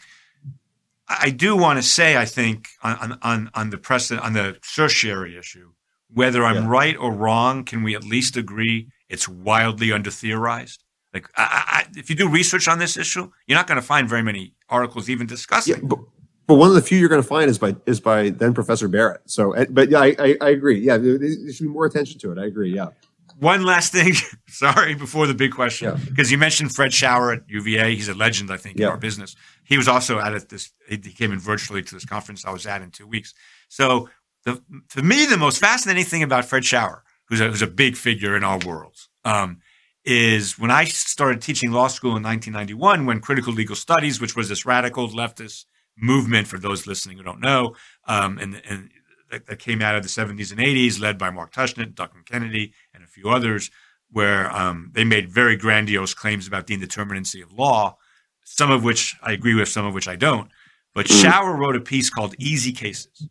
I 1.08 1.30
do 1.30 1.56
want 1.56 1.78
to 1.78 1.82
say, 1.82 2.16
I 2.16 2.24
think 2.24 2.68
on 2.82 3.18
on 3.22 3.50
on 3.54 3.70
the 3.70 3.78
precedent 3.78 4.24
on 4.24 4.32
the 4.32 4.58
certiorari 4.62 5.36
issue, 5.36 5.70
whether 6.12 6.44
I'm 6.44 6.64
yeah. 6.64 6.68
right 6.68 6.96
or 6.96 7.12
wrong, 7.12 7.64
can 7.64 7.82
we 7.82 7.94
at 7.94 8.04
least 8.04 8.36
agree 8.36 8.88
it's 9.08 9.28
wildly 9.28 9.92
under 9.92 10.10
theorized? 10.10 10.82
Like, 11.14 11.28
I, 11.36 11.86
I, 11.86 11.98
if 11.98 12.10
you 12.10 12.16
do 12.16 12.28
research 12.28 12.68
on 12.68 12.78
this 12.78 12.96
issue, 12.96 13.30
you're 13.46 13.56
not 13.56 13.66
going 13.66 13.80
to 13.80 13.86
find 13.86 14.08
very 14.08 14.22
many 14.22 14.54
articles 14.68 15.08
even 15.08 15.26
discussing. 15.26 15.76
Yeah, 15.76 15.80
but- 15.82 16.00
but 16.46 16.54
one 16.54 16.68
of 16.68 16.76
the 16.76 16.82
few 16.82 16.98
you're 16.98 17.08
going 17.08 17.22
to 17.22 17.26
find 17.26 17.50
is 17.50 17.58
by 17.58 17.74
is 17.86 18.00
by 18.00 18.30
then 18.30 18.54
Professor 18.54 18.86
Barrett. 18.86 19.20
So, 19.26 19.52
eh, 19.52 19.66
but 19.68 19.90
yeah, 19.90 19.98
I, 20.00 20.16
I, 20.18 20.36
I 20.40 20.48
agree. 20.50 20.78
Yeah, 20.78 20.96
there, 20.96 21.18
there, 21.18 21.52
should 21.52 21.64
be 21.64 21.68
more 21.68 21.86
attention 21.86 22.20
to 22.20 22.30
it. 22.32 22.38
I 22.38 22.46
agree. 22.46 22.72
Yeah. 22.72 22.90
One 23.38 23.64
last 23.64 23.92
thing, 23.92 24.14
sorry, 24.48 24.94
before 24.94 25.26
the 25.26 25.34
big 25.34 25.52
question, 25.52 25.94
because 26.06 26.30
yeah. 26.30 26.36
you 26.36 26.38
mentioned 26.38 26.74
Fred 26.74 26.90
Schauer 26.90 27.36
at 27.36 27.48
UVA. 27.48 27.94
He's 27.94 28.08
a 28.08 28.14
legend, 28.14 28.50
I 28.50 28.56
think, 28.56 28.78
yeah. 28.78 28.86
in 28.86 28.92
our 28.92 28.96
business. 28.96 29.36
He 29.64 29.76
was 29.76 29.88
also 29.88 30.18
at 30.18 30.48
this. 30.48 30.72
He 30.88 30.98
came 30.98 31.32
in 31.32 31.38
virtually 31.38 31.82
to 31.82 31.94
this 31.94 32.04
conference 32.04 32.44
I 32.46 32.50
was 32.50 32.66
at 32.66 32.82
in 32.82 32.90
two 32.90 33.06
weeks. 33.06 33.34
So, 33.68 34.08
the, 34.44 34.62
for 34.88 35.02
me, 35.02 35.26
the 35.26 35.36
most 35.36 35.58
fascinating 35.58 36.04
thing 36.04 36.22
about 36.22 36.46
Fred 36.46 36.62
Schauer, 36.62 37.00
who's 37.28 37.40
a, 37.40 37.48
who's 37.48 37.62
a 37.62 37.66
big 37.66 37.96
figure 37.96 38.36
in 38.36 38.44
our 38.44 38.58
worlds, 38.64 39.08
um, 39.24 39.58
is 40.04 40.58
when 40.58 40.70
I 40.70 40.84
started 40.84 41.42
teaching 41.42 41.72
law 41.72 41.88
school 41.88 42.16
in 42.16 42.22
1991, 42.22 43.06
when 43.06 43.20
critical 43.20 43.52
legal 43.52 43.76
studies, 43.76 44.20
which 44.20 44.36
was 44.36 44.48
this 44.48 44.64
radical 44.64 45.08
leftist 45.08 45.64
movement 45.98 46.46
for 46.46 46.58
those 46.58 46.86
listening 46.86 47.18
who 47.18 47.24
don't 47.24 47.40
know, 47.40 47.74
um, 48.06 48.38
and, 48.38 48.62
and 48.68 48.90
that, 49.30 49.46
that, 49.46 49.58
came 49.58 49.82
out 49.82 49.96
of 49.96 50.02
the 50.02 50.08
70s 50.08 50.52
and 50.52 50.60
80s, 50.60 51.00
led 51.00 51.18
by 51.18 51.30
Mark 51.30 51.52
Tushnet, 51.52 51.94
Duncan 51.94 52.22
Kennedy, 52.24 52.72
and 52.96 53.04
a 53.04 53.08
few 53.08 53.28
others, 53.28 53.70
where 54.10 54.50
um, 54.56 54.90
they 54.94 55.04
made 55.04 55.28
very 55.30 55.56
grandiose 55.56 56.14
claims 56.14 56.46
about 56.48 56.66
the 56.66 56.76
indeterminacy 56.76 57.42
of 57.42 57.52
law, 57.52 57.96
some 58.44 58.70
of 58.72 58.82
which 58.82 59.14
I 59.22 59.32
agree 59.32 59.54
with, 59.54 59.68
some 59.68 59.84
of 59.86 59.94
which 59.94 60.08
I 60.08 60.16
don't. 60.16 60.50
But 60.94 61.06
Mm. 61.06 61.22
Schauer 61.22 61.56
wrote 61.56 61.76
a 61.76 61.80
piece 61.80 62.08
called 62.10 62.34
Easy 62.38 62.72
Cases, 62.72 63.28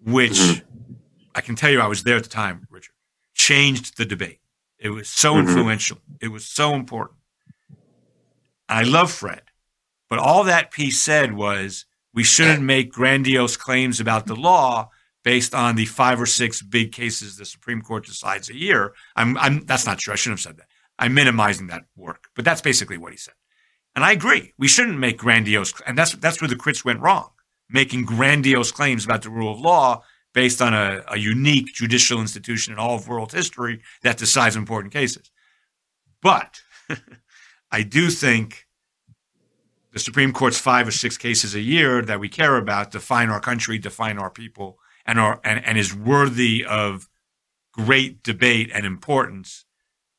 which 0.00 0.32
Mhm. 0.32 0.62
I 1.34 1.40
can 1.40 1.54
tell 1.54 1.70
you 1.70 1.80
I 1.80 1.86
was 1.86 2.02
there 2.02 2.16
at 2.16 2.24
the 2.24 2.28
time, 2.28 2.66
Richard, 2.70 2.94
changed 3.34 3.96
the 3.96 4.04
debate. 4.04 4.40
It 4.78 4.90
was 4.90 5.08
so 5.08 5.34
Mhm. 5.34 5.40
influential. 5.48 6.00
It 6.20 6.28
was 6.28 6.44
so 6.46 6.74
important. 6.74 7.18
I 8.68 8.82
love 8.82 9.12
Fred, 9.12 9.42
but 10.08 10.18
all 10.18 10.42
that 10.44 10.70
piece 10.72 11.00
said 11.00 11.32
was 11.34 11.84
we 12.12 12.24
shouldn't 12.24 12.62
make 12.62 12.90
grandiose 12.90 13.56
claims 13.56 14.00
about 14.00 14.26
the 14.26 14.34
law 14.34 14.90
based 15.26 15.56
on 15.56 15.74
the 15.74 15.86
five 15.86 16.20
or 16.20 16.24
six 16.24 16.62
big 16.62 16.92
cases 16.92 17.36
the 17.36 17.44
Supreme 17.44 17.82
Court 17.82 18.06
decides 18.06 18.48
a 18.48 18.54
year. 18.54 18.94
I'm, 19.16 19.36
I'm, 19.38 19.64
that's 19.66 19.84
not 19.84 19.98
true. 19.98 20.12
I 20.12 20.16
shouldn't 20.16 20.38
have 20.38 20.44
said 20.44 20.58
that. 20.58 20.68
I'm 21.00 21.14
minimizing 21.14 21.66
that 21.66 21.82
work, 21.96 22.28
but 22.36 22.44
that's 22.44 22.60
basically 22.60 22.96
what 22.96 23.10
he 23.10 23.18
said. 23.18 23.34
And 23.96 24.04
I 24.04 24.12
agree. 24.12 24.52
We 24.56 24.68
shouldn't 24.68 25.00
make 25.00 25.18
grandiose, 25.18 25.74
and 25.84 25.98
that's, 25.98 26.14
that's 26.14 26.40
where 26.40 26.46
the 26.46 26.54
crits 26.54 26.84
went 26.84 27.00
wrong, 27.00 27.30
making 27.68 28.04
grandiose 28.04 28.70
claims 28.70 29.04
about 29.04 29.22
the 29.22 29.30
rule 29.30 29.52
of 29.52 29.58
law 29.58 30.04
based 30.32 30.62
on 30.62 30.74
a, 30.74 31.02
a 31.08 31.18
unique 31.18 31.74
judicial 31.74 32.20
institution 32.20 32.72
in 32.72 32.78
all 32.78 32.94
of 32.94 33.08
world 33.08 33.32
history 33.32 33.82
that 34.02 34.18
decides 34.18 34.54
important 34.54 34.92
cases. 34.92 35.32
But 36.22 36.60
I 37.72 37.82
do 37.82 38.10
think 38.10 38.64
the 39.92 39.98
Supreme 39.98 40.32
Court's 40.32 40.60
five 40.60 40.86
or 40.86 40.92
six 40.92 41.18
cases 41.18 41.56
a 41.56 41.60
year 41.60 42.00
that 42.02 42.20
we 42.20 42.28
care 42.28 42.58
about 42.58 42.92
define 42.92 43.28
our 43.28 43.40
country, 43.40 43.76
define 43.76 44.18
our 44.18 44.30
people, 44.30 44.78
and 45.06 45.18
are 45.18 45.40
and, 45.44 45.64
and 45.64 45.78
is 45.78 45.94
worthy 45.94 46.64
of 46.64 47.08
great 47.72 48.22
debate 48.22 48.70
and 48.74 48.84
importance, 48.84 49.64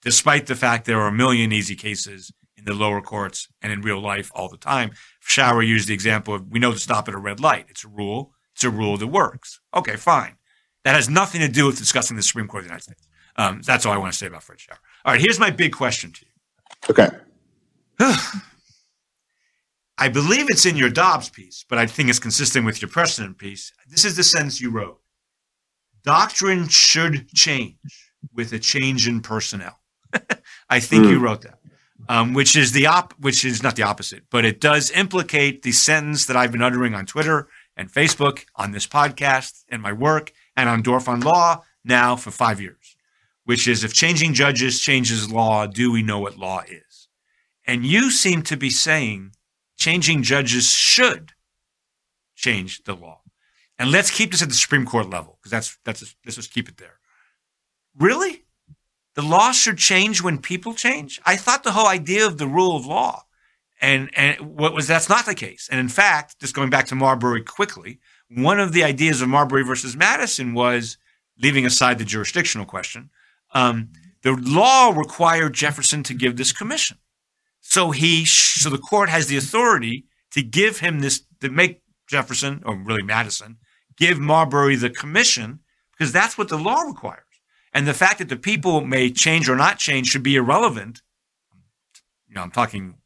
despite 0.01 0.47
the 0.47 0.55
fact 0.55 0.85
there 0.85 1.01
are 1.01 1.07
a 1.07 1.11
million 1.13 1.51
easy 1.51 1.75
cases 1.75 2.31
in 2.55 2.65
the 2.65 2.73
lower 2.73 3.01
courts 3.01 3.47
and 3.61 3.71
in 3.71 3.81
real 3.81 3.99
life 3.99 4.31
all 4.33 4.49
the 4.49 4.57
time. 4.57 4.91
Schauer 5.21 5.65
used 5.65 5.87
the 5.87 5.93
example 5.93 6.33
of 6.33 6.47
we 6.47 6.59
know 6.59 6.71
to 6.71 6.79
stop 6.79 7.07
at 7.07 7.13
a 7.13 7.19
red 7.19 7.39
light. 7.39 7.65
It's 7.69 7.83
a 7.83 7.89
rule. 7.89 8.33
It's 8.55 8.63
a 8.63 8.69
rule 8.69 8.97
that 8.97 9.07
works. 9.07 9.59
Okay, 9.75 9.95
fine. 9.95 10.37
That 10.83 10.95
has 10.95 11.09
nothing 11.09 11.41
to 11.41 11.47
do 11.47 11.67
with 11.67 11.77
discussing 11.77 12.15
the 12.15 12.23
Supreme 12.23 12.47
Court 12.47 12.61
of 12.61 12.65
the 12.65 12.69
United 12.69 12.83
States. 12.83 13.07
Um, 13.35 13.61
that's 13.61 13.85
all 13.85 13.93
I 13.93 13.97
want 13.97 14.13
to 14.13 14.17
say 14.17 14.25
about 14.25 14.43
Fred 14.43 14.57
Schauer. 14.57 14.77
All 15.05 15.13
right, 15.13 15.21
here's 15.21 15.39
my 15.39 15.51
big 15.51 15.73
question 15.73 16.11
to 16.11 16.25
you. 16.25 16.31
Okay. 16.89 17.09
I 19.97 20.09
believe 20.09 20.45
it's 20.49 20.65
in 20.65 20.75
your 20.75 20.89
Dobbs 20.89 21.29
piece, 21.29 21.65
but 21.67 21.79
I 21.79 21.87
think 21.87 22.09
it's 22.09 22.19
consistent 22.19 22.65
with 22.65 22.81
your 22.81 22.89
precedent 22.89 23.37
piece. 23.37 23.73
This 23.89 24.05
is 24.05 24.15
the 24.15 24.23
sentence 24.23 24.61
you 24.61 24.69
wrote. 24.69 24.99
Doctrine 26.03 26.67
should 26.67 27.29
change 27.29 27.77
with 28.33 28.53
a 28.53 28.59
change 28.59 29.07
in 29.07 29.21
personnel. 29.21 29.79
I 30.69 30.79
think 30.79 31.05
you 31.05 31.19
wrote 31.19 31.41
that, 31.41 31.59
um, 32.07 32.33
which 32.33 32.55
is 32.55 32.71
the 32.71 32.85
op, 32.85 33.13
which 33.19 33.43
is 33.43 33.63
not 33.63 33.75
the 33.75 33.83
opposite, 33.83 34.23
but 34.29 34.45
it 34.45 34.61
does 34.61 34.91
implicate 34.91 35.63
the 35.63 35.71
sentence 35.71 36.25
that 36.25 36.37
I've 36.37 36.51
been 36.51 36.61
uttering 36.61 36.93
on 36.93 37.05
Twitter 37.05 37.47
and 37.75 37.91
Facebook, 37.91 38.45
on 38.55 38.71
this 38.71 38.87
podcast, 38.87 39.63
and 39.69 39.81
my 39.81 39.91
work, 39.91 40.31
and 40.55 40.69
on 40.69 40.81
Dorf 40.81 41.09
on 41.09 41.21
Law 41.21 41.63
now 41.83 42.15
for 42.15 42.31
five 42.31 42.61
years, 42.61 42.95
which 43.45 43.67
is 43.67 43.83
if 43.83 43.93
changing 43.93 44.33
judges 44.33 44.79
changes 44.79 45.31
law, 45.31 45.65
do 45.65 45.91
we 45.91 46.03
know 46.03 46.19
what 46.19 46.37
law 46.37 46.61
is? 46.67 47.07
And 47.65 47.85
you 47.85 48.11
seem 48.11 48.43
to 48.43 48.57
be 48.57 48.69
saying 48.69 49.33
changing 49.77 50.23
judges 50.23 50.69
should 50.69 51.33
change 52.35 52.83
the 52.83 52.95
law. 52.95 53.21
And 53.79 53.91
let's 53.91 54.11
keep 54.11 54.31
this 54.31 54.41
at 54.41 54.49
the 54.49 54.55
Supreme 54.55 54.85
Court 54.85 55.09
level 55.09 55.37
because 55.39 55.51
that's 55.51 55.77
that's 55.85 56.15
let's 56.25 56.35
just 56.35 56.53
keep 56.53 56.67
it 56.67 56.77
there. 56.77 56.99
Really? 57.97 58.43
The 59.15 59.21
law 59.23 59.51
should 59.51 59.77
change 59.77 60.21
when 60.21 60.37
people 60.37 60.73
change? 60.73 61.19
I 61.25 61.37
thought 61.37 61.63
the 61.63 61.71
whole 61.71 61.87
idea 61.87 62.25
of 62.25 62.37
the 62.37 62.47
rule 62.47 62.75
of 62.75 62.85
law 62.85 63.23
and 63.81 64.09
and 64.15 64.39
what 64.55 64.73
was 64.73 64.87
that's 64.87 65.09
not 65.09 65.25
the 65.25 65.35
case. 65.35 65.67
And 65.71 65.79
in 65.79 65.89
fact, 65.89 66.39
just 66.39 66.55
going 66.55 66.69
back 66.69 66.87
to 66.87 66.95
Marbury 66.95 67.43
quickly, 67.43 67.99
one 68.29 68.59
of 68.59 68.73
the 68.73 68.83
ideas 68.83 69.21
of 69.21 69.29
Marbury 69.29 69.63
versus 69.63 69.95
Madison 69.95 70.53
was 70.53 70.97
leaving 71.39 71.65
aside 71.65 71.97
the 71.99 72.05
jurisdictional 72.05 72.65
question. 72.65 73.09
Um, 73.53 73.89
the 74.23 74.33
law 74.33 74.89
required 74.89 75.53
Jefferson 75.53 76.03
to 76.03 76.13
give 76.13 76.37
this 76.37 76.51
commission. 76.51 76.97
So 77.69 77.91
he, 77.91 78.23
so 78.23 78.69
the 78.69 78.77
court 78.77 79.09
has 79.09 79.27
the 79.27 79.35
authority 79.35 80.05
to 80.31 80.41
give 80.41 80.79
him 80.79 81.01
this, 81.01 81.23
to 81.41 81.49
make 81.49 81.81
Jefferson, 82.07 82.63
or 82.65 82.77
really 82.77 83.03
Madison, 83.03 83.57
give 83.97 84.19
Marbury 84.19 84.77
the 84.77 84.89
commission 84.89 85.59
because 85.91 86.13
that's 86.13 86.37
what 86.37 86.47
the 86.47 86.57
law 86.57 86.83
requires. 86.83 87.25
And 87.73 87.85
the 87.85 87.93
fact 87.93 88.19
that 88.19 88.29
the 88.29 88.37
people 88.37 88.85
may 88.85 89.11
change 89.11 89.49
or 89.49 89.57
not 89.57 89.79
change 89.79 90.07
should 90.07 90.23
be 90.23 90.37
irrelevant. 90.37 91.01
You 92.29 92.35
know, 92.35 92.41
I'm 92.41 92.51
talking 92.51 92.99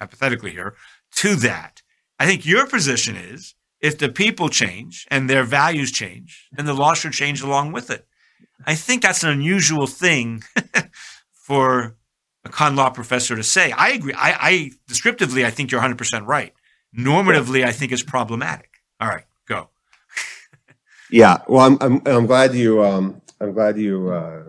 hypothetically 0.00 0.50
here 0.50 0.74
to 1.18 1.36
that. 1.36 1.80
I 2.18 2.26
think 2.26 2.44
your 2.44 2.66
position 2.66 3.14
is 3.14 3.54
if 3.80 3.96
the 3.96 4.08
people 4.08 4.48
change 4.48 5.06
and 5.08 5.30
their 5.30 5.44
values 5.44 5.92
change, 5.92 6.48
then 6.50 6.66
the 6.66 6.74
law 6.74 6.94
should 6.94 7.12
change 7.12 7.42
along 7.42 7.70
with 7.70 7.90
it. 7.90 8.08
I 8.66 8.74
think 8.74 9.02
that's 9.02 9.22
an 9.22 9.30
unusual 9.30 9.86
thing 9.86 10.42
for 11.32 11.96
a 12.44 12.48
con 12.48 12.76
law 12.76 12.90
professor 12.90 13.36
to 13.36 13.42
say. 13.42 13.72
I 13.72 13.90
agree. 13.90 14.14
I, 14.14 14.36
I 14.40 14.70
descriptively, 14.86 15.44
I 15.44 15.50
think 15.50 15.70
you're 15.70 15.80
100% 15.80 16.26
right. 16.26 16.52
Normatively, 16.96 17.64
I 17.64 17.72
think 17.72 17.92
it's 17.92 18.02
problematic. 18.02 18.80
All 19.00 19.08
right, 19.08 19.24
go. 19.46 19.68
Yeah. 21.12 21.38
Well, 21.48 21.66
I'm 21.66 21.76
I'm, 21.80 22.02
I'm 22.06 22.26
glad 22.26 22.54
you 22.54 22.84
um 22.84 23.20
I'm 23.40 23.52
glad 23.52 23.76
you 23.76 24.12
uh, 24.12 24.44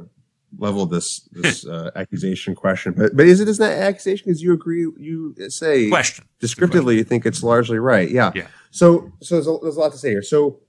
leveled 0.60 0.92
this 0.92 1.28
this 1.32 1.66
uh, 1.76 1.90
accusation 1.96 2.54
question. 2.54 2.94
But 2.94 3.18
but 3.18 3.26
is 3.26 3.40
it 3.40 3.48
is 3.48 3.58
that 3.58 3.80
accusation 3.80 4.26
because 4.28 4.44
you 4.44 4.54
agree 4.54 4.82
you 4.98 5.36
say 5.50 5.90
Question. 5.90 6.26
descriptively 6.40 6.98
you 6.98 7.04
think 7.04 7.26
it's 7.26 7.42
largely 7.42 7.80
right? 7.80 8.10
Yeah. 8.12 8.32
Yeah. 8.36 8.46
So 8.70 9.12
so 9.22 9.36
there's 9.36 9.48
a, 9.48 9.58
there's 9.62 9.76
a 9.76 9.80
lot 9.80 9.92
to 9.94 9.98
say 9.98 10.10
here. 10.12 10.22
So 10.22 10.60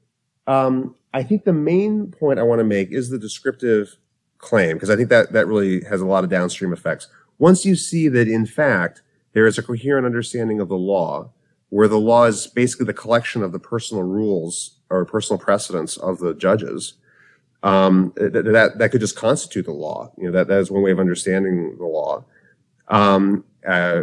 um 0.47 0.95
I 1.13 1.23
think 1.23 1.45
the 1.45 1.53
main 1.53 2.11
point 2.11 2.39
I 2.39 2.43
want 2.43 2.61
to 2.61 2.65
make 2.65 2.91
is 2.91 3.11
the 3.11 3.19
descriptive 3.19 3.99
claim 4.43 4.77
because 4.77 4.91
I 4.91 4.97
think 4.97 5.09
that 5.09 5.33
that 5.33 5.47
really 5.47 5.83
has 5.85 6.03
a 6.03 6.07
lot 6.07 6.25
of 6.25 6.31
downstream 6.31 6.75
effects. 6.75 7.09
Once 7.39 7.65
you 7.65 7.75
see 7.75 8.09
that 8.09 8.29
in 8.29 8.45
fact 8.45 9.01
there 9.33 9.47
is 9.47 9.57
a 9.57 9.63
coherent 9.63 10.05
understanding 10.05 10.61
of 10.61 10.69
the 10.69 10.77
law 10.77 11.31
where 11.71 11.89
the 11.89 11.99
law 11.99 12.25
is 12.25 12.49
basically 12.49 12.85
the 12.85 12.93
collection 12.93 13.43
of 13.43 13.53
the 13.53 13.59
personal 13.59 14.03
rules 14.03 14.77
or 14.91 15.07
personal 15.07 15.39
precedents 15.39 15.97
of 15.97 16.19
the 16.19 16.35
judges, 16.35 16.95
um, 17.63 18.13
th- 18.19 18.33
that 18.33 18.75
that 18.77 18.91
could 18.91 19.01
just 19.01 19.17
constitute 19.17 19.65
the 19.65 19.73
law. 19.73 20.13
You 20.19 20.25
know, 20.25 20.33
that 20.33 20.49
that 20.49 20.59
is 20.59 20.71
one 20.71 20.83
way 20.83 20.91
of 20.91 21.01
understanding 21.01 21.77
the 21.79 21.87
law. 21.87 22.25
Um, 22.89 23.45
uh, 23.67 24.03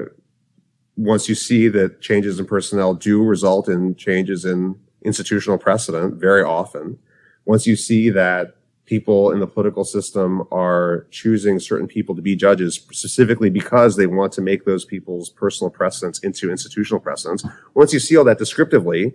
once 0.96 1.30
you 1.30 1.36
see 1.36 1.68
that 1.68 2.02
changes 2.02 2.40
in 2.40 2.46
personnel 2.46 2.94
do 2.96 3.24
result 3.24 3.70
in 3.70 3.96
changes 3.96 4.46
in 4.46 4.76
institutional 5.04 5.60
precedent, 5.60 6.16
very 6.16 6.44
often, 6.44 6.98
once 7.46 7.68
you 7.68 7.76
see 7.76 8.10
that 8.10 8.56
people 8.90 9.32
in 9.32 9.40
the 9.40 9.46
political 9.46 9.84
system 9.84 10.44
are 10.52 11.06
choosing 11.12 11.60
certain 11.60 11.88
people 11.88 12.16
to 12.16 12.24
be 12.24 12.36
judges 12.36 12.74
specifically 12.74 13.52
because 13.52 13.96
they 13.96 14.08
want 14.08 14.34
to 14.34 14.42
make 14.42 14.66
those 14.66 14.84
people's 14.84 15.30
personal 15.30 15.70
precedents 15.70 16.18
into 16.20 16.50
institutional 16.50 17.00
precedents. 17.00 17.46
Once 17.76 17.94
you 17.94 18.00
see 18.00 18.18
all 18.18 18.24
that 18.24 18.40
descriptively, 18.40 19.14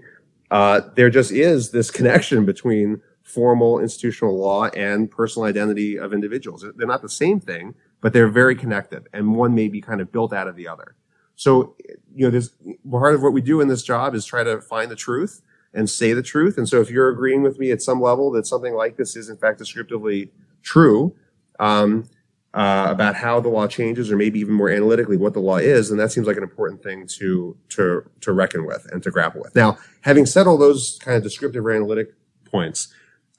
uh, 0.53 0.81
there 0.95 1.11
just 1.11 1.33
is 1.33 1.73
this 1.73 1.91
connection 1.91 2.47
between 2.47 3.03
formal 3.25 3.81
institutional 3.81 4.39
law 4.39 4.67
and 4.67 5.11
personal 5.11 5.45
identity 5.45 5.99
of 5.99 6.13
individuals. 6.13 6.65
They're 6.77 6.87
not 6.87 7.03
the 7.03 7.09
same 7.09 7.41
thing, 7.41 7.75
but 8.01 8.13
they're 8.13 8.29
very 8.29 8.55
connected, 8.55 9.09
and 9.13 9.35
one 9.35 9.57
may 9.57 9.67
be 9.67 9.81
kind 9.81 10.01
of 10.01 10.13
built 10.13 10.33
out 10.33 10.47
of 10.47 10.55
the 10.55 10.69
other. 10.69 10.95
So, 11.35 11.75
you 12.15 12.25
know, 12.25 12.31
this 12.31 12.51
part 12.89 13.17
of 13.17 13.23
what 13.23 13.33
we 13.33 13.41
do 13.41 13.61
in 13.61 13.67
this 13.67 13.83
job 13.83 14.15
is 14.15 14.25
try 14.25 14.45
to 14.45 14.61
find 14.61 14.89
the 14.89 14.95
truth 14.95 15.43
and 15.75 15.91
say 15.91 16.13
the 16.13 16.23
truth. 16.23 16.57
And 16.57 16.69
so, 16.69 16.81
if 16.81 16.91
you're 16.91 17.09
agreeing 17.09 17.43
with 17.43 17.59
me 17.59 17.71
at 17.71 17.83
some 17.83 18.01
level 18.01 18.31
that 18.33 18.47
something 18.47 18.75
like 18.75 18.97
this 18.97 19.17
is 19.17 19.29
in 19.29 19.37
fact 19.37 19.59
descriptively 19.59 20.31
true 20.63 21.15
um, 21.61 22.09
uh, 22.55 22.87
about 22.89 23.17
how 23.17 23.41
the 23.41 23.49
law 23.49 23.67
changes, 23.67 24.11
or 24.11 24.17
maybe 24.17 24.39
even 24.39 24.55
more 24.55 24.71
analytically 24.71 25.17
what 25.17 25.35
the 25.35 25.41
law 25.41 25.57
is, 25.57 25.89
then 25.89 25.99
that 25.99 26.13
seems 26.13 26.27
like 26.27 26.37
an 26.37 26.43
important 26.43 26.83
thing 26.83 27.07
to 27.07 27.57
to 27.71 28.09
to 28.21 28.33
reckon 28.33 28.65
with 28.65 28.87
and 28.93 29.03
to 29.03 29.11
grapple 29.11 29.41
with. 29.43 29.55
Now, 29.55 29.77
having 30.03 30.27
said 30.27 30.47
all 30.47 30.57
those 30.57 30.99
kind 31.03 31.17
of 31.17 31.23
descriptive 31.23 31.67
or 31.67 31.73
analytic 31.73 32.15
points, 32.45 32.89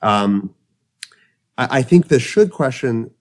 um, 0.01 0.53
I, 1.57 1.79
I 1.79 1.81
think 1.81 2.09
the 2.09 2.19
should 2.19 2.51
question 2.51 3.11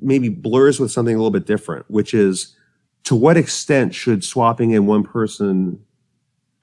maybe 0.00 0.28
blurs 0.28 0.78
with 0.78 0.92
something 0.92 1.14
a 1.14 1.18
little 1.18 1.30
bit 1.30 1.46
different, 1.46 1.90
which 1.90 2.14
is 2.14 2.56
to 3.04 3.14
what 3.14 3.36
extent 3.36 3.94
should 3.94 4.24
swapping 4.24 4.70
in 4.70 4.86
one 4.86 5.02
person 5.02 5.83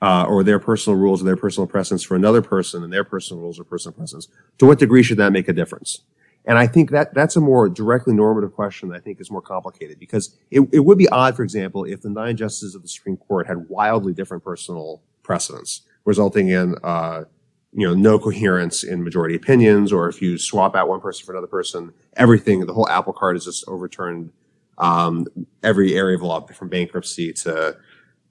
uh, 0.01 0.25
or 0.27 0.43
their 0.43 0.59
personal 0.59 0.97
rules 0.97 1.21
or 1.21 1.25
their 1.25 1.37
personal 1.37 1.67
precedents 1.67 2.03
for 2.03 2.15
another 2.15 2.41
person 2.41 2.83
and 2.83 2.91
their 2.91 3.03
personal 3.03 3.41
rules 3.41 3.59
or 3.59 3.63
personal 3.63 3.93
precedents, 3.93 4.27
to 4.57 4.65
what 4.65 4.79
degree 4.79 5.03
should 5.03 5.17
that 5.17 5.31
make 5.31 5.47
a 5.47 5.53
difference? 5.53 6.01
And 6.45 6.57
I 6.57 6.65
think 6.65 6.89
that 6.89 7.13
that's 7.13 7.35
a 7.35 7.41
more 7.41 7.69
directly 7.69 8.13
normative 8.13 8.53
question 8.53 8.89
that 8.89 8.95
I 8.95 8.99
think 8.99 9.21
is 9.21 9.29
more 9.29 9.41
complicated 9.41 9.99
because 9.99 10.35
it, 10.49 10.67
it 10.71 10.79
would 10.79 10.97
be 10.97 11.07
odd, 11.09 11.35
for 11.35 11.43
example, 11.43 11.83
if 11.83 12.01
the 12.01 12.09
nine 12.09 12.35
justices 12.35 12.73
of 12.73 12.81
the 12.81 12.87
Supreme 12.87 13.17
Court 13.17 13.45
had 13.45 13.69
wildly 13.69 14.13
different 14.13 14.43
personal 14.43 15.01
precedents, 15.21 15.81
resulting 16.03 16.49
in 16.49 16.75
uh, 16.83 17.25
you 17.73 17.87
know 17.87 17.93
no 17.93 18.17
coherence 18.17 18.83
in 18.83 19.03
majority 19.03 19.35
opinions, 19.35 19.93
or 19.93 20.09
if 20.09 20.19
you 20.21 20.39
swap 20.39 20.75
out 20.75 20.89
one 20.89 20.99
person 20.99 21.25
for 21.25 21.33
another 21.33 21.47
person, 21.47 21.93
everything 22.17 22.65
the 22.65 22.73
whole 22.73 22.89
apple 22.89 23.13
cart 23.13 23.35
is 23.35 23.45
just 23.45 23.63
overturned. 23.67 24.31
Um, 24.77 25.27
every 25.61 25.93
area 25.93 26.15
of 26.15 26.23
law, 26.23 26.41
from 26.47 26.69
bankruptcy 26.69 27.33
to 27.33 27.77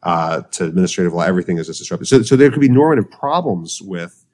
uh, 0.03 0.43
to 0.53 0.65
administrative 0.65 1.13
law, 1.13 1.23
everything 1.23 1.59
is 1.59 1.67
disrupted. 1.67 2.09
So, 2.09 2.23
so 2.23 2.37
there 2.37 2.51
could 2.51 2.61
be 2.61 2.69
normative 2.69 3.11
problems 3.11 3.81
with 3.83 4.25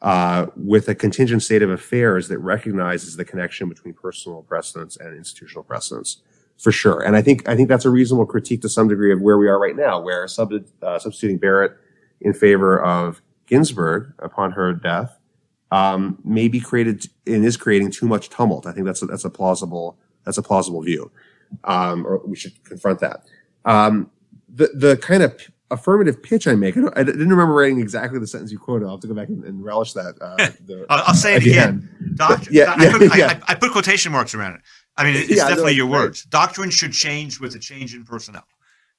uh, 0.00 0.46
with 0.56 0.88
a 0.88 0.96
contingent 0.96 1.42
state 1.44 1.62
of 1.62 1.70
affairs 1.70 2.26
that 2.26 2.38
recognizes 2.38 3.16
the 3.16 3.24
connection 3.24 3.68
between 3.68 3.94
personal 3.94 4.42
precedents 4.42 4.96
and 4.96 5.16
institutional 5.16 5.62
precedents, 5.62 6.22
for 6.58 6.72
sure. 6.72 7.00
And 7.00 7.16
I 7.16 7.22
think 7.22 7.48
I 7.48 7.54
think 7.54 7.68
that's 7.68 7.84
a 7.84 7.90
reasonable 7.90 8.26
critique 8.26 8.62
to 8.62 8.68
some 8.68 8.88
degree 8.88 9.12
of 9.12 9.20
where 9.20 9.38
we 9.38 9.48
are 9.48 9.60
right 9.60 9.76
now, 9.76 10.00
where 10.00 10.26
sub, 10.26 10.52
uh, 10.82 10.98
substituting 10.98 11.38
Barrett 11.38 11.72
in 12.20 12.32
favor 12.32 12.82
of 12.82 13.22
Ginsburg 13.46 14.12
upon 14.18 14.52
her 14.52 14.72
death 14.72 15.18
um, 15.72 16.18
maybe 16.22 16.60
created 16.60 17.06
and 17.26 17.44
is 17.44 17.56
creating 17.56 17.90
too 17.90 18.06
much 18.06 18.28
tumult. 18.28 18.66
I 18.66 18.72
think 18.72 18.86
that's 18.86 19.02
a, 19.02 19.06
that's 19.06 19.24
a 19.24 19.30
plausible 19.30 19.98
that's 20.24 20.38
a 20.38 20.42
plausible 20.42 20.82
view, 20.82 21.10
um, 21.64 22.06
or 22.06 22.20
we 22.24 22.36
should 22.36 22.62
confront 22.62 23.00
that. 23.00 23.24
Um, 23.64 24.10
the 24.52 24.68
the 24.74 24.96
kind 24.98 25.22
of 25.22 25.34
affirmative 25.72 26.22
pitch 26.22 26.46
I 26.46 26.54
make. 26.54 26.76
I, 26.76 26.82
I, 26.94 27.02
didn't 27.02 27.30
remember 27.30 27.54
writing 27.54 27.80
exactly 27.80 28.18
the 28.18 28.26
sentence 28.26 28.52
you 28.52 28.58
quoted. 28.58 28.84
I'll 28.84 28.92
have 28.92 29.00
to 29.00 29.06
go 29.06 29.14
back 29.14 29.28
and, 29.28 29.42
and 29.44 29.64
relish 29.64 29.94
that. 29.94 30.14
Uh, 30.20 30.36
the, 30.66 30.86
I'll, 30.90 31.04
I'll, 31.08 31.14
say 31.14 31.34
it 31.34 31.42
again. 31.46 31.88
again. 32.00 32.14
Doctrine, 32.14 32.54
yeah, 32.54 32.74
I, 32.76 32.90
put, 32.90 33.16
yeah. 33.16 33.40
I, 33.48 33.52
I, 33.52 33.54
put 33.54 33.72
quotation 33.72 34.12
marks 34.12 34.34
around 34.34 34.56
it. 34.56 34.60
I 34.96 35.04
mean, 35.04 35.16
it's 35.16 35.30
yeah, 35.30 35.48
definitely 35.48 35.72
no, 35.72 35.78
your 35.78 35.86
words. 35.86 36.24
Right. 36.26 36.30
Doctrine 36.30 36.70
should 36.70 36.92
change 36.92 37.40
with 37.40 37.54
a 37.54 37.58
change 37.58 37.94
in 37.94 38.04
personnel. 38.04 38.44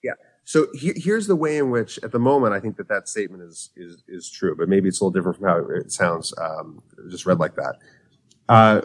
Yeah. 0.04 0.14
So 0.46 0.68
he, 0.74 0.94
here's 0.96 1.28
the 1.28 1.36
way 1.36 1.58
in 1.58 1.70
which, 1.70 2.00
at 2.04 2.12
the 2.12 2.20
moment, 2.20 2.54
I 2.54 2.60
think 2.60 2.76
that 2.78 2.90
that 2.90 3.08
statement 3.08 3.44
is 3.44 3.70
is 3.76 4.04
is 4.08 4.30
true, 4.30 4.56
but 4.56 4.68
maybe 4.68 4.90
it's 4.90 5.00
a 5.00 5.06
little 5.06 5.12
different 5.12 5.38
from 5.38 5.48
how 5.48 5.58
it 5.76 5.92
sounds 5.92 6.34
um, 6.42 6.82
just 7.10 7.26
read 7.26 7.40
like 7.40 7.56
that. 7.56 7.76
Uh, 8.50 8.82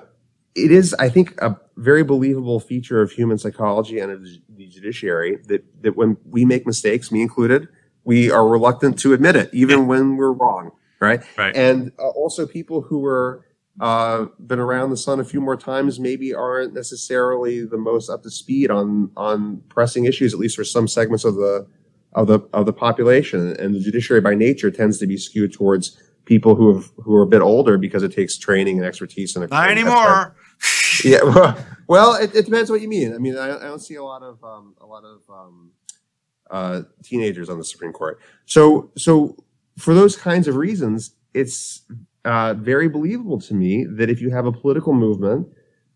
it 0.55 0.73
is, 0.73 0.95
I 0.99 1.09
think, 1.09 1.41
a 1.41 1.57
very 1.77 2.03
believable 2.03 2.61
feature 2.61 3.01
of 3.01 3.13
human 3.13 3.39
psychology 3.39 3.99
and 3.99 4.11
of 4.11 4.25
the 4.49 4.67
judiciary 4.67 5.39
that 5.47 5.65
that 5.83 5.97
when 5.97 6.17
we 6.25 6.45
make 6.45 6.67
mistakes, 6.67 7.13
me 7.13 7.23
included, 7.23 7.69
we 8.05 8.31
are 8.31 8.47
reluctant 8.47 8.99
to 9.01 9.13
admit 9.13 9.37
it, 9.37 9.51
even 9.53 9.87
when 9.87 10.17
we're 10.17 10.33
wrong, 10.33 10.71
right? 11.01 11.23
Right. 11.37 11.55
And 11.55 11.93
uh, 11.99 12.09
also, 12.09 12.47
people 12.47 12.83
who 12.83 13.05
are 13.05 13.45
uh, 13.81 14.27
been 14.41 14.59
around 14.59 14.91
the 14.91 14.97
sun 14.97 15.21
a 15.21 15.25
few 15.25 15.41
more 15.41 15.57
times 15.57 16.01
maybe 16.01 16.35
aren't 16.35 16.75
necessarily 16.75 17.65
the 17.65 17.79
most 17.79 18.11
up 18.11 18.23
to 18.25 18.31
speed 18.31 18.71
on 18.71 19.11
on 19.17 19.63
pressing 19.69 20.05
issues, 20.05 20.33
at 20.33 20.41
least 20.41 20.57
for 20.57 20.65
some 20.65 20.89
segments 20.89 21.25
of 21.25 21.37
the 21.37 21.67
of 22.15 22.27
the 22.27 22.41
of 22.53 22.67
the 22.67 22.73
population. 22.73 23.55
And 23.57 23.75
the 23.75 23.81
judiciary, 23.81 24.21
by 24.21 24.35
nature, 24.35 24.71
tends 24.71 24.99
to 24.99 25.07
be 25.07 25.17
skewed 25.17 25.53
towards 25.53 26.01
people 26.25 26.55
who 26.55 26.75
have 26.75 26.91
who 26.97 27.15
are 27.15 27.23
a 27.23 27.27
bit 27.27 27.41
older 27.41 27.79
because 27.79 28.03
it 28.03 28.13
takes 28.13 28.37
training 28.37 28.79
and 28.79 28.87
expertise. 28.87 29.37
And 29.37 29.49
not 29.51 29.71
anymore. 29.71 30.35
yeah, 31.05 31.23
well, 31.23 31.59
well 31.87 32.15
it, 32.15 32.35
it, 32.35 32.45
depends 32.45 32.71
what 32.71 32.81
you 32.81 32.89
mean. 32.89 33.15
I 33.15 33.19
mean, 33.19 33.37
I, 33.37 33.57
I 33.57 33.63
don't 33.65 33.81
see 33.81 33.97
a 33.97 34.05
lot 34.05 34.23
of 34.23 34.43
um, 34.43 34.75
a 34.81 34.87
lot 34.87 35.05
of 35.05 35.21
um, 35.29 35.71
uh, 36.51 36.83
teenagers 37.03 37.49
on 37.49 37.59
the 37.59 37.65
Supreme 37.65 37.93
Court. 37.93 38.21
So, 38.47 38.91
so 38.97 39.37
for 39.77 39.95
those 39.95 40.17
kinds 40.17 40.49
of 40.49 40.57
reasons, 40.57 41.13
it's 41.35 41.83
uh, 42.25 42.55
very 42.55 42.89
believable 42.89 43.41
to 43.41 43.55
me 43.55 43.85
that 43.85 44.11
if 44.11 44.21
you 44.21 44.31
have 44.31 44.47
a 44.47 44.53
political 44.53 44.93
movement 44.93 45.49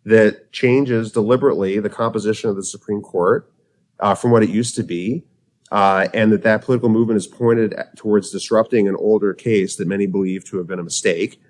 that 0.04 0.52
changes 0.52 1.12
deliberately 1.12 1.78
the 1.78 1.90
composition 1.90 2.50
of 2.50 2.56
the 2.56 2.64
Supreme 2.64 3.00
Court 3.00 3.52
uh, 4.00 4.14
from 4.14 4.30
what 4.30 4.42
it 4.42 4.50
used 4.50 4.74
to 4.76 4.82
be, 4.82 5.24
uh, 5.70 6.08
and 6.12 6.32
that 6.32 6.42
that 6.42 6.62
political 6.62 6.88
movement 6.88 7.16
is 7.16 7.26
pointed 7.26 7.74
towards 7.96 8.30
disrupting 8.30 8.88
an 8.88 8.96
older 8.96 9.32
case 9.32 9.76
that 9.76 9.88
many 9.88 10.06
believe 10.06 10.44
to 10.44 10.58
have 10.58 10.66
been 10.66 10.78
a 10.78 10.84
mistake, 10.84 11.40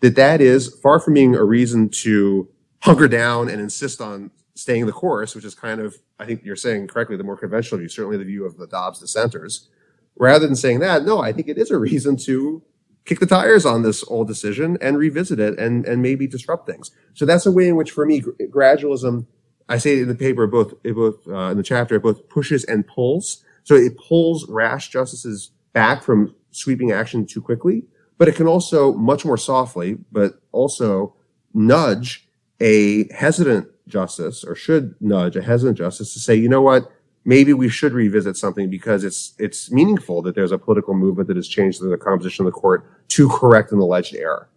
that 0.00 0.16
that 0.16 0.40
is 0.40 0.74
far 0.82 0.98
from 0.98 1.14
being 1.14 1.34
a 1.36 1.44
reason 1.44 1.88
to 1.88 2.48
hunker 2.80 3.08
down 3.08 3.48
and 3.48 3.60
insist 3.60 4.00
on 4.00 4.30
staying 4.54 4.86
the 4.86 4.92
course, 4.92 5.34
which 5.34 5.44
is 5.44 5.54
kind 5.54 5.80
of, 5.80 5.96
I 6.18 6.26
think 6.26 6.44
you're 6.44 6.56
saying 6.56 6.88
correctly, 6.88 7.16
the 7.16 7.24
more 7.24 7.36
conventional 7.36 7.78
view, 7.78 7.88
certainly 7.88 8.16
the 8.16 8.24
view 8.24 8.44
of 8.44 8.56
the 8.56 8.66
Dobbs 8.66 9.00
dissenters. 9.00 9.68
Rather 10.16 10.46
than 10.46 10.56
saying 10.56 10.80
that, 10.80 11.04
no, 11.04 11.20
I 11.20 11.32
think 11.32 11.48
it 11.48 11.58
is 11.58 11.70
a 11.70 11.78
reason 11.78 12.16
to 12.18 12.62
kick 13.04 13.20
the 13.20 13.26
tires 13.26 13.64
on 13.64 13.82
this 13.82 14.04
old 14.08 14.26
decision 14.26 14.76
and 14.80 14.98
revisit 14.98 15.38
it 15.38 15.58
and, 15.58 15.86
and 15.86 16.02
maybe 16.02 16.26
disrupt 16.26 16.68
things. 16.68 16.90
So 17.14 17.24
that's 17.24 17.46
a 17.46 17.52
way 17.52 17.68
in 17.68 17.76
which, 17.76 17.92
for 17.92 18.04
me, 18.04 18.20
gradualism, 18.20 19.26
I 19.68 19.78
say 19.78 20.00
in 20.00 20.08
the 20.08 20.14
paper, 20.14 20.46
both, 20.46 20.74
both 20.82 21.26
uh, 21.28 21.50
in 21.50 21.56
the 21.56 21.62
chapter, 21.62 21.94
it 21.96 22.02
both 22.02 22.28
pushes 22.28 22.64
and 22.64 22.86
pulls. 22.86 23.44
So 23.64 23.76
it 23.76 23.96
pulls 23.96 24.48
rash 24.48 24.88
justices 24.88 25.52
back 25.72 26.02
from 26.02 26.34
sweeping 26.50 26.90
action 26.90 27.24
too 27.24 27.40
quickly, 27.40 27.84
but 28.18 28.28
it 28.28 28.34
can 28.34 28.46
also 28.46 28.92
much 28.94 29.24
more 29.24 29.36
softly, 29.36 29.98
but 30.10 30.40
also 30.52 31.14
nudge 31.54 32.27
a 32.60 33.12
hesitant 33.12 33.68
justice 33.86 34.44
or 34.44 34.54
should 34.54 34.94
nudge 35.00 35.36
a 35.36 35.42
hesitant 35.42 35.78
justice 35.78 36.12
to 36.12 36.20
say, 36.20 36.34
you 36.34 36.48
know 36.48 36.62
what? 36.62 36.90
Maybe 37.24 37.52
we 37.52 37.68
should 37.68 37.92
revisit 37.92 38.36
something 38.36 38.70
because 38.70 39.04
it's, 39.04 39.34
it's 39.38 39.70
meaningful 39.70 40.22
that 40.22 40.34
there's 40.34 40.52
a 40.52 40.58
political 40.58 40.94
movement 40.94 41.28
that 41.28 41.36
has 41.36 41.48
changed 41.48 41.82
the 41.82 41.96
composition 41.96 42.46
of 42.46 42.52
the 42.52 42.58
court 42.58 43.08
to 43.08 43.28
correct 43.28 43.72
an 43.72 43.78
alleged 43.78 44.14
error. 44.14 44.48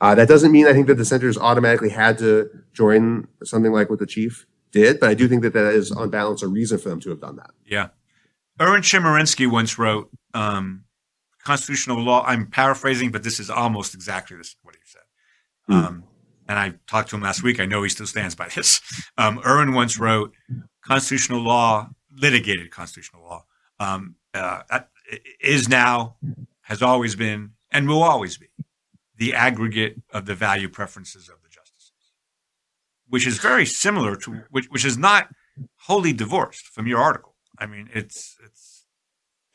Uh, 0.00 0.14
that 0.14 0.28
doesn't 0.28 0.52
mean 0.52 0.66
I 0.66 0.72
think 0.72 0.86
that 0.88 0.94
the 0.94 1.02
dissenters 1.02 1.38
automatically 1.38 1.88
had 1.88 2.18
to 2.18 2.50
join 2.72 3.26
something 3.42 3.72
like 3.72 3.90
what 3.90 3.98
the 3.98 4.06
chief 4.06 4.46
did, 4.70 5.00
but 5.00 5.08
I 5.08 5.14
do 5.14 5.28
think 5.28 5.42
that 5.42 5.52
that 5.54 5.72
is 5.72 5.92
on 5.92 6.10
balance 6.10 6.42
a 6.42 6.48
reason 6.48 6.78
for 6.78 6.88
them 6.88 7.00
to 7.00 7.10
have 7.10 7.20
done 7.20 7.36
that. 7.36 7.50
Yeah. 7.64 7.88
Erwin 8.60 8.82
Chemerinsky 8.82 9.50
once 9.50 9.78
wrote, 9.78 10.10
um, 10.34 10.84
constitutional 11.42 12.00
law, 12.00 12.24
I'm 12.26 12.46
paraphrasing, 12.46 13.12
but 13.12 13.22
this 13.22 13.38
is 13.38 13.50
almost 13.50 13.94
exactly 13.94 14.36
this, 14.36 14.56
what 14.62 14.74
he 14.74 14.80
said. 14.84 15.02
Mm. 15.70 15.86
Um, 15.86 16.04
and 16.48 16.58
I 16.58 16.74
talked 16.86 17.10
to 17.10 17.16
him 17.16 17.22
last 17.22 17.42
week. 17.42 17.60
I 17.60 17.66
know 17.66 17.82
he 17.82 17.88
still 17.88 18.06
stands 18.06 18.34
by 18.34 18.48
this. 18.54 18.80
Um, 19.16 19.40
Erwin 19.46 19.72
once 19.72 19.98
wrote, 19.98 20.34
"Constitutional 20.82 21.40
law, 21.40 21.90
litigated 22.16 22.70
constitutional 22.70 23.22
law, 23.22 23.44
um, 23.80 24.16
uh, 24.34 24.62
is 25.40 25.68
now, 25.68 26.16
has 26.62 26.82
always 26.82 27.14
been, 27.14 27.52
and 27.70 27.88
will 27.88 28.02
always 28.02 28.38
be, 28.38 28.48
the 29.16 29.34
aggregate 29.34 30.00
of 30.12 30.26
the 30.26 30.34
value 30.34 30.68
preferences 30.68 31.28
of 31.28 31.36
the 31.42 31.48
justices, 31.48 32.12
which 33.08 33.26
is 33.26 33.38
very 33.38 33.66
similar 33.66 34.16
to 34.16 34.42
which, 34.50 34.66
which 34.70 34.84
is 34.84 34.98
not 34.98 35.28
wholly 35.76 36.12
divorced 36.12 36.66
from 36.66 36.86
your 36.86 37.00
article. 37.00 37.34
I 37.58 37.66
mean, 37.66 37.88
it's 37.92 38.36
it's. 38.44 38.84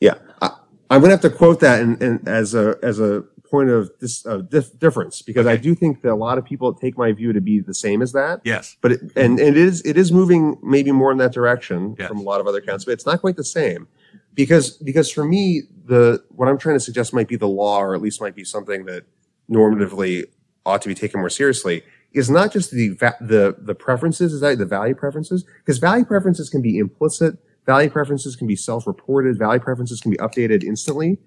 Yeah, 0.00 0.14
I, 0.40 0.56
am 0.90 1.00
going 1.00 1.10
to 1.10 1.10
have 1.10 1.20
to 1.20 1.30
quote 1.30 1.60
that 1.60 1.82
and, 1.82 2.02
and 2.02 2.26
as 2.26 2.54
a 2.54 2.76
as 2.82 3.00
a 3.00 3.24
point 3.50 3.70
of 3.70 3.90
this 4.00 4.24
uh, 4.26 4.38
dif- 4.38 4.78
difference 4.78 5.22
because 5.22 5.46
okay. 5.46 5.54
I 5.54 5.56
do 5.56 5.74
think 5.74 6.02
that 6.02 6.12
a 6.12 6.14
lot 6.14 6.38
of 6.38 6.44
people 6.44 6.72
take 6.72 6.96
my 6.96 7.12
view 7.12 7.32
to 7.32 7.40
be 7.40 7.60
the 7.60 7.74
same 7.74 8.02
as 8.02 8.12
that. 8.12 8.40
Yes, 8.44 8.76
but 8.80 8.92
it, 8.92 9.00
and, 9.16 9.38
and 9.38 9.40
it 9.40 9.56
is 9.56 9.82
it 9.82 9.96
is 9.96 10.12
moving 10.12 10.58
maybe 10.62 10.92
more 10.92 11.12
in 11.12 11.18
that 11.18 11.32
direction 11.32 11.96
yes. 11.98 12.08
from 12.08 12.18
a 12.18 12.22
lot 12.22 12.40
of 12.40 12.46
other 12.46 12.58
accounts, 12.58 12.84
but 12.84 12.92
it's 12.92 13.06
not 13.06 13.20
quite 13.20 13.36
the 13.36 13.44
same 13.44 13.88
because 14.34 14.70
because 14.78 15.10
for 15.10 15.24
me 15.24 15.62
the 15.84 16.22
what 16.28 16.48
I'm 16.48 16.58
trying 16.58 16.76
to 16.76 16.80
suggest 16.80 17.12
might 17.12 17.28
be 17.28 17.36
the 17.36 17.48
law 17.48 17.80
or 17.80 17.94
at 17.94 18.00
least 18.00 18.20
might 18.20 18.34
be 18.34 18.44
something 18.44 18.84
that 18.86 19.04
normatively 19.50 20.24
ought 20.64 20.82
to 20.82 20.88
be 20.88 20.94
taken 20.94 21.20
more 21.20 21.30
seriously 21.30 21.82
is 22.12 22.30
not 22.30 22.52
just 22.52 22.70
the 22.70 22.90
va- 22.90 23.16
the 23.20 23.56
the 23.58 23.74
preferences 23.74 24.32
is 24.32 24.40
that 24.40 24.58
the 24.58 24.66
value 24.66 24.94
preferences 24.94 25.44
because 25.58 25.78
value 25.78 26.04
preferences 26.04 26.48
can 26.48 26.62
be 26.62 26.78
implicit 26.78 27.36
value 27.66 27.90
preferences 27.90 28.36
can 28.36 28.46
be 28.46 28.56
self-reported 28.56 29.38
value 29.38 29.60
preferences 29.60 30.00
can 30.00 30.10
be 30.10 30.16
updated 30.18 30.64
instantly 30.64 31.18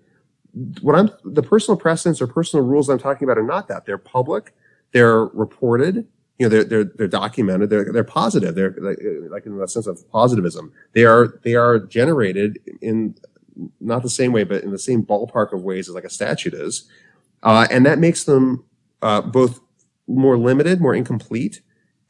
what 0.81 0.95
I'm 0.95 1.09
the 1.25 1.41
personal 1.41 1.77
precedents 1.77 2.21
or 2.21 2.27
personal 2.27 2.65
rules 2.65 2.89
I'm 2.89 2.99
talking 2.99 3.25
about 3.25 3.37
are 3.37 3.43
not 3.43 3.67
that. 3.69 3.85
They're 3.85 3.97
public. 3.97 4.53
They're 4.91 5.25
reported. 5.25 6.07
You 6.37 6.45
know, 6.45 6.49
they're 6.49 6.63
they're 6.63 6.83
they're 6.83 7.07
documented. 7.07 7.69
They're 7.69 7.91
they're 7.91 8.03
positive. 8.03 8.55
They're 8.55 8.75
like, 8.79 9.45
in 9.45 9.57
the 9.57 9.67
sense 9.67 9.87
of 9.87 10.07
positivism. 10.11 10.71
They 10.93 11.05
are 11.05 11.39
they 11.43 11.55
are 11.55 11.79
generated 11.79 12.59
in 12.81 13.15
not 13.79 14.03
the 14.03 14.09
same 14.09 14.31
way, 14.31 14.43
but 14.43 14.63
in 14.63 14.71
the 14.71 14.79
same 14.79 15.03
ballpark 15.03 15.53
of 15.53 15.63
ways 15.63 15.87
as 15.89 15.95
like 15.95 16.03
a 16.03 16.09
statute 16.09 16.53
is, 16.53 16.85
uh, 17.43 17.67
and 17.69 17.85
that 17.85 17.99
makes 17.99 18.23
them 18.23 18.63
uh, 19.01 19.21
both 19.21 19.59
more 20.07 20.37
limited, 20.37 20.81
more 20.81 20.95
incomplete, 20.95 21.61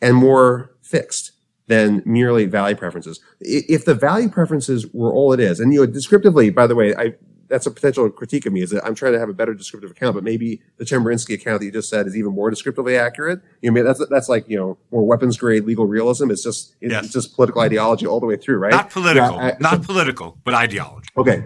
and 0.02 0.16
more 0.16 0.76
fixed 0.82 1.32
than 1.68 2.02
merely 2.06 2.46
value 2.46 2.76
preferences. 2.76 3.22
If 3.40 3.86
the 3.86 3.96
value 3.96 4.30
preferences 4.30 4.88
were 4.94 5.14
all 5.14 5.32
it 5.34 5.40
is, 5.40 5.60
and 5.60 5.74
you 5.74 5.82
know, 5.82 5.86
descriptively, 5.86 6.50
by 6.50 6.68
the 6.68 6.76
way, 6.76 6.94
I 6.96 7.14
that's 7.54 7.68
a 7.68 7.72
potential 7.72 8.10
critique 8.10 8.48
of 8.48 8.52
me 8.52 8.64
is 8.64 8.72
that 8.72 8.84
I'm 8.84 8.96
trying 8.96 9.14
to 9.14 9.20
have 9.20 9.30
a 9.30 9.34
better 9.34 9.54
descriptive 9.54 9.92
account, 9.92 10.16
but 10.16 10.24
maybe 10.24 10.60
the 10.78 10.86
Chemerinsky 10.86 11.36
account 11.36 11.60
that 11.60 11.66
you 11.66 11.72
just 11.72 11.88
said 11.88 12.08
is 12.08 12.18
even 12.18 12.32
more 12.32 12.50
descriptively 12.50 12.98
accurate. 12.98 13.42
You 13.62 13.70
know, 13.70 13.84
that's 13.84 14.04
that's 14.10 14.28
like 14.28 14.50
you 14.50 14.58
know 14.58 14.76
more 14.90 15.06
weapons 15.06 15.38
grade 15.38 15.64
legal 15.64 15.86
realism. 15.86 16.32
It's 16.32 16.44
just 16.44 16.76
it's, 16.82 16.92
yes. 16.92 17.14
just 17.14 17.36
political 17.36 17.62
ideology 17.62 18.08
all 18.08 18.20
the 18.20 18.26
way 18.26 18.38
through, 18.38 18.58
right? 18.58 18.72
Not 18.72 18.90
political, 18.90 19.36
yeah, 19.36 19.52
I, 19.54 19.58
not 19.60 19.82
so, 19.82 19.84
political, 19.84 20.40
but 20.44 20.56
ideology. 20.56 21.10
Okay. 21.16 21.44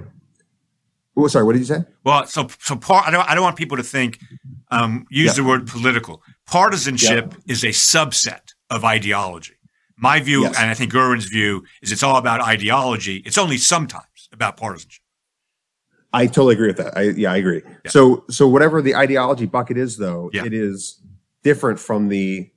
Oh, 1.17 1.27
sorry. 1.27 1.43
What 1.43 1.53
did 1.53 1.59
you 1.59 1.65
say? 1.65 1.83
Well, 2.05 2.25
so 2.25 2.47
so 2.57 2.77
part. 2.77 3.05
I 3.05 3.11
don't 3.11 3.29
I 3.29 3.35
don't 3.35 3.43
want 3.43 3.57
people 3.57 3.75
to 3.75 3.83
think 3.83 4.21
um, 4.71 5.05
use 5.09 5.31
yeah. 5.31 5.43
the 5.43 5.43
word 5.43 5.67
political. 5.67 6.23
Partisanship 6.45 7.33
yeah. 7.33 7.51
is 7.51 7.65
a 7.65 7.69
subset 7.69 8.53
of 8.69 8.85
ideology. 8.85 9.55
My 9.97 10.21
view, 10.21 10.43
yes. 10.43 10.57
and 10.57 10.71
I 10.71 10.73
think 10.73 10.95
Erwin's 10.95 11.25
view, 11.25 11.65
is 11.81 11.91
it's 11.91 12.03
all 12.03 12.15
about 12.15 12.39
ideology. 12.39 13.17
It's 13.25 13.37
only 13.37 13.57
sometimes 13.57 14.29
about 14.31 14.55
partisanship. 14.55 15.01
I 16.13 16.27
totally 16.27 16.53
agree 16.53 16.67
with 16.67 16.77
that. 16.77 16.97
I, 16.97 17.01
yeah, 17.03 17.31
I 17.31 17.37
agree. 17.37 17.61
Yeah. 17.65 17.91
So, 17.91 18.25
so 18.29 18.47
whatever 18.47 18.81
the 18.81 18.95
ideology 18.95 19.45
bucket 19.45 19.77
is, 19.77 19.97
though, 19.97 20.29
yeah. 20.33 20.45
it 20.45 20.53
is 20.53 21.01
different 21.43 21.79
from 21.79 22.07
the 22.07 22.49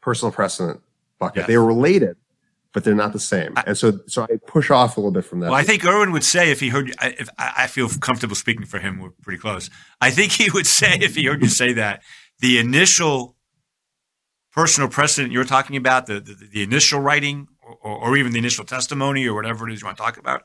personal 0.00 0.32
precedent 0.32 0.80
bucket. 1.18 1.42
Yes. 1.42 1.46
They 1.46 1.54
are 1.54 1.64
related, 1.64 2.16
but 2.72 2.84
they're 2.84 2.94
not 2.94 3.12
the 3.12 3.20
same. 3.20 3.52
I, 3.56 3.64
and 3.68 3.78
so, 3.78 4.00
so 4.06 4.22
I 4.22 4.36
push 4.46 4.70
off 4.70 4.96
a 4.96 5.00
little 5.00 5.12
bit 5.12 5.24
from 5.24 5.40
that. 5.40 5.50
Well, 5.50 5.58
I 5.58 5.62
think 5.62 5.84
Erwin 5.84 6.12
would 6.12 6.24
say 6.24 6.50
if 6.50 6.60
he 6.60 6.68
heard, 6.68 6.94
if 7.00 7.28
I 7.38 7.68
feel 7.68 7.88
comfortable 7.88 8.34
speaking 8.34 8.66
for 8.66 8.78
him, 8.78 9.00
we're 9.00 9.10
pretty 9.22 9.40
close. 9.40 9.70
I 10.00 10.10
think 10.10 10.32
he 10.32 10.50
would 10.50 10.66
say 10.66 10.98
if 11.00 11.14
he 11.14 11.26
heard 11.26 11.42
you 11.42 11.48
say 11.48 11.72
that 11.74 12.02
the 12.40 12.58
initial 12.58 13.36
personal 14.52 14.88
precedent 14.88 15.32
you're 15.32 15.44
talking 15.44 15.76
about, 15.76 16.06
the 16.06 16.18
the, 16.18 16.34
the 16.52 16.62
initial 16.62 17.00
writing, 17.00 17.46
or, 17.62 17.76
or, 17.82 18.16
even 18.16 18.32
the 18.32 18.38
initial 18.38 18.64
testimony, 18.64 19.26
or 19.26 19.34
whatever 19.34 19.68
it 19.68 19.72
is 19.72 19.80
you 19.80 19.86
want 19.86 19.96
to 19.96 20.02
talk 20.02 20.18
about, 20.18 20.42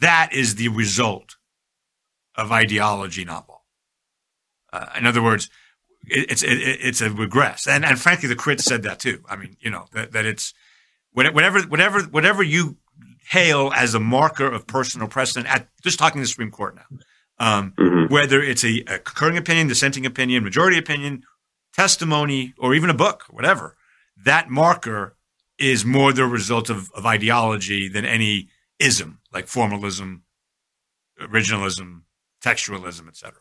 that 0.00 0.30
is 0.32 0.56
the 0.56 0.68
result 0.68 1.36
of 2.36 2.52
ideology, 2.52 3.24
not 3.24 3.48
law. 3.48 3.60
Uh, 4.72 4.86
in 4.96 5.06
other 5.06 5.22
words, 5.22 5.50
it, 6.06 6.30
it's 6.30 6.42
it, 6.42 6.58
it's 6.58 7.00
a 7.00 7.10
regress, 7.10 7.66
and 7.66 7.84
and 7.84 7.98
frankly, 7.98 8.28
the 8.28 8.36
critics 8.36 8.64
said 8.64 8.82
that 8.84 9.00
too. 9.00 9.22
I 9.28 9.36
mean, 9.36 9.56
you 9.60 9.70
know 9.70 9.86
that 9.92 10.12
that 10.12 10.26
it's 10.26 10.54
whatever, 11.12 11.60
whatever, 11.62 12.02
whatever 12.02 12.42
you 12.42 12.76
hail 13.28 13.72
as 13.74 13.94
a 13.94 14.00
marker 14.00 14.46
of 14.46 14.66
personal 14.66 15.08
precedent 15.08 15.52
at 15.52 15.68
just 15.82 15.98
talking 15.98 16.20
to 16.20 16.24
the 16.24 16.28
Supreme 16.28 16.50
Court 16.50 16.76
now, 16.76 16.98
um, 17.38 17.72
mm-hmm. 17.76 18.12
whether 18.12 18.42
it's 18.42 18.64
a, 18.64 18.80
a, 18.86 18.98
concurring 18.98 19.36
opinion, 19.36 19.68
dissenting 19.68 20.06
opinion, 20.06 20.44
majority 20.44 20.78
opinion, 20.78 21.22
testimony, 21.74 22.54
or 22.58 22.74
even 22.74 22.90
a 22.90 22.94
book, 22.94 23.24
whatever, 23.30 23.76
that 24.24 24.50
marker 24.50 25.16
is 25.58 25.84
more 25.84 26.12
the 26.12 26.24
result 26.24 26.70
of, 26.70 26.90
of 26.92 27.06
ideology 27.06 27.88
than 27.88 28.04
any 28.04 28.48
ism 28.78 29.20
like 29.32 29.46
formalism, 29.46 30.24
originalism, 31.20 32.02
textualism, 32.40 33.08
etc. 33.08 33.34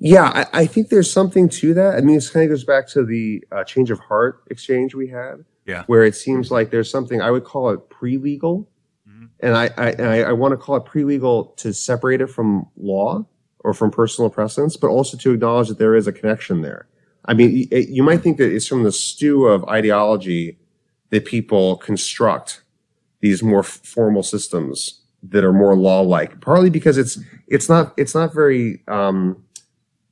Yeah, 0.00 0.46
I, 0.52 0.60
I, 0.60 0.66
think 0.66 0.90
there's 0.90 1.10
something 1.10 1.48
to 1.48 1.74
that. 1.74 1.96
I 1.96 2.00
mean, 2.02 2.14
this 2.14 2.30
kind 2.30 2.44
of 2.44 2.50
goes 2.50 2.62
back 2.62 2.86
to 2.88 3.04
the 3.04 3.42
uh, 3.50 3.64
change 3.64 3.90
of 3.90 3.98
heart 3.98 4.44
exchange 4.48 4.94
we 4.94 5.08
had 5.08 5.44
yeah. 5.68 5.84
Where 5.86 6.02
it 6.02 6.16
seems 6.16 6.50
like 6.50 6.70
there's 6.70 6.90
something 6.90 7.20
I 7.20 7.30
would 7.30 7.44
call 7.44 7.68
it 7.68 7.90
pre-legal, 7.90 8.66
mm-hmm. 9.06 9.26
and 9.40 9.54
I 9.54 9.70
I, 9.76 9.92
I, 9.92 10.18
I 10.20 10.32
want 10.32 10.52
to 10.52 10.56
call 10.56 10.76
it 10.76 10.86
pre-legal 10.86 11.44
to 11.58 11.74
separate 11.74 12.22
it 12.22 12.28
from 12.28 12.66
law 12.78 13.26
or 13.60 13.74
from 13.74 13.90
personal 13.90 14.30
precedence, 14.30 14.78
but 14.78 14.88
also 14.88 15.18
to 15.18 15.32
acknowledge 15.32 15.68
that 15.68 15.78
there 15.78 15.94
is 15.94 16.06
a 16.06 16.12
connection 16.12 16.62
there. 16.62 16.88
I 17.26 17.34
mean, 17.34 17.68
it, 17.70 17.90
you 17.90 18.02
might 18.02 18.22
think 18.22 18.38
that 18.38 18.50
it's 18.50 18.66
from 18.66 18.82
the 18.82 18.92
stew 18.92 19.44
of 19.44 19.62
ideology 19.68 20.58
that 21.10 21.26
people 21.26 21.76
construct 21.76 22.62
these 23.20 23.42
more 23.42 23.62
formal 23.62 24.22
systems 24.22 25.02
that 25.30 25.44
are 25.44 25.52
more 25.52 25.76
law-like, 25.76 26.40
partly 26.40 26.70
because 26.70 26.98
it's 26.98 27.18
it's 27.46 27.68
not 27.68 27.94
it's 27.96 28.14
not 28.14 28.32
very 28.34 28.82
um, 28.88 29.42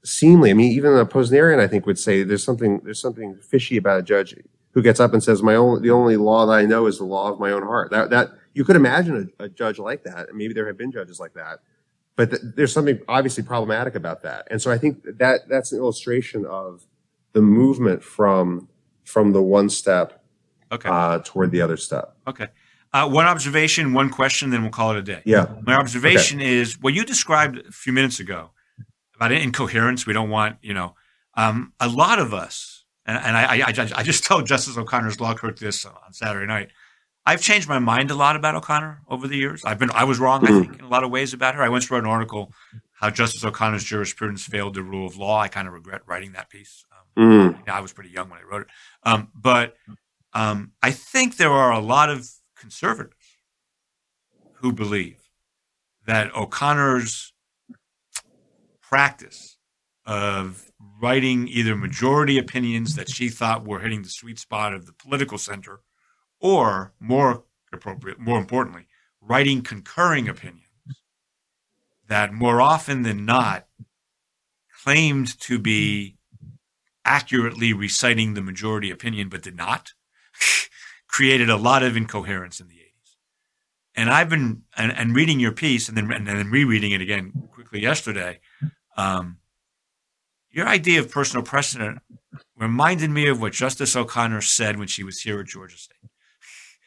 seemly. 0.04 0.50
I 0.50 0.54
mean, 0.54 0.72
even 0.72 0.96
a 0.96 1.06
Posnerian, 1.06 1.58
I 1.58 1.66
think, 1.66 1.86
would 1.86 1.98
say 1.98 2.22
there's 2.22 2.44
something 2.44 2.80
there's 2.84 3.00
something 3.00 3.36
fishy 3.36 3.76
about 3.76 3.98
a 4.00 4.02
judge 4.02 4.34
who 4.72 4.82
gets 4.82 5.00
up 5.00 5.12
and 5.12 5.22
says, 5.22 5.42
"My 5.42 5.54
only 5.54 5.80
the 5.80 5.90
only 5.90 6.16
law 6.16 6.46
that 6.46 6.52
I 6.52 6.64
know 6.64 6.86
is 6.86 6.98
the 6.98 7.04
law 7.04 7.30
of 7.32 7.40
my 7.40 7.50
own 7.50 7.62
heart." 7.62 7.90
That 7.90 8.10
that 8.10 8.30
you 8.54 8.64
could 8.64 8.76
imagine 8.76 9.30
a, 9.38 9.44
a 9.44 9.48
judge 9.48 9.78
like 9.78 10.04
that. 10.04 10.34
Maybe 10.34 10.54
there 10.54 10.66
have 10.66 10.78
been 10.78 10.92
judges 10.92 11.20
like 11.20 11.34
that, 11.34 11.60
but 12.16 12.30
th- 12.30 12.42
there's 12.56 12.72
something 12.72 13.00
obviously 13.08 13.42
problematic 13.42 13.94
about 13.94 14.22
that. 14.22 14.46
And 14.50 14.60
so 14.60 14.70
I 14.70 14.78
think 14.78 15.04
that 15.18 15.48
that's 15.48 15.72
an 15.72 15.78
illustration 15.78 16.46
of 16.46 16.86
the 17.32 17.42
movement 17.42 18.02
from 18.02 18.68
from 19.04 19.32
the 19.32 19.42
one 19.42 19.70
step 19.70 20.24
okay. 20.72 20.88
uh, 20.90 21.20
toward 21.24 21.50
the 21.50 21.60
other 21.60 21.76
step. 21.76 22.16
Okay. 22.26 22.48
Uh, 22.96 23.06
one 23.06 23.26
observation, 23.26 23.92
one 23.92 24.08
question, 24.08 24.50
then 24.50 24.62
we'll 24.62 24.70
call 24.70 24.92
it 24.92 24.96
a 24.96 25.02
day. 25.02 25.20
Yeah. 25.24 25.46
My 25.62 25.74
observation 25.74 26.38
okay. 26.38 26.54
is 26.54 26.80
what 26.80 26.94
you 26.94 27.04
described 27.04 27.58
a 27.58 27.70
few 27.70 27.92
minutes 27.92 28.20
ago 28.20 28.52
about 29.14 29.32
incoherence. 29.32 30.06
We 30.06 30.14
don't 30.14 30.30
want, 30.30 30.56
you 30.62 30.72
know, 30.72 30.94
um, 31.34 31.74
a 31.78 31.88
lot 31.88 32.18
of 32.18 32.32
us 32.32 32.84
and, 33.06 33.18
and 33.18 33.36
I, 33.36 33.58
I, 33.58 33.74
I, 33.96 34.02
just 34.02 34.24
told 34.28 34.46
Justice 34.46 34.76
O'Connor's 34.76 35.20
law 35.20 35.34
clerk 35.34 35.58
this 35.58 35.84
on 35.84 36.12
Saturday 36.12 36.46
night. 36.46 36.70
I've 37.24 37.42
changed 37.42 37.68
my 37.68 37.78
mind 37.78 38.10
a 38.10 38.14
lot 38.14 38.36
about 38.36 38.54
O'Connor 38.54 39.02
over 39.08 39.26
the 39.26 39.36
years. 39.36 39.64
I've 39.64 39.78
been 39.78 39.90
I 39.90 40.04
was 40.04 40.18
wrong, 40.18 40.42
mm-hmm. 40.42 40.60
think, 40.60 40.78
in 40.78 40.84
a 40.84 40.88
lot 40.88 41.02
of 41.02 41.10
ways 41.10 41.34
about 41.34 41.54
her. 41.56 41.62
I 41.62 41.68
once 41.68 41.90
wrote 41.90 42.04
an 42.04 42.10
article 42.10 42.52
how 42.92 43.10
Justice 43.10 43.44
O'Connor's 43.44 43.84
jurisprudence 43.84 44.44
failed 44.44 44.74
the 44.74 44.82
rule 44.82 45.06
of 45.06 45.16
law. 45.16 45.40
I 45.40 45.48
kind 45.48 45.66
of 45.66 45.74
regret 45.74 46.02
writing 46.06 46.32
that 46.32 46.48
piece. 46.48 46.84
Um, 47.16 47.54
mm. 47.54 47.68
I 47.68 47.80
was 47.80 47.92
pretty 47.92 48.10
young 48.10 48.30
when 48.30 48.38
I 48.38 48.42
wrote 48.42 48.62
it, 48.62 48.68
um, 49.02 49.28
but 49.34 49.74
um, 50.32 50.72
I 50.82 50.92
think 50.92 51.36
there 51.36 51.50
are 51.50 51.72
a 51.72 51.80
lot 51.80 52.10
of 52.10 52.28
conservatives 52.56 53.38
who 54.54 54.72
believe 54.72 55.28
that 56.06 56.34
O'Connor's 56.34 57.32
practice 58.80 59.58
of 60.04 60.70
writing 61.02 61.48
either 61.48 61.74
majority 61.74 62.38
opinions 62.38 62.94
that 62.94 63.10
she 63.10 63.28
thought 63.28 63.66
were 63.66 63.80
hitting 63.80 64.02
the 64.02 64.08
sweet 64.08 64.38
spot 64.38 64.72
of 64.72 64.86
the 64.86 64.92
political 64.92 65.38
center, 65.38 65.80
or 66.40 66.92
more 67.00 67.44
appropriate, 67.72 68.18
more 68.18 68.38
importantly, 68.38 68.86
writing 69.20 69.62
concurring 69.62 70.28
opinions 70.28 70.62
that 72.08 72.32
more 72.32 72.60
often 72.60 73.02
than 73.02 73.24
not 73.24 73.66
claimed 74.84 75.38
to 75.40 75.58
be 75.58 76.16
accurately 77.04 77.72
reciting 77.72 78.34
the 78.34 78.42
majority 78.42 78.90
opinion 78.90 79.28
but 79.28 79.42
did 79.42 79.56
not, 79.56 79.92
created 81.08 81.50
a 81.50 81.56
lot 81.56 81.82
of 81.82 81.96
incoherence 81.96 82.60
in 82.60 82.68
the 82.68 82.74
80s. 82.74 83.16
And 83.94 84.10
I've 84.10 84.28
been 84.28 84.62
and, 84.76 84.92
and 84.92 85.14
reading 85.14 85.40
your 85.40 85.52
piece 85.52 85.88
and 85.88 85.96
then 85.96 86.10
and 86.12 86.26
then 86.26 86.50
rereading 86.50 86.92
it 86.92 87.00
again 87.00 87.32
quickly 87.52 87.80
yesterday. 87.80 88.40
Um, 88.96 89.38
your 90.50 90.66
idea 90.66 91.00
of 91.00 91.10
personal 91.10 91.44
precedent 91.44 91.98
reminded 92.56 93.10
me 93.10 93.28
of 93.28 93.40
what 93.40 93.52
Justice 93.52 93.94
O'Connor 93.94 94.40
said 94.40 94.78
when 94.78 94.88
she 94.88 95.04
was 95.04 95.20
here 95.20 95.40
at 95.40 95.46
Georgia 95.46 95.76
State. 95.76 96.10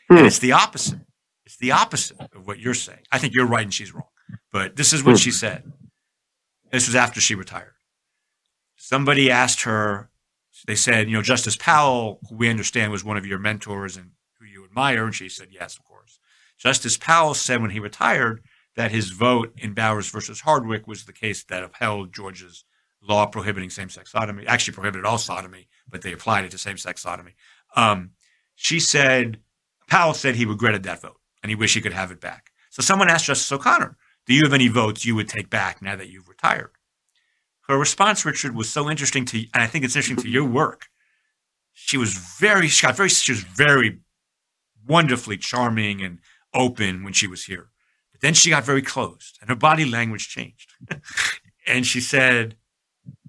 Hmm. 0.10 0.18
And 0.18 0.28
it's 0.28 0.40
the 0.40 0.54
opposite. 0.54 1.02
It's 1.46 1.58
the 1.58 1.72
opposite 1.72 2.18
of 2.36 2.46
what 2.48 2.60
you're 2.60 2.74
saying. 2.74 3.02
I 3.12 3.20
think 3.20 3.34
you're 3.34 3.48
right 3.48 3.64
and 3.64 3.74
she's 3.74 3.94
wrong. 3.94 4.10
But 4.52 4.76
this 4.76 4.94
is 4.94 5.04
what 5.04 5.14
hmm. 5.14 5.18
she 5.18 5.32
said. 5.32 5.72
This 6.72 6.88
was 6.88 6.96
after 6.96 7.20
she 7.20 7.36
retired. 7.36 7.74
Somebody 8.76 9.30
asked 9.30 9.64
her, 9.64 10.10
they 10.68 10.76
said, 10.76 11.08
you 11.10 11.16
know, 11.16 11.22
Justice 11.22 11.56
Powell, 11.56 12.20
who 12.30 12.36
we 12.36 12.50
understand 12.50 12.92
was 12.92 13.04
one 13.04 13.18
of 13.18 13.26
your 13.26 13.40
mentors 13.40 13.98
and 13.98 14.12
who 14.40 14.46
you 14.46 14.64
admire. 14.64 15.06
And 15.06 15.16
she 15.16 15.30
said, 15.30 15.50
yes, 15.52 15.78
of 15.78 15.86
course. 15.86 16.20
Justice 16.58 16.98
Powell 16.98 17.34
said 17.34 17.62
when 17.62 17.72
he 17.72 17.80
retired 17.80 18.42
that 18.76 18.92
his 18.92 19.12
vote 19.12 19.54
in 19.58 19.74
Bowers 19.74 20.10
versus 20.10 20.42
Hardwick 20.42 20.88
was 20.88 21.06
the 21.06 21.14
case 21.14 21.44
that 21.46 21.64
upheld 21.64 22.14
Georgia's 22.14 22.66
law 23.02 23.26
prohibiting 23.26 23.70
same-sex 23.70 24.12
sodomy, 24.12 24.46
actually 24.46 24.74
prohibited 24.74 25.06
all 25.06 25.18
sodomy, 25.18 25.68
but 25.90 26.02
they 26.02 26.12
applied 26.12 26.46
it 26.46 26.52
to 26.52 26.58
same-sex 26.58 27.02
sodomy. 27.02 27.36
Um, 27.76 28.12
she 28.56 28.80
said, 28.80 29.40
Powell 29.88 30.14
said 30.14 30.36
he 30.36 30.46
regretted 30.46 30.84
that 30.84 31.02
vote 31.02 31.20
and 31.42 31.50
he 31.50 31.56
wished 31.56 31.76
he 31.76 31.82
could 31.82 31.94
have 31.94 32.12
it 32.12 32.20
back. 32.20 32.52
So 32.70 32.82
someone 32.82 33.10
asked 33.10 33.26
Justice 33.26 33.52
O'Connor, 33.52 33.98
do 34.26 34.34
you 34.34 34.44
have 34.44 34.54
any 34.54 34.68
votes 34.68 35.06
you 35.06 35.16
would 35.16 35.30
take 35.30 35.50
back 35.50 35.82
now 35.82 35.96
that 35.96 36.10
you've 36.10 36.28
retired? 36.28 36.72
Her 37.70 37.78
response, 37.78 38.26
Richard, 38.26 38.56
was 38.56 38.68
so 38.68 38.90
interesting 38.90 39.26
to, 39.26 39.38
and 39.54 39.62
I 39.62 39.68
think 39.68 39.86
it's 39.86 39.96
interesting 39.96 40.24
to 40.24 40.28
your 40.28 40.44
work. 40.44 40.88
She 41.72 41.98
was 41.98 42.16
very, 42.16 42.68
she 42.68 42.88
got 42.88 42.98
very, 42.98 43.10
she 43.10 43.32
was 43.32 43.42
very 43.42 44.00
wonderfully 44.88 45.38
charming 45.38 46.02
and 46.02 46.18
open 46.52 47.04
when 47.04 47.14
she 47.14 47.28
was 47.28 47.46
here. 47.46 47.70
But 48.12 48.22
then 48.22 48.34
she 48.34 48.50
got 48.50 48.64
very 48.64 48.82
closed 48.82 49.38
and 49.40 49.52
her 49.52 49.56
body 49.56 49.86
language 49.86 50.30
changed. 50.30 50.74
and 51.68 51.86
she 51.86 52.02
said, 52.02 52.56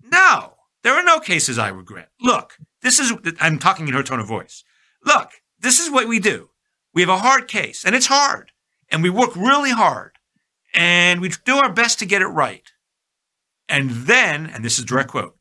no, 0.02 0.54
there 0.82 0.94
are 0.94 1.04
no 1.04 1.20
cases 1.20 1.58
I 1.58 1.68
regret. 1.68 2.08
Look, 2.18 2.56
this 2.80 2.98
is, 2.98 3.12
I'm 3.40 3.58
talking 3.58 3.88
in 3.88 3.94
her 3.94 4.02
tone 4.02 4.20
of 4.20 4.26
voice. 4.26 4.64
Look, 5.04 5.32
this 5.58 5.78
is 5.78 5.90
what 5.90 6.08
we 6.08 6.18
do. 6.18 6.48
We 6.94 7.02
have 7.02 7.10
a 7.10 7.18
hard 7.18 7.46
case, 7.46 7.84
and 7.84 7.94
it's 7.94 8.06
hard, 8.06 8.52
and 8.90 9.02
we 9.02 9.10
work 9.10 9.36
really 9.36 9.70
hard, 9.70 10.12
and 10.72 11.20
we 11.20 11.30
do 11.44 11.56
our 11.56 11.70
best 11.70 11.98
to 11.98 12.06
get 12.06 12.22
it 12.22 12.26
right. 12.26 12.72
And 13.70 13.90
then, 13.90 14.46
and 14.46 14.64
this 14.64 14.78
is 14.78 14.84
direct 14.84 15.10
quote, 15.10 15.36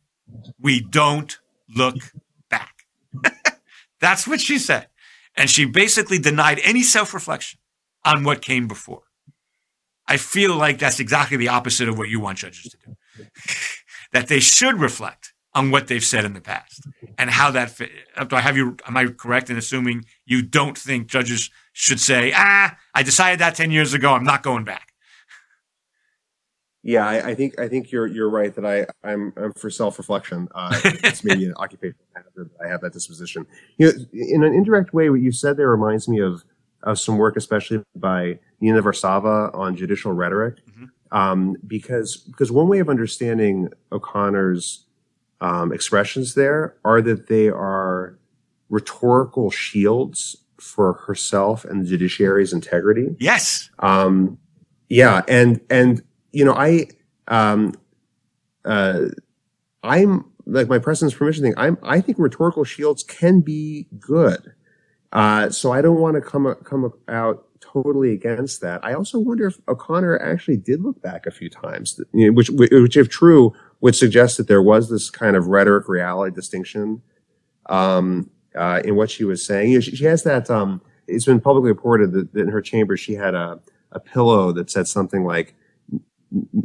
we 0.60 0.80
don't 0.80 1.38
look 1.76 1.95
back. 2.49 2.85
That's 3.99 4.27
what 4.27 4.39
she 4.39 4.60
said. 4.60 4.88
And 5.35 5.49
she 5.49 5.65
basically 5.65 6.19
denied 6.19 6.60
any 6.64 6.84
self 6.84 7.14
reflection 7.14 7.60
on 8.06 8.23
what 8.23 8.41
came 8.41 8.68
before. 8.68 9.03
I 10.07 10.18
feel 10.18 10.56
like 10.56 10.80
that's 10.80 10.99
exactly 10.99 11.38
the 11.38 11.49
opposite 11.49 11.88
of 11.88 11.97
what 11.97 12.10
you 12.10 12.19
want 12.19 12.39
judges 12.39 12.64
to 12.72 12.77
do. 12.84 13.26
that 14.11 14.27
they 14.27 14.39
should 14.39 14.80
reflect 14.80 15.34
on 15.53 15.69
what 15.69 15.88
they've 15.88 16.03
said 16.03 16.26
in 16.26 16.34
the 16.34 16.41
past 16.41 16.88
and 17.18 17.30
how 17.30 17.51
that 17.51 17.69
fit. 17.69 17.91
Do 18.27 18.35
I 18.35 18.41
have 18.41 18.57
you? 18.57 18.76
Am 18.88 18.97
I 18.97 19.06
correct 19.06 19.51
in 19.51 19.57
assuming 19.57 20.06
you 20.26 20.41
don't 20.41 20.77
think 20.77 21.07
judges 21.07 21.51
should 21.73 21.99
say, 21.99 22.34
"Ah, 22.35 22.76
I 22.95 23.03
decided 23.03 23.39
that 23.39 23.56
ten 23.56 23.69
years 23.69 23.93
ago. 23.93 24.14
I'm 24.14 24.23
not 24.23 24.41
going 24.41 24.64
back." 24.64 24.89
Yeah, 26.81 27.07
I, 27.07 27.30
I 27.30 27.35
think 27.35 27.60
I 27.60 27.68
think 27.68 27.91
you're 27.91 28.07
you're 28.07 28.30
right 28.30 28.53
that 28.56 28.65
I 28.65 28.88
I'm, 29.07 29.34
I'm 29.35 29.53
for 29.53 29.69
self 29.69 29.97
reflection. 29.97 30.47
Uh, 30.56 30.80
it's 31.03 31.23
maybe 31.23 31.45
an 31.45 31.53
occupational 31.57 32.06
hazard 32.15 32.49
that 32.51 32.65
I 32.65 32.69
have 32.69 32.81
that 32.81 32.93
disposition. 32.93 33.45
You 33.77 33.88
know, 33.88 33.93
in 34.14 34.43
an 34.43 34.53
indirect 34.53 34.93
way, 34.93 35.10
what 35.10 35.22
you 35.22 35.31
said 35.31 35.57
there 35.57 35.69
reminds 35.69 36.07
me 36.07 36.19
of 36.19 36.43
of 36.84 36.97
some 36.97 37.18
work, 37.18 37.35
especially 37.35 37.84
by 37.95 38.39
Nina 38.61 38.81
Varsava 38.81 39.53
on 39.53 39.76
judicial 39.76 40.14
rhetoric. 40.14 40.65
Mm-hmm 40.65 40.85
um, 41.11 41.57
because 41.65 42.18
because 42.18 42.51
one 42.51 42.68
way 42.68 42.80
of 42.80 42.89
understanding 42.89 43.69
O'Connor's 43.91 44.85
um, 45.41 45.72
expressions 45.72 46.35
there 46.35 46.76
are 46.84 47.01
that 47.01 47.27
they 47.27 47.47
are 47.47 48.18
rhetorical 48.69 49.49
shields 49.49 50.35
for 50.60 50.93
herself 50.93 51.65
and 51.65 51.81
the 51.81 51.89
judiciary's 51.89 52.53
integrity. 52.53 53.15
Yes. 53.19 53.69
Um, 53.80 54.38
yeah, 54.89 55.22
and 55.27 55.61
and 55.69 56.01
you 56.31 56.45
know, 56.45 56.53
I 56.53 56.88
um, 57.27 57.73
uh, 58.65 59.06
I'm 59.84 60.26
like 60.45 60.68
my 60.68 60.80
Precedent 60.80 61.14
as 61.14 61.18
Permission 61.18 61.43
thing. 61.43 61.53
I'm 61.57 61.77
I 61.84 62.01
think 62.01 62.18
rhetorical 62.19 62.64
shields 62.64 63.03
can 63.03 63.41
be 63.41 63.88
good. 63.99 64.53
Uh, 65.11 65.49
so 65.49 65.72
I 65.72 65.81
don't 65.81 65.99
want 65.99 66.15
to 66.15 66.22
come 66.22 66.53
come 66.64 66.91
out 67.07 67.45
totally 67.60 68.14
against 68.14 68.61
that. 68.61 68.84
I 68.84 68.93
also 68.93 69.19
wonder 69.19 69.47
if 69.47 69.60
O'Connor 69.68 70.19
actually 70.19 70.57
did 70.57 70.81
look 70.81 71.01
back 71.01 71.26
a 71.26 71.31
few 71.31 71.49
times, 71.49 71.99
which 72.14 72.49
which 72.49 72.97
if 72.97 73.10
true 73.10 73.53
would 73.81 73.95
suggest 73.95 74.38
that 74.38 74.47
there 74.47 74.61
was 74.61 74.89
this 74.89 75.10
kind 75.10 75.35
of 75.35 75.47
rhetoric 75.47 75.88
reality 75.88 76.35
distinction 76.35 77.01
um, 77.68 78.30
uh, 78.56 78.81
in 78.84 78.95
what 78.95 79.10
she 79.10 79.23
was 79.23 79.45
saying. 79.45 79.72
You 79.72 79.77
know, 79.77 79.81
she, 79.81 79.95
she, 79.95 80.06
has 80.06 80.23
that. 80.23 80.49
Um, 80.49 80.81
it's 81.07 81.26
been 81.26 81.39
publicly 81.39 81.69
reported 81.69 82.11
that, 82.11 82.34
that 82.34 82.41
in 82.41 82.49
her 82.49 82.61
chamber 82.61 82.97
she 82.97 83.14
had 83.14 83.34
a 83.34 83.60
a 83.91 83.99
pillow 83.99 84.51
that 84.51 84.69
said 84.69 84.88
something 84.88 85.23
like 85.23 85.56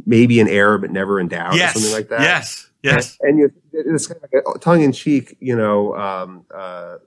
maybe 0.05 0.39
in 0.39 0.47
error 0.47 0.77
but 0.77 0.91
never 0.91 1.19
in 1.19 1.27
doubt 1.27 1.55
yes. 1.55 1.75
or 1.75 1.79
something 1.79 1.95
like 1.95 2.09
that. 2.09 2.21
Yes. 2.21 2.69
Yes. 2.83 3.17
And, 3.21 3.29
and 3.29 3.39
you, 3.39 3.53
it's 3.73 4.07
kind 4.07 4.21
of 4.23 4.29
like 4.31 4.55
a 4.55 4.59
tongue 4.59 4.83
in 4.83 4.91
cheek, 4.91 5.37
you 5.39 5.55
know, 5.55 5.95
um, 5.95 6.45
uh, 6.53 6.97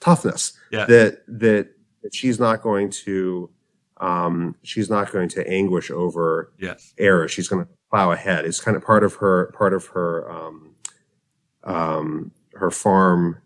toughness 0.00 0.52
yeah. 0.72 0.84
that, 0.86 1.22
that, 1.28 1.70
that 2.02 2.14
she's 2.14 2.40
not 2.40 2.60
going 2.62 2.90
to, 2.90 3.48
um, 3.98 4.56
she's 4.62 4.90
not 4.90 5.12
going 5.12 5.28
to 5.30 5.48
anguish 5.48 5.90
over 5.90 6.52
yes. 6.58 6.92
error. 6.98 7.28
She's 7.28 7.48
going 7.48 7.64
to 7.64 7.70
plow 7.90 8.10
ahead. 8.10 8.44
It's 8.44 8.60
kind 8.60 8.76
of 8.76 8.82
part 8.82 9.04
of 9.04 9.14
her, 9.16 9.52
part 9.56 9.72
of 9.72 9.86
her, 9.86 10.30
um, 10.30 10.74
um, 11.64 12.32
her 12.54 12.70
farm, 12.70 13.40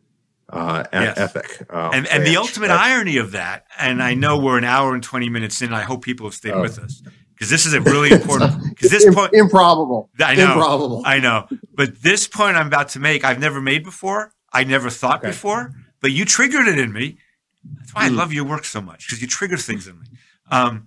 uh, 0.49 0.85
yes. 0.93 1.19
epic. 1.19 1.67
Uh, 1.71 1.91
and, 1.93 2.07
and 2.09 2.27
the 2.27 2.37
ultimate 2.37 2.71
irony 2.71 3.17
of 3.17 3.33
that, 3.33 3.67
and 3.79 4.03
I 4.03 4.15
know 4.15 4.39
we're 4.39 4.59
an 4.59 4.65
hour 4.65 4.95
and 4.95 5.03
20 5.03 5.29
minutes 5.29 5.61
in, 5.63 5.73
I 5.73 5.83
hope 5.83 6.03
people 6.03 6.27
have 6.27 6.35
stayed 6.35 6.59
with 6.59 6.79
us 6.79 7.03
because 7.43 7.51
this 7.51 7.67
is 7.67 7.75
a 7.75 7.81
really 7.81 8.11
important, 8.13 8.69
because 8.69 8.93
this 8.93 9.13
point, 9.13 9.33
improbable. 9.35 10.09
I 10.21 10.37
know, 10.37 10.53
improbable. 10.53 11.03
I 11.05 11.19
know, 11.19 11.49
but 11.75 12.01
this 12.01 12.29
point 12.29 12.57
I'm 12.57 12.69
about 12.69 12.91
to 12.91 13.01
make, 13.01 13.25
I've 13.25 13.41
never 13.41 13.61
made 13.61 13.83
before. 13.83 14.33
I 14.53 14.63
never 14.63 14.91
thought 14.91 15.19
okay. 15.19 15.29
before, 15.29 15.73
but 16.01 16.13
you 16.13 16.25
triggered 16.25 16.69
it 16.69 16.79
in 16.79 16.93
me. 16.93 17.19
That's 17.65 17.93
why 17.95 18.03
mm. 18.03 18.05
I 18.05 18.09
hmm. 18.11 18.17
love 18.17 18.33
your 18.33 18.45
work 18.45 18.65
so 18.65 18.81
much 18.81 19.09
because 19.09 19.21
you 19.21 19.27
trigger 19.27 19.57
things 19.57 19.89
in 19.89 19.99
me. 19.99 20.07
Um, 20.53 20.87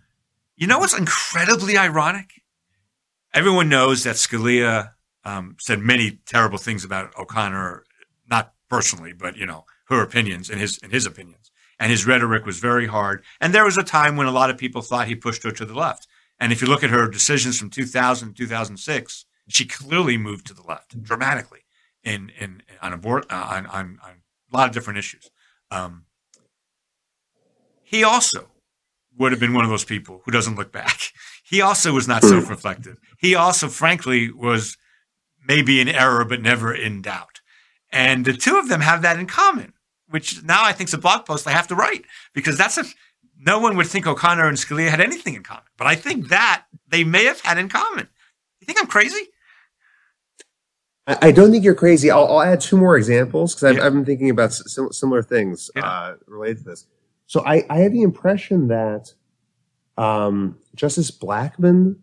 you 0.55 0.65
know 0.65 0.79
what's 0.79 0.97
incredibly 0.97 1.77
ironic? 1.77 2.41
Everyone 3.33 3.67
knows 3.67 4.05
that 4.05 4.15
Scalia 4.15 4.91
um, 5.25 5.57
said 5.59 5.79
many 5.79 6.19
terrible 6.25 6.57
things 6.57 6.85
about 6.85 7.13
O'Connor, 7.19 7.83
not 8.29 8.53
personally, 8.69 9.11
but 9.11 9.35
you 9.35 9.45
know 9.45 9.65
her 9.89 10.01
opinions 10.01 10.49
and 10.49 10.61
his 10.61 10.79
and 10.81 10.93
his 10.93 11.05
opinions. 11.05 11.51
And 11.77 11.91
his 11.91 12.07
rhetoric 12.07 12.45
was 12.45 12.59
very 12.59 12.87
hard. 12.87 13.25
And 13.41 13.53
there 13.53 13.65
was 13.65 13.77
a 13.77 13.83
time 13.83 14.15
when 14.15 14.27
a 14.27 14.31
lot 14.31 14.49
of 14.49 14.57
people 14.57 14.81
thought 14.81 15.09
he 15.09 15.15
pushed 15.15 15.43
her 15.43 15.51
to 15.51 15.65
the 15.65 15.73
left. 15.73 16.07
And 16.39 16.51
if 16.51 16.61
you 16.61 16.67
look 16.67 16.83
at 16.83 16.89
her 16.89 17.07
decisions 17.07 17.57
from 17.57 17.69
2000 17.69 18.29
to 18.29 18.33
2006, 18.33 19.25
she 19.47 19.65
clearly 19.65 20.17
moved 20.17 20.47
to 20.47 20.53
the 20.53 20.63
left 20.63 21.01
dramatically 21.01 21.61
in 22.03 22.31
in 22.39 22.61
on 22.81 22.93
abort 22.93 23.25
uh, 23.29 23.47
on, 23.51 23.65
on, 23.67 23.99
on 24.03 24.21
a 24.51 24.57
lot 24.57 24.67
of 24.67 24.73
different 24.73 24.99
issues. 24.99 25.29
Um, 25.71 26.05
he 27.83 28.03
also 28.03 28.51
would 29.17 29.31
have 29.31 29.39
been 29.39 29.53
one 29.53 29.63
of 29.63 29.69
those 29.69 29.85
people 29.85 30.21
who 30.25 30.31
doesn't 30.31 30.55
look 30.55 30.71
back. 30.71 30.99
He 31.47 31.61
also 31.61 31.93
was 31.93 32.07
not 32.07 32.23
self-reflective. 32.23 32.97
He 33.19 33.35
also, 33.35 33.67
frankly, 33.67 34.31
was 34.31 34.77
maybe 35.47 35.79
in 35.79 35.87
error 35.87 36.25
but 36.25 36.41
never 36.41 36.73
in 36.73 37.03
doubt. 37.03 37.41
And 37.91 38.25
the 38.25 38.33
two 38.33 38.57
of 38.57 38.67
them 38.67 38.81
have 38.81 39.03
that 39.03 39.19
in 39.19 39.27
common, 39.27 39.73
which 40.09 40.43
now 40.43 40.63
I 40.63 40.71
think 40.71 40.89
is 40.89 40.95
a 40.95 40.97
blog 40.97 41.23
post 41.23 41.45
I 41.45 41.51
have 41.51 41.67
to 41.67 41.75
write 41.75 42.05
because 42.33 42.57
that's 42.57 42.79
a 42.79 42.85
no 43.39 43.59
one 43.59 43.77
would 43.77 43.87
think 43.87 44.07
O'Connor 44.07 44.47
and 44.47 44.57
Scalia 44.57 44.89
had 44.89 45.01
anything 45.01 45.35
in 45.35 45.43
common. 45.43 45.63
But 45.77 45.87
I 45.87 45.95
think 45.95 46.29
that 46.29 46.65
they 46.87 47.03
may 47.03 47.25
have 47.25 47.41
had 47.41 47.57
in 47.57 47.69
common. 47.69 48.07
You 48.59 48.65
think 48.65 48.79
I'm 48.79 48.87
crazy? 48.87 49.27
I 51.07 51.31
don't 51.31 51.51
think 51.51 51.63
you're 51.63 51.75
crazy. 51.75 52.09
I'll, 52.09 52.25
I'll 52.25 52.41
add 52.41 52.61
two 52.61 52.77
more 52.77 52.97
examples 52.97 53.53
because 53.53 53.63
I've, 53.65 53.77
yeah. 53.77 53.85
I've, 53.85 53.93
been 53.93 54.05
thinking 54.05 54.31
about 54.31 54.53
similar 54.53 55.21
things 55.21 55.69
yeah. 55.75 55.85
uh, 55.85 56.15
related 56.25 56.59
to 56.59 56.63
this. 56.63 56.87
So 57.27 57.45
I, 57.45 57.63
I 57.69 57.77
had 57.77 57.93
the 57.93 58.01
impression 58.01 58.69
that 58.69 59.13
um, 59.97 60.57
Justice 60.73 61.11
Blackmun 61.11 61.97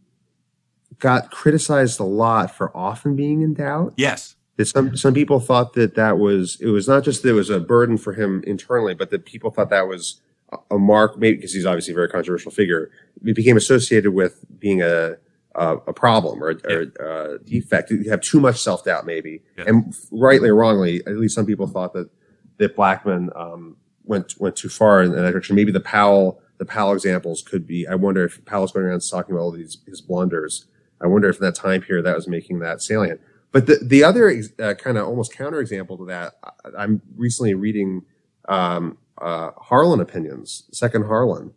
got 1.00 1.32
criticized 1.32 1.98
a 1.98 2.04
lot 2.04 2.54
for 2.54 2.74
often 2.76 3.16
being 3.16 3.42
in 3.42 3.54
doubt. 3.54 3.94
Yes. 3.96 4.36
That 4.56 4.66
some 4.66 4.96
some 4.96 5.14
people 5.14 5.40
thought 5.40 5.72
that 5.72 5.96
that 5.96 6.18
was 6.18 6.60
it 6.60 6.68
was 6.68 6.86
not 6.86 7.02
just 7.02 7.22
that 7.22 7.30
it 7.30 7.32
was 7.32 7.50
a 7.50 7.58
burden 7.58 7.96
for 7.96 8.12
him 8.12 8.44
internally, 8.46 8.94
but 8.94 9.10
that 9.10 9.24
people 9.24 9.50
thought 9.50 9.70
that 9.70 9.88
was 9.88 10.20
a 10.70 10.78
mark, 10.78 11.18
maybe 11.18 11.36
because 11.36 11.52
he's 11.52 11.66
obviously 11.66 11.92
a 11.92 11.94
very 11.94 12.08
controversial 12.08 12.50
figure, 12.50 12.90
it 13.24 13.34
became 13.34 13.56
associated 13.56 14.12
with 14.12 14.44
being 14.58 14.82
a 14.82 15.16
a, 15.54 15.76
a 15.86 15.92
problem 15.92 16.42
or, 16.42 16.52
yeah. 16.52 16.76
or 16.76 17.34
a 17.34 17.38
defect. 17.38 17.90
You 17.90 18.08
have 18.10 18.20
too 18.20 18.40
much 18.40 18.58
self 18.58 18.84
doubt, 18.84 19.06
maybe, 19.06 19.42
yeah. 19.58 19.64
and 19.66 19.94
rightly 20.10 20.48
or 20.48 20.54
wrongly, 20.54 21.00
at 21.06 21.16
least 21.16 21.34
some 21.34 21.46
people 21.46 21.66
thought 21.66 21.92
that 21.94 22.10
that 22.58 22.76
Blackmun 22.76 23.36
um, 23.38 23.76
went 24.04 24.34
went 24.38 24.56
too 24.56 24.68
far 24.68 25.02
in 25.02 25.12
that 25.12 25.30
direction. 25.30 25.56
Maybe 25.56 25.72
the 25.72 25.80
Powell 25.80 26.40
the 26.58 26.64
Powell 26.64 26.92
examples 26.92 27.42
could 27.42 27.66
be. 27.66 27.86
I 27.86 27.94
wonder 27.94 28.24
if 28.24 28.44
Powell's 28.44 28.72
going 28.72 28.86
around 28.86 29.02
talking 29.08 29.34
about 29.34 29.42
all 29.42 29.50
these 29.50 29.78
his 29.86 30.00
blunders. 30.00 30.66
I 31.00 31.06
wonder 31.06 31.28
if 31.28 31.36
in 31.36 31.42
that 31.42 31.54
time 31.54 31.82
period 31.82 32.06
that 32.06 32.14
was 32.14 32.28
making 32.28 32.60
that 32.60 32.80
salient. 32.80 33.20
But 33.50 33.66
the 33.66 33.78
the 33.82 34.04
other 34.04 34.34
uh, 34.58 34.74
kind 34.74 34.96
of 34.96 35.06
almost 35.06 35.34
counter 35.34 35.60
example 35.60 35.98
to 35.98 36.06
that, 36.06 36.34
I'm 36.76 37.02
recently 37.16 37.54
reading 37.54 38.02
um, 38.48 38.96
uh, 39.22 39.52
Harlan 39.56 40.00
opinions, 40.00 40.64
second 40.72 41.04
Harlan. 41.04 41.52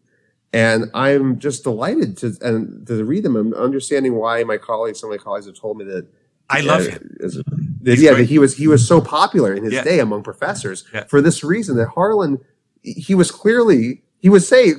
And 0.54 0.86
I'm 0.94 1.38
just 1.40 1.64
delighted 1.64 2.18
to 2.20 2.38
and 2.42 2.88
to 2.88 3.04
read 3.04 3.24
them 3.24 3.36
and 3.36 3.54
understanding 3.54 4.16
why 4.16 4.44
my 4.44 4.58
colleagues, 4.58 5.02
some 5.02 5.12
of 5.12 5.18
my 5.18 5.22
colleagues 5.22 5.48
have 5.48 5.60
told 5.60 5.78
me 5.78 5.84
that 5.86 6.08
I 6.50 6.62
love 6.62 6.88
uh, 6.88 6.92
him. 6.92 7.18
That, 7.82 7.98
yeah, 8.00 8.14
that 8.14 8.26
he 8.26 8.40
was 8.40 8.56
he 8.56 8.68
was 8.68 8.88
so 8.88 9.02
popular 9.02 9.54
in 9.54 9.64
his 9.64 9.74
yeah. 9.74 9.84
day 9.84 10.00
among 10.00 10.24
professors 10.24 10.86
yeah. 10.94 11.04
for 11.06 11.22
this 11.22 11.44
reason 11.44 11.76
that 11.78 11.90
Harlan 11.90 12.40
he 12.82 13.14
was 13.14 13.32
clearly 13.32 14.02
he 14.20 14.30
would 14.30 14.44
say 14.44 14.74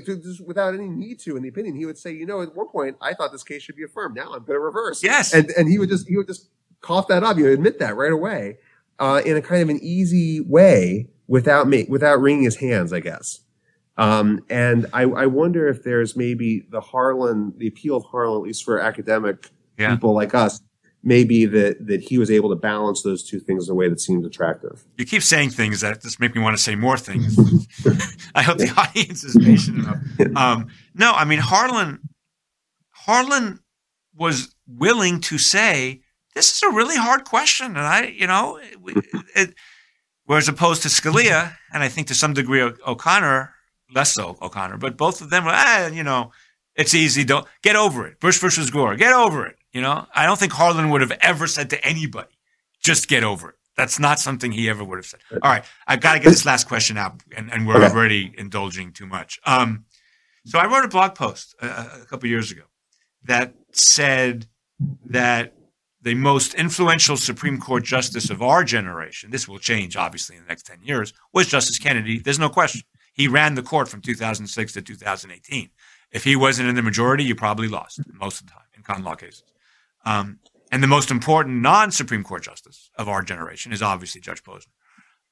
without 0.44 0.74
any 0.74 0.88
need 0.88 1.20
to 1.20 1.36
in 1.36 1.42
the 1.42 1.48
opinion 1.48 1.76
he 1.76 1.86
would 1.86 1.98
say 1.98 2.10
you 2.10 2.26
know 2.26 2.42
at 2.42 2.54
one 2.56 2.68
point 2.68 2.96
I 3.00 3.14
thought 3.14 3.30
this 3.30 3.44
case 3.44 3.62
should 3.62 3.76
be 3.76 3.84
affirmed 3.84 4.16
now 4.16 4.32
I'm 4.32 4.44
going 4.44 4.58
to 4.58 4.58
reverse 4.58 5.04
yes 5.04 5.34
and 5.34 5.50
and 5.50 5.68
he 5.68 5.78
would 5.78 5.88
just 5.88 6.08
he 6.08 6.16
would 6.16 6.26
just 6.26 6.48
cough 6.80 7.06
that 7.08 7.22
up 7.22 7.36
you 7.36 7.48
admit 7.48 7.78
that 7.78 7.94
right 7.94 8.12
away 8.12 8.58
uh, 8.98 9.22
in 9.24 9.36
a 9.36 9.42
kind 9.42 9.62
of 9.62 9.68
an 9.68 9.78
easy 9.82 10.40
way 10.40 11.08
without 11.26 11.68
me, 11.68 11.86
without 11.88 12.20
wringing 12.20 12.44
his 12.44 12.56
hands, 12.56 12.92
I 12.92 13.00
guess. 13.00 13.40
Um, 13.98 14.44
and 14.50 14.86
I, 14.92 15.02
I, 15.02 15.26
wonder 15.26 15.68
if 15.68 15.82
there's 15.82 16.16
maybe 16.16 16.66
the 16.68 16.82
Harlan, 16.82 17.54
the 17.56 17.66
appeal 17.66 17.96
of 17.96 18.04
Harlan, 18.04 18.36
at 18.36 18.42
least 18.42 18.62
for 18.62 18.78
academic 18.78 19.48
yeah. 19.78 19.94
people 19.94 20.12
like 20.12 20.34
us, 20.34 20.60
maybe 21.02 21.46
that 21.46 21.86
that 21.86 22.02
he 22.02 22.18
was 22.18 22.30
able 22.30 22.50
to 22.50 22.56
balance 22.56 23.02
those 23.02 23.22
two 23.26 23.40
things 23.40 23.68
in 23.68 23.72
a 23.72 23.74
way 23.74 23.88
that 23.88 23.98
seemed 23.98 24.26
attractive. 24.26 24.84
You 24.98 25.06
keep 25.06 25.22
saying 25.22 25.50
things 25.50 25.80
that 25.80 26.02
just 26.02 26.20
make 26.20 26.34
me 26.34 26.42
want 26.42 26.54
to 26.56 26.62
say 26.62 26.74
more 26.74 26.98
things. 26.98 27.38
I 28.34 28.42
hope 28.42 28.58
the 28.58 28.70
audience 28.76 29.24
is 29.24 29.34
patient 29.42 29.78
enough. 29.78 30.36
Um, 30.36 30.68
no, 30.94 31.12
I 31.12 31.24
mean 31.24 31.38
Harlan. 31.38 32.00
Harlan 32.90 33.60
was 34.14 34.54
willing 34.66 35.20
to 35.22 35.38
say 35.38 36.02
this 36.36 36.52
is 36.54 36.62
a 36.62 36.70
really 36.70 36.96
hard 36.96 37.24
question, 37.24 37.66
and 37.66 37.78
I, 37.78 38.04
you 38.04 38.28
know, 38.28 38.58
it, 38.58 39.04
it, 39.34 39.54
Whereas 40.26 40.48
opposed 40.48 40.82
to 40.82 40.88
Scalia, 40.88 41.56
and 41.72 41.82
I 41.82 41.88
think 41.88 42.08
to 42.08 42.14
some 42.14 42.34
degree 42.34 42.60
O'Connor, 42.60 43.54
less 43.94 44.12
so 44.12 44.36
O'Connor, 44.42 44.76
but 44.76 44.96
both 44.96 45.20
of 45.20 45.30
them 45.30 45.44
were, 45.44 45.52
ah, 45.54 45.86
you 45.86 46.02
know, 46.02 46.32
it's 46.74 46.94
easy. 46.94 47.24
Don't 47.24 47.46
get 47.62 47.76
over 47.76 48.06
it. 48.06 48.18
Bush 48.20 48.38
versus 48.40 48.70
Gore. 48.70 48.96
Get 48.96 49.14
over 49.14 49.46
it. 49.46 49.56
You 49.72 49.80
know, 49.82 50.06
I 50.14 50.26
don't 50.26 50.38
think 50.38 50.52
Harlan 50.52 50.90
would 50.90 51.00
have 51.00 51.12
ever 51.20 51.46
said 51.46 51.70
to 51.70 51.86
anybody, 51.86 52.36
just 52.82 53.08
get 53.08 53.22
over 53.22 53.50
it. 53.50 53.54
That's 53.76 53.98
not 53.98 54.18
something 54.18 54.50
he 54.52 54.68
ever 54.68 54.82
would 54.82 54.96
have 54.96 55.06
said. 55.06 55.20
All 55.30 55.50
right. 55.50 55.64
I've 55.86 56.00
got 56.00 56.14
to 56.14 56.18
get 56.18 56.30
this 56.30 56.44
last 56.44 56.66
question 56.66 56.96
out 56.96 57.22
and, 57.36 57.52
and 57.52 57.66
we're 57.66 57.76
okay. 57.76 57.92
already 57.92 58.34
indulging 58.36 58.92
too 58.92 59.06
much. 59.06 59.38
Um, 59.44 59.84
so 60.44 60.58
I 60.58 60.66
wrote 60.66 60.84
a 60.84 60.88
blog 60.88 61.14
post 61.14 61.54
a, 61.60 61.66
a 61.66 62.06
couple 62.08 62.28
years 62.28 62.50
ago 62.50 62.62
that 63.24 63.54
said 63.72 64.46
that 65.06 65.54
the 66.06 66.14
most 66.14 66.54
influential 66.54 67.16
Supreme 67.16 67.58
Court 67.58 67.82
justice 67.82 68.30
of 68.30 68.40
our 68.40 68.62
generation, 68.62 69.32
this 69.32 69.48
will 69.48 69.58
change 69.58 69.96
obviously 69.96 70.36
in 70.36 70.42
the 70.42 70.48
next 70.48 70.64
10 70.64 70.78
years, 70.84 71.12
was 71.32 71.48
Justice 71.48 71.80
Kennedy. 71.80 72.20
There's 72.20 72.38
no 72.38 72.48
question. 72.48 72.82
He 73.12 73.26
ran 73.26 73.56
the 73.56 73.62
court 73.62 73.88
from 73.88 74.02
2006 74.02 74.72
to 74.74 74.82
2018. 74.82 75.70
If 76.12 76.22
he 76.22 76.36
wasn't 76.36 76.68
in 76.68 76.76
the 76.76 76.82
majority, 76.82 77.24
you 77.24 77.34
probably 77.34 77.66
lost 77.66 78.00
most 78.12 78.40
of 78.40 78.46
the 78.46 78.52
time 78.52 78.62
in 78.76 78.84
con 78.84 79.02
law 79.02 79.16
cases. 79.16 79.42
Um, 80.04 80.38
and 80.70 80.80
the 80.80 80.86
most 80.86 81.10
important 81.10 81.60
non 81.60 81.90
Supreme 81.90 82.22
Court 82.22 82.44
justice 82.44 82.88
of 82.96 83.08
our 83.08 83.22
generation 83.22 83.72
is 83.72 83.82
obviously 83.82 84.20
Judge 84.20 84.44
Posner. 84.44 84.68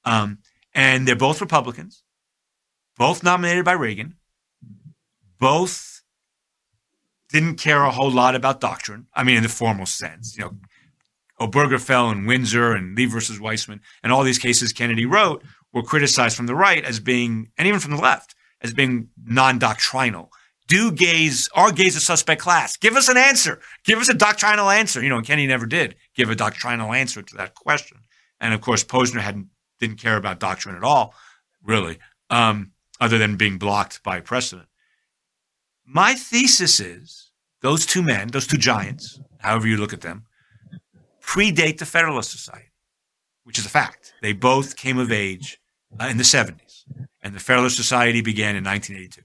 Um, 0.05 0.39
and 0.75 1.07
they're 1.07 1.15
both 1.15 1.41
Republicans, 1.41 2.03
both 2.97 3.23
nominated 3.23 3.65
by 3.65 3.75
Reagan, 3.75 4.17
both 5.39 5.94
didn't 7.35 7.57
care 7.57 7.83
a 7.83 7.91
whole 7.91 8.13
lot 8.13 8.37
about 8.37 8.61
doctrine. 8.61 9.09
I 9.13 9.25
mean, 9.25 9.37
in 9.37 9.43
the 9.43 9.49
formal 9.49 9.87
sense, 9.87 10.37
you 10.39 10.45
know, 10.45 10.53
Obergefell 11.41 12.13
and 12.13 12.29
Windsor 12.29 12.71
and 12.71 12.97
Lee 12.97 13.07
versus 13.07 13.41
Weisman 13.41 13.81
and 14.05 14.13
all 14.13 14.23
these 14.23 14.39
cases 14.39 14.73
Kennedy 14.73 15.05
wrote 15.05 15.43
were 15.73 15.83
criticized 15.83 16.37
from 16.37 16.47
the 16.47 16.55
right 16.55 16.85
as 16.85 17.01
being, 17.01 17.51
and 17.59 17.67
even 17.67 17.81
from 17.81 17.91
the 17.91 18.01
left, 18.01 18.37
as 18.61 18.73
being 18.73 19.09
non-doctrinal. 19.27 20.31
Do 20.69 20.93
gays 20.93 21.49
are 21.57 21.73
gays 21.73 21.97
a 21.97 22.01
suspect 22.01 22.41
class? 22.41 22.77
Give 22.77 22.95
us 22.95 23.09
an 23.09 23.17
answer. 23.17 23.61
Give 23.85 23.99
us 23.99 24.09
a 24.09 24.15
doctrinal 24.15 24.71
answer. 24.71 25.03
You 25.03 25.09
know, 25.09 25.17
and 25.17 25.27
Kennedy 25.27 25.49
never 25.49 25.67
did 25.67 25.97
give 26.15 26.31
a 26.31 26.37
doctrinal 26.37 26.93
answer 26.93 27.21
to 27.21 27.37
that 27.37 27.57
question. 27.57 27.99
And 28.39 28.55
of 28.55 28.61
course, 28.61 28.85
Posner 28.85 29.23
hadn't 29.23 29.49
didn't 29.81 29.97
care 29.97 30.17
about 30.17 30.39
doctrine 30.39 30.77
at 30.77 30.85
all, 30.85 31.15
really, 31.65 31.99
um, 32.31 32.71
other 33.01 33.19
than 33.19 33.35
being 33.35 33.59
blocked 33.59 34.05
by 34.05 34.21
precedent. 34.21 34.69
My 35.87 36.15
thesis 36.15 36.81
is 36.81 37.31
those 37.61 37.85
two 37.87 38.03
men, 38.03 38.29
those 38.29 38.47
two 38.47 38.57
giants, 38.57 39.21
however 39.39 39.69
you 39.69 39.77
look 39.77 39.93
at 39.93 40.01
them, 40.01 40.25
predate 41.23 41.79
the 41.79 41.87
Federalist 41.87 42.31
Society, 42.31 42.73
which 43.45 43.59
is 43.59 43.67
a 43.67 43.71
fact. 43.71 44.15
They 44.23 44.33
both 44.33 44.77
came 44.77 44.99
of 44.99 45.13
age 45.13 45.61
uh, 46.01 46.07
in 46.07 46.17
the 46.17 46.23
70s, 46.23 46.85
and 47.23 47.35
the 47.35 47.41
Federalist 47.41 47.77
Society 47.77 48.23
began 48.23 48.57
in 48.57 48.65
1982. 48.65 49.23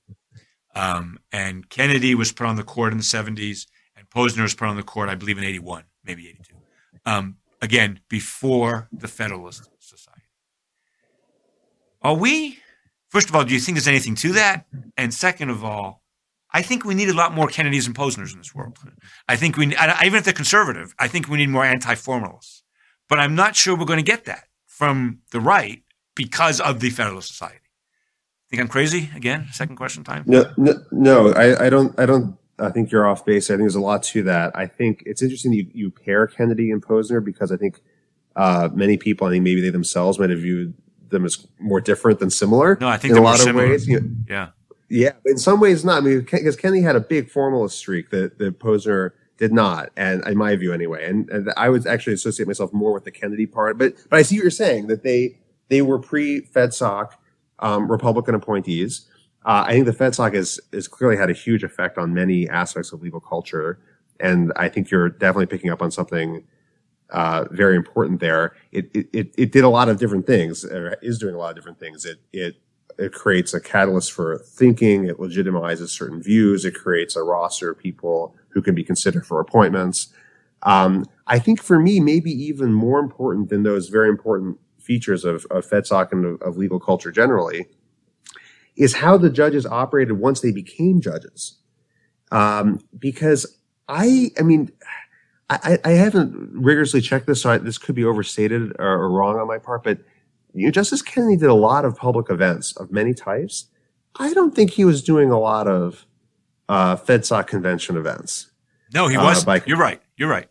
Um, 0.75 1.19
and 1.31 1.69
Kennedy 1.69 2.13
was 2.15 2.31
put 2.31 2.45
on 2.45 2.55
the 2.55 2.63
court 2.63 2.91
in 2.91 2.97
the 2.97 3.03
70s, 3.03 3.65
and 3.95 4.09
Posner 4.09 4.43
was 4.43 4.53
put 4.53 4.67
on 4.67 4.75
the 4.75 4.83
court, 4.83 5.09
I 5.09 5.15
believe, 5.15 5.37
in 5.37 5.43
81, 5.43 5.83
maybe 6.03 6.27
82. 6.29 6.55
Um, 7.05 7.37
again, 7.61 8.01
before 8.09 8.87
the 8.91 9.07
Federalist 9.07 9.69
Society. 9.79 10.21
Are 12.01 12.13
we, 12.13 12.59
first 13.09 13.29
of 13.29 13.35
all, 13.35 13.43
do 13.43 13.53
you 13.53 13.59
think 13.59 13.75
there's 13.75 13.87
anything 13.87 14.15
to 14.15 14.33
that? 14.33 14.65
And 14.95 15.13
second 15.13 15.49
of 15.49 15.63
all, 15.65 16.01
I 16.51 16.61
think 16.61 16.83
we 16.83 16.95
need 16.95 17.09
a 17.09 17.13
lot 17.13 17.33
more 17.33 17.47
Kennedys 17.47 17.85
and 17.85 17.95
Posners 17.95 18.31
in 18.33 18.39
this 18.39 18.55
world. 18.55 18.77
I 19.27 19.35
think 19.35 19.55
we, 19.55 19.67
even 19.67 20.15
if 20.15 20.23
they're 20.23 20.33
conservative, 20.33 20.93
I 20.97 21.07
think 21.07 21.27
we 21.27 21.37
need 21.37 21.49
more 21.49 21.65
anti-formalists. 21.65 22.63
But 23.07 23.19
I'm 23.19 23.35
not 23.35 23.55
sure 23.55 23.75
we're 23.75 23.85
going 23.85 23.97
to 23.97 24.03
get 24.03 24.25
that 24.25 24.45
from 24.65 25.19
the 25.31 25.39
right 25.39 25.83
because 26.15 26.59
of 26.59 26.79
the 26.79 26.89
Federalist 26.89 27.27
Society. 27.27 27.59
Think 28.49 28.61
I'm 28.61 28.67
crazy 28.67 29.09
again? 29.15 29.47
Second 29.51 29.75
question 29.75 30.03
time. 30.03 30.23
No, 30.25 30.51
no, 30.57 30.73
no 30.91 31.33
I, 31.33 31.67
I 31.67 31.69
don't. 31.69 31.97
I 31.99 32.07
don't. 32.07 32.35
I 32.57 32.71
think 32.71 32.91
you're 32.91 33.07
off 33.07 33.23
base. 33.23 33.49
I 33.49 33.53
think 33.53 33.61
there's 33.61 33.75
a 33.75 33.79
lot 33.79 34.03
to 34.03 34.23
that. 34.23 34.51
I 34.55 34.65
think 34.65 35.03
it's 35.05 35.21
interesting 35.21 35.53
you, 35.53 35.67
you 35.71 35.91
pair 35.91 36.27
Kennedy 36.27 36.71
and 36.71 36.83
Posner 36.83 37.23
because 37.23 37.51
I 37.51 37.57
think 37.57 37.79
uh, 38.35 38.69
many 38.73 38.97
people, 38.97 39.27
I 39.27 39.29
think 39.29 39.43
maybe 39.43 39.61
they 39.61 39.69
themselves 39.69 40.17
might 40.17 40.31
have 40.31 40.39
viewed 40.39 40.73
them 41.09 41.25
as 41.25 41.47
more 41.59 41.79
different 41.79 42.19
than 42.19 42.31
similar. 42.31 42.77
No, 42.81 42.87
I 42.87 42.97
think 42.97 43.11
in 43.11 43.17
a 43.19 43.21
lot 43.21 43.45
of 43.45 43.55
ways. 43.55 43.87
You 43.87 44.01
know, 44.01 44.07
yeah. 44.27 44.49
Yeah, 44.89 45.11
in 45.25 45.37
some 45.37 45.59
ways 45.59 45.85
not. 45.85 45.97
I 45.97 46.05
mean, 46.05 46.21
because 46.21 46.55
Kennedy 46.55 46.81
had 46.81 46.95
a 46.95 46.99
big 46.99 47.29
formalist 47.29 47.77
streak 47.77 48.09
that, 48.09 48.39
that 48.39 48.59
Posner 48.59 49.11
did 49.37 49.53
not, 49.53 49.89
and 49.95 50.25
in 50.27 50.37
my 50.37 50.55
view 50.55 50.73
anyway. 50.73 51.07
And, 51.07 51.29
and, 51.29 51.53
I 51.55 51.69
would 51.69 51.87
actually 51.87 52.13
associate 52.13 52.47
myself 52.47 52.73
more 52.73 52.91
with 52.91 53.05
the 53.05 53.11
Kennedy 53.11 53.45
part. 53.45 53.77
But 53.77 53.93
but 54.09 54.17
I 54.17 54.23
see 54.23 54.37
what 54.37 54.43
you're 54.43 54.51
saying 54.51 54.87
that 54.87 55.03
they 55.03 55.37
they 55.69 55.81
were 55.81 55.99
pre 55.99 56.41
FedSoc 56.41 57.11
um, 57.59 57.89
Republican 57.89 58.35
appointees. 58.35 59.07
Uh, 59.45 59.63
I 59.67 59.71
think 59.71 59.85
the 59.85 59.93
FedSoc 59.93 60.33
has 60.33 60.59
has 60.73 60.87
clearly 60.87 61.17
had 61.17 61.29
a 61.29 61.33
huge 61.33 61.63
effect 61.63 61.97
on 61.97 62.13
many 62.13 62.49
aspects 62.49 62.91
of 62.91 63.01
legal 63.01 63.19
culture, 63.19 63.79
and 64.19 64.51
I 64.55 64.69
think 64.69 64.89
you're 64.89 65.09
definitely 65.09 65.45
picking 65.45 65.69
up 65.69 65.83
on 65.83 65.91
something 65.91 66.43
uh, 67.11 67.45
very 67.51 67.75
important 67.75 68.19
there. 68.19 68.55
It, 68.71 68.89
it 68.93 69.33
it 69.37 69.51
did 69.51 69.63
a 69.63 69.69
lot 69.69 69.87
of 69.87 69.99
different 69.99 70.25
things. 70.25 70.65
Or 70.65 70.97
is 71.01 71.19
doing 71.19 71.35
a 71.35 71.37
lot 71.37 71.51
of 71.51 71.55
different 71.55 71.79
things. 71.79 72.05
It 72.05 72.17
it 72.33 72.55
it 72.99 73.13
creates 73.13 73.53
a 73.53 73.61
catalyst 73.61 74.11
for 74.11 74.37
thinking. 74.37 75.05
It 75.05 75.17
legitimizes 75.17 75.89
certain 75.89 76.21
views. 76.21 76.65
It 76.65 76.75
creates 76.75 77.15
a 77.15 77.23
roster 77.23 77.71
of 77.71 77.79
people 77.79 78.35
who 78.49 78.61
can 78.61 78.75
be 78.75 78.83
considered 78.83 79.25
for 79.25 79.39
appointments. 79.39 80.07
Um, 80.63 81.05
I 81.25 81.39
think 81.39 81.61
for 81.61 81.79
me, 81.79 81.99
maybe 81.99 82.31
even 82.31 82.73
more 82.73 82.99
important 82.99 83.49
than 83.49 83.63
those 83.63 83.87
very 83.87 84.09
important 84.09 84.59
features 84.79 85.23
of, 85.23 85.45
of 85.49 85.67
FedSoc 85.67 86.11
and 86.11 86.25
of, 86.25 86.41
of 86.41 86.57
legal 86.57 86.79
culture 86.79 87.11
generally 87.11 87.67
is 88.75 88.95
how 88.95 89.17
the 89.17 89.29
judges 89.29 89.65
operated 89.65 90.19
once 90.19 90.41
they 90.41 90.51
became 90.51 90.99
judges. 91.01 91.57
Um, 92.31 92.79
because 92.97 93.57
I, 93.87 94.31
I 94.37 94.43
mean, 94.43 94.71
I, 95.49 95.79
I 95.83 95.91
haven't 95.91 96.51
rigorously 96.53 97.01
checked 97.01 97.27
this, 97.27 97.41
so 97.41 97.51
I, 97.51 97.57
this 97.57 97.77
could 97.77 97.95
be 97.95 98.03
overstated 98.03 98.75
or, 98.77 99.03
or 99.03 99.09
wrong 99.09 99.39
on 99.39 99.47
my 99.47 99.57
part, 99.57 99.83
but 99.83 99.99
you 100.53 100.65
know, 100.65 100.71
Justice 100.71 101.01
Kennedy 101.01 101.37
did 101.37 101.49
a 101.49 101.53
lot 101.53 101.85
of 101.85 101.95
public 101.95 102.29
events 102.29 102.75
of 102.77 102.91
many 102.91 103.13
types. 103.13 103.67
I 104.15 104.33
don't 104.33 104.55
think 104.55 104.71
he 104.71 104.85
was 104.85 105.03
doing 105.03 105.31
a 105.31 105.39
lot 105.39 105.67
of 105.67 106.05
uh, 106.67 106.95
FedSoc 106.97 107.47
convention 107.47 107.97
events. 107.97 108.51
No, 108.93 109.07
he 109.07 109.17
was. 109.17 109.47
Uh, 109.47 109.59
You're 109.65 109.77
right. 109.77 110.01
You're 110.17 110.29
right. 110.29 110.47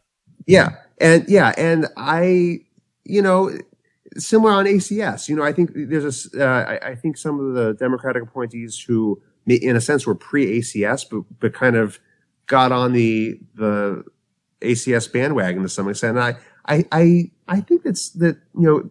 Yeah, 0.46 0.76
and 1.00 1.28
yeah, 1.28 1.52
and 1.58 1.86
I, 1.96 2.60
you 3.04 3.20
know, 3.20 3.50
similar 4.16 4.52
on 4.52 4.66
ACS. 4.66 5.28
You 5.28 5.36
know, 5.36 5.42
I 5.42 5.52
think 5.52 5.72
there's 5.74 6.32
a. 6.34 6.44
Uh, 6.44 6.64
I, 6.64 6.90
I 6.90 6.94
think 6.94 7.16
some 7.16 7.40
of 7.40 7.54
the 7.54 7.74
Democratic 7.74 8.22
appointees 8.22 8.80
who, 8.80 9.20
in 9.46 9.76
a 9.76 9.80
sense, 9.80 10.06
were 10.06 10.14
pre 10.14 10.60
ACS, 10.60 11.04
but 11.10 11.22
but 11.40 11.52
kind 11.52 11.76
of 11.76 11.98
got 12.46 12.72
on 12.72 12.92
the 12.92 13.38
the 13.54 14.04
ACS 14.60 15.12
bandwagon 15.12 15.62
to 15.62 15.68
some 15.68 15.88
extent. 15.88 16.16
And 16.16 16.24
I 16.24 16.36
I 16.66 16.84
I 16.92 17.30
I 17.48 17.60
think 17.60 17.82
that's 17.82 18.10
that 18.10 18.36
you 18.54 18.62
know 18.62 18.90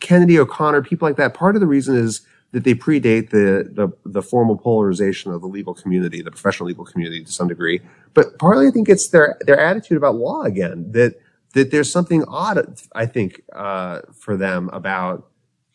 Kennedy, 0.00 0.38
O'Connor, 0.38 0.82
people 0.82 1.08
like 1.08 1.16
that. 1.16 1.34
Part 1.34 1.54
of 1.54 1.60
the 1.60 1.66
reason 1.66 1.96
is 1.96 2.22
that 2.52 2.64
they 2.64 2.74
predate 2.74 3.30
the, 3.30 3.68
the, 3.70 3.88
the 4.04 4.22
formal 4.22 4.56
polarization 4.56 5.32
of 5.32 5.40
the 5.40 5.46
legal 5.46 5.74
community, 5.74 6.20
the 6.22 6.30
professional 6.30 6.66
legal 6.68 6.84
community 6.84 7.24
to 7.24 7.32
some 7.32 7.48
degree. 7.48 7.80
But 8.12 8.38
partly, 8.38 8.66
I 8.66 8.70
think 8.70 8.88
it's 8.88 9.08
their 9.08 9.38
their 9.42 9.58
attitude 9.58 9.96
about 9.96 10.16
law 10.16 10.42
again 10.42 10.90
that 10.92 11.20
that 11.54 11.70
there's 11.70 11.90
something 11.90 12.24
odd, 12.24 12.80
I 12.94 13.06
think, 13.06 13.42
uh, 13.52 14.00
for 14.12 14.36
them 14.36 14.68
about 14.72 15.28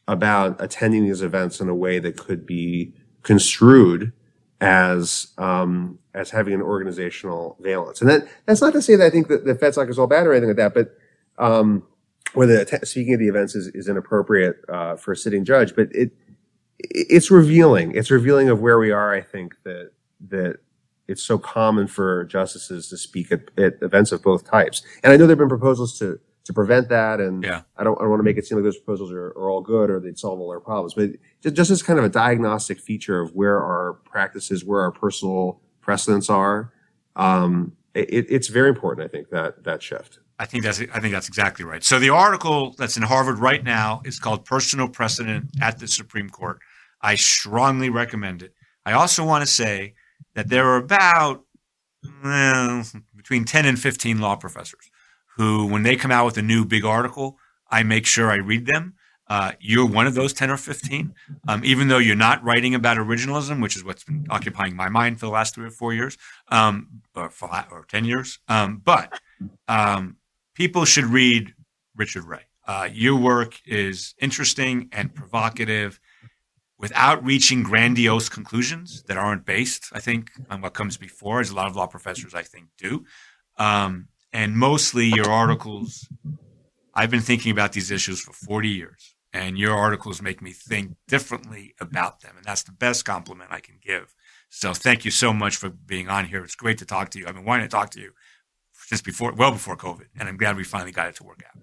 about 0.07 0.61
attending 0.61 1.05
these 1.05 1.21
events 1.21 1.59
in 1.59 1.69
a 1.69 1.75
way 1.75 1.99
that 1.99 2.17
could 2.17 2.45
be 2.45 2.93
construed 3.23 4.13
as 4.61 5.27
um, 5.37 5.99
as 6.13 6.31
having 6.31 6.53
an 6.53 6.61
organizational 6.61 7.57
valence. 7.59 8.01
And 8.01 8.09
that 8.09 8.27
that's 8.45 8.61
not 8.61 8.73
to 8.73 8.81
say 8.81 8.95
that 8.95 9.05
I 9.05 9.09
think 9.09 9.27
that 9.29 9.45
the 9.45 9.55
FedSoc 9.55 9.89
is 9.89 9.97
all 9.97 10.07
bad 10.07 10.27
or 10.27 10.33
anything 10.33 10.49
like 10.49 10.57
that, 10.57 10.73
but 10.73 10.97
um, 11.37 11.83
whether 12.35 12.65
speaking 12.83 13.13
of 13.13 13.19
the 13.19 13.27
events 13.27 13.55
is, 13.55 13.67
is 13.67 13.87
inappropriate 13.87 14.57
uh, 14.69 14.95
for 14.95 15.11
a 15.11 15.17
sitting 15.17 15.45
judge, 15.45 15.75
but 15.75 15.89
it 15.91 16.11
it's 16.79 17.31
revealing. 17.31 17.95
It's 17.95 18.11
revealing 18.11 18.49
of 18.49 18.59
where 18.59 18.77
we 18.77 18.91
are. 18.91 19.13
I 19.13 19.21
think 19.21 19.55
that 19.63 19.91
that 20.29 20.57
it's 21.07 21.23
so 21.23 21.37
common 21.37 21.87
for 21.87 22.25
justices 22.25 22.89
to 22.89 22.97
speak 22.97 23.31
at, 23.31 23.41
at 23.57 23.81
events 23.81 24.11
of 24.11 24.23
both 24.23 24.49
types. 24.49 24.81
And 25.03 25.13
I 25.13 25.17
know 25.17 25.27
there've 25.27 25.37
been 25.37 25.49
proposals 25.49 25.97
to 25.99 26.19
to 26.45 26.53
prevent 26.53 26.89
that, 26.89 27.19
and 27.19 27.43
yeah. 27.43 27.61
I 27.77 27.83
don't 27.83 27.97
I 27.97 28.01
don't 28.01 28.11
want 28.11 28.19
to 28.19 28.23
make 28.23 28.37
it 28.37 28.45
seem 28.45 28.57
like 28.57 28.63
those 28.63 28.77
proposals 28.77 29.11
are, 29.11 29.27
are 29.29 29.49
all 29.49 29.61
good 29.61 29.89
or 29.89 29.99
they'd 29.99 30.19
solve 30.19 30.39
all 30.39 30.51
our 30.51 30.59
problems, 30.59 30.93
but 30.93 31.11
just, 31.41 31.55
just 31.55 31.71
as 31.71 31.83
kind 31.83 31.97
of 31.97 32.05
a 32.05 32.09
diagnostic 32.09 32.79
feature 32.79 33.19
of 33.19 33.33
where 33.33 33.61
our 33.61 33.93
practices, 34.05 34.63
where 34.63 34.81
our 34.81 34.91
personal 34.91 35.59
precedents 35.81 36.29
are. 36.29 36.71
Um, 37.15 37.77
it, 37.93 38.25
it's 38.29 38.49
very 38.49 38.69
important, 38.69 39.05
I 39.05 39.07
think, 39.07 39.29
that 39.29 39.63
that 39.63 39.81
shift. 39.81 40.19
I 40.37 40.45
think 40.45 40.63
that's 40.63 40.81
I 40.81 40.99
think 40.99 41.13
that's 41.13 41.27
exactly 41.27 41.63
right. 41.63 41.83
So 41.83 41.97
the 41.97 42.09
article 42.09 42.75
that's 42.77 42.97
in 42.97 43.03
Harvard 43.03 43.39
right 43.39 43.63
now 43.63 44.01
is 44.05 44.19
called 44.19 44.45
"Personal 44.45 44.89
Precedent 44.89 45.49
at 45.61 45.79
the 45.79 45.87
Supreme 45.87 46.29
Court." 46.29 46.59
I 47.01 47.15
strongly 47.15 47.89
recommend 47.89 48.41
it. 48.41 48.53
I 48.85 48.93
also 48.93 49.23
want 49.23 49.43
to 49.45 49.51
say 49.51 49.93
that 50.33 50.49
there 50.49 50.67
are 50.67 50.77
about 50.77 51.45
well, 52.23 52.83
between 53.15 53.45
ten 53.45 53.65
and 53.65 53.79
fifteen 53.79 54.19
law 54.19 54.35
professors 54.35 54.91
who, 55.37 55.67
when 55.67 55.83
they 55.83 55.95
come 55.95 56.11
out 56.11 56.25
with 56.25 56.37
a 56.37 56.41
new 56.41 56.65
big 56.65 56.85
article, 56.85 57.37
I 57.69 57.83
make 57.83 58.05
sure 58.05 58.31
I 58.31 58.35
read 58.35 58.65
them. 58.65 58.95
Uh, 59.27 59.53
you're 59.59 59.87
one 59.87 60.05
of 60.05 60.13
those 60.13 60.33
10 60.33 60.51
or 60.51 60.57
15, 60.57 61.13
um, 61.47 61.61
even 61.65 61.87
though 61.87 61.97
you're 61.97 62.15
not 62.15 62.43
writing 62.43 62.75
about 62.75 62.97
originalism, 62.97 63.59
which 63.61 63.75
is 63.75 63.83
what's 63.83 64.03
been 64.03 64.25
occupying 64.29 64.75
my 64.75 64.87
mind 64.87 65.19
for 65.19 65.25
the 65.25 65.31
last 65.31 65.55
three 65.55 65.65
or 65.65 65.71
four 65.71 65.93
years, 65.93 66.15
um, 66.49 67.01
or, 67.15 67.31
or 67.71 67.85
10 67.89 68.05
years. 68.05 68.39
Um, 68.47 68.81
but 68.85 69.19
um, 69.67 70.17
people 70.55 70.85
should 70.85 71.05
read 71.05 71.53
Richard 71.95 72.25
Re. 72.25 72.39
Uh, 72.67 72.89
your 72.91 73.15
work 73.15 73.61
is 73.65 74.15
interesting 74.19 74.89
and 74.91 75.13
provocative 75.13 75.99
without 76.79 77.23
reaching 77.23 77.61
grandiose 77.61 78.27
conclusions 78.27 79.03
that 79.03 79.17
aren't 79.17 79.45
based, 79.45 79.89
I 79.93 79.99
think, 79.99 80.31
on 80.49 80.61
what 80.61 80.73
comes 80.73 80.97
before, 80.97 81.39
as 81.39 81.51
a 81.51 81.55
lot 81.55 81.67
of 81.67 81.75
law 81.75 81.87
professors, 81.87 82.33
I 82.33 82.41
think, 82.41 82.67
do. 82.77 83.05
Um, 83.57 84.07
and 84.33 84.57
mostly 84.57 85.05
your 85.05 85.29
articles, 85.29 86.09
I've 86.93 87.11
been 87.11 87.21
thinking 87.21 87.51
about 87.51 87.73
these 87.73 87.91
issues 87.91 88.19
for 88.19 88.33
40 88.33 88.67
years, 88.67 89.15
and 89.31 89.57
your 89.57 89.73
articles 89.73 90.21
make 90.21 90.41
me 90.41 90.51
think 90.51 90.95
differently 91.07 91.75
about 91.79 92.21
them. 92.21 92.35
And 92.35 92.45
that's 92.45 92.63
the 92.63 92.73
best 92.73 93.05
compliment 93.05 93.51
I 93.53 93.61
can 93.61 93.75
give. 93.81 94.13
So 94.49 94.73
thank 94.73 95.05
you 95.05 95.11
so 95.11 95.31
much 95.31 95.55
for 95.55 95.69
being 95.69 96.09
on 96.09 96.25
here. 96.25 96.43
It's 96.43 96.55
great 96.55 96.79
to 96.79 96.85
talk 96.85 97.09
to 97.11 97.19
you. 97.19 97.25
I've 97.27 97.35
been 97.35 97.45
wanting 97.45 97.67
to 97.67 97.71
talk 97.71 97.91
to 97.91 98.01
you 98.01 98.11
since 98.87 99.01
before, 99.01 99.33
well 99.33 99.51
before 99.51 99.75
COVID, 99.75 100.05
and 100.19 100.29
I'm 100.29 100.37
glad 100.37 100.55
we 100.55 100.63
finally 100.63 100.91
got 100.91 101.07
it 101.07 101.15
to 101.15 101.23
work 101.23 101.43
out. 101.45 101.61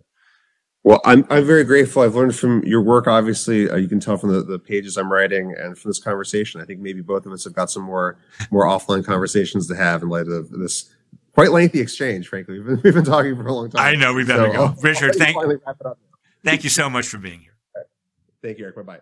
Well, 0.85 1.01
I'm 1.05 1.25
I'm 1.31 1.45
very 1.45 1.63
grateful. 1.63 2.03
I've 2.03 2.17
learned 2.17 2.35
from 2.35 2.65
your 2.65 2.83
work. 2.83 3.07
Obviously, 3.07 3.71
uh, 3.71 3.77
you 3.77 3.89
can 3.89 4.01
tell 4.01 4.17
from 4.17 4.33
the, 4.33 4.43
the 4.43 4.59
pages 4.59 4.97
I'm 4.97 5.13
writing 5.13 5.55
and 5.57 5.79
from 5.79 5.91
this 5.91 6.01
conversation. 6.01 6.61
I 6.61 6.65
think 6.65 6.81
maybe 6.81 7.03
both 7.03 7.25
of 7.25 7.33
us 7.33 7.45
have 7.45 7.53
got 7.53 7.71
some 7.71 7.85
more 7.85 8.19
more 8.51 8.67
offline 8.67 9.05
conversations 9.05 9.69
to 9.69 9.77
have 9.77 10.03
in 10.03 10.09
light 10.09 10.27
of 10.27 10.51
this 10.51 10.93
quite 11.35 11.53
lengthy 11.53 11.81
exchange. 11.81 12.29
Frankly, 12.29 12.59
we've 12.59 12.67
been, 12.67 12.81
we've 12.83 12.95
been 12.95 13.05
talking 13.05 13.37
for 13.37 13.47
a 13.47 13.53
long 13.53 13.71
time. 13.71 13.81
I 13.81 13.95
know 13.95 14.13
we 14.13 14.25
better 14.25 14.53
so, 14.53 14.69
go. 14.69 14.75
Richard, 14.83 15.15
thank 15.19 15.37
thank 16.45 16.65
you 16.65 16.71
so 16.71 16.91
much 16.91 17.07
for 17.07 17.19
being 17.19 17.41
here. 17.41 17.57
Right. 17.77 17.87
Thank 18.43 18.59
you, 18.59 18.65
Eric. 18.65 18.77
Bye 18.77 18.83
bye. 18.83 19.01